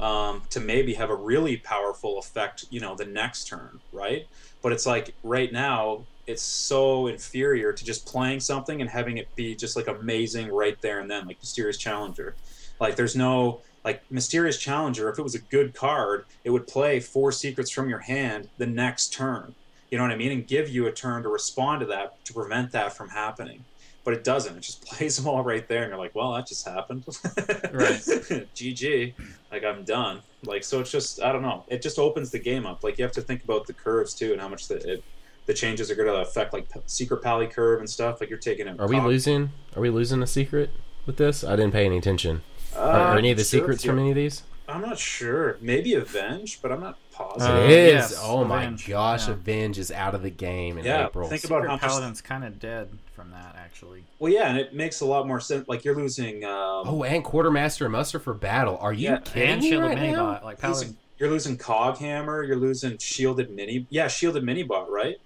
um, 0.00 0.42
to 0.50 0.60
maybe 0.60 0.94
have 0.94 1.10
a 1.10 1.14
really 1.14 1.56
powerful 1.56 2.18
effect, 2.18 2.66
you 2.70 2.80
know, 2.80 2.94
the 2.94 3.04
next 3.04 3.48
turn, 3.48 3.80
right? 3.92 4.26
But 4.62 4.72
it's 4.72 4.86
like 4.86 5.14
right 5.22 5.52
now 5.52 6.04
it's 6.26 6.42
so 6.42 7.06
inferior 7.06 7.72
to 7.72 7.84
just 7.84 8.06
playing 8.06 8.40
something 8.40 8.80
and 8.80 8.90
having 8.90 9.16
it 9.16 9.34
be 9.34 9.54
just 9.54 9.76
like 9.76 9.88
amazing 9.88 10.52
right 10.52 10.80
there 10.82 11.00
and 11.00 11.10
then, 11.10 11.26
like 11.26 11.38
Mysterious 11.40 11.78
Challenger. 11.78 12.34
Like 12.78 12.96
there's 12.96 13.16
no 13.16 13.62
like 13.88 14.02
Mysterious 14.10 14.58
Challenger. 14.58 15.08
If 15.08 15.18
it 15.18 15.22
was 15.22 15.34
a 15.34 15.38
good 15.38 15.72
card, 15.72 16.26
it 16.44 16.50
would 16.50 16.66
play 16.66 17.00
four 17.00 17.32
secrets 17.32 17.70
from 17.70 17.88
your 17.88 18.00
hand 18.00 18.50
the 18.58 18.66
next 18.66 19.14
turn. 19.14 19.54
You 19.90 19.96
know 19.96 20.04
what 20.04 20.12
I 20.12 20.16
mean? 20.16 20.30
And 20.30 20.46
give 20.46 20.68
you 20.68 20.86
a 20.86 20.92
turn 20.92 21.22
to 21.22 21.30
respond 21.30 21.80
to 21.80 21.86
that 21.86 22.22
to 22.26 22.34
prevent 22.34 22.70
that 22.72 22.94
from 22.94 23.08
happening. 23.08 23.64
But 24.04 24.12
it 24.12 24.24
doesn't. 24.24 24.54
It 24.54 24.60
just 24.60 24.82
plays 24.88 25.16
them 25.16 25.26
all 25.26 25.42
right 25.42 25.66
there, 25.66 25.84
and 25.84 25.90
you're 25.90 25.98
like, 25.98 26.14
"Well, 26.14 26.34
that 26.34 26.46
just 26.46 26.68
happened." 26.68 27.04
Right. 27.06 27.98
GG. 28.58 29.14
Like 29.50 29.64
I'm 29.64 29.84
done. 29.84 30.20
Like 30.44 30.64
so, 30.64 30.80
it's 30.80 30.90
just 30.90 31.22
I 31.22 31.32
don't 31.32 31.42
know. 31.42 31.64
It 31.68 31.80
just 31.80 31.98
opens 31.98 32.30
the 32.30 32.38
game 32.38 32.66
up. 32.66 32.84
Like 32.84 32.98
you 32.98 33.04
have 33.04 33.12
to 33.12 33.22
think 33.22 33.42
about 33.42 33.66
the 33.66 33.72
curves 33.72 34.12
too, 34.12 34.32
and 34.32 34.40
how 34.40 34.48
much 34.48 34.68
the 34.68 34.76
it, 34.92 35.04
the 35.46 35.54
changes 35.54 35.90
are 35.90 35.94
going 35.94 36.08
to 36.08 36.16
affect 36.16 36.52
like 36.52 36.70
p- 36.70 36.80
secret 36.84 37.22
pally 37.22 37.46
curve 37.46 37.80
and 37.80 37.88
stuff. 37.88 38.20
Like 38.20 38.28
you're 38.28 38.38
taking 38.38 38.68
it. 38.68 38.78
Are 38.78 38.86
we 38.86 39.00
losing? 39.00 39.50
Are 39.74 39.80
we 39.80 39.88
losing 39.88 40.22
a 40.22 40.26
secret 40.26 40.70
with 41.06 41.16
this? 41.16 41.42
I 41.42 41.56
didn't 41.56 41.72
pay 41.72 41.86
any 41.86 41.96
attention. 41.96 42.42
Uh, 42.76 42.80
Are, 42.80 43.00
are 43.14 43.18
any 43.18 43.30
of 43.30 43.36
the 43.38 43.44
sure, 43.44 43.60
secrets 43.60 43.84
from 43.84 43.98
any 43.98 44.10
of 44.10 44.16
these? 44.16 44.42
I'm 44.68 44.82
not 44.82 44.98
sure. 44.98 45.56
Maybe 45.62 45.94
Avenge, 45.94 46.60
but 46.60 46.70
I'm 46.70 46.80
not 46.80 46.98
positive. 47.12 47.56
Uh, 47.56 47.60
it 47.60 47.70
is. 47.70 47.92
yes, 48.10 48.20
oh 48.22 48.44
my 48.44 48.64
Avenge, 48.64 48.86
gosh, 48.86 49.26
yeah. 49.26 49.34
Avenge 49.34 49.78
is 49.78 49.90
out 49.90 50.14
of 50.14 50.22
the 50.22 50.30
game 50.30 50.76
in 50.78 50.84
Yeah, 50.84 51.06
April. 51.06 51.28
think 51.28 51.44
about 51.44 51.62
Secret 51.62 51.80
how. 51.80 51.88
Paladin's 51.88 52.20
kind 52.20 52.44
of 52.44 52.58
dead 52.60 52.90
from 53.14 53.30
that, 53.30 53.56
actually. 53.58 54.04
Well, 54.18 54.30
yeah, 54.32 54.48
and 54.50 54.58
it 54.58 54.74
makes 54.74 55.00
a 55.00 55.06
lot 55.06 55.26
more 55.26 55.40
sense. 55.40 55.66
Like 55.68 55.84
you're 55.84 55.96
losing. 55.96 56.44
Um, 56.44 56.82
Oh, 56.86 57.02
and 57.02 57.24
Quartermaster 57.24 57.86
and 57.86 57.92
Muster 57.92 58.18
for 58.18 58.34
battle. 58.34 58.76
Are 58.78 58.92
you 58.92 59.08
Yeah, 59.08 59.18
kidding 59.18 59.48
and 59.48 59.60
me 59.62 59.70
Shielded 59.70 59.88
right 59.98 60.10
now? 60.12 60.30
Like 60.32 60.42
you're 60.42 60.56
Paladin. 60.56 60.80
losing, 60.88 60.96
you're 61.18 61.30
losing 61.30 61.56
Coghammer. 61.58 62.46
You're 62.46 62.56
losing 62.56 62.98
Shielded 62.98 63.50
Mini. 63.50 63.86
Yeah, 63.90 64.06
Shielded 64.08 64.44
Minibot, 64.44 64.88
right? 64.88 65.16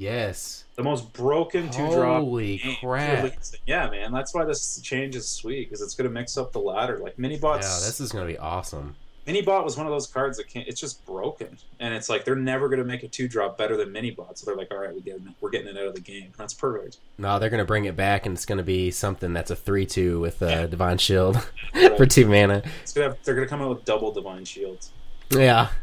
Yes. 0.00 0.64
The 0.76 0.82
most 0.82 1.12
broken 1.12 1.68
two 1.70 1.86
drop. 1.90 2.22
Holy 2.22 2.58
crap. 2.80 3.22
releasing. 3.24 3.60
Yeah, 3.66 3.90
man. 3.90 4.12
That's 4.12 4.32
why 4.32 4.46
this 4.46 4.80
change 4.80 5.14
is 5.14 5.28
sweet 5.28 5.68
because 5.68 5.82
it's 5.82 5.94
going 5.94 6.08
to 6.08 6.12
mix 6.12 6.38
up 6.38 6.52
the 6.52 6.58
ladder. 6.58 6.98
Like 6.98 7.14
Yeah, 7.18 7.28
Minibots. 7.28 7.84
this 7.86 8.00
is 8.00 8.10
going 8.10 8.26
to 8.26 8.32
be 8.32 8.38
awesome. 8.38 8.96
Minibot 9.26 9.62
was 9.62 9.76
one 9.76 9.86
of 9.86 9.92
those 9.92 10.06
cards 10.06 10.38
that 10.38 10.48
can't. 10.48 10.66
It's 10.66 10.80
just 10.80 11.04
broken, 11.04 11.58
and 11.78 11.92
it's 11.92 12.08
like 12.08 12.24
they're 12.24 12.34
never 12.34 12.68
going 12.70 12.78
to 12.78 12.84
make 12.86 13.02
a 13.02 13.08
two 13.08 13.28
drop 13.28 13.58
better 13.58 13.76
than 13.76 13.90
Minibot. 13.90 14.38
So 14.38 14.46
they're 14.46 14.56
like, 14.56 14.72
all 14.72 14.78
right, 14.78 14.92
we 14.94 15.02
get 15.02 15.16
it. 15.16 15.22
We're 15.42 15.50
getting 15.50 15.68
it 15.68 15.76
out 15.76 15.84
of 15.84 15.94
the 15.94 16.00
game. 16.00 16.32
That's 16.38 16.54
perfect. 16.54 16.96
No, 17.18 17.38
they're 17.38 17.50
going 17.50 17.58
to 17.62 17.66
bring 17.66 17.84
it 17.84 17.94
back, 17.94 18.24
and 18.24 18.34
it's 18.34 18.46
going 18.46 18.58
to 18.58 18.64
be 18.64 18.90
something 18.90 19.34
that's 19.34 19.50
a 19.50 19.56
3 19.56 19.84
2 19.84 20.18
with 20.18 20.42
uh, 20.42 20.46
Yeah. 20.46 20.66
Divine 20.66 20.96
Shield 20.98 21.36
for 21.98 22.06
2 22.06 22.26
mana. 22.26 22.62
It's 22.82 22.94
gonna 22.94 23.08
have, 23.08 23.18
they're 23.22 23.34
going 23.34 23.46
to 23.46 23.50
come 23.50 23.60
out 23.60 23.68
with 23.68 23.84
double 23.84 24.10
divine 24.10 24.46
shields. 24.46 24.90
Yeah. 25.30 25.68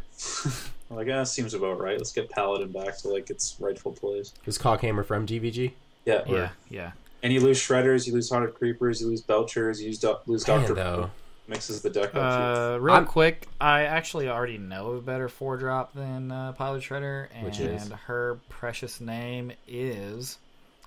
I'm 0.89 0.95
like, 0.95 1.07
ah, 1.11 1.23
seems 1.23 1.53
about 1.53 1.79
right. 1.79 1.97
Let's 1.97 2.11
get 2.13 2.29
Paladin 2.29 2.71
back 2.71 2.97
to 2.99 3.09
like 3.09 3.29
its 3.29 3.55
rightful 3.59 3.91
place. 3.91 4.33
Is 4.45 4.57
Coghammer 4.57 5.05
from 5.05 5.25
GVG? 5.25 5.71
Yeah, 6.05 6.23
Yeah, 6.27 6.49
yeah. 6.69 6.91
And 7.23 7.33
you 7.33 7.41
lose 7.41 7.59
Shredders, 7.59 8.05
you 8.07 8.13
lose 8.13 8.29
Haunted 8.29 8.53
Creepers, 8.53 9.01
you 9.01 9.07
lose 9.07 9.21
Belchers, 9.23 9.79
you 9.79 9.87
lose, 9.87 9.97
Do- 9.99 10.17
lose 10.27 10.47
Man, 10.47 10.59
Doctor. 10.59 10.73
though. 10.75 11.09
Mixes 11.49 11.81
the 11.81 11.89
deck 11.89 12.13
up. 12.15 12.75
Uh, 12.75 12.79
real 12.79 12.93
I'm- 12.95 13.05
quick, 13.05 13.47
I 13.59 13.83
actually 13.83 14.29
already 14.29 14.57
know 14.57 14.91
a 14.93 15.01
better 15.01 15.27
four 15.27 15.57
drop 15.57 15.93
than 15.93 16.31
uh, 16.31 16.51
Pilot 16.53 16.83
Shredder, 16.83 17.27
and 17.33 17.45
Which 17.45 17.59
is? 17.59 17.89
her 18.05 18.37
precious 18.49 19.01
name 19.01 19.51
is 19.67 20.37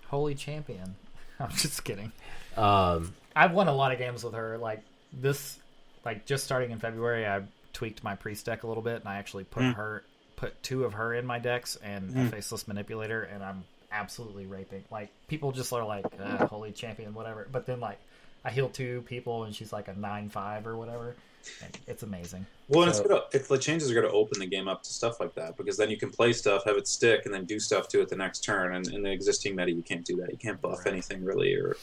Holy 0.07 0.35
Champion. 0.35 0.95
I'm 1.41 1.51
just 1.51 1.83
kidding. 1.85 2.13
Um, 2.57 3.13
I've 3.35 3.53
won 3.53 3.69
a 3.69 3.75
lot 3.75 3.93
of 3.93 3.99
games 3.99 4.23
with 4.23 4.35
her. 4.35 4.57
Like 4.59 4.83
this, 5.13 5.59
like 6.05 6.27
just 6.27 6.45
starting 6.45 6.71
in 6.71 6.79
February, 6.79 7.27
I 7.27 7.41
tweaked 7.73 8.03
my 8.05 8.15
priest 8.15 8.47
deck 8.47 8.63
a 8.63 8.67
little 8.67 8.83
bit, 8.83 9.01
and 9.01 9.09
I 9.09 9.17
actually 9.17 9.45
put 9.45 9.63
Mm. 9.63 9.75
her, 9.75 10.05
put 10.37 10.63
two 10.63 10.85
of 10.85 10.95
her 10.95 11.15
in 11.15 11.27
my 11.27 11.39
decks 11.39 11.77
and 11.83 12.11
a 12.11 12.13
Mm. 12.21 12.31
faceless 12.31 12.67
manipulator, 12.69 13.23
and 13.23 13.43
I'm 13.45 13.65
absolutely 13.93 14.47
raping. 14.47 14.85
Like 14.91 15.09
people 15.29 15.53
just 15.53 15.73
are 15.73 15.85
like 15.85 16.07
uh, 16.21 16.47
Holy 16.47 16.73
Champion, 16.73 17.13
whatever. 17.15 17.47
But 17.51 17.67
then 17.67 17.81
like 17.81 17.99
I 18.45 18.51
heal 18.51 18.69
two 18.71 19.03
people, 19.03 19.45
and 19.45 19.55
she's 19.55 19.73
like 19.73 19.89
a 19.89 19.95
nine 19.95 20.29
five 20.29 20.67
or 20.67 20.77
whatever. 20.77 21.15
And 21.63 21.79
it's 21.87 22.03
amazing. 22.03 22.45
Well, 22.69 22.83
and 22.83 22.91
it's 22.91 22.99
So- 22.99 23.05
gonna 23.09 23.23
if 23.33 23.49
the 23.49 23.57
changes 23.59 23.91
are 23.91 23.95
gonna 23.95 24.13
open 24.13 24.39
the 24.41 24.47
game 24.47 24.69
up 24.69 24.83
to 24.83 24.93
stuff 24.93 25.21
like 25.21 25.35
that 25.35 25.57
because 25.57 25.77
then 25.79 25.89
you 25.91 25.97
can 25.97 26.11
play 26.11 26.33
stuff, 26.35 26.65
have 26.65 26.77
it 26.77 26.87
stick, 26.87 27.25
and 27.25 27.35
then 27.35 27.45
do 27.47 27.59
stuff 27.59 27.89
to 27.89 28.01
it 28.03 28.09
the 28.11 28.17
next 28.17 28.41
turn. 28.41 28.75
And 28.75 28.87
in 28.89 29.03
the 29.03 29.11
existing 29.11 29.57
meta, 29.57 29.71
you 29.73 29.83
can't 29.83 30.05
do 30.05 30.17
that. 30.17 30.31
You 30.31 30.37
can't 30.39 30.61
buff 30.61 30.79
Right. 30.81 30.89
anything 30.89 31.25
really, 31.25 31.55
or 31.55 31.77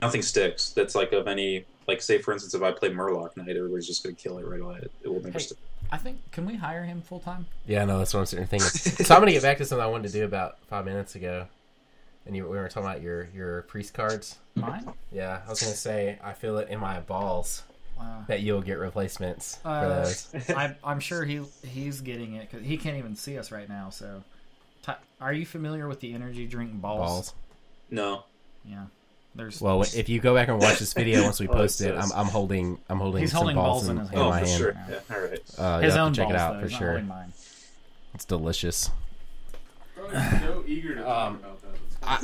nothing 0.00 0.22
sticks. 0.22 0.70
That's 0.70 0.94
like 0.94 1.12
of 1.12 1.26
any 1.28 1.64
like 1.86 2.02
say 2.02 2.18
for 2.18 2.32
instance, 2.32 2.54
if 2.54 2.62
I 2.62 2.72
play 2.72 2.90
Murloc 2.90 3.36
Knight, 3.36 3.56
everybody's 3.56 3.86
just 3.86 4.02
gonna 4.02 4.14
kill 4.14 4.38
it 4.38 4.46
right 4.46 4.60
away. 4.60 4.78
It, 4.82 4.92
it 5.04 5.08
will 5.08 5.20
never 5.22 5.32
Hey. 5.38 5.38
stick. 5.44 5.58
I 5.90 5.96
think 5.96 6.18
can 6.32 6.44
we 6.44 6.54
hire 6.56 6.84
him 6.84 7.00
full 7.00 7.20
time? 7.20 7.46
yeah, 7.66 7.84
no, 7.86 7.98
that's 7.98 8.12
what 8.12 8.20
I'm 8.20 8.26
sitting 8.26 8.46
there 8.46 8.58
thinking. 8.58 8.68
so 9.06 9.14
I'm 9.14 9.20
going 9.22 9.28
to 9.28 9.32
get 9.32 9.42
back 9.42 9.56
to 9.56 9.64
something 9.64 9.82
I 9.82 9.86
wanted 9.88 10.08
to 10.08 10.18
do 10.18 10.24
about 10.26 10.58
five 10.68 10.84
minutes 10.84 11.14
ago. 11.14 11.46
And 12.26 12.36
you, 12.36 12.42
we 12.44 12.58
were 12.58 12.68
talking 12.68 12.82
about 12.90 13.00
your, 13.00 13.26
your 13.34 13.62
priest 13.62 13.94
cards. 13.94 14.36
Mine? 14.54 14.86
Yeah, 15.10 15.40
I 15.46 15.48
was 15.48 15.62
going 15.62 15.72
to 15.72 15.78
say, 15.78 16.18
I 16.22 16.34
feel 16.34 16.58
it 16.58 16.68
in 16.68 16.78
my 16.78 17.00
balls 17.00 17.62
Wow. 17.98 18.22
that 18.28 18.42
you'll 18.42 18.60
get 18.60 18.78
replacements 18.78 19.56
for 19.62 19.68
Uh, 19.70 19.88
those. 20.04 20.28
I, 20.50 20.76
I'm 20.84 21.00
sure 21.00 21.24
he 21.24 21.40
he's 21.66 22.02
getting 22.02 22.34
it 22.34 22.50
because 22.50 22.66
he 22.66 22.76
can't 22.76 22.98
even 22.98 23.16
see 23.16 23.38
us 23.38 23.50
right 23.50 23.66
now. 23.68 23.88
So, 23.88 24.22
Ty- 24.82 24.98
are 25.22 25.32
you 25.32 25.46
familiar 25.46 25.88
with 25.88 26.00
the 26.00 26.12
energy 26.12 26.46
drink 26.46 26.74
balls? 26.82 26.98
Balls. 27.00 27.34
No. 27.90 28.24
Yeah, 28.62 28.84
there's. 29.34 29.60
Well, 29.60 29.82
if 29.82 30.08
you 30.08 30.20
go 30.20 30.34
back 30.34 30.48
and 30.48 30.60
watch 30.60 30.78
this 30.78 30.92
video 30.92 31.22
once 31.22 31.40
we 31.40 31.46
Oh, 31.48 31.52
it 31.52 31.56
post 31.56 31.80
it, 31.80 31.94
I'm, 31.96 32.10
I'm 32.14 32.26
holding 32.26 32.78
I'm 32.88 32.98
holding 32.98 33.20
He's 33.22 33.30
some 33.32 33.38
holding 33.38 33.56
balls, 33.56 33.86
balls 33.86 33.88
in 33.88 33.96
in, 33.98 34.02
his 34.02 34.10
in 34.12 34.18
oh, 34.18 34.30
for 34.30 34.36
hand. 34.36 34.48
sure. 34.48 34.72
Yeah. 34.72 34.88
Yeah. 35.10 35.16
All 35.16 35.22
right. 35.22 35.30
Uh, 35.58 35.78
his 35.80 35.94
you'll 35.94 35.96
have 35.96 36.06
own 36.06 36.12
to 36.12 36.16
check 36.16 36.28
balls, 36.28 36.34
it 36.34 36.36
out 36.40 36.54
though. 36.54 36.60
for 36.62 36.68
sure. 36.70 37.02
mine. 37.02 37.32
It's 38.14 38.24
delicious. 38.24 38.90
I'm 40.12 40.40
so 40.40 40.64
eager 40.66 40.94
to 40.94 41.02
talk 41.02 41.26
Um, 41.28 41.34
about 41.36 41.62
that. 41.62 41.68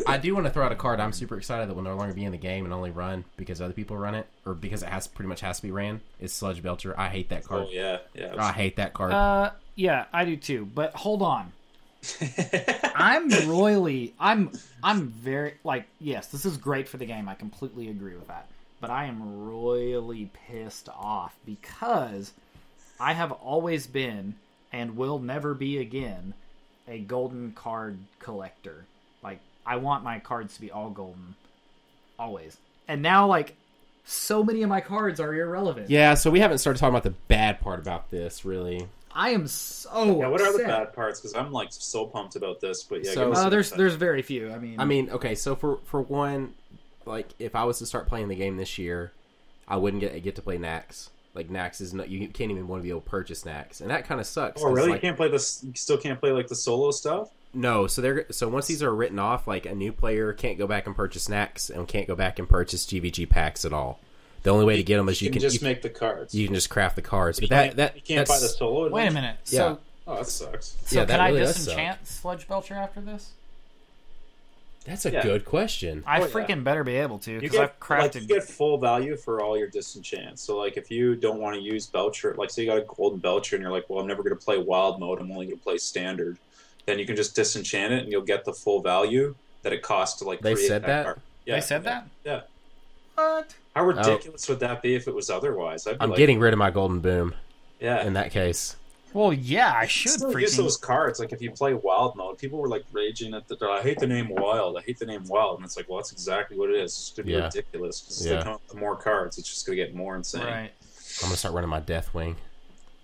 I, 0.08 0.14
I 0.14 0.18
do 0.18 0.32
want 0.34 0.46
to 0.46 0.52
throw 0.52 0.64
out 0.64 0.72
a 0.72 0.76
card. 0.76 1.00
I'm 1.00 1.12
super 1.12 1.36
excited 1.36 1.68
that 1.68 1.74
will 1.74 1.82
no 1.82 1.96
longer 1.96 2.14
be 2.14 2.24
in 2.24 2.32
the 2.32 2.38
game 2.38 2.64
and 2.64 2.72
only 2.72 2.90
run 2.90 3.24
because 3.36 3.60
other 3.60 3.72
people 3.74 3.96
run 3.96 4.14
it, 4.14 4.26
or 4.46 4.54
because 4.54 4.82
it 4.82 4.88
has 4.88 5.06
pretty 5.08 5.28
much 5.28 5.40
has 5.40 5.56
to 5.56 5.62
be 5.62 5.72
ran. 5.72 6.00
Is 6.20 6.32
Sludge 6.32 6.62
Belcher. 6.62 6.94
I 6.98 7.08
hate 7.08 7.28
that 7.30 7.44
card. 7.44 7.66
Oh 7.68 7.70
yeah. 7.72 7.98
Yeah. 8.14 8.34
I 8.38 8.52
hate 8.52 8.76
that 8.76 8.94
card. 8.94 9.12
Uh, 9.12 9.50
yeah, 9.74 10.04
I 10.12 10.24
do 10.24 10.36
too. 10.36 10.64
But 10.72 10.94
hold 10.94 11.20
on, 11.22 11.52
I'm 12.94 13.28
royally, 13.48 14.14
I'm, 14.18 14.50
I'm 14.82 15.08
very 15.08 15.54
like, 15.64 15.86
yes, 16.00 16.28
this 16.28 16.44
is 16.44 16.56
great 16.56 16.88
for 16.88 16.96
the 16.96 17.06
game. 17.06 17.28
I 17.28 17.34
completely 17.34 17.88
agree 17.88 18.14
with 18.14 18.28
that. 18.28 18.48
But 18.80 18.90
I 18.90 19.06
am 19.06 19.46
royally 19.48 20.30
pissed 20.46 20.88
off 20.90 21.34
because 21.46 22.32
I 23.00 23.12
have 23.14 23.32
always 23.32 23.86
been 23.86 24.34
and 24.72 24.96
will 24.96 25.18
never 25.18 25.54
be 25.54 25.78
again 25.78 26.34
a 26.88 26.98
golden 26.98 27.52
card 27.52 27.98
collector. 28.18 28.84
Like, 29.22 29.38
I 29.64 29.76
want 29.76 30.04
my 30.04 30.18
cards 30.18 30.54
to 30.56 30.60
be 30.60 30.70
all 30.70 30.90
golden, 30.90 31.34
always. 32.18 32.58
And 32.86 33.00
now, 33.00 33.26
like, 33.26 33.54
so 34.04 34.44
many 34.44 34.62
of 34.62 34.68
my 34.68 34.80
cards 34.80 35.18
are 35.20 35.34
irrelevant. 35.34 35.88
yeah, 35.88 36.14
so 36.14 36.30
we 36.30 36.40
haven't 36.40 36.58
started 36.58 36.78
talking 36.78 36.92
about 36.92 37.04
the 37.04 37.14
bad 37.28 37.60
part 37.60 37.78
about 37.78 38.10
this, 38.10 38.44
really. 38.44 38.86
I 39.14 39.30
am 39.30 39.46
so. 39.46 40.18
yeah. 40.18 40.26
What 40.28 40.40
are 40.40 40.52
the 40.52 40.64
upset. 40.64 40.66
bad 40.66 40.92
parts? 40.92 41.20
Because 41.20 41.34
I'm 41.34 41.52
like 41.52 41.68
so 41.70 42.06
pumped 42.06 42.36
about 42.36 42.60
this. 42.60 42.82
But 42.82 43.04
yeah. 43.04 43.12
So- 43.12 43.24
give 43.26 43.32
us 43.32 43.38
Uh, 43.38 43.42
some 43.42 43.50
there's 43.50 43.66
insight. 43.66 43.78
there's 43.78 43.94
very 43.94 44.22
few. 44.22 44.50
I 44.50 44.58
mean, 44.58 44.80
I 44.80 44.84
mean, 44.84 45.10
okay, 45.10 45.34
so 45.34 45.54
for 45.54 45.78
for 45.84 46.02
one, 46.02 46.54
like 47.06 47.28
if 47.38 47.54
I 47.54 47.64
was 47.64 47.78
to 47.78 47.86
start 47.86 48.08
playing 48.08 48.28
the 48.28 48.34
game 48.34 48.56
this 48.56 48.76
year, 48.78 49.12
I 49.68 49.76
wouldn't 49.76 50.00
get 50.00 50.20
get 50.22 50.34
to 50.36 50.42
play 50.42 50.58
Nax. 50.58 51.10
Like 51.34 51.48
Nax 51.48 51.80
is 51.80 51.92
not 51.94 52.08
you 52.08 52.28
can't 52.28 52.50
even 52.50 52.68
want 52.68 52.80
to 52.80 52.84
be 52.84 52.90
able 52.90 53.00
to 53.02 53.08
purchase 53.10 53.42
Nax, 53.44 53.80
and 53.80 53.90
that 53.90 54.06
kind 54.06 54.20
of 54.20 54.26
sucks. 54.26 54.60
Oh 54.62 54.66
'cause, 54.66 54.74
really? 54.76 54.90
like, 54.90 55.02
you 55.02 55.08
can't 55.08 55.16
play 55.16 55.28
this. 55.28 55.62
You 55.64 55.72
still 55.74 55.98
can't 55.98 56.18
play 56.20 56.30
like 56.32 56.48
the 56.48 56.54
solo 56.56 56.90
stuff. 56.90 57.30
No, 57.52 57.86
so 57.86 58.02
they're 58.02 58.26
so 58.32 58.48
once 58.48 58.66
these 58.66 58.82
are 58.82 58.92
written 58.94 59.18
off, 59.20 59.46
like 59.46 59.64
a 59.66 59.74
new 59.74 59.92
player 59.92 60.32
can't 60.32 60.58
go 60.58 60.66
back 60.66 60.86
and 60.88 60.96
purchase 60.96 61.28
Nax 61.28 61.70
and 61.70 61.86
can't 61.86 62.08
go 62.08 62.16
back 62.16 62.38
and 62.40 62.48
purchase 62.48 62.84
GVG 62.84 63.28
packs 63.28 63.64
at 63.64 63.72
all. 63.72 64.00
The 64.44 64.50
only 64.50 64.64
way 64.66 64.76
to 64.76 64.82
get 64.84 64.98
them 64.98 65.08
is 65.08 65.20
you, 65.20 65.26
You 65.26 65.30
can 65.32 65.40
can 65.40 65.50
just 65.50 65.62
you, 65.62 65.66
make 65.68 65.82
the 65.82 65.88
cards. 65.90 66.34
you 66.34 66.46
can 66.46 66.54
just 66.54 66.70
craft 66.70 66.96
the 66.96 67.02
cards. 67.02 67.38
But 67.40 67.42
You 67.44 67.48
that 67.48 67.64
can't- 67.64 67.76
that 67.78 67.96
you 67.96 68.02
can't 68.02 68.28
buy 68.28 68.34
the 68.36 68.40
that's- 68.42 68.56
solo. 68.58 68.88
wait 68.90 69.04
a 69.04 69.06
adventure? 69.08 69.14
minute. 69.14 69.36
Yeah. 69.46 69.58
So, 69.58 69.78
Oh, 70.06 70.16
that 70.16 70.26
sucks. 70.28 70.76
so 70.84 70.96
Yeah, 71.00 71.04
that 71.06 71.12
can 71.14 71.20
I 71.20 71.28
really 71.28 71.40
does 71.40 71.56
suck. 71.56 71.64
disenchant 71.76 72.06
Sludge 72.06 72.46
Belcher 72.48 72.74
after 72.74 73.00
this? 73.00 73.30
That's 74.84 75.06
a 75.06 75.12
Yeah. 75.12 75.22
good 75.22 75.46
question. 75.46 76.04
I 76.06 76.20
Oh, 76.20 76.26
yeah. 76.26 76.30
freaking 76.30 76.62
better 76.62 76.84
be 76.84 76.96
able 76.96 77.18
to 77.20 77.40
because 77.40 77.58
I've 77.58 77.80
crafted. 77.80 77.98
like 78.02 78.14
you 78.16 78.20
get 78.26 78.44
full 78.44 78.76
value 78.76 79.16
for 79.16 79.40
all 79.42 79.56
your 79.56 79.68
disenchants. 79.68 80.42
So 80.42 80.58
like 80.58 80.76
if 80.76 80.90
you 80.90 81.16
don't 81.16 81.40
want 81.40 81.56
to 81.56 81.62
use 81.62 81.86
Belcher, 81.86 82.34
like 82.36 82.50
say 82.50 82.62
you 82.64 82.68
got 82.68 82.76
a 82.76 82.82
golden 82.82 83.18
Belcher 83.18 83.56
and 83.56 83.62
you're 83.62 83.72
like, 83.72 83.88
well, 83.88 84.00
I'm 84.00 84.06
never 84.06 84.22
going 84.22 84.36
to 84.36 84.44
play 84.44 84.58
wild 84.58 85.00
mode. 85.00 85.20
I'm 85.22 85.30
only 85.32 85.46
going 85.46 85.56
to 85.58 85.64
play 85.64 85.78
standard. 85.78 86.36
Then 86.84 86.98
you 86.98 87.06
can 87.06 87.16
just 87.16 87.34
disenchant 87.34 87.94
it 87.94 88.02
and 88.02 88.12
you'll 88.12 88.20
get 88.20 88.44
the 88.44 88.52
full 88.52 88.82
value 88.82 89.34
that 89.62 89.72
it 89.72 89.80
costs 89.80 90.18
to 90.18 90.26
like. 90.26 90.42
They 90.42 90.52
create 90.52 90.68
said 90.68 90.82
that? 90.84 91.04
card. 91.04 91.20
Yeah, 91.46 91.54
they 91.54 91.60
said 91.62 91.84
that. 91.84 92.06
Yeah. 92.26 92.42
What? 93.14 93.54
How 93.74 93.82
oh. 93.82 93.86
ridiculous 93.86 94.48
would 94.48 94.60
that 94.60 94.82
be 94.82 94.94
if 94.94 95.08
it 95.08 95.14
was 95.14 95.30
otherwise? 95.30 95.86
I'd 95.86 95.98
be 95.98 96.02
I'm 96.02 96.10
like, 96.10 96.18
getting 96.18 96.38
rid 96.40 96.52
of 96.52 96.58
my 96.58 96.70
golden 96.70 97.00
boom 97.00 97.34
yeah. 97.80 98.04
in 98.04 98.14
that 98.14 98.30
case. 98.30 98.76
Well, 99.12 99.32
yeah, 99.32 99.72
I 99.72 99.86
should 99.86 100.10
Still 100.10 100.38
use 100.38 100.56
those 100.56 100.76
cards. 100.76 101.20
Like 101.20 101.32
if 101.32 101.40
you 101.40 101.52
play 101.52 101.72
wild 101.72 102.16
mode, 102.16 102.36
people 102.36 102.58
were 102.58 102.68
like 102.68 102.84
raging 102.90 103.32
at 103.32 103.46
the. 103.46 103.56
I 103.64 103.80
hate 103.80 104.00
the 104.00 104.08
name 104.08 104.28
wild. 104.28 104.76
I 104.76 104.80
hate 104.80 104.98
the 104.98 105.06
name 105.06 105.24
wild, 105.28 105.58
and 105.58 105.64
it's 105.64 105.76
like, 105.76 105.88
well, 105.88 105.98
that's 105.98 106.10
exactly 106.10 106.58
what 106.58 106.68
it 106.70 106.76
is. 106.76 106.90
It's 106.90 107.10
gonna 107.10 107.26
be 107.26 107.32
Yeah. 107.32 107.44
ridiculous. 107.44 108.00
'cause 108.00 108.26
Yeah. 108.26 108.38
they 108.38 108.42
come 108.42 108.52
up 108.54 108.62
with 108.68 108.76
more 108.76 108.96
cards. 108.96 109.38
It's 109.38 109.48
just 109.48 109.66
gonna 109.66 109.76
get 109.76 109.94
more 109.94 110.16
insane. 110.16 110.42
Right. 110.42 110.72
I'm 111.22 111.28
gonna 111.28 111.36
start 111.36 111.54
running 111.54 111.70
my 111.70 111.80
Deathwing 111.80 112.34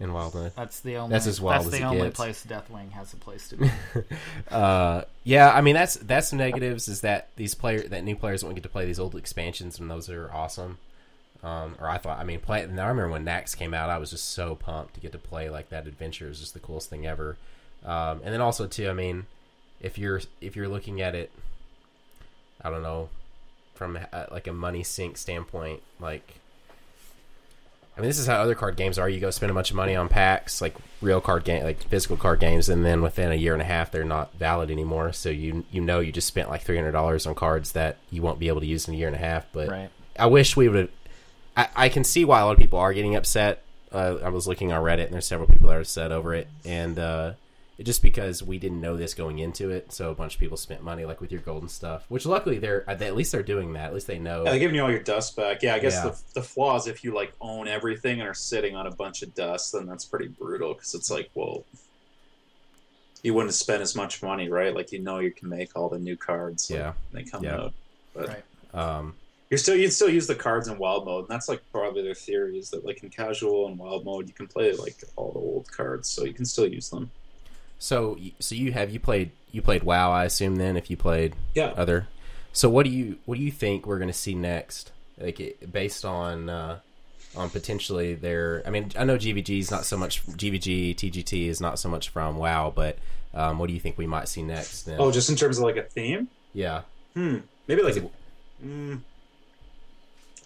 in 0.01 0.15
Wild 0.15 0.35
Mode. 0.35 0.53
That's 0.57 0.81
the 0.81 0.97
only. 0.97 1.13
That's 1.13 1.27
as 1.27 1.41
wild 1.41 1.67
That's 1.67 1.75
as 1.75 1.81
the 1.81 1.87
only 1.87 2.03
gets. 2.05 2.17
place 2.17 2.47
Deathwing 2.49 2.91
has 2.93 3.13
a 3.13 3.17
place 3.17 3.49
to 3.51 3.57
be. 3.59 3.71
uh, 4.51 5.03
yeah, 5.23 5.53
I 5.53 5.61
mean 5.61 5.75
that's 5.75 5.97
that's 5.97 6.33
negatives. 6.33 6.89
Is 6.89 7.03
that 7.03 7.29
these 7.37 7.55
player 7.55 7.87
that 7.89 8.03
new 8.03 8.17
players 8.17 8.43
won't 8.43 8.57
get 8.57 8.63
to 8.63 8.71
play 8.71 8.87
these 8.87 8.99
old 8.99 9.15
expansions, 9.15 9.79
and 9.79 9.91
those 9.91 10.09
are 10.09 10.33
awesome. 10.33 10.79
Um, 11.43 11.77
or 11.81 11.89
I 11.89 11.99
thought, 11.99 12.19
I 12.19 12.25
mean, 12.25 12.41
play. 12.41 12.61
I 12.61 12.65
remember 12.65 13.11
when 13.11 13.25
Nax 13.25 13.57
came 13.57 13.75
out, 13.75 13.91
I 13.91 13.99
was 13.99 14.11
just 14.11 14.33
so 14.33 14.55
pumped 14.55 14.95
to 14.95 15.01
get 15.01 15.13
to 15.13 15.19
play 15.19 15.51
like 15.51 15.69
that 15.69 15.87
adventure. 15.87 16.27
It 16.27 16.31
was 16.31 16.41
just 16.41 16.55
the 16.55 16.61
coolest 16.61 16.91
thing 16.91 17.07
ever. 17.07 17.37
Um, 17.85 18.21
and 18.25 18.33
then 18.33 18.41
also 18.41 18.67
too, 18.67 18.89
I 18.89 18.95
mean, 18.95 19.27
if 19.81 19.99
you're 19.99 20.23
if 20.41 20.57
you're 20.57 20.69
looking 20.69 21.01
at 21.03 21.15
it, 21.15 21.31
I 22.63 22.71
don't 22.71 22.83
know, 22.83 23.11
from 23.75 23.99
uh, 24.13 24.27
like 24.31 24.47
a 24.47 24.53
money 24.53 24.83
sink 24.83 25.19
standpoint, 25.19 25.83
like. 26.01 26.37
I 27.97 28.01
mean, 28.01 28.09
this 28.09 28.19
is 28.19 28.27
how 28.27 28.37
other 28.41 28.55
card 28.55 28.77
games 28.77 28.99
are. 28.99 29.09
You 29.09 29.21
go 29.21 29.31
spend 29.31 29.51
a 29.51 29.55
bunch 29.55 29.71
of 29.71 29.77
money 29.77 29.95
on 29.95 30.09
packs, 30.09 30.61
like 30.63 30.75
real 31.03 31.21
card 31.21 31.45
game, 31.45 31.65
like 31.65 31.83
physical 31.83 32.17
card 32.17 32.41
games, 32.41 32.69
and 32.69 32.85
then 32.85 33.03
within 33.03 33.31
a 33.31 33.35
year 33.35 33.53
and 33.53 33.61
a 33.61 33.67
half, 33.67 33.91
they're 33.91 34.05
not 34.05 34.33
valid 34.35 34.71
anymore. 34.71 35.13
So 35.13 35.29
you 35.29 35.65
you 35.71 35.81
know 35.81 36.01
you 36.01 36.13
just 36.13 36.29
spent 36.29 36.49
like 36.49 36.63
three 36.63 36.77
hundred 36.77 36.93
dollars 36.93 37.27
on 37.27 37.35
cards 37.35 37.73
that 37.73 37.99
you 38.11 38.23
won't 38.23 38.39
be 38.39 38.49
able 38.49 38.61
to 38.61 38.67
use 38.67 38.89
in 38.89 38.95
a 38.95 38.97
year 38.97 39.09
and 39.09 39.17
a 39.17 39.19
half. 39.19 39.47
But 39.53 39.69
right. 39.69 39.91
I 40.19 40.27
wish 40.27 40.57
we 40.57 40.69
would. 40.69 40.89
I, 41.57 41.69
I 41.77 41.89
can 41.89 42.05
see 42.05 42.25
why 42.25 42.41
a 42.41 42.47
lot 42.47 42.53
of 42.53 42.59
people 42.59 42.79
are 42.79 42.95
getting 42.95 43.17
upset 43.17 43.63
Uh, 43.93 44.19
I 44.23 44.29
was 44.29 44.47
looking 44.47 44.73
on 44.73 44.83
Reddit, 44.83 45.07
and 45.07 45.13
there's 45.13 45.27
several 45.27 45.49
people 45.49 45.69
that 45.69 45.77
are 45.77 45.81
upset 45.81 46.13
over 46.13 46.33
it, 46.33 46.47
and 46.65 46.97
uh, 46.99 47.33
just 47.83 48.03
because 48.03 48.43
we 48.43 48.59
didn't 48.59 48.81
know 48.81 48.97
this 48.97 49.15
going 49.15 49.39
into 49.39 49.71
it, 49.71 49.93
so 49.93 50.11
a 50.11 50.15
bunch 50.15 50.35
of 50.35 50.41
people 50.41 50.57
spent 50.57 50.83
money, 50.83 51.05
like 51.05 51.21
with 51.21 51.33
your 51.33 51.41
golden 51.41 51.69
stuff. 51.69 52.05
Which 52.09 52.27
luckily 52.27 52.59
they're 52.59 52.85
uh, 52.89 52.95
they, 52.95 53.07
at 53.07 53.17
least 53.17 53.33
they're 53.33 53.43
doing 53.43 53.73
that. 53.75 53.87
At 53.87 53.95
least 53.95 54.07
they 54.07 54.19
know. 54.19 54.45
Yeah, 54.45 54.51
they're 54.51 54.61
giving 54.61 54.77
you 54.77 54.83
all 54.83 54.91
your 54.91 55.03
dust 55.03 55.37
back. 55.37 55.63
Yeah, 55.63 55.75
I 55.75 55.79
guess 55.79 55.95
Yeah. 55.95 56.11
the 56.11 56.41
the 56.41 56.43
flaw 56.43 56.77
is 56.77 56.87
if 56.87 57.03
you 57.05 57.15
like 57.15 57.33
own 57.41 57.69
everything 57.69 58.21
and 58.21 58.29
are 58.29 58.35
sitting 58.35 58.77
on 58.77 58.87
a 58.87 58.91
bunch 58.95 59.23
of 59.23 59.35
dust, 59.35 59.73
then 59.73 59.87
that's 59.87 60.05
pretty 60.05 60.29
brutal 60.29 60.75
because 60.75 60.95
it's 60.95 61.11
like, 61.11 61.31
well, 61.35 61.65
you 63.23 63.35
wouldn't 63.35 63.55
spend 63.55 63.83
as 63.83 63.95
much 63.95 64.23
money, 64.23 64.49
right? 64.49 64.75
Like 64.75 64.93
you 64.93 64.99
know 64.99 65.19
you 65.19 65.31
can 65.31 65.49
make 65.49 65.77
all 65.77 65.89
the 65.89 65.99
new 65.99 66.17
cards. 66.17 66.71
Yeah. 66.71 66.93
when 67.11 67.25
they 67.25 67.31
come 67.31 67.45
Yeah. 67.45 67.57
out. 67.57 67.75
But 68.15 68.29
Right. 68.29 68.45
Um, 68.73 69.15
you're 69.51 69.59
still 69.59 69.75
you'd 69.77 69.93
still 69.93 70.09
use 70.09 70.27
the 70.27 70.35
cards 70.35 70.69
in 70.69 70.79
wild 70.79 71.05
mode, 71.07 71.23
and 71.25 71.29
that's 71.29 71.49
like 71.49 71.61
probably 71.73 72.03
their 72.03 72.15
theory 72.15 72.59
is 72.59 72.71
that 72.71 72.85
like 72.85 73.03
in 73.03 73.11
casual 73.11 73.67
and 73.67 73.77
wild 73.79 74.05
mode 74.05 74.29
you 74.29 74.35
can 74.35 74.47
play 74.47 74.73
like 74.73 75.03
all 75.17 75.33
the 75.33 75.39
old 75.41 75.71
cards, 75.73 76.09
so 76.09 76.25
you 76.25 76.33
can 76.33 76.45
still 76.45 76.67
use 76.69 76.89
them. 76.89 77.11
So 77.81 78.17
so 78.39 78.55
you 78.55 78.71
have 78.73 78.91
you 78.91 79.01
played 79.01 79.33
you 79.51 79.61
played 79.63 79.83
WoW? 79.83 80.13
I 80.13 80.25
assume 80.27 80.55
then 80.57 80.77
if 80.77 80.89
you 80.91 80.97
played 80.97 81.35
Yeah. 81.57 81.73
other. 81.77 82.07
So 82.53 82.69
what 82.71 82.85
do 82.85 82.91
you 82.93 83.19
what 83.25 83.37
do 83.39 83.43
you 83.43 83.51
think 83.51 83.87
we're 83.87 83.99
going 83.99 84.09
to 84.11 84.17
see 84.17 84.35
next? 84.37 84.93
Like 85.19 85.41
it, 85.41 85.73
based 85.73 86.05
on 86.05 86.49
uh, 86.49 86.79
on 87.37 87.51
potentially 87.51 88.15
their. 88.15 88.63
I 88.67 88.71
mean, 88.71 88.91
I 88.99 89.05
know 89.05 89.17
GVG 89.17 89.59
is 89.59 89.71
not 89.71 89.85
so 89.85 89.97
much 89.97 90.25
GVG 90.27 90.95
TGT 90.95 91.49
is 91.49 91.61
not 91.61 91.79
so 91.79 91.89
much 91.89 92.09
from 92.11 92.37
WoW, 92.37 92.73
but 92.75 92.97
um, 93.35 93.59
what 93.59 93.69
do 93.69 93.75
you 93.75 93.81
think 93.81 93.99
we 93.99 94.07
might 94.07 94.29
see 94.29 94.43
next? 94.43 94.83
Then? 94.83 94.97
Oh, 95.01 95.11
just 95.13 95.29
in 95.31 95.37
terms 95.37 95.59
of 95.59 95.65
like 95.65 95.77
a 95.77 95.83
theme. 95.83 96.29
yeah, 96.55 96.83
Hmm. 97.15 97.39
Maybe 97.69 97.83
like 97.83 97.97
Is 97.97 98.03
a, 98.03 98.09
mm, 98.67 99.01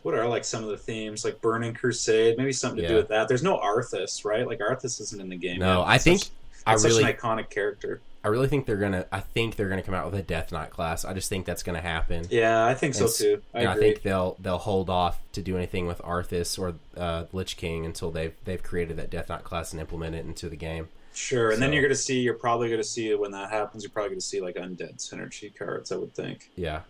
what 0.02 0.14
are 0.14 0.26
like 0.28 0.44
some 0.44 0.62
of 0.62 0.68
the 0.70 0.76
themes 0.76 1.24
like 1.24 1.40
Burning 1.40 1.72
Crusade? 1.72 2.36
Maybe 2.36 2.52
something 2.52 2.76
to 2.78 2.82
Yeah. 2.82 2.88
do 2.88 2.96
with 2.96 3.08
that. 3.08 3.28
There's 3.28 3.42
no 3.42 3.58
Arthas, 3.58 4.24
right? 4.24 4.46
Like 4.46 4.58
Arthas 4.58 5.00
isn't 5.00 5.20
in 5.20 5.28
the 5.30 5.36
game. 5.36 5.58
No, 5.60 5.78
yet. 5.80 5.88
I 5.88 5.98
think- 5.98 6.20
such, 6.20 6.30
I 6.66 6.74
it's 6.74 6.84
really 6.84 7.02
such 7.02 7.10
an 7.12 7.16
iconic 7.18 7.50
character. 7.50 8.00
I 8.24 8.28
really 8.28 8.48
think 8.48 8.64
they're 8.64 8.78
gonna. 8.78 9.04
I 9.12 9.20
think 9.20 9.56
they're 9.56 9.68
gonna 9.68 9.82
come 9.82 9.94
out 9.94 10.06
with 10.10 10.18
a 10.18 10.22
Death 10.22 10.50
Knight 10.50 10.70
class. 10.70 11.04
I 11.04 11.12
just 11.12 11.28
think 11.28 11.44
that's 11.44 11.62
gonna 11.62 11.82
happen. 11.82 12.24
Yeah, 12.30 12.64
I 12.64 12.72
think 12.72 12.94
so 12.94 13.00
And 13.04 13.08
s- 13.10 13.18
too. 13.18 13.42
I 13.52 13.66
I 13.66 13.76
think 13.76 14.00
they'll 14.02 14.36
they'll 14.40 14.56
hold 14.58 14.88
off 14.88 15.18
to 15.32 15.42
do 15.42 15.56
anything 15.58 15.86
with 15.86 15.98
Arthas 15.98 16.58
or 16.58 16.74
uh, 16.96 17.24
Lich 17.32 17.58
King 17.58 17.84
until 17.84 18.10
they've 18.10 18.32
they've 18.44 18.62
created 18.62 18.96
that 18.96 19.10
Death 19.10 19.28
Knight 19.28 19.44
class 19.44 19.72
and 19.72 19.80
implement 19.80 20.14
it 20.14 20.24
into 20.24 20.48
the 20.48 20.56
game. 20.56 20.88
Sure, 21.12 21.50
and 21.50 21.60
then 21.60 21.72
you're 21.74 21.82
gonna 21.82 21.94
see. 21.94 22.20
You're 22.20 22.32
probably 22.34 22.70
gonna 22.70 22.82
see 22.82 23.14
when 23.14 23.30
that 23.32 23.50
happens. 23.50 23.82
You're 23.84 23.90
probably 23.90 24.10
gonna 24.10 24.20
see 24.22 24.40
like 24.40 24.56
undead 24.56 24.96
synergy 24.96 25.54
cards. 25.54 25.92
I 25.92 25.96
would 25.96 26.14
think. 26.14 26.50
Yeah. 26.56 26.80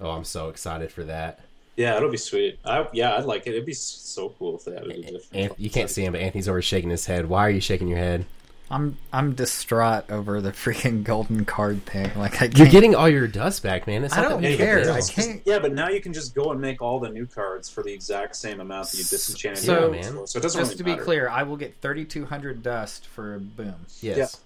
Oh, 0.00 0.10
I'm 0.10 0.24
so 0.24 0.48
excited 0.50 0.92
for 0.92 1.02
that. 1.04 1.40
Yeah, 1.76 1.96
it'll 1.96 2.10
be 2.10 2.16
sweet. 2.16 2.58
I, 2.64 2.86
yeah, 2.92 3.16
I'd 3.16 3.24
like 3.24 3.46
it. 3.46 3.50
It'd 3.50 3.66
be 3.66 3.72
so 3.74 4.30
cool 4.38 4.56
if 4.56 4.64
they 4.64 4.76
added 4.76 4.90
a 4.90 5.02
different. 5.02 5.32
Anth- 5.32 5.54
you 5.58 5.68
can't 5.68 5.90
see 5.90 6.04
him, 6.04 6.12
but 6.12 6.20
Anthony's 6.20 6.48
already 6.48 6.62
shaking 6.64 6.90
his 6.90 7.06
head. 7.06 7.28
Why 7.28 7.40
are 7.46 7.50
you 7.50 7.60
shaking 7.60 7.88
your 7.88 7.98
head? 7.98 8.24
I'm 8.70 8.96
I'm 9.12 9.34
distraught 9.34 10.10
over 10.10 10.40
the 10.40 10.52
freaking 10.52 11.02
golden 11.02 11.44
card 11.44 11.84
thing. 11.86 12.10
Like 12.16 12.40
I. 12.40 12.50
You're 12.54 12.68
getting 12.68 12.94
all 12.94 13.08
your 13.08 13.26
dust 13.26 13.62
back, 13.62 13.86
man. 13.86 14.04
It's 14.04 14.14
I 14.16 14.22
not 14.22 14.28
don't 14.28 14.42
that 14.42 14.48
big 14.48 14.60
of 14.60 14.60
a 14.60 14.82
care. 14.84 14.92
I 14.92 15.00
can't- 15.00 15.42
Yeah, 15.44 15.58
but 15.58 15.72
now 15.72 15.88
you 15.88 16.00
can 16.00 16.12
just 16.12 16.34
go 16.34 16.52
and 16.52 16.60
make 16.60 16.80
all 16.80 17.00
the 17.00 17.08
new 17.10 17.26
cards 17.26 17.68
for 17.68 17.82
the 17.82 17.92
exact 17.92 18.36
same 18.36 18.60
amount 18.60 18.90
that 18.90 18.98
you 18.98 19.04
disenchanted. 19.04 19.64
So- 19.64 19.92
Yeah, 19.92 20.02
man. 20.02 20.26
So 20.26 20.38
it 20.38 20.42
doesn't 20.42 20.60
Just 20.60 20.70
really 20.72 20.76
to 20.76 20.84
be 20.84 20.90
matter. 20.92 21.02
clear, 21.04 21.28
I 21.28 21.42
will 21.42 21.56
get 21.56 21.74
3,200 21.82 22.62
dust 22.62 23.06
for 23.06 23.34
a 23.34 23.40
boom. 23.40 23.74
Yes. 24.00 24.40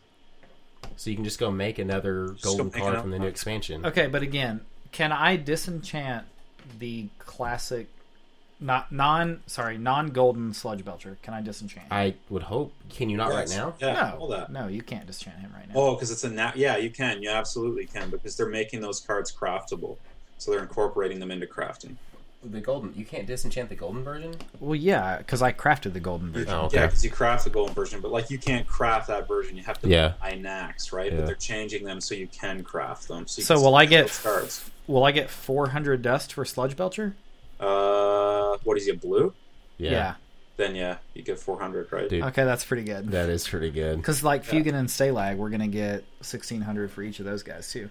So 0.96 1.10
you 1.10 1.16
can 1.16 1.24
just 1.24 1.38
go 1.40 1.50
make 1.50 1.78
another 1.78 2.28
go 2.28 2.34
golden 2.56 2.66
make 2.66 2.74
card 2.76 3.00
from 3.00 3.10
the 3.10 3.18
new 3.18 3.26
expansion. 3.26 3.84
Okay, 3.84 4.06
but 4.06 4.22
again, 4.22 4.60
can 4.92 5.12
I 5.12 5.36
disenchant 5.36 6.24
the 6.78 7.08
classic, 7.18 7.88
not 8.64 8.90
non 8.90 9.42
sorry 9.46 9.76
non 9.78 10.08
golden 10.08 10.54
sludge 10.54 10.84
belcher? 10.84 11.18
Can 11.22 11.34
I 11.34 11.42
disenchant? 11.42 11.84
him? 11.84 11.92
I 11.92 12.14
would 12.30 12.42
hope. 12.44 12.72
Can 12.88 13.10
you 13.10 13.16
not 13.16 13.30
right 13.30 13.48
now? 13.48 13.74
Yeah, 13.78 13.92
no, 13.92 14.16
all 14.20 14.28
that. 14.28 14.50
no, 14.50 14.66
you 14.68 14.82
can't 14.82 15.06
disenchant 15.06 15.40
him 15.40 15.52
right 15.54 15.68
now. 15.68 15.74
Oh, 15.76 15.94
because 15.94 16.10
it's 16.10 16.24
a 16.24 16.30
nat. 16.30 16.56
Yeah, 16.56 16.76
you 16.78 16.90
can. 16.90 17.22
You 17.22 17.30
absolutely 17.30 17.86
can 17.86 18.10
because 18.10 18.36
they're 18.36 18.48
making 18.48 18.80
those 18.80 19.00
cards 19.00 19.30
craftable. 19.30 19.96
So 20.38 20.50
they're 20.50 20.60
incorporating 20.62 21.20
them 21.20 21.30
into 21.30 21.46
crafting. 21.46 21.96
The 22.42 22.60
golden. 22.60 22.92
You 22.94 23.06
can't 23.06 23.26
disenchant 23.26 23.70
the 23.70 23.74
golden 23.74 24.04
version. 24.04 24.34
Well, 24.60 24.74
yeah, 24.74 25.16
because 25.16 25.40
I 25.40 25.52
crafted 25.52 25.94
the 25.94 26.00
golden 26.00 26.30
version. 26.32 26.50
Oh, 26.50 26.68
Yeah, 26.72 26.86
because 26.86 27.02
you 27.02 27.10
craft 27.10 27.44
the 27.44 27.50
golden 27.50 27.74
version, 27.74 28.00
but 28.02 28.10
like 28.10 28.28
you 28.30 28.36
can't 28.38 28.66
craft 28.66 29.08
that 29.08 29.26
version. 29.28 29.56
You 29.56 29.62
have 29.62 29.80
to 29.80 29.88
Yeah. 29.88 30.12
buy 30.20 30.32
Nax, 30.32 30.92
right? 30.92 31.10
Yeah. 31.10 31.18
But 31.20 31.26
they're 31.26 31.34
changing 31.36 31.84
them 31.84 32.02
so 32.02 32.14
you 32.14 32.26
can 32.26 32.62
craft 32.62 33.08
them. 33.08 33.26
So, 33.26 33.40
So 33.42 33.60
will 33.62 33.74
I 33.76 33.86
get- 33.86 34.10
cards? 34.22 34.68
Will 34.86 35.04
I 35.04 35.12
get 35.12 35.30
400 35.30 36.02
dust 36.02 36.34
for 36.34 36.44
sludge 36.44 36.76
belcher? 36.76 37.14
Uh, 37.60 38.56
what 38.64 38.76
is 38.76 38.86
it? 38.88 39.00
Blue? 39.00 39.32
Yeah. 39.78 40.14
Then 40.56 40.76
yeah, 40.76 40.98
you 41.14 41.22
get 41.22 41.38
400, 41.40 41.90
right? 41.92 42.08
Dude. 42.08 42.22
Okay, 42.22 42.44
that's 42.44 42.64
pretty 42.64 42.84
good. 42.84 43.10
That 43.10 43.28
is 43.28 43.46
pretty 43.48 43.70
good, 43.70 43.96
Because 43.96 44.22
like 44.22 44.44
Yeah. 44.46 44.52
Feugen 44.60 44.74
and 44.74 44.88
Stalagg, 44.88 45.36
we're 45.36 45.50
gonna 45.50 45.66
get 45.66 46.04
1600 46.20 46.90
for 46.92 47.02
each 47.02 47.18
of 47.18 47.24
those 47.26 47.42
guys 47.42 47.68
too. 47.72 47.90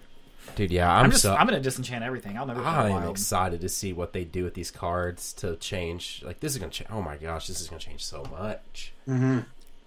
dude. 0.56 0.70
Yeah, 0.70 0.90
I'm, 0.90 1.04
I'm, 1.06 1.10
just 1.10 1.22
so. 1.22 1.34
I'm 1.34 1.46
gonna 1.46 1.60
disenchant 1.60 2.02
everything. 2.02 2.38
I'll 2.38 2.46
never. 2.46 2.62
I 2.62 2.88
am 2.88 3.10
excited 3.10 3.60
to 3.60 3.68
see 3.68 3.92
what 3.92 4.14
they 4.14 4.24
do 4.24 4.44
with 4.44 4.54
these 4.54 4.70
cards 4.70 5.34
to 5.34 5.56
change. 5.56 6.22
Like 6.24 6.40
this 6.40 6.52
is 6.52 6.58
gonna 6.58 6.70
change. 6.72 6.88
Oh 6.90 7.02
my 7.02 7.16
gosh, 7.18 7.48
this 7.48 7.60
is 7.60 7.68
gonna 7.68 7.80
change 7.80 8.02
so 8.02 8.24
much. 8.30 8.94
Mm-hmm. 9.06 9.40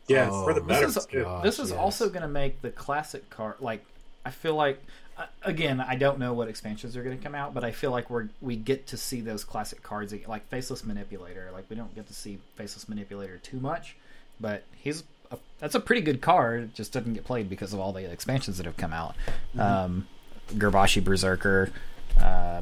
Yeah, 0.08 0.30
Oh, 0.32 0.44
for 0.46 0.54
the 0.54 0.60
man. 0.62 0.68
better. 0.70 0.86
This 0.86 0.98
is- 0.98 1.06
gosh, 1.08 1.44
this 1.44 1.60
is 1.60 1.72
yes. 1.72 1.80
also 1.80 2.08
going 2.10 2.22
to 2.22 2.30
make 2.30 2.62
the 2.62 2.70
classic 2.70 3.30
card 3.30 3.56
like 3.60 3.84
I 4.26 4.30
feel 4.32 4.56
like 4.56 4.82
again 5.44 5.82
I 5.82 5.96
don't 5.96 6.20
know 6.20 6.34
what 6.34 6.48
expansions 6.48 6.96
are 6.96 7.04
going 7.04 7.18
to 7.18 7.24
come 7.24 7.36
out, 7.36 7.54
but 7.54 7.64
I 7.64 7.72
feel 7.72 7.92
like 7.92 8.10
we're 8.10 8.30
we 8.42 8.56
get 8.56 8.88
to 8.88 8.98
see 8.98 9.22
those 9.22 9.44
classic 9.44 9.82
cards 9.84 10.14
like 10.28 10.48
Faceless 10.50 10.84
Manipulator. 10.84 11.50
Like 11.52 11.66
we 11.70 11.76
don't 11.76 11.94
get 11.96 12.08
to 12.08 12.14
see 12.14 12.40
Faceless 12.56 12.88
Manipulator 12.88 13.38
too 13.38 13.60
much, 13.60 13.96
but 14.40 14.64
he's 14.76 15.04
a, 15.32 15.38
that's 15.60 15.76
a 15.76 15.80
pretty 15.80 16.02
good 16.02 16.22
card. 16.22 16.64
It 16.64 16.74
just 16.74 16.94
doesn't 16.94 17.14
get 17.14 17.26
played 17.26 17.50
because 17.50 17.74
of 17.74 17.80
all 17.80 17.94
the 17.94 18.10
expansions 18.10 18.58
that 18.58 18.66
have 18.66 18.78
come 18.78 18.94
out. 18.94 19.16
Mm-hmm. 19.56 19.60
Um, 19.60 20.08
Gurubashi 20.54 21.04
Berserker, 21.04 21.72
uh, 22.22 22.62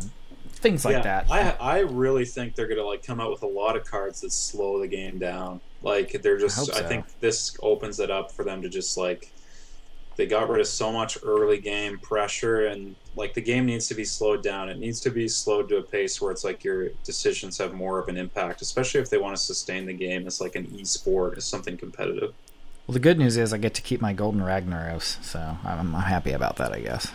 things 0.49 0.85
like 0.85 0.93
yeah, 0.93 1.01
that. 1.01 1.31
I 1.31 1.51
I 1.59 1.79
really 1.79 2.25
think 2.25 2.55
they're 2.55 2.67
gonna 2.67 2.83
like 2.83 3.05
come 3.05 3.19
out 3.19 3.31
with 3.31 3.43
a 3.43 3.47
lot 3.47 3.75
of 3.75 3.85
cards 3.85 4.21
that 4.21 4.31
slow 4.31 4.79
the 4.79 4.87
game 4.87 5.19
down. 5.19 5.61
Like 5.81 6.21
they're 6.23 6.39
just 6.39 6.57
I, 6.57 6.63
so. 6.63 6.87
think 6.87 7.05
this 7.19 7.55
opens 7.61 7.99
it 7.99 8.09
up 8.09 8.31
for 8.31 8.43
them 8.43 8.61
to 8.63 8.69
just 8.69 8.97
like 8.97 9.31
they 10.15 10.25
got 10.25 10.49
rid 10.49 10.61
of 10.61 10.67
so 10.67 10.91
much 10.91 11.17
early 11.23 11.59
game 11.59 11.97
pressure 11.99 12.67
and 12.67 12.95
like 13.15 13.33
the 13.33 13.41
game 13.41 13.65
needs 13.65 13.87
to 13.87 13.93
be 13.93 14.03
slowed 14.03 14.43
down. 14.43 14.69
It 14.69 14.77
needs 14.77 14.99
to 15.01 15.09
be 15.09 15.27
slowed 15.27 15.69
to 15.69 15.77
a 15.77 15.81
pace 15.81 16.21
where 16.21 16.31
it's 16.31 16.43
like 16.43 16.63
your 16.63 16.89
decisions 17.03 17.57
have 17.57 17.73
more 17.73 17.99
of 17.99 18.07
an 18.07 18.17
impact, 18.17 18.61
especially 18.61 19.01
if 19.01 19.09
they 19.09 19.17
want 19.17 19.35
to 19.35 19.41
sustain 19.41 19.85
the 19.85 19.93
game 19.93 20.27
as 20.27 20.41
like 20.41 20.55
an 20.55 20.67
e-sport, 20.75 21.37
as 21.37 21.45
something 21.45 21.77
competitive. 21.77 22.33
well, 22.87 22.93
the 22.93 22.99
good 22.99 23.17
news 23.17 23.37
is 23.37 23.53
I 23.53 23.57
get 23.57 23.73
to 23.75 23.81
keep 23.81 24.01
my 24.01 24.13
Golden 24.13 24.41
Ragnaros, 24.41 25.23
so 25.23 25.57
I'm, 25.63 25.95
I'm 25.95 26.03
happy 26.03 26.31
about 26.31 26.57
that. 26.57 26.73
I 26.73 26.79
guess. 26.79 27.11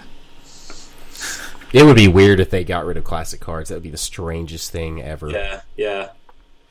It 1.73 1.85
would 1.85 1.97
be 1.97 2.09
weird 2.09 2.41
if 2.41 2.51
they 2.51 2.65
got 2.65 2.85
rid 2.85 2.97
of 2.97 3.05
classic 3.05 3.41
cards. 3.41 3.69
That 3.69 3.77
would 3.77 3.85
be 3.85 3.91
the 3.91 3.97
strangest 3.97 4.73
thing 4.73 5.01
ever. 5.01 5.31
Yeah, 5.31 5.61
yeah. 5.77 6.09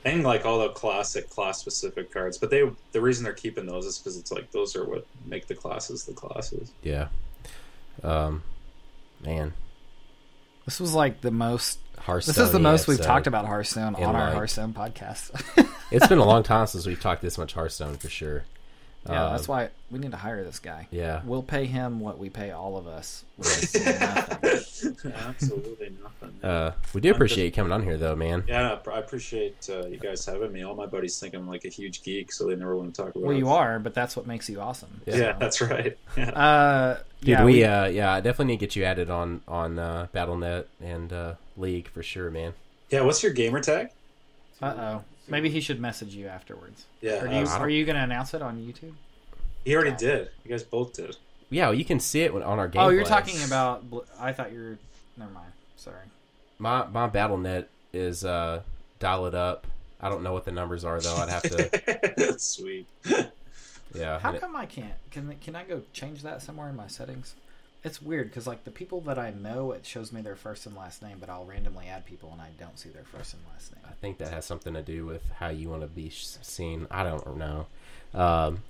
And 0.06 0.24
like 0.24 0.45
all 0.45 0.60
the 0.60 0.70
classic 0.70 1.30
class 1.30 1.60
specific 1.60 2.12
cards, 2.12 2.38
but 2.38 2.50
they 2.50 2.70
the 2.93 3.02
reason 3.02 3.24
they're 3.26 3.34
keeping 3.34 3.66
those 3.66 3.86
is 3.86 3.97
because 3.97 4.18
it's 4.18 4.32
like 4.32 4.50
those 4.52 4.76
are 4.76 4.86
what 4.86 5.06
make 5.26 5.47
the 5.47 5.56
classes 5.56 6.06
the 6.06 6.14
classes. 6.14 6.72
Yeah. 6.84 7.10
Um, 8.02 8.43
man, 9.22 9.54
This 10.66 10.80
was 10.80 10.93
like 10.93 11.20
the 11.22 11.32
most 11.32 11.80
Hearthstone. 11.97 12.34
This 12.36 12.45
is 12.45 12.52
the 12.54 12.60
most 12.60 12.88
we've 12.88 12.95
episode. 13.00 13.08
talked 13.12 13.28
about 13.28 13.45
Hearthstone 13.45 13.95
in, 13.95 14.04
on 14.06 14.16
our 14.16 14.28
like- 14.28 14.34
Hearthstone 14.36 14.74
podcast. 14.74 15.32
It's 15.91 16.08
been 16.08 16.18
a 16.20 16.26
long 16.26 16.43
time 16.43 16.66
since 16.68 16.86
we've 16.86 17.00
talked 17.02 17.22
this 17.22 17.38
much 17.38 17.52
Hearthstone 17.54 17.97
for 17.97 18.08
sure. 18.10 18.45
Yeah, 19.08 19.26
Uh, 19.26 19.32
that's 19.32 19.47
why 19.47 19.70
we 19.91 20.00
need 20.00 20.12
to 20.12 20.18
hire 20.18 20.43
this 20.43 20.60
guy. 20.60 20.88
Yeah. 20.91 21.22
We'll 21.26 21.41
pay 21.43 21.66
him 21.66 22.00
what 22.00 22.18
we 22.20 22.30
pay 22.30 22.52
all 22.52 22.78
of 22.78 22.86
us. 22.88 23.24
nothing. 23.38 24.95
Absolutely 25.28 25.93
nothing. 26.04 26.43
Uh, 26.43 26.74
we 26.93 27.02
do 27.02 27.12
appreciate 27.12 27.45
you 27.45 27.52
coming 27.52 27.72
on 27.72 27.84
here, 27.84 27.97
though, 27.97 28.16
man. 28.16 28.43
yeah, 28.47 28.78
I 28.91 29.00
appreciate 29.00 29.70
uh, 29.70 29.86
you 29.88 29.97
guys 29.97 30.26
having 30.26 30.52
me. 30.52 30.64
All 30.64 30.76
my 30.76 30.86
buddies 30.86 31.20
think 31.20 31.34
I'm 31.34 31.47
like 31.47 31.66
a 31.66 31.70
huge 31.70 32.04
geek, 32.04 32.32
so 32.32 32.47
they 32.47 32.56
never 32.56 32.76
want 32.76 32.93
to 32.93 33.02
talk 33.02 33.16
about. 33.16 33.24
well, 33.24 33.36
it. 33.36 33.39
you 33.39 33.50
are, 33.50 33.80
but 33.80 33.93
that's 33.93 34.16
what 34.16 34.28
makes 34.28 34.50
you 34.50 34.60
awesome. 34.60 35.02
Yeah. 35.06 35.16
Yeah, 35.18 35.32
that's 35.34 35.62
right. 35.62 35.97
Yeah. 36.18 36.30
uh, 36.32 36.97
Dude, 37.22 37.30
yeah, 37.30 37.43
we, 37.45 37.54
we, 37.54 37.64
uh, 37.64 37.86
yeah, 37.88 38.14
I 38.14 38.20
definitely 38.22 38.54
need 38.54 38.60
to 38.60 38.66
get 38.66 38.76
you 38.76 38.84
added 38.86 39.10
on 39.10 39.41
on 39.47 39.78
uh, 39.80 40.08
BattleNet 40.14 40.66
and 40.82 41.12
uh, 41.14 41.34
League 41.58 41.88
for 41.89 42.02
sure, 42.04 42.30
man. 42.30 42.54
yeah. 42.89 43.02
What's 43.02 43.24
your 43.24 43.32
gamer 43.34 43.60
tag? 43.62 43.89
uh 44.62 44.74
oh. 44.78 45.04
Maybe 45.30 45.50
he 45.50 45.62
should 45.62 45.80
message 45.80 46.14
you 46.16 46.28
afterwards. 46.28 46.86
Yeah, 47.02 47.24
Are 47.24 47.28
you 47.28 47.46
uh, 47.48 47.58
are 47.60 47.70
you 47.70 47.86
going 47.86 47.96
to 47.96 48.04
announce 48.04 48.34
it 48.34 48.42
on 48.42 48.58
YouTube? 48.58 48.94
he 49.66 49.76
already 49.76 49.96
did. 49.96 50.30
You 50.44 50.52
guys 50.52 50.64
both 50.64 50.94
did. 50.94 51.16
Yeah, 51.50 51.68
well, 51.68 51.74
you 51.76 51.86
can 51.86 52.00
see 52.00 52.22
it 52.22 52.32
on 52.34 52.44
our 52.60 52.68
game. 52.68 52.82
Oh, 52.82 52.90
you're 52.90 53.04
talking 53.04 53.42
about. 53.44 53.90
Bl- 53.90 54.00
I 54.20 54.34
thought 54.34 54.52
you 54.52 54.60
were. 54.60 54.78
Never 55.18 55.32
mind. 55.32 55.52
Sorry. 55.78 56.06
my 56.60 56.86
my 56.88 57.10
BattleNet 57.10 57.66
is 57.94 58.24
uh, 58.24 58.62
dial 59.00 59.26
it 59.26 59.36
up. 59.36 59.66
I 60.02 60.10
don't 60.10 60.24
know 60.24 60.32
what 60.34 60.46
the 60.46 60.52
numbers 60.52 60.86
are 60.86 61.00
though. 61.02 61.16
I'd 61.16 61.30
have 61.30 61.42
to. 61.44 62.14
That's 62.18 62.44
Sweet. 62.44 62.88
Yeah. 63.96 64.20
How 64.20 64.30
and 64.30 64.38
it- 64.38 64.42
come 64.42 64.56
I 64.56 64.66
can't? 64.66 64.94
Can 65.12 65.36
can 65.42 65.56
I 65.56 65.64
go 65.64 65.82
change 65.94 66.22
that 66.24 66.42
somewhere 66.42 66.70
in 66.70 66.76
my 66.76 66.88
settings? 66.88 67.36
It's 67.84 68.02
weird 68.02 68.28
because 68.30 68.46
like 68.48 68.64
the 68.66 68.72
people 68.72 69.00
that 69.02 69.18
I 69.18 69.32
know, 69.32 69.72
it 69.72 69.86
shows 69.86 70.12
me 70.12 70.22
their 70.22 70.36
first 70.36 70.66
and 70.66 70.76
last 70.76 71.02
name, 71.02 71.18
but 71.20 71.30
I'll 71.30 71.46
randomly 71.46 71.88
add 71.88 72.06
people 72.06 72.30
and 72.34 72.42
I 72.42 72.50
don't 72.60 72.78
see 72.78 72.90
their 72.90 73.04
first 73.06 73.34
and 73.34 73.44
last 73.54 73.74
name. 73.76 73.84
I 73.88 73.94
think 74.02 74.18
that 74.18 74.32
has 74.34 74.46
something 74.46 74.74
to 74.74 74.82
do 74.82 75.06
with 75.06 75.24
how 75.40 75.50
you 75.50 75.70
want 75.70 75.82
to 75.82 75.88
be 75.88 76.10
seen. 76.10 76.88
I 76.92 77.04
don't 77.04 77.38
know. 77.38 77.68
Um, 78.14 78.64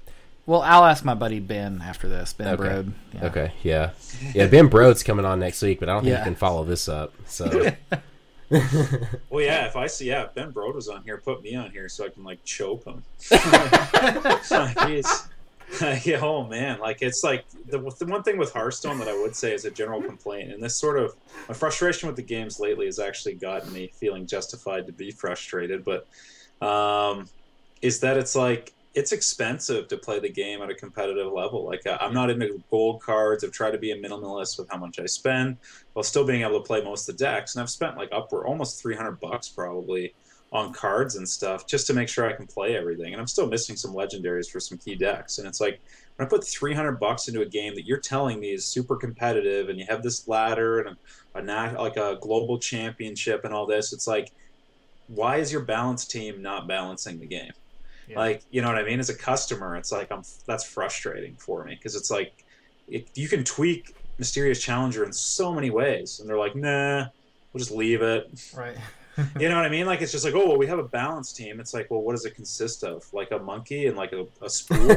Well, 0.45 0.61
I'll 0.61 0.85
ask 0.85 1.03
my 1.05 1.13
buddy 1.15 1.39
Ben 1.39 1.81
after 1.83 2.07
this. 2.09 2.33
Ben 2.33 2.47
Okay. 2.49 2.63
Brode. 2.63 2.91
Yeah. 3.13 3.25
Okay, 3.27 3.51
yeah, 3.63 3.91
yeah. 4.33 4.47
Ben 4.47 4.69
Brode's 4.69 5.03
coming 5.03 5.25
on 5.25 5.39
next 5.39 5.61
week, 5.61 5.79
but 5.79 5.89
I 5.89 5.93
don't 5.93 6.03
think 6.03 6.11
Yeah. 6.13 6.19
you 6.19 6.23
can 6.25 6.35
follow 6.35 6.63
this 6.63 6.87
up. 6.89 7.13
So 7.25 7.45
Well, 8.51 9.43
yeah. 9.45 9.67
If 9.67 9.75
I 9.75 9.85
see, 9.87 10.07
yeah, 10.07 10.27
Ben 10.33 10.51
Brode 10.51 10.73
was 10.73 10.87
on 10.87 11.03
here. 11.03 11.17
Put 11.17 11.43
me 11.43 11.55
on 11.55 11.69
here 11.71 11.87
so 11.87 12.05
I 12.05 12.09
can 12.09 12.23
like 12.23 12.43
choke 12.43 12.85
him. 12.85 13.03
Jeez. 13.19 15.27
yeah, 16.03 16.19
oh 16.21 16.45
man, 16.45 16.79
like 16.79 17.01
it's 17.01 17.23
like 17.23 17.45
the, 17.67 17.79
the 17.99 18.05
one 18.05 18.23
thing 18.23 18.37
with 18.37 18.51
Hearthstone 18.51 18.97
that 18.99 19.07
I 19.07 19.13
would 19.13 19.35
say 19.35 19.53
is 19.53 19.65
a 19.65 19.71
general 19.71 20.01
complaint, 20.01 20.51
and 20.51 20.63
this 20.63 20.75
sort 20.75 20.97
of 20.97 21.15
my 21.47 21.53
frustration 21.53 22.07
with 22.07 22.15
the 22.15 22.23
games 22.23 22.59
lately 22.59 22.87
has 22.87 22.97
actually 22.97 23.35
gotten 23.35 23.71
me 23.71 23.91
feeling 23.93 24.25
justified 24.25 24.87
to 24.87 24.93
be 24.93 25.11
frustrated, 25.21 25.85
but 25.85 26.07
um, 26.65 27.29
is 27.81 27.99
that 27.99 28.17
it's 28.17 28.35
like 28.35 28.73
it's 28.95 29.11
expensive 29.11 29.87
to 29.87 29.97
play 29.97 30.19
the 30.19 30.29
game 30.29 30.61
at 30.63 30.69
a 30.71 30.73
competitive 30.73 31.31
level. 31.31 31.63
Like 31.65 31.85
uh, 31.85 31.99
I'm 32.01 32.13
not 32.13 32.31
into 32.31 32.61
gold 32.71 33.01
cards. 33.01 33.43
I've 33.43 33.51
tried 33.51 33.71
to 33.71 33.77
be 33.77 33.91
a 33.91 33.95
minimalist 33.95 34.57
with 34.57 34.67
how 34.71 34.77
much 34.77 34.99
I 34.99 35.05
spend, 35.05 35.57
while 35.93 36.03
still 36.03 36.25
being 36.25 36.41
able 36.41 36.59
to 36.59 36.65
play 36.65 36.83
most 36.83 37.07
of 37.07 37.15
the 37.15 37.23
decks, 37.23 37.55
and 37.55 37.61
I've 37.61 37.69
spent 37.69 37.95
like 37.95 38.09
upward 38.11 38.47
almost 38.47 38.81
300 38.81 39.19
bucks 39.19 39.49
probably 39.49 40.13
on 40.51 40.73
cards 40.73 41.15
and 41.15 41.27
stuff 41.27 41.67
just 41.67 41.85
to 41.87 41.93
make 41.93 42.09
sure 42.09 42.27
I 42.27 42.33
can 42.33 42.47
play 42.47 42.75
everything. 42.75 43.13
And 43.13 43.21
I'm 43.21 43.27
still 43.27 43.47
missing 43.47 43.75
some 43.75 43.93
legendaries 43.93 44.49
for 44.49 44.59
some 44.59 44.77
key 44.79 44.95
decks. 44.95 45.37
And 45.37 45.47
it's 45.47 45.61
like 45.61 45.79
when 46.15 46.25
I 46.25 46.29
put 46.29 46.45
300 46.47 46.99
bucks 46.99 47.27
into 47.27 47.41
a 47.41 47.45
game 47.45 47.75
that 47.75 47.85
you're 47.85 47.99
telling 47.99 48.39
me 48.39 48.51
is 48.51 48.65
super 48.65 48.95
competitive, 48.95 49.69
and 49.69 49.77
you 49.79 49.85
have 49.87 50.01
this 50.01 50.27
ladder 50.27 50.79
and 50.79 50.97
a, 51.35 51.39
a 51.39 51.81
like 51.81 51.97
a 51.97 52.17
global 52.21 52.59
championship 52.59 53.41
and 53.45 53.53
all 53.53 53.67
this, 53.67 53.93
it's 53.93 54.07
like, 54.07 54.31
why 55.07 55.37
is 55.37 55.51
your 55.51 55.63
balance 55.65 56.05
team 56.07 56.41
not 56.41 56.67
balancing 56.67 57.19
the 57.19 57.27
game? 57.27 57.51
Yeah. 58.07 58.17
Like, 58.17 58.43
you 58.49 58.61
know 58.61 58.69
what 58.69 58.77
I 58.77 58.83
mean? 58.83 58.99
As 58.99 59.09
a 59.09 59.17
customer, 59.17 59.75
it's 59.75 59.91
like 59.91 60.11
I'm 60.11 60.23
that's 60.47 60.63
frustrating 60.63 61.35
for 61.37 61.63
me 61.63 61.75
because 61.75 61.95
it's 61.95 62.09
like 62.09 62.43
it, 62.87 63.09
you 63.15 63.27
can 63.27 63.43
tweak 63.43 63.95
Mysterious 64.17 64.61
Challenger 64.61 65.05
in 65.05 65.13
so 65.13 65.53
many 65.53 65.69
ways, 65.69 66.19
and 66.19 66.27
they're 66.27 66.39
like, 66.39 66.55
nah, 66.55 67.05
we'll 67.53 67.59
just 67.59 67.71
leave 67.71 68.01
it 68.01 68.25
Right. 68.55 68.77
you 69.39 69.49
know 69.49 69.55
what 69.55 69.65
I 69.65 69.69
mean? 69.69 69.85
Like 69.85 70.01
it's 70.01 70.11
just 70.11 70.25
like, 70.25 70.35
oh, 70.35 70.47
well, 70.47 70.57
we 70.57 70.67
have 70.67 70.79
a 70.79 70.83
balance 70.83 71.33
team. 71.33 71.59
It's 71.59 71.73
like, 71.73 71.89
well, 71.89 72.01
what 72.01 72.13
does 72.13 72.25
it 72.25 72.35
consist 72.35 72.83
of? 72.83 73.11
Like 73.13 73.31
a 73.31 73.39
monkey 73.39 73.87
and 73.87 73.97
like 73.97 74.13
a, 74.13 74.25
a 74.41 74.49
spool. 74.49 74.79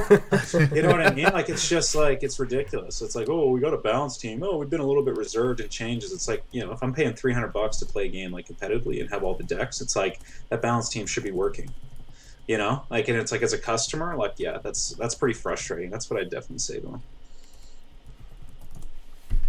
you 0.75 0.83
know 0.83 0.91
what 0.91 1.01
I 1.01 1.13
mean? 1.15 1.33
Like 1.33 1.49
it's 1.49 1.69
just 1.69 1.95
like 1.95 2.23
it's 2.23 2.39
ridiculous. 2.39 3.03
It's 3.03 3.15
like, 3.15 3.29
oh, 3.29 3.51
we 3.51 3.61
got 3.61 3.75
a 3.75 3.79
balance 3.79 4.17
team. 4.17 4.43
Oh, 4.43 4.59
we've 4.59 4.71
been 4.71 4.81
a 4.81 4.87
little 4.87 5.05
bit 5.05 5.17
reserved 5.17 5.61
in 5.61 5.69
changes. 5.69 6.13
It's 6.13 6.29
like, 6.29 6.45
you 6.53 6.65
know, 6.65 6.73
if 6.73 6.83
I'm 6.83 6.93
paying 6.93 7.15
300 7.15 7.53
bucks 7.53 7.79
to 7.79 7.87
play 7.87 8.07
a 8.07 8.09
game 8.09 8.33
like 8.33 8.47
competitively 8.47 9.01
and 9.01 9.11
have 9.11 9.23
all 9.25 9.35
the 9.35 9.45
decks, 9.45 9.81
it's 9.81 9.97
like 9.97 10.21
that 10.49 10.63
balance 10.63 10.89
team 10.89 11.07
should 11.07 11.25
be 11.25 11.33
working. 11.33 11.71
You 12.47 12.59
know, 12.59 12.83
like, 12.91 13.09
and 13.09 13.17
it's 13.17 13.31
like 13.31 13.43
as 13.43 13.53
a 13.53 13.59
customer, 13.59 14.17
like, 14.17 14.35
yeah, 14.37 14.59
that's 14.59 14.91
that's 14.91 15.15
pretty 15.15 15.35
frustrating. 15.35 15.91
That's 15.91 16.11
what 16.11 16.21
I 16.21 16.25
definitely 16.25 16.59
say 16.59 16.81
to 16.81 16.87
them. 16.87 17.03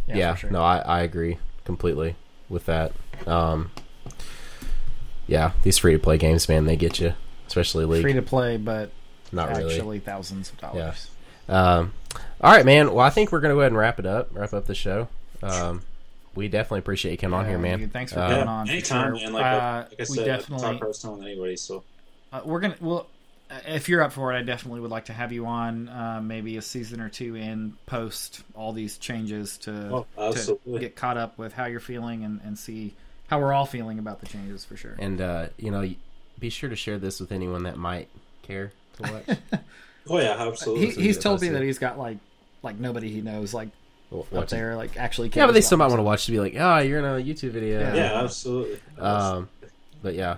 yeah, 0.08 0.34
for 0.34 0.42
sure. 0.42 0.52
no, 0.52 0.62
I, 0.62 0.78
I 0.78 1.02
agree 1.02 1.40
completely 1.66 2.16
with 2.50 2.66
that. 2.68 2.94
Um, 3.26 3.72
yeah, 5.34 5.52
these 5.64 5.80
free 5.80 5.94
to 5.94 6.00
play 6.00 6.18
games, 6.20 6.48
man, 6.48 6.66
they 6.66 6.76
get 6.76 7.00
you, 7.00 7.14
especially 7.48 7.86
League. 7.86 8.04
Free 8.04 8.14
to 8.14 8.22
play, 8.22 8.58
but 8.58 8.92
Not 9.32 9.50
actually 9.50 9.78
really. 9.80 10.00
thousands 10.00 10.52
of 10.52 10.58
dollars. 10.60 11.10
Um, 11.50 11.92
all 12.40 12.52
right, 12.52 12.66
man. 12.66 12.94
Well, 12.94 13.04
I 13.06 13.10
think 13.10 13.32
we're 13.32 13.40
gonna 13.42 13.56
go 13.56 13.62
ahead 13.62 13.72
and 13.72 13.78
wrap 13.80 13.98
it 14.00 14.06
up. 14.06 14.30
Wrap 14.32 14.54
up 14.54 14.66
the 14.68 14.76
show. 14.76 15.08
Um, 15.42 15.82
we 16.36 16.48
definitely 16.48 16.80
appreciate 16.80 17.12
you 17.14 17.18
coming 17.18 17.38
on 17.40 17.48
here, 17.48 17.58
man. 17.58 17.80
dude, 17.80 17.92
thanks 17.94 18.14
for 18.14 18.20
Uh, 18.20 18.30
coming 18.30 18.46
yeah, 18.46 18.52
on. 18.52 18.66
for 18.68 18.72
anytime, 18.74 19.18
sure. 19.18 19.24
man. 19.26 19.34
Like, 19.34 19.44
Uh, 19.46 19.86
like 19.90 19.94
I 19.94 19.96
we 20.00 20.06
said, 20.06 20.24
I 20.30 20.38
definitely 20.38 20.68
talk 20.72 20.82
Hearthstone 20.82 21.18
with 21.18 21.28
anybody. 21.28 21.56
So 21.58 21.84
Uh, 22.32 22.42
we're 22.46 22.60
gonna 22.60 22.76
well, 22.80 23.08
uh, 23.52 23.56
if 23.68 23.90
you're 23.90 24.02
up 24.04 24.14
for 24.14 24.32
it, 24.34 24.38
I 24.38 24.42
definitely 24.44 24.80
would 24.82 24.90
like 24.92 25.06
to 25.06 25.14
have 25.14 25.32
you 25.32 25.46
on, 25.48 25.90
uh, 25.90 26.22
maybe 26.24 26.58
a 26.58 26.62
season 26.62 27.02
or 27.02 27.10
two 27.10 27.36
in, 27.36 27.74
post 27.88 28.42
all 28.56 28.72
these 28.72 28.98
changes 28.98 29.58
to, 29.60 30.06
Oh, 30.18 30.32
to 30.34 30.80
get 30.80 30.96
caught 30.96 31.18
up 31.18 31.38
with 31.38 31.54
how 31.54 31.66
you're 31.66 31.80
feeling 31.80 32.24
and, 32.24 32.40
and 32.46 32.58
see 32.58 32.94
how 33.34 33.40
we're 33.40 33.52
all 33.54 33.66
feeling 33.66 33.98
about 33.98 34.20
the 34.20 34.28
changes 34.28 34.64
for 34.64 34.78
sure. 34.78 34.96
And 35.00 35.20
uh, 35.20 35.48
you 35.58 35.72
know, 35.72 35.90
be 36.40 36.50
sure 36.52 36.70
to 36.70 36.76
share 36.76 37.00
this 37.00 37.20
with 37.20 37.32
anyone 37.32 37.64
that 37.64 37.78
might 37.78 38.08
care 38.44 38.72
to 39.02 39.12
watch. 39.28 39.38
oh 40.08 40.20
yeah, 40.20 40.36
absolutely. 40.48 40.92
He, 40.92 41.02
he's 41.04 41.18
told 41.18 41.42
me 41.42 41.50
that 41.50 41.64
he's 41.64 41.80
got 41.80 41.98
like 41.98 42.18
like 42.62 42.78
nobody 42.78 43.10
he 43.12 43.22
knows 43.22 43.54
like 43.54 43.70
Watch 44.12 44.32
up 44.34 44.50
there 44.50 44.76
like 44.76 44.96
actually. 44.98 45.32
Yeah, 45.34 45.48
but 45.48 45.54
they 45.54 45.62
still 45.62 45.80
might 45.80 45.88
want 45.88 45.98
to 45.98 46.04
watch 46.04 46.28
to 46.28 46.32
be 46.32 46.40
like, 46.40 46.54
oh, 46.56 46.78
you're 46.78 47.00
in 47.00 47.06
a 47.06 47.24
YouTube 47.24 47.50
video. 47.50 47.80
Yeah. 47.80 47.96
yeah, 47.96 48.22
absolutely. 48.24 48.80
Um, 49.00 49.50
but 50.04 50.14
yeah. 50.14 50.38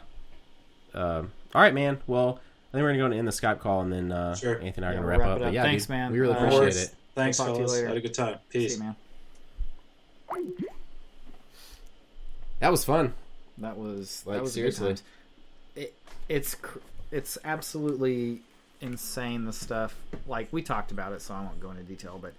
Um, 0.93 1.32
all 1.54 1.62
right, 1.62 1.74
man. 1.74 1.98
Well, 2.08 2.39
I 2.72 2.78
think 2.78 2.84
we're 2.84 2.91
gonna 2.91 3.00
go 3.00 3.06
and 3.08 3.14
end 3.16 3.28
the 3.28 3.34
Skype 3.34 3.60
call, 3.60 3.82
and 3.82 3.91
then 3.91 4.12
uh, 4.14 4.34
Sure. 4.36 4.54
Anthony 4.62 4.72
and 4.78 4.86
I 4.86 4.89
are 4.89 4.91
Yeah, 4.93 4.96
gonna 5.00 5.08
wrap, 5.08 5.20
wrap 5.20 5.30
up. 5.32 5.38
it 5.38 5.43
But 5.43 5.54
yeah, 5.54 5.64
Thanks, 5.64 5.84
dude, 5.84 5.89
man. 5.89 6.12
We 6.14 6.20
really 6.22 6.36
Uh, 6.36 6.46
appreciate 6.46 6.84
it. 6.84 6.96
Thanks, 7.16 7.38
We'll 7.39 7.48
talk 7.50 7.56
to 7.58 7.62
you 7.64 7.68
fellas. 7.68 7.74
later. 7.82 7.88
Had 7.89 7.98
a 7.98 8.02
good 8.02 8.14
time. 8.14 8.38
See 8.54 8.60
Peace. 8.60 8.78
you, 8.78 8.80
man. 8.84 8.96
That 12.66 12.72
was 12.72 12.84
fun. 12.84 13.13
That 13.59 13.78
was 13.78 14.24
Like, 14.26 14.38
that 14.38 14.41
was 14.43 14.53
seriously. 14.53 14.86
a 14.88 14.89
good 14.89 14.97
times. 14.97 15.03
It 15.76 15.93
it's 16.28 16.55
it's 17.11 17.38
absolutely 17.45 18.39
insane 18.82 19.45
the 19.45 19.53
stuff. 19.53 19.95
Like 20.28 20.47
we 20.51 20.63
talked 20.63 20.91
about 20.91 21.13
it, 21.13 21.22
so 21.22 21.36
I 21.36 21.41
won't 21.41 21.59
go 21.59 21.70
into 21.70 21.84
detail. 21.84 22.18
But 22.20 22.34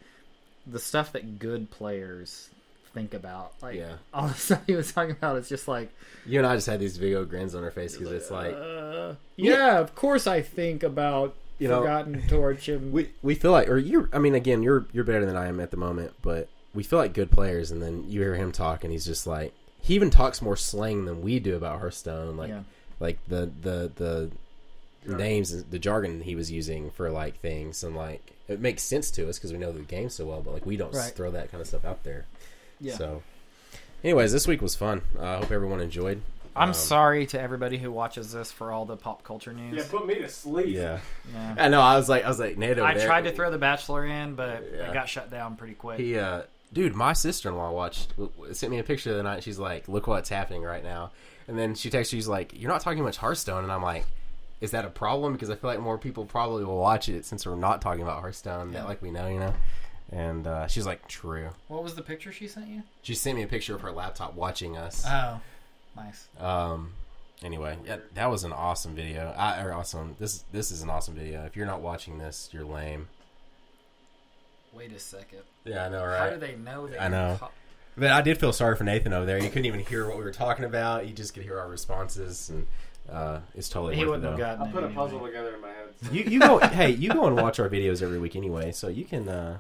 the 0.67 0.81
stuff 0.81 1.13
that 1.13 1.39
good 1.39 1.71
players 1.71 2.49
think 2.93 3.15
about, 3.15 3.53
like 3.63 3.77
Yeah. 3.77 3.93
all 4.13 4.27
the 4.27 4.35
stuff 4.35 4.63
he 4.67 4.75
was 4.75 4.91
talking 4.93 5.13
about, 5.13 5.37
it's 5.37 5.49
just 5.49 5.69
like, 5.69 5.91
You 6.27 6.41
and 6.41 6.47
I 6.49 6.57
just 6.57 6.67
had 6.67 6.81
these 6.81 6.99
big 6.99 7.15
old 7.15 7.31
grins 7.31 7.55
on 7.55 7.63
our 7.63 7.71
face 7.71 7.97
because 7.97 8.11
it's 8.11 8.33
like 8.33 8.53
uh, 8.53 9.13
yeah, 9.37 9.79
of 9.79 9.95
course 9.95 10.27
I 10.27 10.43
think 10.43 10.83
about 10.83 11.37
You 11.61 11.69
know, 11.69 11.83
Forgotten 11.83 12.27
Torch 12.27 12.69
and 12.69 12.93
we 12.93 13.11
we 13.23 13.37
feel 13.37 13.53
like, 13.53 13.69
or 13.69 13.79
you. 13.79 14.09
I 14.13 14.19
mean, 14.19 14.35
again, 14.35 14.65
you're 14.65 14.87
you're 14.93 15.05
better 15.05 15.25
than 15.25 15.37
I 15.37 15.47
am 15.47 15.61
at 15.61 15.71
the 15.71 15.77
moment, 15.77 16.15
but 16.21 16.49
we 16.75 16.83
feel 16.83 16.99
like 16.99 17.13
good 17.15 17.31
players, 17.31 17.71
and 17.71 17.81
then 17.81 18.05
you 18.09 18.21
hear 18.23 18.35
him 18.35 18.51
talk, 18.51 18.83
and 18.83 18.93
he's 18.93 19.07
just 19.07 19.25
like 19.25 19.53
he 19.87 19.95
even 19.95 20.11
talks 20.11 20.43
more 20.43 20.57
slang 20.57 21.05
than 21.05 21.23
we 21.23 21.39
do 21.39 21.55
about 21.57 21.79
Hearthstone. 21.81 22.37
Like 22.37 22.49
yeah, 22.51 22.63
like 23.01 23.19
the 23.29 23.51
the 23.63 23.91
the 23.97 24.31
names 25.17 25.63
the 25.65 25.79
jargon 25.79 26.21
he 26.23 26.35
was 26.35 26.51
using 26.51 26.91
for 26.91 27.11
like 27.11 27.39
things 27.41 27.85
and 27.85 27.95
like 27.95 28.33
it 28.49 28.59
makes 28.61 28.83
sense 28.83 29.11
to 29.13 29.29
us 29.29 29.39
because 29.39 29.53
we 29.53 29.59
know 29.59 29.71
the 29.71 29.79
game 29.81 30.09
so 30.09 30.27
well 30.27 30.41
but 30.41 30.53
like 30.53 30.67
we 30.67 30.77
don't 30.77 30.93
Right. 30.93 31.13
throw 31.13 31.31
that 31.31 31.53
kind 31.53 31.61
of 31.61 31.69
stuff 31.69 31.85
out 31.85 32.03
there 32.03 32.25
yeah. 32.81 32.97
so 32.97 33.23
anyways 34.03 34.33
this 34.33 34.49
week 34.49 34.61
was 34.61 34.75
fun 34.75 35.03
Uh, 35.17 35.23
i 35.23 35.37
hope 35.37 35.53
everyone 35.53 35.81
enjoyed 35.81 36.21
I'm 36.57 36.69
Um, 36.71 36.75
sorry 36.75 37.27
to 37.27 37.41
everybody 37.41 37.77
who 37.79 37.93
watches 37.93 38.33
this 38.33 38.51
for 38.51 38.73
all 38.73 38.85
the 38.87 38.97
pop 38.97 39.23
culture 39.23 39.53
news. 39.53 39.77
Yeah, 39.77 39.85
put 39.91 40.07
me 40.07 40.15
to 40.17 40.29
sleep. 40.29 40.75
yeah 40.75 40.99
Yeah. 41.33 41.55
i 41.57 41.69
know 41.69 41.81
i 41.81 41.97
was 41.97 42.09
like 42.09 42.25
i 42.25 42.29
was 42.29 42.41
like 42.41 42.59
Nate 42.59 42.77
I 42.81 42.95
there, 42.95 43.07
tried 43.07 43.25
to 43.25 43.31
throw 43.33 43.49
The 43.53 43.59
Bachelor 43.59 44.05
in, 44.07 44.35
but 44.35 44.65
Yeah. 44.75 44.89
it 44.91 44.93
got 44.95 45.09
shut 45.09 45.31
down 45.31 45.55
pretty 45.55 45.75
quick. 45.75 46.01
he 46.01 46.19
uh 46.19 46.43
dude 46.73 46.95
my 46.95 47.13
sister-in-law 47.13 47.71
watched 47.71 48.11
w- 48.11 48.31
w- 48.37 48.55
sent 48.55 48.71
me 48.71 48.79
a 48.79 48.83
picture 48.85 49.15
the 49.15 49.23
night. 49.23 49.43
She's 49.43 49.59
like 49.59 49.89
look 49.89 50.07
what's 50.07 50.29
happening 50.29 50.63
right 50.63 50.83
now. 50.85 51.13
And 51.49 51.59
then 51.59 51.75
she 51.75 51.91
texted 51.91 52.11
she's 52.11 52.29
like 52.29 52.53
you're 52.61 52.71
not 52.71 52.81
talking 52.81 53.03
much 53.03 53.17
hearthstone. 53.19 53.63
And 53.65 53.73
i'm 53.73 53.83
like 53.83 54.05
is 54.61 54.71
that 54.73 54.85
a 54.85 54.91
problem? 54.91 55.33
Because 55.35 55.51
i 55.51 55.55
feel 55.55 55.71
like 55.71 55.81
more 55.81 55.99
people 55.99 56.25
probably 56.25 56.65
will 56.65 56.79
watch 56.79 57.09
it 57.09 57.25
since 57.25 57.47
we're 57.47 57.57
not 57.57 57.81
talking 57.83 58.03
about 58.03 58.21
hearthstone 58.21 58.73
Yeah. 58.73 58.81
that 58.81 58.89
like 58.89 59.03
we 59.03 59.11
know 59.11 59.29
you 59.29 59.39
know? 59.41 59.55
And 60.13 60.47
uh, 60.47 60.67
she's 60.69 60.87
like 60.87 61.07
true. 61.09 61.49
What 61.69 61.83
was 61.83 61.95
the 61.97 62.03
picture 62.03 62.31
she 62.33 62.47
sent 62.49 62.69
you? 62.69 62.83
she 63.03 63.15
sent 63.15 63.37
me 63.37 63.43
a 63.43 63.47
picture 63.49 63.75
of 63.75 63.81
her 63.83 63.91
laptop 63.93 64.35
watching 64.35 64.77
us. 64.77 65.05
Oh, 65.09 65.41
nice. 65.97 66.29
um 66.41 66.93
anyway 67.43 67.77
yeah, 67.87 67.99
that 68.15 68.31
was 68.31 68.45
an 68.45 68.53
awesome 68.53 68.95
video. 68.95 69.35
I, 69.37 69.63
or 69.63 69.73
awesome 69.73 70.17
this 70.19 70.45
this 70.53 70.71
is 70.71 70.83
an 70.83 70.91
awesome 70.91 71.15
video. 71.15 71.45
If 71.45 71.55
you're 71.57 71.67
not 71.67 71.81
watching 71.81 72.19
this 72.19 72.49
you're 72.53 72.65
lame 72.65 73.09
Wait 74.77 74.93
a 74.93 74.99
second. 74.99 75.39
yeah 75.65 75.87
i 75.87 75.89
know 75.89 76.05
right? 76.05 76.19
How 76.19 76.31
do 76.31 76.39
they 76.39 76.55
know 76.57 76.87
that? 76.87 77.03
I 77.03 77.09
know. 77.09 77.37
co- 77.41 77.49
But 77.97 78.11
I 78.11 78.21
did 78.21 78.39
feel 78.39 78.53
sorry 78.53 78.77
for 78.77 78.85
Nathan 78.85 79.13
over 79.13 79.25
there. 79.27 79.39
You 79.39 79.49
couldn't 79.49 79.65
even 79.67 79.81
hear 79.81 80.07
what 80.07 80.19
we 80.19 80.25
were 80.25 80.33
talking 80.33 80.65
about. 80.65 81.07
You 81.07 81.15
just 81.15 81.33
could 81.35 81.43
hear 81.45 81.59
our 81.59 81.69
responses, 81.69 82.51
and 82.51 82.67
uh, 83.11 83.41
it's 83.55 83.69
totally 83.69 83.97
he 83.97 84.03
worth 84.05 84.23
wouldn't 84.23 84.25
it. 84.27 84.29
have 84.29 84.39
though. 84.39 84.45
gotten 84.45 84.69
I 84.69 84.73
put 84.73 84.85
a 84.85 84.89
it 84.89 84.95
puzzle 84.95 85.21
together 85.21 85.55
in 85.55 85.61
my 85.61 85.69
head. 85.69 85.75
You 86.13 86.25
you 86.25 86.41
go 86.41 86.59
hey 86.59 86.91
you 86.91 87.11
go 87.11 87.27
and 87.27 87.37
watch 87.37 87.59
our 87.59 87.69
videos 87.71 88.03
every 88.03 88.19
week 88.19 88.37
anyway, 88.37 88.71
so 88.73 88.89
you 88.89 89.05
can. 89.05 89.29
Uh, 89.29 89.59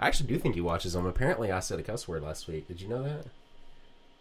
I 0.00 0.06
actually 0.08 0.28
do 0.28 0.38
think 0.38 0.54
he 0.54 0.60
watches 0.60 0.94
them. 0.94 1.04
Apparently, 1.06 1.50
I 1.52 1.60
said 1.60 1.78
a 1.78 1.82
cuss 1.82 2.06
word 2.08 2.22
last 2.22 2.48
week. 2.48 2.66
Did 2.68 2.80
you 2.80 2.88
know 2.88 3.02
that? 3.02 3.26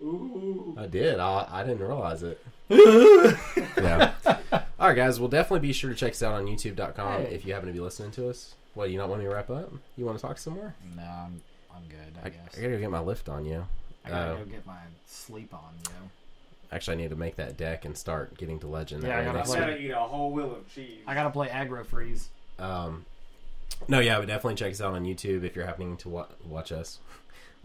Ooh. 0.01 0.75
I 0.77 0.88
did. 0.88 1.19
I, 1.19 1.47
I 1.49 1.63
didn't 1.63 1.79
realize 1.79 2.23
it. 2.23 2.41
yeah. 2.69 4.13
All 4.80 4.88
right, 4.89 4.95
guys. 4.95 5.19
Well, 5.19 5.30
definitely 5.30 5.65
be 5.67 5.73
sure 5.73 5.89
to 5.89 5.95
check 5.95 6.11
us 6.11 6.21
out 6.23 6.34
on 6.34 6.47
YouTube.com 6.47 7.21
Hey. 7.23 7.34
if 7.34 7.45
you 7.45 7.53
happen 7.53 7.67
to 7.67 7.73
be 7.73 7.80
listening 7.80 8.11
to 8.11 8.30
us. 8.30 8.55
What, 8.73 8.89
you 8.89 8.97
not 8.97 9.07
want 9.07 9.21
me 9.21 9.28
to 9.28 9.34
wrap 9.34 9.49
up? 9.49 9.71
You 9.97 10.05
want 10.05 10.17
to 10.17 10.21
talk 10.21 10.38
some 10.38 10.55
more? 10.55 10.76
No, 10.95 11.01
I'm, 11.03 11.41
I'm 11.73 11.84
good. 11.88 12.13
I, 12.21 12.28
I, 12.28 12.30
guess. 12.30 12.57
I 12.57 12.61
gotta 12.61 12.73
go 12.73 12.80
get 12.80 12.91
my 12.91 12.99
lift 12.99 13.30
on 13.30 13.45
you. 13.45 13.65
I 14.03 14.09
gotta 14.09 14.32
uh, 14.34 14.38
go 14.39 14.45
get 14.45 14.65
my 14.65 14.80
sleep 15.05 15.53
on, 15.53 15.69
you. 15.86 16.09
Actually, 16.71 16.95
I 16.95 16.97
need 16.97 17.09
to 17.11 17.15
make 17.15 17.38
that 17.38 17.55
deck 17.55 17.86
and 17.86 17.97
start 17.97 18.38
getting 18.38 18.59
to 18.59 18.67
legend. 18.67 19.03
Yeah, 19.03 19.19
I 19.19 19.23
gotta 19.23 19.43
play- 19.43 19.59
week- 19.59 19.67
gonna 19.67 19.78
eat 19.78 19.91
a 19.91 19.99
whole 19.99 20.32
wheel 20.32 20.51
of 20.55 20.67
cheese. 20.73 20.99
I 21.07 21.13
gotta 21.13 21.30
play 21.30 21.47
aggro 21.47 21.86
freeze. 21.86 22.28
Um, 22.59 23.05
no, 23.88 23.99
yeah, 23.99 24.19
but 24.19 24.28
definitely 24.28 24.55
check 24.55 24.71
us 24.73 24.82
out 24.82 24.93
on 24.93 25.05
YouTube 25.05 25.43
if 25.45 25.55
you're 25.55 25.65
happening 25.65 25.95
to 25.97 26.09
wa- 26.09 26.28
watch 26.45 26.73
us. 26.73 26.99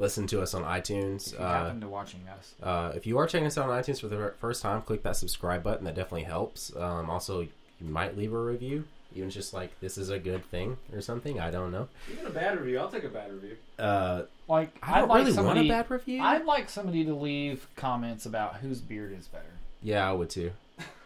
Listen 0.01 0.26
to 0.28 0.40
us 0.42 0.55
on 0.55 0.64
iTunes. 0.64 1.28
If 1.34 1.38
you 1.38 1.44
Uh, 1.44 1.64
happen 1.64 1.80
to 1.82 1.88
watching 1.88 2.20
us, 2.28 2.55
uh, 2.62 2.92
if 2.96 3.07
you 3.07 3.18
are 3.18 3.26
checking 3.28 3.46
us 3.46 3.57
out 3.57 3.68
on 3.70 3.80
iTunes 3.80 4.01
for 4.01 4.09
the 4.09 4.32
first 4.40 4.62
time, 4.62 4.82
click 4.82 5.03
that 5.05 5.14
subscribe 5.16 5.62
button. 5.62 5.84
That 5.84 5.94
definitely 5.94 6.24
helps. 6.24 6.74
Um, 6.74 7.09
also, 7.09 7.42
you 7.42 7.48
might 7.80 8.16
leave 8.16 8.32
a 8.32 8.38
review, 8.42 8.84
even 9.14 9.30
just 9.30 9.55
like 9.55 9.78
this 9.80 9.96
is 9.96 10.11
a 10.11 10.18
good 10.18 10.44
thing 10.46 10.78
or 10.92 11.01
something. 11.01 11.38
I 11.38 11.51
don't 11.53 11.70
know. 11.70 11.86
Even 12.12 12.26
a 12.26 12.30
bad 12.30 12.59
review, 12.59 12.78
I'll 12.80 12.88
take 12.90 13.05
a 13.05 13.09
bad 13.09 13.32
review. 13.32 13.57
Uh, 13.78 14.22
like 14.48 14.76
I 14.82 15.01
don't 15.01 15.05
I'd 15.05 15.09
like 15.11 15.20
really 15.20 15.32
somebody, 15.32 15.61
want 15.61 15.70
a 15.70 15.82
bad 15.82 15.90
review. 15.90 16.20
I'd 16.22 16.44
like 16.44 16.68
somebody 16.68 17.05
to 17.05 17.14
leave 17.14 17.68
comments 17.76 18.26
about 18.26 18.57
whose 18.57 18.80
beard 18.80 19.12
is 19.16 19.28
better 19.28 19.44
yeah, 19.82 20.07
I 20.09 20.12
would 20.12 20.28
too. 20.28 20.51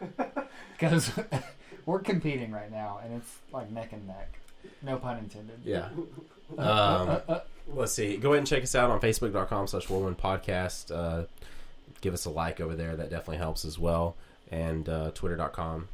because 0.73 1.13
we're 1.87 2.01
competing 2.01 2.51
right 2.51 2.71
now, 2.71 2.99
and 3.05 3.15
it's 3.15 3.39
like 3.53 3.71
neck 3.71 3.93
and 3.93 4.07
neck. 4.07 4.39
No 4.83 4.97
pun 4.97 5.19
intended. 5.19 5.61
Yeah. 5.65 5.89
Um, 6.59 7.21
let's 7.69 7.93
see. 7.93 8.17
Go 8.17 8.31
ahead 8.31 8.39
and 8.39 8.47
check 8.47 8.63
us 8.63 8.75
out 8.75 8.91
on 8.91 9.01
Facebook.com 9.01 9.67
slash 9.67 9.89
Whirlwind 9.89 10.19
Podcast. 10.19 10.95
Uh, 10.95 11.27
give 12.01 12.15
us 12.15 12.25
a 12.25 12.31
like 12.31 12.61
over 12.61 12.75
there. 12.75 12.97
That 12.97 13.11
definitely 13.11 13.39
helps 13.39 13.65
as 13.65 13.79
well. 13.79 14.17
And 14.51 14.89
uh, 14.89 15.11
Twitter.com 15.13 15.89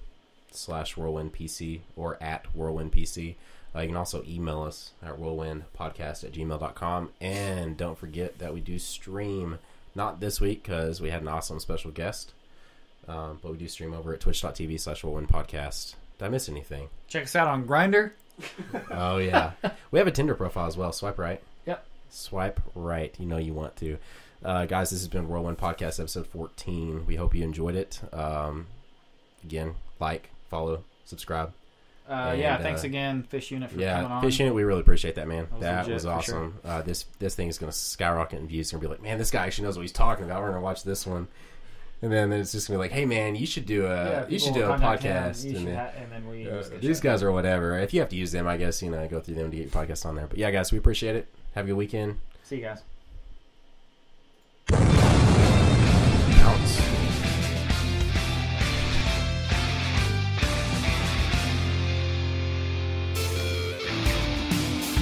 slash 0.51 0.97
Whirlwind 0.97 1.33
PC 1.33 1.81
or 1.97 2.19
at 2.23 2.47
Whirlwind 2.55 2.93
PC. 2.93 3.37
Uh, 3.75 3.81
you 3.81 3.89
can 3.89 3.97
also 3.97 4.25
email 4.27 4.63
us 4.63 4.93
at 5.03 5.17
whirlwindpodcast 5.19 6.25
at 6.25 6.33
gmail.com. 6.33 7.11
And 7.21 7.77
don't 7.77 7.99
forget 7.99 8.39
that 8.39 8.53
we 8.53 8.61
do 8.61 8.79
stream, 8.79 9.59
not 9.95 10.21
this 10.21 10.41
week 10.41 10.65
because 10.65 11.01
we 11.01 11.11
had 11.11 11.23
an 11.23 11.29
awesome 11.29 11.61
special 11.61 11.91
guest, 11.93 12.33
um, 13.07 13.39
but 13.41 13.53
we 13.53 13.59
do 13.59 13.69
stream 13.69 13.95
over 13.95 14.13
at 14.13 14.21
twitch.tv 14.21 14.81
slash 14.81 15.05
Whirlwind 15.05 15.29
Podcast. 15.29 15.95
Did 16.19 16.25
I 16.25 16.29
miss 16.29 16.49
anything? 16.49 16.89
Check 17.07 17.25
us 17.25 17.37
out 17.37 17.49
on 17.49 17.67
Grindr. 17.67 18.13
Oh 18.91 19.19
yeah, 19.19 19.53
we 19.91 19.99
have 19.99 20.09
a 20.09 20.11
Tinder 20.11 20.35
profile 20.35 20.67
as 20.67 20.77
well. 20.77 20.93
Swipe 20.93 21.19
right. 21.19 21.43
Swipe 22.11 22.61
right. 22.75 23.15
You 23.19 23.27
know 23.27 23.37
you 23.39 23.53
want 23.55 23.77
to, 23.77 23.99
uh, 24.45 24.67
guys. 24.67 24.91
This 24.91 25.01
has 25.01 25.09
been 25.09 25.29
Whirlwind 25.29 25.59
Podcast 25.59 25.99
episode 26.01 26.27
fourteen. 26.27 27.07
We 27.07 27.17
hope 27.17 27.35
you 27.35 27.43
enjoyed 27.45 27.75
it. 27.77 28.01
Um, 28.13 28.67
again, 29.45 29.75
like, 29.99 30.31
follow, 30.49 30.85
subscribe. 31.05 31.53
Uh, 32.09 32.31
And, 32.33 32.41
yeah, 32.41 32.57
uh, 32.57 32.63
thanks 32.63 32.83
again, 32.83 33.23
Fish 33.23 33.53
Unit, 33.53 33.69
for 33.71 33.75
coming 33.77 33.87
Yeah, 33.87 34.05
on. 34.05 34.21
Fish 34.23 34.41
Unit, 34.41 34.53
we 34.53 34.65
really 34.65 34.81
appreciate 34.81 35.15
that, 35.15 35.29
man. 35.29 35.45
That 35.45 35.53
was 35.53 35.61
That 35.61 35.79
legit, 35.83 35.95
was 35.95 36.07
awesome. 36.07 36.59
Uh, 36.65 36.83
this 36.83 37.05
this 37.21 37.35
thing 37.37 37.47
is 37.49 37.57
going 37.59 37.71
to 37.71 37.77
skyrocket 37.79 38.41
in 38.41 38.49
views. 38.49 38.67
It's 38.67 38.73
going 38.73 38.81
to 38.83 38.89
be 38.89 38.91
like, 38.93 39.03
man, 39.03 39.17
this 39.19 39.31
guy 39.31 39.47
actually 39.47 39.67
knows 39.67 39.77
what 39.77 39.83
he's 39.83 39.93
talking 39.93 40.25
about. 40.25 40.41
We're 40.41 40.49
going 40.49 40.59
to 40.61 40.65
watch 40.65 40.83
this 40.83 41.07
one, 41.07 41.29
and 42.03 42.11
then 42.11 42.33
it's 42.33 42.51
just 42.51 42.67
going 42.67 42.79
to 42.81 42.83
be 42.83 42.89
like, 42.89 42.93
hey, 42.99 43.05
man, 43.07 43.37
you 43.37 43.47
should 43.47 43.65
do 43.65 43.87
a 43.87 43.95
Yeah, 43.95 44.27
you 44.29 44.41
should 44.41 44.55
do 44.55 44.65
a 44.65 44.77
podcast. 44.77 45.45
and 45.45 45.69
then, 45.69 45.77
ha- 45.77 45.91
and 45.97 46.11
then 46.11 46.29
we 46.29 46.51
uh, 46.51 46.65
these 46.81 47.01
guys 47.01 47.23
are 47.23 47.31
whatever. 47.31 47.79
If 47.79 47.95
you 47.95 48.01
have 48.01 48.09
to 48.09 48.17
use 48.17 48.33
them, 48.33 48.49
I 48.49 48.57
guess 48.57 48.83
you 48.83 48.91
know 48.91 49.07
go 49.07 49.21
through 49.21 49.37
them 49.37 49.53
to 49.53 49.57
get 49.57 49.73
your 49.73 49.85
podcast 49.85 50.05
on 50.05 50.17
there. 50.17 50.27
But 50.27 50.39
yeah, 50.39 50.51
guys, 50.51 50.73
we 50.73 50.79
appreciate 50.79 51.15
it. 51.15 51.29
Have 51.55 51.65
a 51.65 51.69
good 51.69 51.77
weekend. 51.77 52.19
See 52.45 52.57
you 52.57 52.63
guys. 52.63 52.83
Pounce. 56.39 57.10